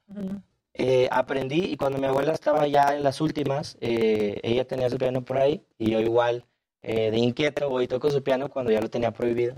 [0.74, 4.98] Eh, aprendí y cuando mi abuela estaba ya en las últimas, eh, ella tenía su
[4.98, 6.46] piano por ahí y yo igual
[6.84, 9.56] eh, de inquieto voy y toco su piano cuando ya lo tenía prohibido.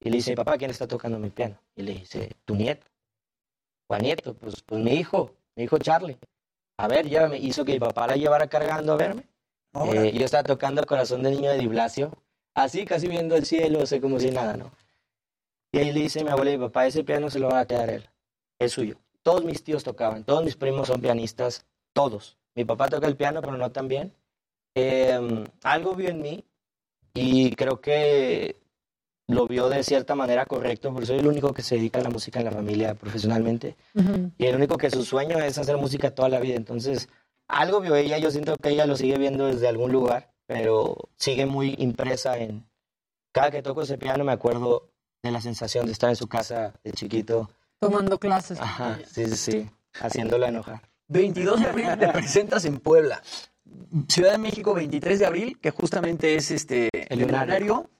[0.00, 1.58] Y le dice, papá, ¿quién está tocando mi piano?
[1.76, 2.86] Y le dice, tu nieto.
[3.86, 4.34] ¿Cuál nieto?
[4.34, 6.18] Pues, pues mi hijo, mi hijo Charlie.
[6.78, 7.38] A ver, llévame.
[7.38, 9.28] Hizo que mi papá la llevara cargando a verme.
[9.74, 12.12] Eh, yo estaba tocando el corazón de niño de Di Blasio,
[12.54, 14.70] así casi viendo el cielo, sé como si nada, ¿no?
[15.72, 17.66] Y ahí le dice mi abuela y mi papá, ese piano se lo va a
[17.66, 18.06] quedar él,
[18.58, 18.98] es suyo.
[19.22, 22.36] Todos mis tíos tocaban, todos mis primos son pianistas, todos.
[22.54, 24.12] Mi papá toca el piano, pero no tan bien.
[24.74, 26.44] Eh, algo vio en mí
[27.14, 28.56] y creo que
[29.28, 32.10] lo vio de cierta manera correcto, porque soy el único que se dedica a la
[32.10, 33.76] música en la familia profesionalmente
[34.38, 36.56] y el único que su sueño es hacer música toda la vida.
[36.56, 37.08] Entonces,
[37.48, 41.46] algo vio ella, yo siento que ella lo sigue viendo desde algún lugar, pero sigue
[41.46, 42.66] muy impresa en...
[43.32, 44.90] Cada que toco ese piano me acuerdo
[45.22, 47.50] de la sensación de estar en su casa de chiquito.
[47.78, 48.60] Tomando clases.
[48.60, 50.82] Ajá, sí, sí, sí, haciéndola enojar.
[51.08, 53.22] 22 de abril te presentas en Puebla.
[54.08, 57.90] Ciudad de México, 23 de abril, que justamente es este el lunario.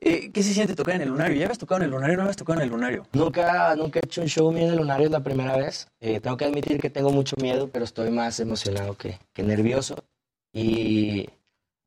[0.00, 1.36] Eh, ¿Qué se siente tocar en el lunario?
[1.36, 3.06] ¿Ya habías tocado en el lunario o no habías tocado en el lunario?
[3.12, 5.88] Nunca, nunca he hecho un show mío en el lunario, es la primera vez.
[6.00, 9.96] Eh, tengo que admitir que tengo mucho miedo, pero estoy más emocionado que, que nervioso.
[10.52, 11.28] Y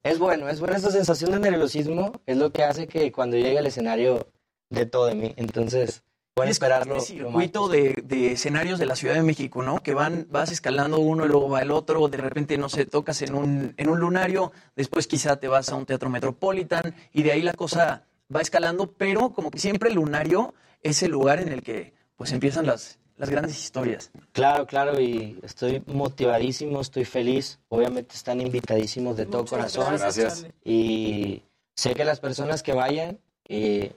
[0.04, 3.60] es bueno, es buena esa sensación de nerviosismo, es lo que hace que cuando llegue
[3.60, 4.28] al escenario
[4.70, 5.34] de todo de mí.
[5.38, 6.04] Entonces,
[6.40, 6.96] pueden Es esperarlo.
[6.98, 9.82] este lo circuito de, de escenarios de la Ciudad de México, ¿no?
[9.84, 13.22] Que van, vas escalando uno y luego va el otro, de repente, no sé, tocas
[13.22, 17.32] en un, en un lunario, después quizá te vas a un teatro metropolitan y de
[17.32, 18.04] ahí la cosa
[18.36, 22.32] va escalando, pero como que siempre el lunario es el lugar en el que pues
[22.32, 24.12] empiezan las, las grandes historias.
[24.34, 27.60] Claro, claro, y estoy motivadísimo, estoy feliz.
[27.70, 29.98] Obviamente están invitadísimos de todo Muchas corazón.
[29.98, 30.46] gracias.
[30.64, 31.44] Y
[31.76, 33.94] sé que las personas que vayan, eh,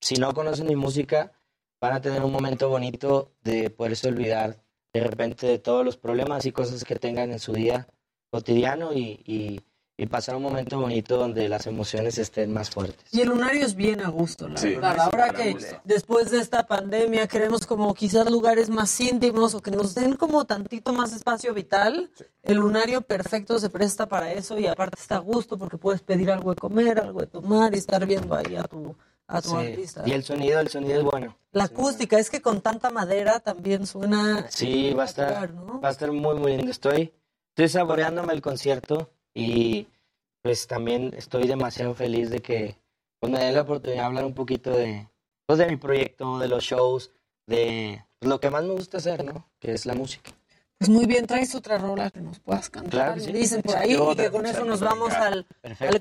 [0.00, 1.32] si no conocen mi música,
[1.86, 4.56] van a tener un momento bonito de poderse olvidar
[4.92, 7.86] de repente de todos los problemas y cosas que tengan en su día
[8.30, 9.60] cotidiano y, y-
[9.98, 13.06] y pasar un momento bonito donde las emociones estén más fuertes.
[13.14, 14.94] Y el lunario es bien a gusto, la Sí, verdad.
[14.94, 15.80] sí, Ahora que gusto.
[15.84, 20.44] después de esta pandemia queremos como quizás lugares más íntimos o que nos den como
[20.44, 22.10] tantito más espacio vital,
[22.42, 26.30] el lunario perfecto se presta para eso y aparte está a gusto porque puedes pedir
[26.30, 28.94] algo de comer, algo de tomar y estar viendo ahí a tu,
[29.28, 30.02] a tu Sí, artista.
[30.06, 31.36] Y el sonido, el sonido es bueno.
[31.52, 34.46] La acústica, es que con tanta madera también suena...
[34.50, 36.70] Sí, va a estar, va a estar muy, muy lindo.
[36.70, 37.12] Estoy,
[37.50, 39.88] estoy saboreándome el concierto y
[40.42, 42.78] pues también estoy demasiado feliz de que
[43.18, 45.08] pues, me den la oportunidad de hablar un poquito de,
[45.46, 47.12] pues, de mi proyecto, de los shows,
[47.46, 49.48] de pues, lo que más me gusta hacer, ¿no?
[49.58, 50.32] Que es la música.
[50.78, 52.90] Pues muy bien, traes otra rola que nos puedas cantar.
[52.90, 53.32] Claro que sí.
[53.32, 55.46] Dicen por ahí y que con eso nos vamos al,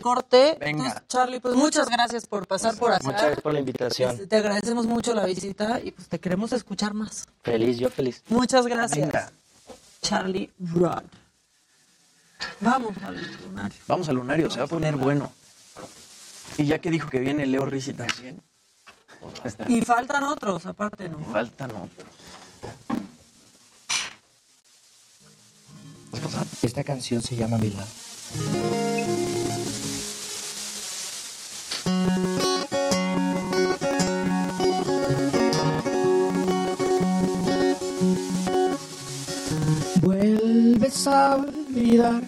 [0.01, 0.57] corte.
[0.59, 0.83] Venga.
[0.83, 3.03] Entonces, Charlie, pues muchas gracias por pasar por acá.
[3.05, 4.11] Muchas gracias por la invitación.
[4.11, 7.25] Este, Te agradecemos mucho la visita y pues te queremos escuchar más.
[7.41, 8.21] Feliz, yo feliz.
[8.27, 9.07] Muchas gracias.
[9.07, 9.31] Venga.
[10.01, 11.03] Charlie Rod.
[12.59, 13.77] Vamos al lunario.
[13.87, 15.31] Vamos al lunario, se va a poner bueno.
[16.57, 18.41] Y ya que dijo que viene Leo Rizzi también.
[19.67, 21.19] Y faltan otros, aparte, ¿no?
[21.31, 22.07] Faltan otros.
[26.61, 27.71] Esta canción se llama Mi.
[40.01, 42.25] Vuelves a olvidarte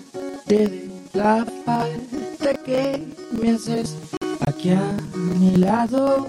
[0.48, 3.95] de la falta que me haces
[4.45, 6.27] aquí a mi lado.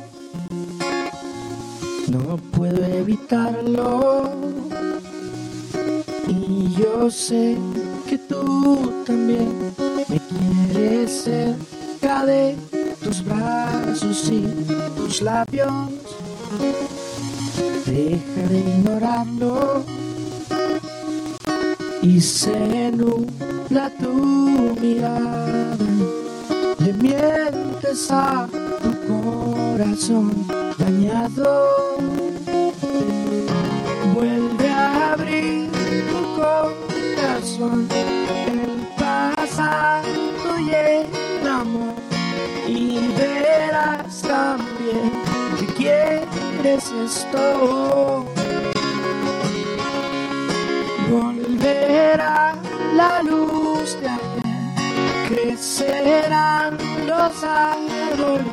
[2.08, 4.32] No puedo evitarlo.
[6.28, 7.57] Y yo sé
[8.07, 9.73] que tú también
[10.08, 12.55] me quieres cerca de
[13.02, 14.47] tus brazos y
[14.97, 15.73] tus labios.
[17.86, 19.84] Deja de ignorarlo
[22.02, 24.12] y se nubla tu
[24.81, 25.76] mirada.
[26.78, 28.47] Le mientes a
[28.82, 30.47] tu corazón
[30.78, 31.98] dañado.
[37.58, 37.88] Corazón.
[38.46, 41.94] El pasado y el amor.
[42.66, 45.12] Y verás también
[45.58, 48.26] que quieres esto.
[51.10, 52.54] Volverá
[52.94, 58.46] la luz de ayer, crecerán los árboles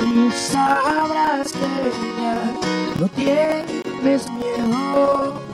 [0.00, 2.52] y sabrás que ya
[3.00, 5.45] no tienes miedo.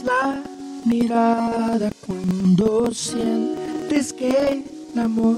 [0.00, 0.42] La
[0.86, 4.64] mirada cuando sientes que
[4.94, 5.36] el amor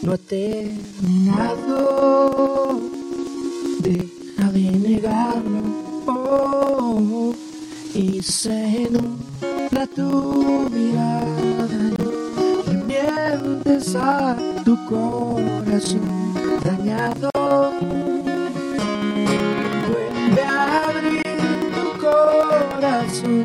[0.00, 1.70] no ha terminado.
[3.80, 5.62] Deja de negarlo
[6.06, 7.34] oh,
[7.94, 11.66] y se nubla tu mirada.
[12.68, 16.32] Le mientes a tu corazón
[16.64, 17.30] dañado.
[19.88, 21.22] Vuelve a abrir
[21.74, 23.44] tu corazón,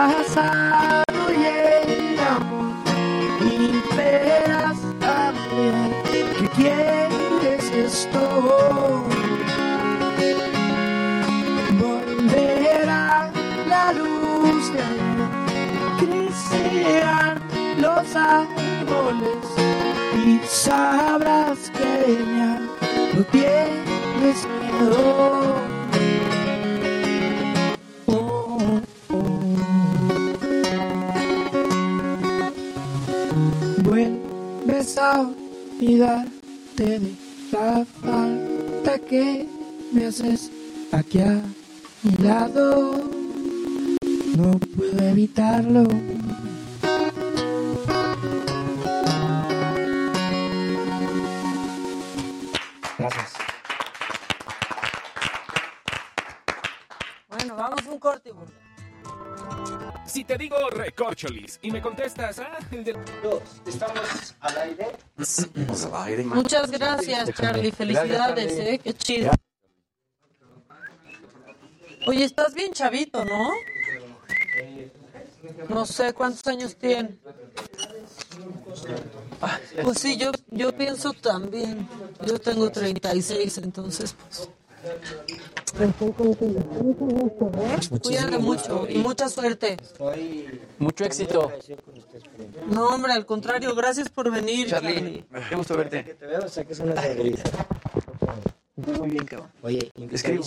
[0.00, 1.04] pasado
[2.26, 2.72] amor
[3.42, 5.92] y verás también
[6.38, 9.04] que quieres esto.
[11.78, 13.30] Volverá
[13.68, 15.28] la luz de ayer,
[15.98, 17.42] crecerán
[17.78, 19.44] los árboles
[20.24, 22.58] y sabrás que ya
[23.14, 25.79] no tienes miedo.
[35.02, 36.30] Olvidarte
[36.76, 37.16] de
[37.52, 39.48] la falta que
[39.92, 40.50] me haces
[40.92, 41.40] aquí a
[42.02, 43.08] mi lado.
[44.36, 45.84] No puedo evitarlo.
[52.98, 53.32] Gracias.
[57.30, 58.32] Bueno, vamos a un corte.
[60.10, 62.96] Si te digo recorcholis y me contestas, ah, el de...
[63.64, 64.86] Estamos al aire.
[65.16, 66.24] Estamos al aire.
[66.24, 67.70] Muchas gracias, Charlie.
[67.70, 68.80] Felicidades, ¿eh?
[68.82, 69.30] Qué chido.
[72.08, 73.52] Oye, estás bien chavito, ¿no?
[75.68, 77.16] No sé cuántos años tiene.
[79.84, 81.88] Pues sí, yo, yo pienso también.
[82.26, 84.48] Yo tengo 36, entonces pues...
[88.02, 89.76] Cuídate mucho y mucha suerte.
[90.78, 91.52] Mucho éxito.
[92.70, 95.24] No, hombre, al contrario, gracias por venir, Charlie.
[95.48, 96.04] Qué gusto verte.
[96.04, 97.44] Que te veo, o sea que es una celebridad.
[98.76, 99.50] Muy bien, cabrón.
[99.62, 100.42] Oye, serio.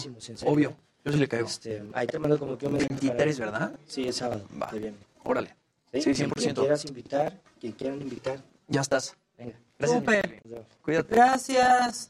[0.45, 0.75] obvio.
[1.05, 1.47] Yo sí le caigo.
[1.47, 3.71] Este, ahí te mando como que un mensaje 23, para- ¿verdad?
[3.87, 4.41] Sí, es sábado.
[4.61, 4.71] Va.
[4.71, 4.95] bien.
[5.25, 5.53] Órale.
[5.91, 6.61] Sí, Quien 100%.
[6.61, 8.39] quieras invitar, quien quieran invitar.
[8.67, 9.15] Ya estás.
[9.37, 9.53] Venga.
[9.77, 10.03] Gracias.
[10.81, 11.13] Cuídate.
[11.15, 12.07] Gracias.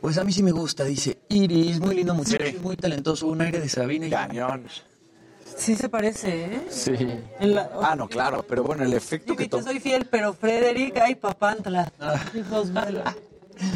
[0.00, 3.60] Pues a mí sí me gusta, dice Iris, muy lindo muchacho, muy talentoso, un aire
[3.60, 4.64] de Sabina y Cañón.
[5.44, 6.66] Sí se parece, ¿eh?
[6.70, 6.94] Sí.
[7.82, 9.62] Ah, no, claro, pero bueno, el efecto que tomó.
[9.62, 11.92] soy fiel, pero Frederick, ay, papantla.
[12.34, 13.14] Hijos de la-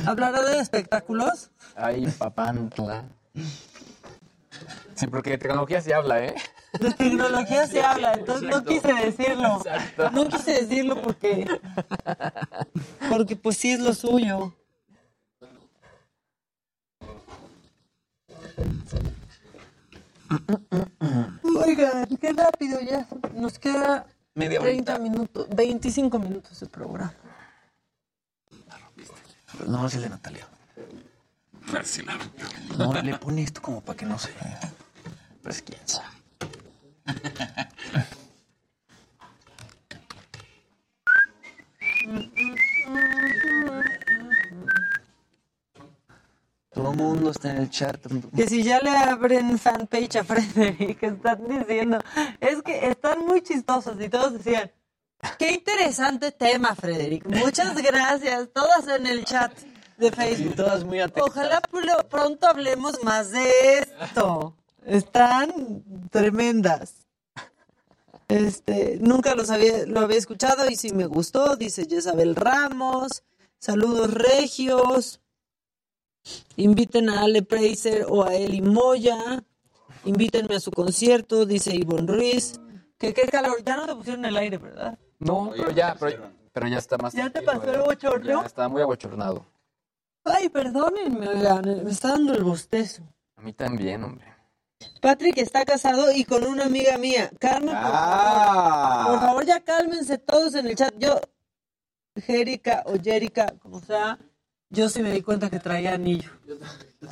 [0.06, 1.50] ¿Hablará de espectáculos?
[1.76, 3.04] Ay, papantla.
[4.94, 6.34] Sí, porque tecnología se habla, ¿eh?
[6.78, 9.62] De tecnología se habla, entonces no quise decirlo.
[10.12, 11.46] No quise decirlo porque.
[13.08, 14.54] Porque pues sí es lo suyo.
[21.64, 23.06] Oigan, qué rápido ya.
[23.34, 27.14] Nos queda Media 30 minutos, 25 minutos de programa.
[29.68, 30.48] No, es el de Natalia.
[32.76, 34.30] No, le pone esto como para que no se...
[35.44, 36.08] Pues quién sabe.
[46.72, 48.00] Todo el mundo está en el chat.
[48.34, 51.98] Que si ya le abren fanpage a Frederick, están diciendo,
[52.40, 54.72] es que están muy chistosos y todos decían,
[55.38, 57.24] qué interesante tema, Frederick.
[57.26, 59.52] Muchas gracias, todas en el chat
[59.98, 60.56] de Y Facebook.
[60.56, 61.22] todas muy atentas.
[61.28, 64.56] Ojalá pr- pronto hablemos más de esto.
[64.86, 67.06] Están tremendas.
[68.28, 73.22] Este, nunca los había, lo había escuchado y sí me gustó, dice Jezabel Ramos.
[73.58, 75.20] Saludos regios.
[76.56, 79.44] Inviten a Ale Preiser o a Eli Moya.
[80.04, 82.60] Invítenme a su concierto, dice Ivonne Ruiz.
[82.98, 84.98] Que qué calor, ya no te pusieron el aire, ¿verdad?
[85.18, 87.14] No, pero ya, pero, pero ya está más.
[87.14, 87.82] ¿Ya te pasó el ¿eh?
[87.84, 88.40] bochorno?
[88.40, 89.46] Ya está muy abochornado.
[90.24, 93.02] Ay, perdónenme, oigan, me está dando el bostezo.
[93.36, 94.33] A mí también, hombre.
[95.00, 97.30] Patrick está casado y con una amiga mía.
[97.38, 99.02] Carmen, por Ah.
[99.04, 99.12] favor.
[99.18, 100.94] Por favor, ya cálmense todos en el chat.
[100.98, 101.20] Yo,
[102.16, 104.18] Jerica o Jerica, como sea,
[104.70, 106.30] yo sí me di cuenta que traía anillo.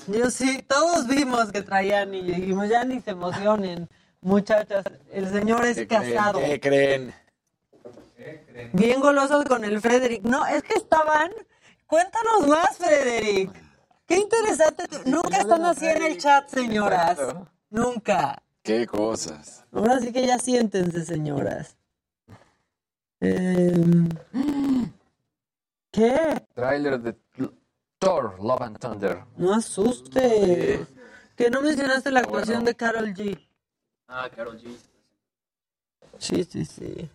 [0.08, 2.34] Yo sí, todos vimos que traía anillo.
[2.34, 3.89] Dijimos, ya ni se emocionen,
[4.20, 4.84] muchachas.
[5.12, 6.15] El señor es ¿Qué creen?
[6.15, 6.41] casado.
[6.41, 7.15] ¿Qué creen?
[8.73, 10.23] Bien golosos con el Frederick.
[10.23, 11.31] No, es que estaban.
[11.86, 13.50] Cuéntanos más, Frederick.
[14.06, 14.84] Qué interesante.
[15.06, 17.18] Nunca están así en el chat, señoras.
[17.70, 18.42] Nunca.
[18.62, 19.64] ¿Qué cosas?
[19.72, 21.76] Ahora sí que ya siéntense, señoras.
[23.20, 24.08] Em,
[25.90, 26.44] ¿Qué?
[26.55, 27.16] Trailer de
[27.98, 29.24] Thor, Love and Thunder.
[29.36, 30.86] No asuste.
[31.36, 33.39] Que no mencionaste la actuación de Carol G.
[34.08, 34.76] Ah, Carol G.
[36.18, 37.10] Sí, sí, sí.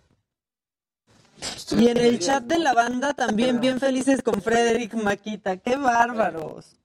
[1.72, 5.57] Y en el chat de la banda también bien felices con Frederick Maquita.
[5.57, 6.77] ¡Qué bárbaros!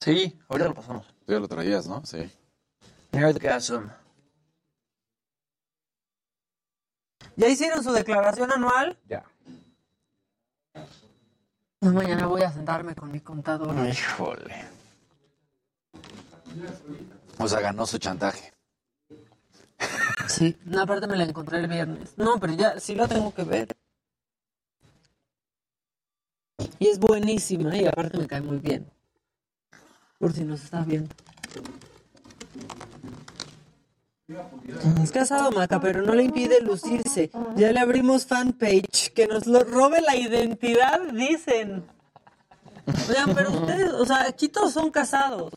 [0.00, 1.06] Sí, ahorita lo pasamos.
[1.24, 2.04] Tú ya lo traías, ¿no?
[2.04, 2.30] Sí.
[3.12, 3.88] Nerdgasm.
[7.36, 8.98] ¿Ya hicieron su declaración anual?
[9.08, 9.24] Ya.
[11.80, 13.74] No, mañana voy a sentarme con mi contador.
[13.86, 14.64] Híjole.
[17.38, 18.52] O sea, ganó su chantaje.
[20.28, 22.16] Sí, no, aparte me la encontré el viernes.
[22.16, 23.76] No, pero ya sí la tengo que ver.
[26.78, 28.86] Y es buenísima y aparte me cae muy bien.
[30.18, 31.14] Por si nos estás viendo.
[35.02, 37.30] Es casado, Maca, pero no le impide lucirse.
[37.56, 39.12] Ya le abrimos fanpage.
[39.12, 41.84] Que nos lo robe la identidad, dicen.
[43.08, 45.52] Oigan, pero ustedes, o sea, aquí todos son casados.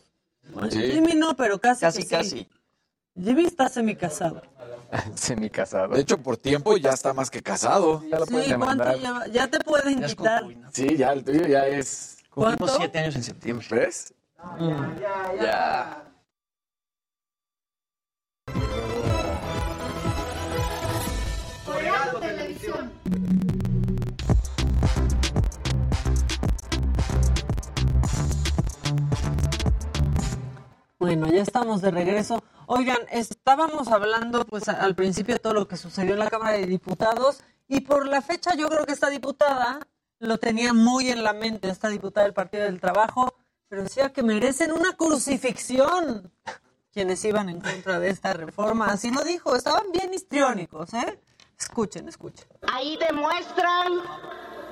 [0.70, 0.80] Sí.
[0.92, 1.80] Jimmy no, pero casi.
[1.80, 2.10] Casi, que sí.
[2.10, 2.48] casi.
[3.22, 4.42] Jimmy está semicasado.
[5.14, 5.94] Semicasado.
[5.94, 8.02] De hecho, por tiempo ya está más que casado.
[8.10, 8.98] Ya lo pueden Sí, ¿cuánto demandar.
[8.98, 9.26] lleva?
[9.28, 10.44] Ya te pueden quitar.
[10.72, 12.18] Sí, ya el tuyo ya es.
[12.30, 12.58] ¿Cuánto?
[12.58, 13.66] Cumplimos siete años en septiembre.
[13.70, 14.14] ¿Ves?
[15.40, 16.04] Ya.
[30.98, 32.42] Bueno, ya estamos de regreso.
[32.66, 36.66] Oigan, estábamos hablando pues al principio de todo lo que sucedió en la Cámara de
[36.66, 39.78] Diputados y por la fecha yo creo que esta diputada
[40.18, 43.32] lo tenía muy en la mente, esta diputada del Partido del Trabajo,
[43.68, 46.32] pero decía que merecen una crucifixión
[46.92, 48.86] quienes iban en contra de esta reforma.
[48.86, 51.20] Así lo dijo, estaban bien histriónicos, ¿eh?
[51.56, 52.48] Escuchen, escuchen.
[52.72, 53.92] Ahí demuestran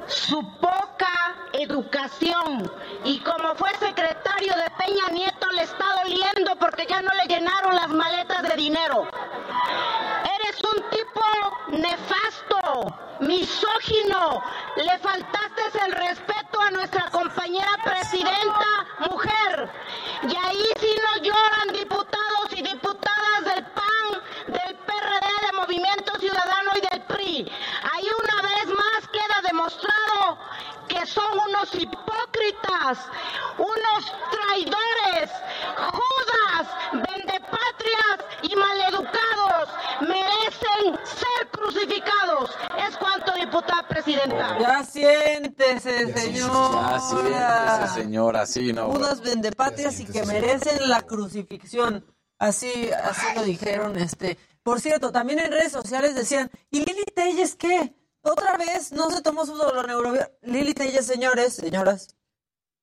[0.09, 2.70] su poca educación
[3.05, 7.75] y como fue secretario de Peña Nieto le está doliendo porque ya no le llenaron
[7.75, 9.09] las maletas de dinero.
[10.41, 11.23] Eres un tipo
[11.68, 14.43] nefasto, misógino,
[14.76, 15.47] le faltaste
[15.85, 19.70] el respeto a nuestra compañera presidenta mujer
[20.23, 26.70] y ahí sí no lloran diputados y diputadas del PAN, del PRD, de Movimiento Ciudadano
[26.76, 27.52] y del PRI.
[27.93, 28.56] Ahí una vez
[29.47, 30.39] demostrado
[30.89, 32.99] que son unos hipócritas,
[33.58, 35.31] unos traidores,
[35.92, 39.68] judas, vendepatrias y maleducados.
[40.02, 42.50] Merecen ser crucificados.
[42.86, 44.58] Es cuanto, diputada presidenta.
[44.58, 47.00] Ya siéntese, Ya señora.
[47.00, 48.86] siéntese, señora, sí, no.
[48.92, 52.05] Judas vendepatrias y que merecen la crucifixión.
[52.39, 53.99] Así, así lo dijeron.
[53.99, 57.94] Este, por cierto, también en redes sociales decían, ¿y Lili Telles qué?
[58.30, 60.28] Otra vez no se tomó su doloneurobión.
[60.42, 62.16] Lili Telles, señores, señoras,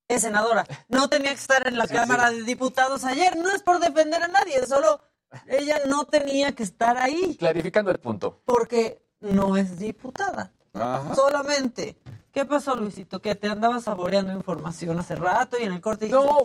[0.07, 0.65] es senadora.
[0.87, 3.35] No tenía que estar en la Cámara de Diputados ayer.
[3.37, 5.01] No es por defender a nadie, solo
[5.47, 8.41] ella no tenía que estar ahí Clarificando el punto.
[8.45, 10.53] porque no es diputada.
[10.73, 11.13] Ajá.
[11.15, 11.97] Solamente.
[12.31, 13.21] ¿Qué pasó, Luisito?
[13.21, 16.39] Que te andabas saboreando información hace rato y en el corte No.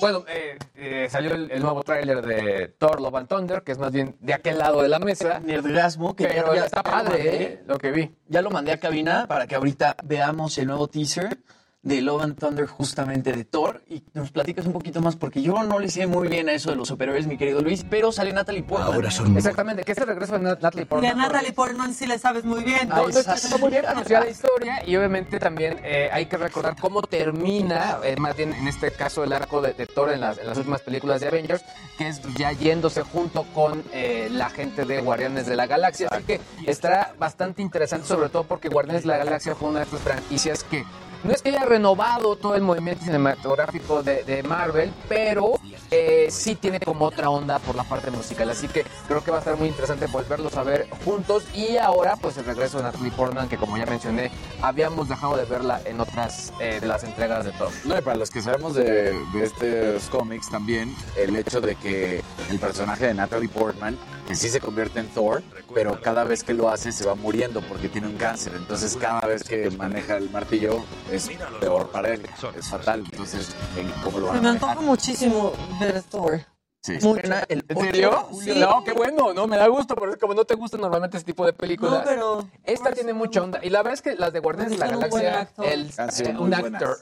[0.00, 3.78] Bueno, eh, eh, salió el, el nuevo tráiler de Thor Love and Thunder, que es
[3.78, 5.40] más bien de aquel lado de la mesa.
[5.40, 7.42] Nerdgasmo, que Pero ya, está padre.
[7.42, 7.62] ¿eh?
[7.66, 8.14] Lo que vi.
[8.28, 11.38] Ya lo mandé a cabina para que ahorita veamos el nuevo teaser
[11.84, 15.62] de Love and Thunder justamente de Thor y nos platicas un poquito más porque yo
[15.62, 18.32] no le sé muy bien a eso de los superhéroes, mi querido Luis, pero sale
[18.32, 18.94] Natalie Portman.
[18.94, 21.12] Ahora son Exactamente, que es el regreso de Nat- Natalie Portman.
[21.12, 22.88] a Natalie Portman sí le sabes muy bien.
[22.88, 26.26] No, no, es que está muy bien conocida la historia y obviamente también eh, hay
[26.26, 30.10] que recordar cómo termina, eh, más bien en este caso el arco de, de Thor
[30.10, 31.62] en las, en las últimas películas de Avengers,
[31.98, 36.08] que es ya yéndose junto con eh, la gente de Guardianes de la Galaxia.
[36.10, 39.84] Así que estará bastante interesante, sobre todo porque Guardianes de la Galaxia fue una de
[39.84, 40.84] estas franquicias que
[41.24, 45.54] no es que haya renovado todo el movimiento cinematográfico de, Marvel, pero
[45.90, 48.50] eh, sí tiene como otra onda por la parte musical.
[48.50, 51.44] Así que creo que va a estar muy interesante volverlos a ver juntos.
[51.54, 54.30] Y ahora, pues el regreso de Natalie Portman, que como ya mencioné,
[54.60, 57.70] habíamos dejado de verla en otras eh, de las entregas de Thor.
[57.84, 62.22] No, y para los que sabemos de, de estos cómics también, el hecho de que
[62.50, 63.96] el personaje de Natalie Portman,
[64.26, 65.42] que sí se convierte en Thor,
[65.74, 68.54] pero cada vez que lo hace se va muriendo porque tiene un cáncer.
[68.56, 70.82] Entonces cada vez que maneja el martillo
[71.14, 72.26] es peor para él,
[72.56, 73.04] es fatal.
[73.10, 76.53] Entonces, ¿en ¿cómo lo van Se a me antoja muchísimo ver Thor.
[76.84, 76.98] Sí.
[77.00, 77.22] Mucho.
[77.48, 78.28] el ¿En serio?
[78.42, 78.52] Sí.
[78.60, 81.46] No, qué bueno, no, me da gusto, porque como no te gusta normalmente este tipo
[81.46, 82.00] de películas.
[82.00, 83.58] No, pero- Esta tiene mucha onda.
[83.62, 85.64] Y la verdad es que las de Guardianes de la Galaxia, actor.
[85.64, 86.98] el, sido eh, un actor,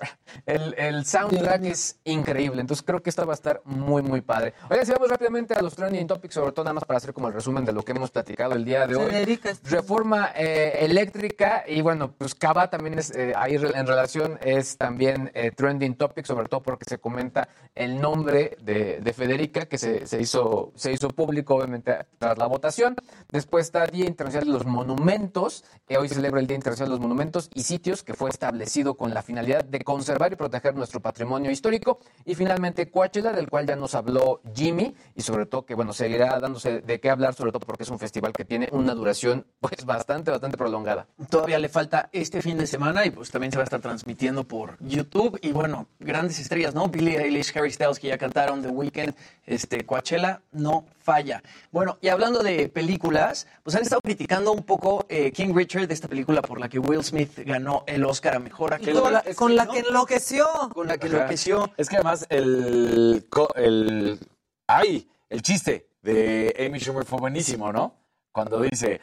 [0.47, 2.61] el, el soundtrack es increíble.
[2.61, 4.55] Entonces creo que esta va a estar muy, muy padre.
[4.71, 7.27] Oigan, si vamos rápidamente a los trending topics, sobre todo nada más para hacer como
[7.27, 9.41] el resumen de lo que hemos platicado el día de hoy.
[9.65, 15.33] Reforma eh, eléctrica y bueno, pues Cava también es eh, ahí en relación es también
[15.35, 20.21] eh, trending topic, sobre todo porque se comenta el nombre de, de Federica que se,
[20.21, 22.95] hizo se hizo público obviamente tras la votación.
[23.31, 25.65] Después está Día Internacional de los Monumentos.
[25.89, 28.99] eh, hoy se celebra el Día Internacional de los Monumentos y Sitios que fue establecido
[28.99, 32.01] con la finalidad de conservar y proteger nuestro patrimonio histórico.
[32.27, 36.39] Y finalmente Coachella, del cual ya nos habló Jimmy y sobre todo que bueno, seguirá
[36.39, 39.87] dándose de qué hablar, sobre todo porque es un festival que tiene una duración pues
[39.87, 41.07] bastante, bastante prolongada.
[41.31, 44.45] Todavía le falta este fin de semana y pues también se va a estar transmitiendo
[44.45, 45.39] por YouTube.
[45.41, 46.89] Y bueno, grandes estrellas, ¿no?
[46.89, 49.15] Billie Eilish, Harry Styles, que ya cantaron The Weeknd,
[49.63, 51.43] este, Coachella, no falla.
[51.71, 56.09] Bueno, y hablando de películas, pues han estado criticando un poco eh, King Richard, esta
[56.09, 59.01] película por la que Will Smith ganó el Oscar a Mejor Actor.
[59.01, 60.47] con la, con la que enloqueció.
[60.75, 61.17] Con la que Ajá.
[61.17, 61.71] enloqueció.
[61.77, 63.25] Es que además el,
[63.57, 64.19] el,
[64.67, 67.95] ay, el chiste de Amy Schumer fue buenísimo, ¿no?
[68.33, 69.01] Cuando dice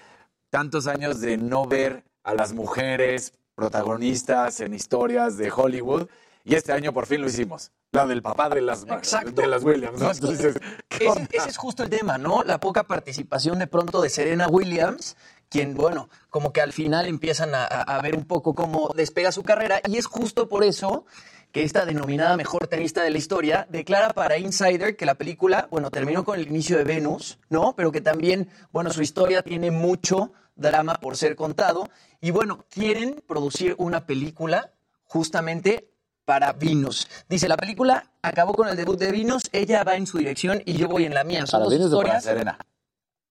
[0.50, 6.08] tantos años de no ver a las mujeres protagonistas en historias de Hollywood
[6.44, 7.72] Y este año por fin lo hicimos.
[7.92, 10.12] La del papá de las, de las Williams, ¿no?
[10.12, 12.44] Entonces, ¿qué Ese, es justo el tema, ¿no?
[12.44, 15.18] La poca participación de pronto de Serena Williams,
[15.50, 19.42] quien, bueno, como que al final empiezan a- a ver un poco cómo despega su
[19.42, 21.06] carrera, y es justo por eso
[21.52, 25.90] que esta denominada mejor tenista de la historia declara para Insider que la película, bueno,
[25.90, 27.74] terminó con el inicio de Venus, ¿no?
[27.76, 31.90] Pero que también, bueno, su historia tiene mucho drama por ser contado,
[32.22, 34.74] y bueno, quieren producir una película
[35.06, 35.90] justamente
[36.30, 37.08] para Venus.
[37.28, 40.74] Dice, la película acabó con el debut de Venus, ella va en su dirección y
[40.74, 41.48] yo voy en la mía.
[41.48, 42.24] Son ¿Para dos historias.
[42.24, 42.60] Serena?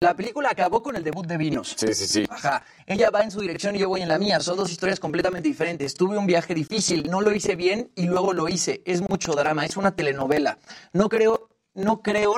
[0.01, 1.77] La película acabó con el debut de Venus.
[1.77, 2.27] Sí, sí, sí.
[2.28, 2.65] Ajá.
[2.86, 4.41] Ella va en su dirección y yo voy en la mía.
[4.41, 5.94] Son dos historias completamente diferentes.
[5.94, 8.83] Tuve un viaje difícil, no lo hice bien y luego lo hice.
[8.85, 10.59] Es mucho drama, es una telenovela.
[10.93, 11.48] No creo,
[11.78, 12.34] no creo,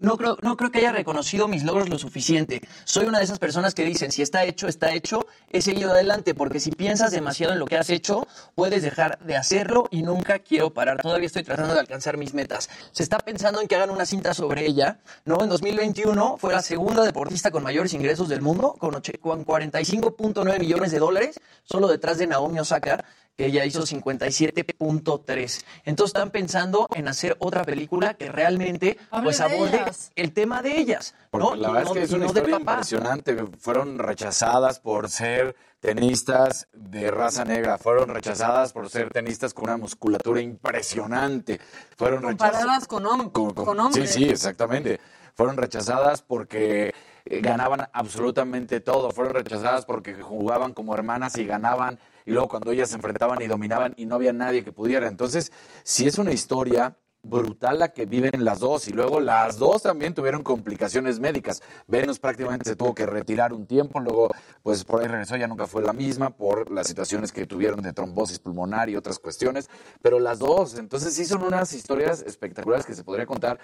[0.00, 2.60] no no creo que haya reconocido mis logros lo suficiente.
[2.84, 6.34] Soy una de esas personas que dicen, si está hecho, está hecho, he seguido adelante,
[6.34, 10.38] porque si piensas demasiado en lo que has hecho, puedes dejar de hacerlo y nunca
[10.38, 11.00] quiero parar.
[11.00, 12.68] Todavía estoy tratando de alcanzar mis metas.
[12.92, 15.42] Se está pensando en que hagan una cinta sobre ella, ¿no?
[15.42, 20.98] En 2021 fue la segunda deportista con mayores ingresos del mundo, con 45.9 millones de
[20.98, 23.04] dólares, solo detrás de Naomi Osaka,
[23.36, 25.64] que ella hizo 57.3.
[25.84, 30.12] Entonces están pensando en hacer otra película que realmente Hable pues de aborde ellas.
[30.14, 31.14] el tema de ellas.
[31.30, 31.54] Porque ¿no?
[31.56, 33.36] la verdad no- es que es una no historia impresionante.
[33.58, 37.76] Fueron rechazadas por ser tenistas de raza negra.
[37.78, 41.60] Fueron rechazadas por ser tenistas con una musculatura impresionante.
[41.96, 42.52] Fueron rechazadas.
[42.60, 44.10] Comparadas con, hom- con- con- con hombres.
[44.12, 45.00] Sí, sí, exactamente.
[45.34, 46.94] Fueron rechazadas porque
[47.26, 49.10] ganaban absolutamente todo.
[49.10, 51.98] Fueron rechazadas porque jugaban como hermanas y ganaban.
[52.26, 55.08] Y luego cuando ellas se enfrentaban y dominaban y no había nadie que pudiera.
[55.08, 59.82] Entonces, si es una historia brutal la que viven las dos y luego las dos
[59.82, 61.62] también tuvieron complicaciones médicas.
[61.86, 64.30] Venus prácticamente se tuvo que retirar un tiempo, luego
[64.62, 67.92] pues por ahí regresó, ya nunca fue la misma por las situaciones que tuvieron de
[67.92, 69.68] trombosis pulmonar y otras cuestiones,
[70.02, 73.58] pero las dos, entonces sí son unas historias espectaculares que se podría contar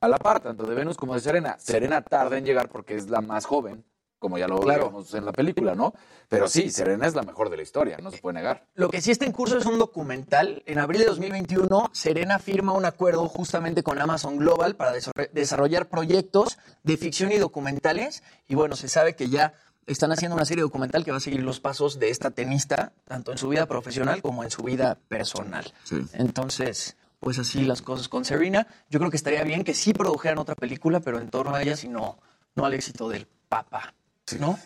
[0.00, 1.56] a la par, tanto de Venus como de Serena.
[1.58, 3.84] Serena tarda en llegar porque es la más joven,
[4.24, 4.86] como ya lo Claro.
[4.86, 5.92] vemos en la película, ¿no?
[6.30, 8.64] Pero sí, Serena es la mejor de la historia, no se puede negar.
[8.74, 10.62] Lo que sí está en curso es un documental.
[10.64, 15.90] En abril de 2021, Serena firma un acuerdo justamente con Amazon Global para desarroll- desarrollar
[15.90, 18.22] proyectos de ficción y documentales.
[18.48, 19.52] Y bueno, se sabe que ya
[19.86, 23.30] están haciendo una serie documental que va a seguir los pasos de esta tenista, tanto
[23.30, 25.70] en su vida profesional como en su vida personal.
[26.14, 28.66] Entonces, pues así las cosas con Serena.
[28.88, 31.84] Yo creo que estaría bien que sí produjeran otra película, pero en torno a ellas
[31.84, 32.18] y no,
[32.54, 33.92] no al éxito del Papa.
[34.38, 34.58] ¿No?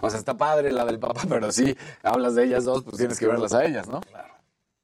[0.00, 3.18] O sea, está padre la del papá, pero sí, hablas de ellas dos, pues tienes
[3.18, 4.00] que verlas a ellas, ¿no?
[4.00, 4.34] Claro.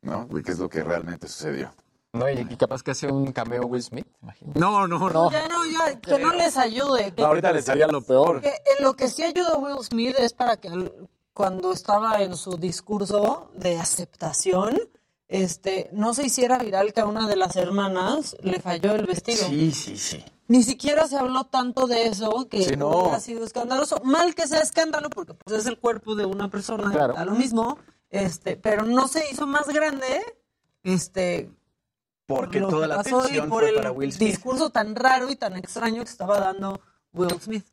[0.02, 0.26] ¿No?
[0.28, 1.72] Porque es lo que realmente sucedió.
[2.12, 4.52] No, y, y capaz que hace un cameo Will Smith, imagino.
[4.54, 5.30] No, no, no.
[5.30, 7.12] Ya no, ya, que no les ayude.
[7.12, 8.40] que- ahorita les haría lo peor.
[8.40, 10.92] que en lo que sí ayuda Will Smith es para que al-
[11.34, 14.80] cuando estaba en su discurso de aceptación,
[15.28, 19.44] este, no se hiciera viral que a una de las hermanas le falló el vestido.
[19.46, 20.24] Sí, sí, sí.
[20.48, 22.88] Ni siquiera se habló tanto de eso que Sí, no.
[22.88, 24.00] hubiera sido escandaloso.
[24.02, 27.16] Mal que sea escándalo, porque pues, es el cuerpo de una persona, Claro.
[27.16, 27.78] a lo mismo,
[28.10, 30.24] este, pero no se hizo más grande,
[30.82, 31.50] este,
[32.26, 34.28] Porque toda la atención por fue el para Will Smith.
[34.30, 36.80] discurso tan raro y tan extraño que estaba dando
[37.12, 37.66] Will Smith.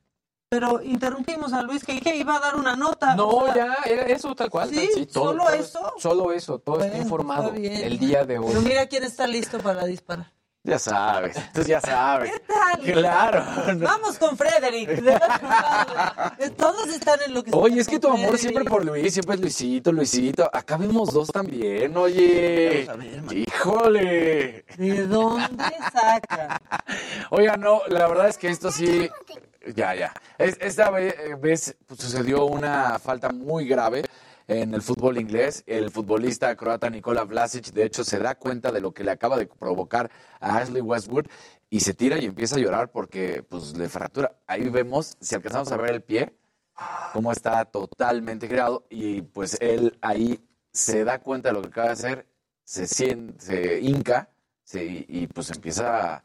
[0.47, 3.15] Pero interrumpimos a Luis que, que iba a dar una nota.
[3.15, 4.69] No, o sea, ya, era eso tal cual.
[4.69, 5.05] ¿Sí?
[5.11, 5.93] todo- ¿Solo todo- eso?
[5.97, 8.45] Solo eso, todo está informado está el día de hoy.
[8.49, 10.31] Pero mira quién está listo para disparar.
[10.65, 12.31] Ya sabes, tú ya sabes.
[12.31, 12.81] ¿Qué tal?
[12.81, 13.45] Claro.
[13.77, 14.89] Vamos con Frederick.
[15.01, 16.49] de.
[16.57, 18.39] Todos están en lo que Oye, es que tu amor Frederick.
[18.41, 20.49] siempre por Luis, siempre es Luisito, Luisito.
[20.51, 22.87] Acá vemos dos también, oye.
[23.31, 24.65] Híjole.
[24.77, 25.63] ¿De dónde
[25.93, 26.59] saca?
[27.29, 29.07] Oiga, no, la verdad es que esto sí.
[29.75, 30.13] Ya, ya.
[30.39, 34.03] Es- esta ve- vez sucedió una falta muy grave
[34.47, 35.63] en el fútbol inglés.
[35.67, 39.37] El futbolista croata Nikola Vlasic, de hecho, se da cuenta de lo que le acaba
[39.37, 40.09] de provocar
[40.39, 41.25] a Ashley Westwood
[41.69, 44.37] y se tira y empieza a llorar porque pues le fractura.
[44.47, 46.33] Ahí vemos, si alcanzamos a ver el pie,
[47.13, 50.39] cómo está totalmente girado y pues él ahí
[50.71, 52.27] se da cuenta de lo que acaba de hacer,
[52.63, 54.29] se siente, se hinca
[54.63, 56.23] se- y, pues empieza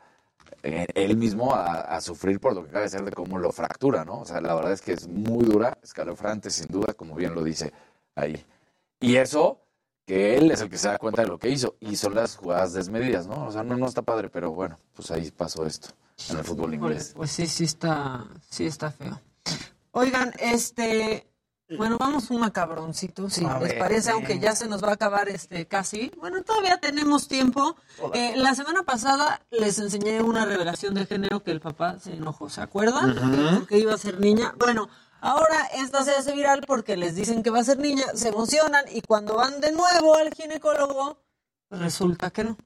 [0.63, 3.53] eh, él mismo a, a sufrir por lo que acaba de hacer de cómo lo
[3.53, 4.21] fractura, ¿no?
[4.21, 7.43] O sea, la verdad es que es muy dura, escalofriante sin duda, como bien lo
[7.45, 7.73] dice
[8.21, 8.45] ahí.
[9.01, 9.61] Y eso,
[10.07, 12.37] que él es el que se da cuenta de lo que hizo y son las
[12.37, 13.47] jugadas desmedidas, ¿no?
[13.47, 15.89] O sea, no, no está padre, pero bueno, pues ahí pasó esto
[16.29, 17.13] en el fútbol inglés.
[17.17, 19.21] Pues sí, sí está, sí está feo.
[19.93, 21.31] Oigan, este,
[21.77, 24.95] bueno, vamos un macabroncito, si A les ver, parece, aunque ya se nos va a
[24.95, 26.11] acabar este casi.
[26.19, 27.77] Bueno, todavía tenemos tiempo.
[28.13, 32.49] Eh, la semana pasada les enseñé una revelación de género que el papá se enojó,
[32.49, 33.17] ¿se acuerdan?
[33.17, 33.59] Ujú.
[33.61, 34.55] Porque iba a ser niña.
[34.59, 34.89] Bueno,
[35.21, 38.85] ahora esta se hace viral porque les dicen que va a ser niña, se emocionan
[38.91, 41.19] y cuando van de nuevo al ginecólogo
[41.71, 42.57] Resulta que no.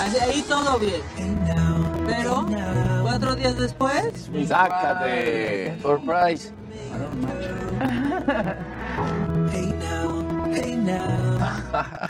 [0.00, 1.00] Así, Ahí todo bien.
[2.04, 2.46] Pero
[3.02, 5.78] cuatro días después, Sácate.
[5.80, 6.52] Surprise.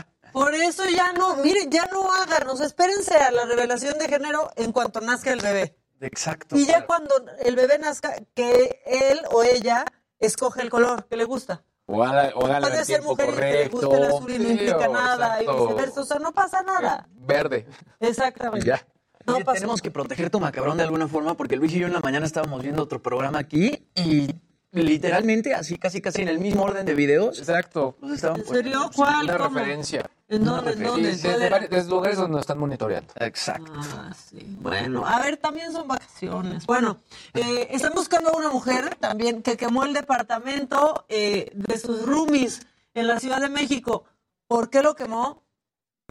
[0.33, 4.07] por eso ya no, miren, ya no hagan, o sea, espérense a la revelación de
[4.09, 5.77] género en cuanto nazca el bebé.
[6.01, 6.57] Exacto.
[6.57, 7.13] Y ya cuando
[7.45, 9.85] el bebé nazca, que él o ella
[10.19, 11.63] escoge el color que le gusta.
[11.85, 14.39] O haga- o en Puede ser tiempo mujer y que le guste el azul y
[14.39, 15.67] no implica nada, y exacto.
[15.67, 17.07] viceversa, o sea, no pasa nada.
[17.11, 17.67] Verde.
[17.99, 18.65] Exactamente.
[18.65, 18.85] Ya.
[19.25, 21.87] No Oye, pasa tenemos que proteger tu macabrón de alguna forma porque Luis y yo
[21.87, 24.35] en la mañana estábamos viendo otro programa aquí y
[24.73, 27.39] literalmente así casi casi en el mismo orden de videos.
[27.39, 27.95] Exacto.
[28.13, 28.89] Estaban ¿En serio?
[28.95, 29.25] ¿Cuál?
[29.25, 29.59] Una ¿Cómo?
[29.59, 30.09] referencia.
[30.27, 30.71] ¿En dónde?
[30.71, 31.09] ¿En dónde?
[31.09, 33.13] Desde, lugares donde nos están monitoreando.
[33.19, 33.71] Exacto.
[33.75, 34.57] Ah, sí.
[34.59, 36.65] Bueno, a ver, también son vacaciones.
[36.65, 37.01] Bueno,
[37.35, 42.65] eh, están buscando a una mujer también que quemó el departamento eh, de sus roomies
[42.95, 44.05] en la Ciudad de México.
[44.47, 45.42] ¿Por qué lo quemó?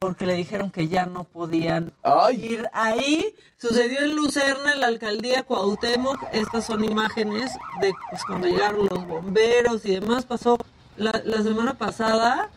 [0.03, 2.43] Porque le dijeron que ya no podían Ay.
[2.43, 3.33] ir ahí.
[3.57, 6.21] Sucedió en Lucerna, en la alcaldía Cuauhtémoc.
[6.33, 10.25] Estas son imágenes de pues, cuando llegaron los bomberos y demás.
[10.25, 10.57] Pasó
[10.97, 12.49] la, la semana pasada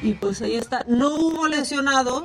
[0.00, 0.84] y pues ahí está.
[0.86, 2.22] No hubo lesionados,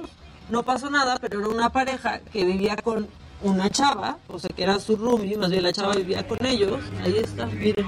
[0.51, 3.07] no pasó nada, pero era una pareja que vivía con
[3.41, 6.83] una chava, o sea que era su roomie, más bien la chava vivía con ellos.
[7.03, 7.87] Ahí está, miren.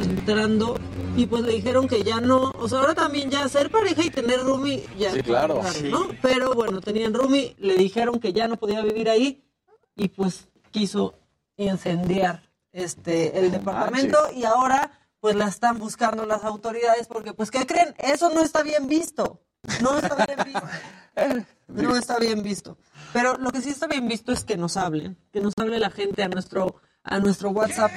[0.00, 0.78] Entrando.
[1.16, 4.10] Y pues le dijeron que ya no, o sea, ahora también ya ser pareja y
[4.10, 5.56] tener roomie ya Sí, claro.
[5.60, 5.88] raro, Sí.
[5.90, 6.08] ¿no?
[6.22, 9.44] Pero bueno, tenían roomie, le dijeron que ya no podía vivir ahí
[9.94, 11.14] y pues quiso
[11.56, 17.66] incendiar este el departamento y ahora pues la están buscando las autoridades porque pues ¿qué
[17.66, 17.94] creen?
[17.98, 19.40] Eso no está bien visto.
[19.82, 20.62] No está bien visto.
[21.68, 22.76] No está bien visto.
[23.14, 25.90] Pero lo que sí está bien visto es que nos hablen, que nos hable la
[25.90, 27.90] gente a nuestro a nuestro WhatsApp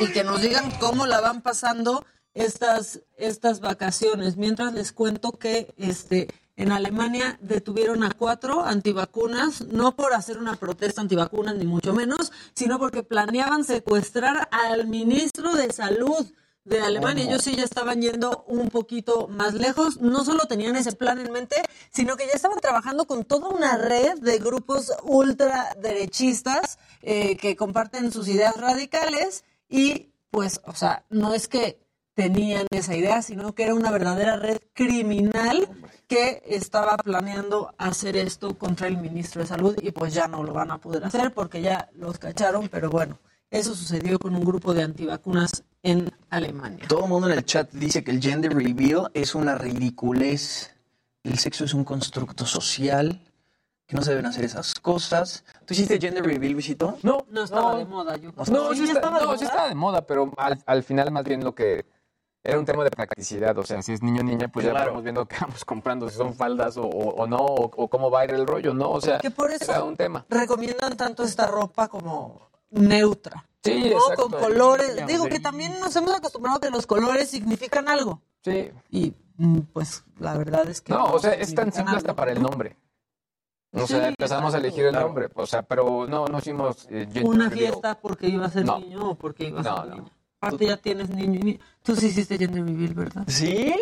[0.00, 2.04] y que nos digan cómo la van pasando
[2.34, 4.36] estas estas vacaciones.
[4.36, 10.56] Mientras les cuento que este en Alemania detuvieron a cuatro antivacunas, no por hacer una
[10.56, 16.26] protesta antivacunas, ni mucho menos, sino porque planeaban secuestrar al ministro de Salud
[16.64, 17.24] de Alemania.
[17.24, 20.00] Ellos sí ya estaban yendo un poquito más lejos.
[20.00, 21.56] No solo tenían ese plan en mente,
[21.90, 28.12] sino que ya estaban trabajando con toda una red de grupos ultraderechistas eh, que comparten
[28.12, 31.80] sus ideas radicales y pues, o sea, no es que
[32.14, 35.68] tenían esa idea, sino que era una verdadera red criminal
[36.06, 40.52] que estaba planeando hacer esto contra el ministro de Salud y pues ya no lo
[40.52, 43.18] van a poder hacer porque ya los cacharon, pero bueno,
[43.50, 46.86] eso sucedió con un grupo de antivacunas en Alemania.
[46.88, 50.76] Todo el mundo en el chat dice que el gender reveal es una ridiculez.
[51.22, 53.20] El sexo es un constructo social.
[53.90, 55.44] Que no se deben hacer esas cosas.
[55.66, 56.96] ¿Tú hiciste gender reveal, Luisito?
[57.02, 57.78] No, No estaba no.
[57.78, 58.30] de moda, yo.
[58.48, 61.42] No, sí, estaba de no, sí estaba de moda, pero al, al final más bien
[61.42, 61.84] lo que
[62.44, 63.58] era un tema de practicidad.
[63.58, 66.16] O sea, si es niño o niña, pues ya estamos viendo qué vamos comprando, si
[66.16, 68.92] son faldas o, o- o no, o, o cómo va a ir el rollo, ¿no?
[68.92, 70.24] O sea, Que por eso era un tema.
[70.28, 73.44] recomiendan tanto esta ropa como neutra.
[73.64, 73.96] Sí, ¿no?
[73.96, 74.30] exacto.
[74.30, 74.94] Con colores.
[74.94, 75.30] Ya, Digo sí.
[75.30, 78.22] que también nos hemos acostumbrado a que los colores significan algo.
[78.44, 78.70] Sí.
[78.88, 80.92] Y mm, pues la verdad es que.
[80.92, 82.76] No, o sea, es tan simple hasta para el nombre.
[83.72, 87.48] O Sí, empezamos a elegir el nombre, o sea, pero no, no hicimos eh, Una
[87.50, 88.78] fiesta porque iba a ser No.
[88.80, 89.94] niño o porque iba a No, ser no.
[89.96, 90.10] niña.
[90.40, 91.58] Aparte ya tienes niño y niña.
[91.82, 93.24] Tú sí hiciste gender reveal, ¿verdad?
[93.28, 93.74] ¿Sí?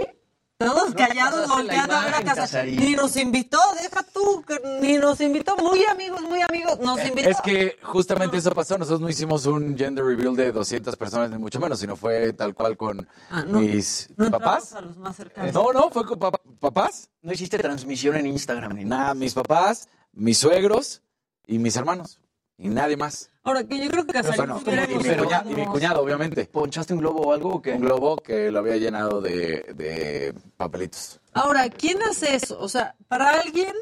[0.58, 2.34] Todos callados, volteando a ver a casa.
[2.42, 2.80] Casarín.
[2.80, 5.56] Ni nos invitó, deja tú, que ni nos invitó.
[5.56, 6.80] Muy amigos, muy amigos.
[6.80, 7.28] Nos invitó.
[7.30, 8.76] Es que justamente eso pasó.
[8.76, 12.54] Nosotros no hicimos un gender reveal de 200 personas, ni mucho menos, sino fue tal
[12.56, 13.60] cual con Ah, no.
[13.60, 14.72] mis No papás.
[14.72, 15.54] a los más cercanos.
[15.54, 17.08] No, no, fue con pap- papás.
[17.22, 19.02] No hiciste transmisión en Instagram ni nada.
[19.02, 21.02] Nada, mis papás, mis suegros
[21.46, 22.18] y mis hermanos.
[22.58, 23.30] Y nadie más.
[23.44, 26.44] Ahora, que yo creo que Casarín Bueno, y, mi hecho- cuña- y mi cuñado, obviamente.
[26.46, 27.72] ¿Ponchaste un globo o algo o qué?
[27.74, 31.20] Un globo que lo había llenado de, de papelitos.
[31.32, 32.58] Ahora, ¿quién hace eso?
[32.58, 33.72] O sea, para alguien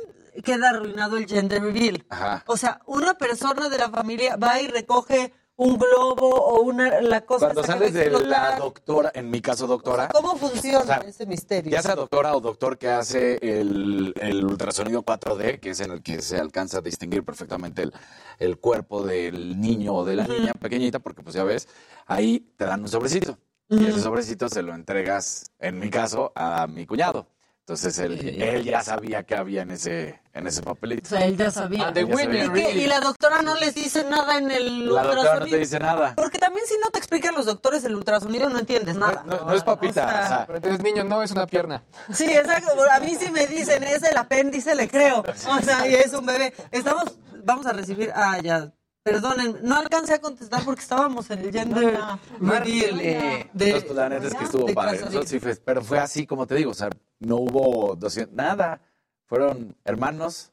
[0.44, 2.04] queda arruinado el gender reveal.
[2.10, 2.44] Ajá.
[2.46, 7.22] O sea, una persona de la familia va y recoge un globo o una la
[7.24, 11.24] cosa Cuando sales de la doctora, en mi caso doctora, ¿Cómo funciona O sea, ese
[11.26, 11.72] misterio?
[11.72, 16.02] ya sea doctora o doctor que hace el, el ultrasonido 4D, que es en el
[16.02, 17.92] que se alcanza a distinguir perfectamente el,
[18.38, 21.68] el cuerpo del niño o de la niña pequeñita, porque pues ya ves,
[22.06, 23.38] ahí te dan un sobrecito.
[23.68, 27.26] Y ese sobrecito se lo entregas, en mi caso, a mi cuñado.
[27.66, 31.08] Entonces él, él ya sabía que había en ese, en ese O papelito.
[31.08, 31.88] sea, él ya sabía.
[31.88, 32.70] Ah, Ya sabía.
[32.70, 35.58] ¿Y, la doctora no les dice nada en el La doctora no te ultrasonido.
[35.58, 36.14] dice nada.
[36.14, 39.24] Porque también si no te explican los doctores el ultrasonido no entiendes nada.
[39.26, 39.90] No, no es papita.
[40.06, 41.82] O sea, o sea, Pero entonces, niño, no es una pierna.
[42.12, 42.70] Sí, exacto.
[42.88, 45.22] A mí si me dicen es el apéndice, le creo.
[45.22, 46.54] O sea, y es un bebé.
[46.70, 48.12] Estamos, vamos a recibir.
[48.14, 48.72] Ah, ya.
[49.06, 51.96] Perdonen, no alcancé a contestar porque estábamos en el gender
[52.40, 54.98] reveal Entonces, de, pues, la neta es que estuvo padre.
[55.26, 58.80] Sí fue- pero fue así como te digo, o sea, no hubo 200, nada.
[59.26, 60.50] Fueron hermanos.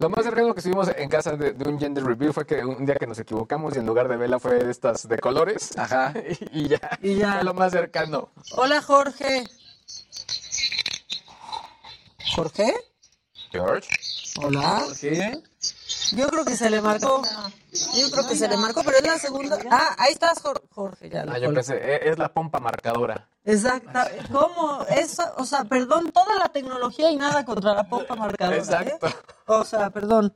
[0.00, 2.84] Lo más cercano que estuvimos en casa de, de un gender reveal fue que un
[2.84, 5.76] día que nos equivocamos y en lugar de vela fue de estas de colores.
[5.78, 6.12] Ajá.
[6.52, 6.98] Y, ya.
[7.00, 7.36] Y ya.
[7.36, 8.28] Fue lo más cercano.
[8.52, 9.44] Hola, Jorge.
[12.36, 12.74] ¿Jorge?
[13.50, 13.88] George.
[14.42, 14.84] Hola.
[15.00, 15.40] ¿Qué?
[16.16, 17.22] Yo creo que se le marcó.
[17.94, 19.58] Yo creo que se le marcó, pero es la segunda.
[19.70, 21.08] Ah, ahí estás, Jor- Jorge.
[21.10, 23.28] Ya Ah, yo pensé, e- es la pompa marcadora.
[23.44, 23.98] Exacto.
[24.32, 24.84] ¿Cómo?
[24.88, 28.56] Eso, o sea, perdón, toda la tecnología y nada contra la pompa marcadora.
[28.56, 28.60] ¿eh?
[28.60, 29.06] Exacto.
[29.46, 30.32] O sea, perdón.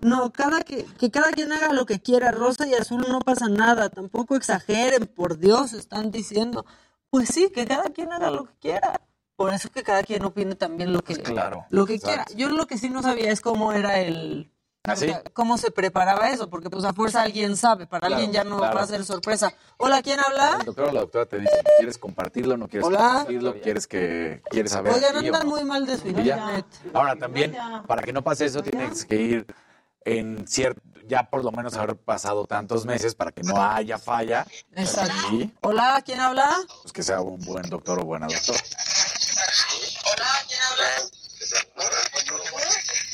[0.00, 3.48] No, cada que, que cada quien haga lo que quiera, rosa y azul no pasa
[3.48, 6.64] nada, tampoco exageren, por Dios, están diciendo.
[7.10, 9.00] Pues sí, que cada quien haga lo que quiera.
[9.34, 11.66] Por eso que cada quien opine también lo que, Claro.
[11.70, 12.32] lo que Exacto.
[12.34, 12.38] quiera.
[12.50, 14.51] Yo lo que sí no sabía es cómo era el...
[14.84, 15.12] ¿Ah, o sí?
[15.32, 18.58] cómo se preparaba eso, porque pues a fuerza alguien sabe, para Claro, alguien ya no
[18.58, 18.74] claro.
[18.76, 19.52] va a ser sorpresa.
[19.76, 20.56] Hola, ¿quién habla?
[20.58, 22.56] El doctor o la doctora te dice, ¿quieres compartirlo?
[22.56, 22.98] ¿No quieres Hola.
[22.98, 23.60] compartirlo?
[23.60, 24.92] ¿Quieres que quieres saber?
[24.92, 25.50] Oigan, andan no?
[25.50, 26.66] muy mal de su internet.
[26.94, 29.46] Ahora también, para que no pase eso, tienes que ir
[30.04, 34.44] en cierto, ya por lo menos haber pasado tantos meses para que no haya falla.
[34.74, 35.14] Exacto.
[35.30, 36.50] Y Hola, ¿quién habla?
[36.82, 38.58] pues que sea un buen doctor o buena doctora.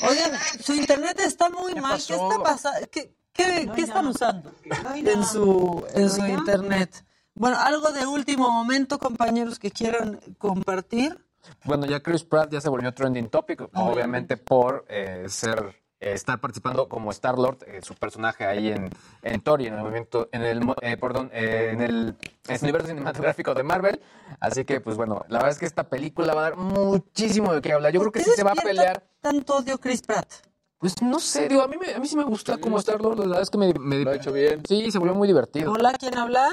[0.01, 1.99] Oigan, su internet está muy mal.
[2.05, 2.87] ¿Qué está pasando?
[2.91, 4.51] ¿Qué, qué, qué están usando
[4.95, 7.05] en su, en su internet?
[7.33, 11.17] Bueno, algo de último momento, compañeros, que quieran compartir.
[11.63, 16.87] Bueno, ya Chris Pratt ya se volvió trending topic, obviamente por eh, ser estar participando
[16.87, 18.89] como Star Lord, su personaje ahí en,
[19.21, 22.15] en Thor y en el movimiento, en el, mo- eh, perdón, eh, en el,
[22.47, 24.01] en el universo cinematográfico de Marvel.
[24.39, 27.61] Así que, pues bueno, la verdad es que esta película va a dar muchísimo de
[27.61, 27.91] qué hablar.
[27.91, 29.03] Yo creo que sí se va a pelear.
[29.21, 30.31] tanto odio Chris Pratt?
[30.77, 33.17] Pues no sé, digo, a mí, me- a mí sí me gustó como Star Lord,
[33.19, 34.63] la verdad es que me, me Lo ha hecho bien.
[34.65, 35.73] Sí, se volvió muy divertido.
[35.73, 36.49] Hola, ¿quién habla?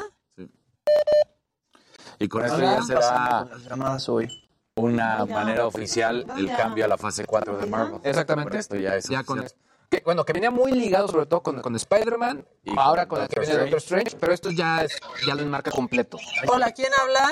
[2.19, 4.46] Y con esto ya será Las llamadas hoy.
[4.87, 8.01] Una manera oficial el cambio a la fase 4 de Marvel.
[8.05, 8.59] Exactamente.
[8.59, 9.59] Esto ya es Ya con esto.
[9.91, 13.23] Que, bueno, que venía muy ligado sobre todo con, con Spider-Man, Y ahora con con
[13.23, 16.19] el que Doctor viene Doctor Strange, pero esto ya es ya lo enmarca completo.
[16.49, 17.31] Hola, ¿quién habla?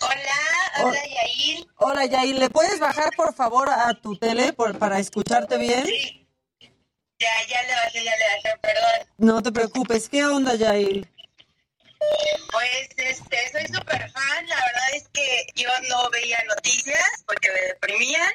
[0.00, 1.66] Hola, hola Yair.
[1.76, 5.84] Hola, Yair, ¿le puedes bajar por favor a tu tele por- para escucharte bien?
[7.18, 9.08] Ya, ya le bajé, ya le bajé, perdón.
[9.18, 11.11] No te preocupes, ¿qué onda, Yair?
[12.50, 14.46] Pues, este, soy súper fan.
[14.46, 18.32] La verdad es que yo no veía noticias porque me deprimían,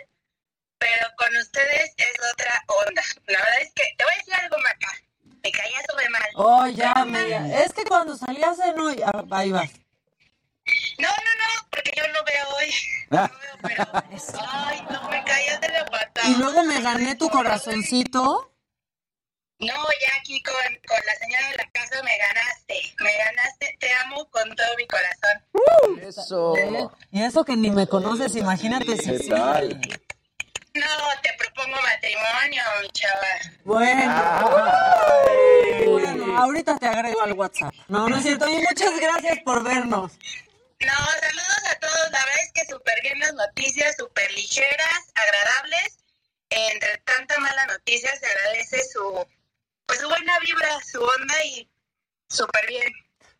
[0.77, 3.01] pero con ustedes es otra onda.
[3.27, 4.91] La verdad es que te voy a decir algo, Maca.
[5.43, 6.29] Me caía súper mal.
[6.35, 7.63] Oh, ya, me...
[7.63, 9.01] Es que cuando salías en hoy...
[9.05, 9.69] ah, ahí vas.
[10.97, 12.73] No, no, no, porque yo no veo hoy.
[13.09, 13.31] Ah.
[13.31, 13.85] No veo, pero...
[14.49, 16.21] Ay, no me caías de la pata.
[16.27, 18.51] Y luego me gané tu corazoncito.
[19.59, 22.95] No, ya aquí con, con la señora de la casa me ganaste.
[22.99, 23.75] Me ganaste.
[23.79, 25.99] Te amo con todo mi corazón.
[26.01, 26.53] Eso.
[27.11, 29.29] Y eso que ni me conoces, imagínate si ¿Qué sí.
[29.29, 29.69] tal?
[30.75, 33.27] No, te propongo matrimonio, mi chava.
[33.63, 34.51] Bueno.
[35.85, 37.73] Bueno, ahorita te agrego al WhatsApp.
[37.87, 38.47] No, no es cierto.
[38.47, 40.11] Y muchas gracias por vernos.
[40.79, 42.11] No, saludos a todos.
[42.11, 45.97] La verdad es que súper bien las noticias, súper ligeras, agradables.
[46.49, 49.25] Entre tanta mala noticia se agradece su,
[49.87, 51.69] pues, su buena vibra, su onda y
[52.29, 52.93] súper bien.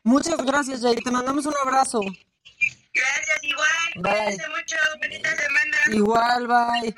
[0.03, 1.03] Muchas gracias, Jair.
[1.03, 2.01] Te mandamos un abrazo.
[2.01, 3.67] Gracias, igual.
[3.95, 4.23] Bye.
[4.23, 4.75] Cuídense mucho.
[5.01, 5.77] Bonita semana.
[5.91, 6.95] Igual, bye.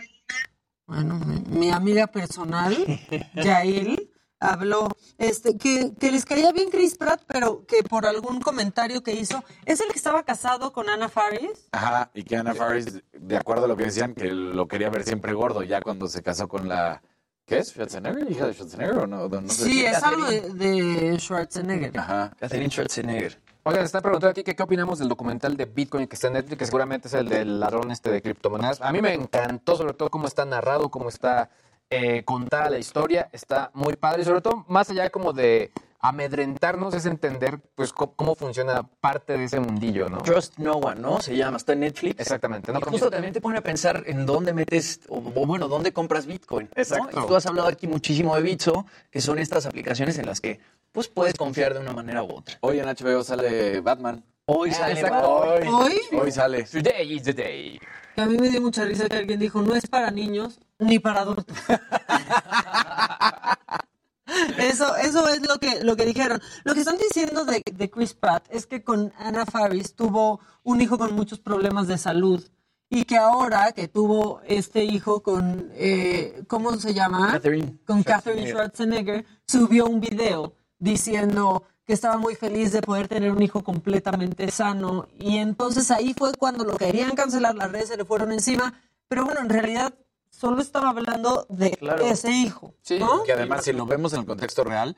[0.86, 2.76] Bueno, mi, mi amiga personal,
[3.36, 9.04] Yael, habló este, que, que les caía bien Chris Pratt, pero que por algún comentario
[9.04, 11.68] que hizo, es el que estaba casado con Ana Faris.
[11.72, 15.04] Ajá, y que Anna Faris, de acuerdo a lo que decían, que lo quería ver
[15.04, 17.02] siempre gordo, ya cuando se casó con la...
[17.50, 17.70] ¿Qué es?
[17.70, 18.30] ¿Schwarzenegger?
[18.30, 19.28] ¿Hija de Schwarzenegger o no?
[19.28, 21.98] no sé Sí, es algo de, de Schwarzenegger.
[21.98, 22.32] Ajá.
[22.40, 23.40] Catherine Schwarzenegger.
[23.64, 26.60] Oigan, están preguntando aquí que qué opinamos del documental de Bitcoin que está en Netflix,
[26.60, 28.82] que seguramente es el del ladrón este de criptomonedas.
[28.82, 31.50] A mí me encantó sobre todo cómo está narrado, cómo está
[31.90, 36.94] eh, contada la historia, está muy padre y sobre todo más allá como de amedrentarnos
[36.94, 40.20] es entender pues cómo, cómo funciona parte de ese mundillo, ¿no?
[40.20, 41.22] Trust No One, ¿no?
[41.22, 42.20] Se llama, está en Netflix.
[42.20, 42.72] Exactamente.
[42.72, 42.80] ¿no?
[42.80, 46.26] Y justo también te pone a pensar en dónde metes, o, o bueno, dónde compras
[46.26, 46.70] Bitcoin.
[46.76, 46.82] ¿no?
[46.82, 47.22] Exacto.
[47.24, 50.60] Y Tú has hablado aquí muchísimo de Bitso, que son estas aplicaciones en las que
[50.92, 52.58] pues puedes confiar de una manera u otra.
[52.62, 54.24] Hoy en HBO sale Batman.
[54.46, 56.02] Hoy sale Hoy, ¿Hoy?
[56.20, 56.64] hoy sale.
[56.64, 57.80] Today is the day.
[58.16, 60.98] Que a mí me dio mucha risa que alguien dijo, no es para niños ni
[60.98, 61.56] para adultos.
[64.58, 66.42] Eso, eso es lo que, lo que dijeron.
[66.64, 70.82] Lo que están diciendo de, de Chris Pratt es que con Anna Faris tuvo un
[70.82, 72.44] hijo con muchos problemas de salud
[72.90, 77.32] y que ahora que tuvo este hijo con, eh, ¿cómo se llama?
[77.34, 83.32] Catherine con Catherine Schwarzenegger, subió un video diciendo que estaba muy feliz de poder tener
[83.32, 85.08] un hijo completamente sano.
[85.20, 88.74] Y entonces ahí fue cuando lo querían cancelar, las redes se le fueron encima.
[89.08, 89.94] Pero bueno, en realidad
[90.40, 92.74] solo estaba hablando de ese hijo.
[92.82, 93.24] Sí, ¿no?
[93.24, 94.96] que además si lo vemos en el contexto real,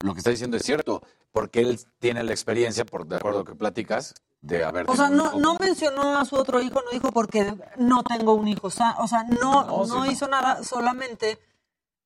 [0.00, 3.54] lo que está diciendo es cierto, porque él tiene la experiencia, por de acuerdo que
[3.54, 7.52] platicas, de haber O sea, no, no mencionó a su otro hijo, no dijo porque
[7.78, 8.68] no tengo un hijo.
[8.68, 8.94] O sea,
[9.40, 11.38] no, No, no sí, hizo nada, solamente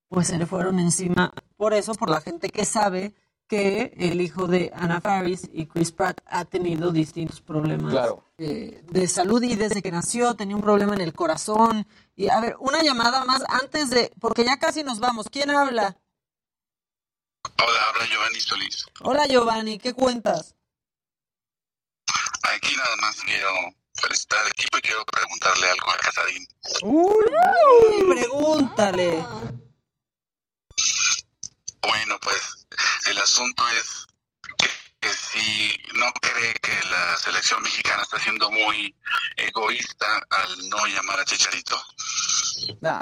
[0.09, 1.31] pues se le fueron encima.
[1.57, 3.13] Por eso, por la gente que sabe
[3.47, 8.23] que el hijo de Anna Faris y Chris Pratt ha tenido distintos problemas Claro.
[8.37, 11.85] eh, de salud y desde que nació tenía un problema en el corazón.
[12.15, 15.27] Y a ver, una llamada más antes de, porque ya casi nos vamos.
[15.31, 15.97] ¿Quién habla?
[17.63, 18.85] Hola, habla Giovanni Solís.
[19.01, 20.55] Hola Giovanni, ¿qué cuentas?
[22.43, 23.49] Aquí nada más quiero
[23.93, 26.47] felicitar al equipo y quiero preguntarle algo a Casarín.
[26.83, 29.25] Uy, pregúntale.
[31.81, 32.67] Bueno, pues
[33.07, 34.07] el asunto es
[35.01, 38.95] que, si no cree que la selección mexicana está siendo muy
[39.35, 41.75] egoísta al no llamar a Chicharito.
[42.79, 43.01] Nah.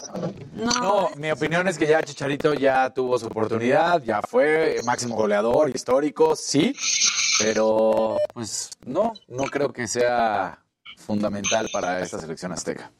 [0.54, 1.12] No.
[1.18, 6.36] mi opinión es que ya Chicharito ya tuvo su oportunidad, ya fue máximo goleador histórico,
[6.36, 6.76] sí,
[7.40, 10.64] pero pues no, no creo que sea
[10.98, 12.92] fundamental para esta selección azteca.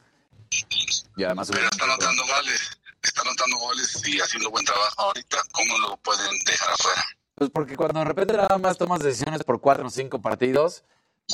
[1.16, 5.38] Y además Pero está anotando goles, está anotando goles y haciendo buen trabajo ahorita.
[5.52, 7.04] ¿Cómo lo pueden dejar afuera?
[7.40, 10.84] Pues porque cuando de repente nada más tomas decisiones por cuatro o cinco partidos,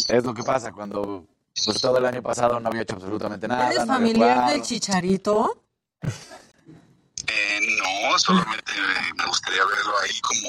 [0.06, 1.26] es lo que pasa cuando
[1.64, 3.72] pues todo el año pasado no había hecho absolutamente nada.
[3.72, 5.64] ¿Eres no familiar del Chicharito?
[6.00, 10.48] Eh, no, solamente eh, me gustaría verlo ahí como,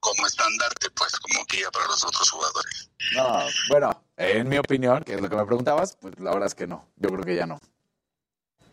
[0.00, 2.90] como estandarte, pues como guía para los otros jugadores.
[3.14, 6.56] No, bueno, en mi opinión, que es lo que me preguntabas, pues la verdad es
[6.56, 6.84] que no.
[6.96, 7.60] Yo creo que ya no.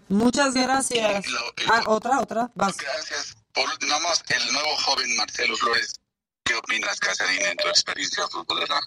[0.09, 1.25] Muchas gracias.
[1.71, 2.49] Ah, otra, otra.
[2.55, 2.75] Vas.
[2.75, 3.37] Gracias.
[3.53, 5.99] Por nada más, el nuevo joven Marcelo Flores,
[6.43, 8.79] ¿qué opinas, Casarín, en tu experiencia futbolera?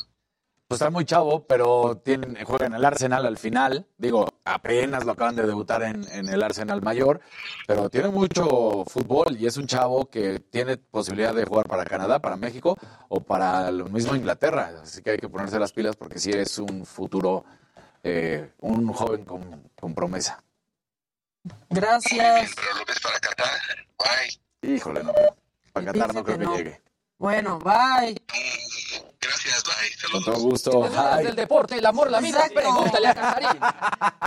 [0.69, 3.87] Pues está muy chavo, pero tiene, juega en el Arsenal al final.
[3.99, 7.21] Digo, apenas lo acaban de debutar en, en el Arsenal mayor,
[7.69, 12.19] pero tiene mucho fútbol y es un chavo que tiene posibilidad de jugar para Canadá,
[12.19, 12.77] para México
[13.09, 14.73] o para lo mismo Inglaterra.
[14.83, 17.45] Así que hay que ponerse las pilas porque sí es un futuro,
[18.03, 20.43] eh, un joven con, con promesa.
[21.71, 22.55] Gracias.
[22.57, 23.61] Pero lo ves para Qatar.
[23.99, 24.75] Bye.
[24.75, 25.13] Híjole, no.
[25.73, 26.57] Para Qatar no creo que que no.
[26.57, 26.83] llegue.
[27.19, 28.15] Bueno, bye.
[29.21, 30.11] Gracias, bye.
[30.13, 30.81] Con todo gusto.
[30.83, 31.29] Bye.
[31.29, 32.55] el deporte, el amor, la vida, Exacto.
[32.61, 33.61] pregúntale a Casarín.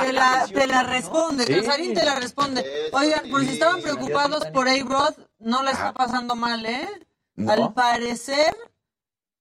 [0.01, 1.53] Te la, te la responde, Sí.
[1.61, 2.89] Casarín te la responde.
[2.91, 6.87] Oigan, por si estaban preocupados por A-Rod, no le está pasando mal, ¿eh?
[7.35, 7.51] No.
[7.51, 8.55] Al parecer,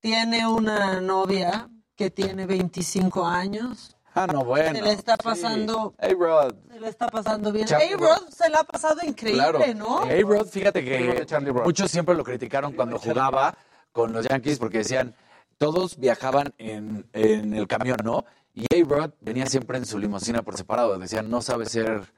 [0.00, 3.96] tiene una novia que tiene 25 años.
[4.22, 4.74] Ah, no, bueno.
[4.74, 5.20] Se le está sí.
[5.24, 6.54] pasando, Hey, Rod.
[6.72, 7.66] se le está pasando bien.
[7.66, 9.60] Charlie A-Rod se la ha pasado increíble, Claro.
[9.74, 9.98] ¿no?
[10.00, 11.26] A-Rod, fíjate que
[11.64, 13.56] muchos siempre lo criticaron cuando jugaba
[13.92, 15.14] con los Yankees porque decían,
[15.58, 18.24] todos viajaban en, en el camión, ¿no?
[18.54, 20.98] Y A-Rod venía siempre en su limusina por separado.
[20.98, 22.12] Decían, no sabe ser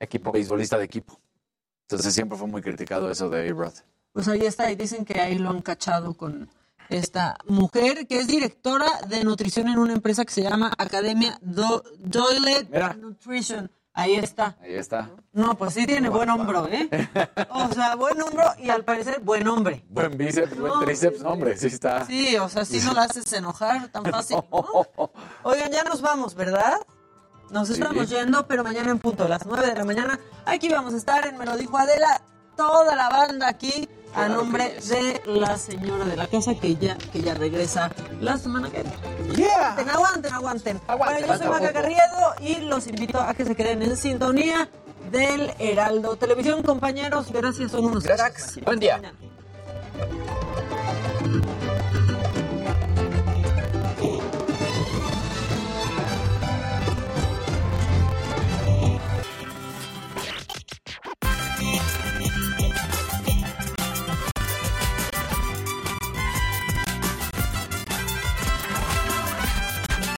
[0.00, 1.18] equipo beisbolista de equipo.
[1.82, 3.72] Entonces siempre fue muy criticado eso de A-Rod.
[4.12, 6.48] Pues ahí está, y dicen que ahí lo han cachado con
[6.88, 11.82] esta mujer que es directora de nutrición en una empresa que se llama Academia Do
[11.98, 12.68] Doyle.
[12.98, 13.70] Nutrition.
[13.96, 14.56] Ahí está.
[14.60, 15.10] Ahí está.
[15.32, 16.88] No, pues sí tiene buen hombro, ¿eh?
[17.50, 19.84] O sea, buen hombro y al parecer buen hombre.
[19.88, 22.04] Buen bíceps, buen tríceps, no, hombre, sí está.
[22.04, 24.38] Sí, o sea, sí no la haces enojar tan fácil.
[24.50, 24.88] ¿no?
[25.44, 26.74] Oigan, ya nos vamos, ¿verdad?
[27.50, 27.74] Nos Sí.
[27.74, 30.96] estamos yendo, pero mañana en punto, a las 9 de la mañana, aquí vamos a
[30.96, 32.20] estar en Me lo dijo Adela,
[32.56, 37.20] toda la banda aquí, a nombre de la señora de la casa que ya, que
[37.20, 39.36] ya regresa la semana que viene.
[39.36, 39.72] Yeah.
[39.72, 41.26] Aguanten, aguanten, aguanten.
[41.26, 44.68] Bueno, yo soy Maca Carriedo y los invito a que se queden en sintonía
[45.10, 47.30] del Heraldo Televisión, compañeros.
[47.32, 48.60] Gracias, son unos cracks.
[48.64, 49.00] Buen día.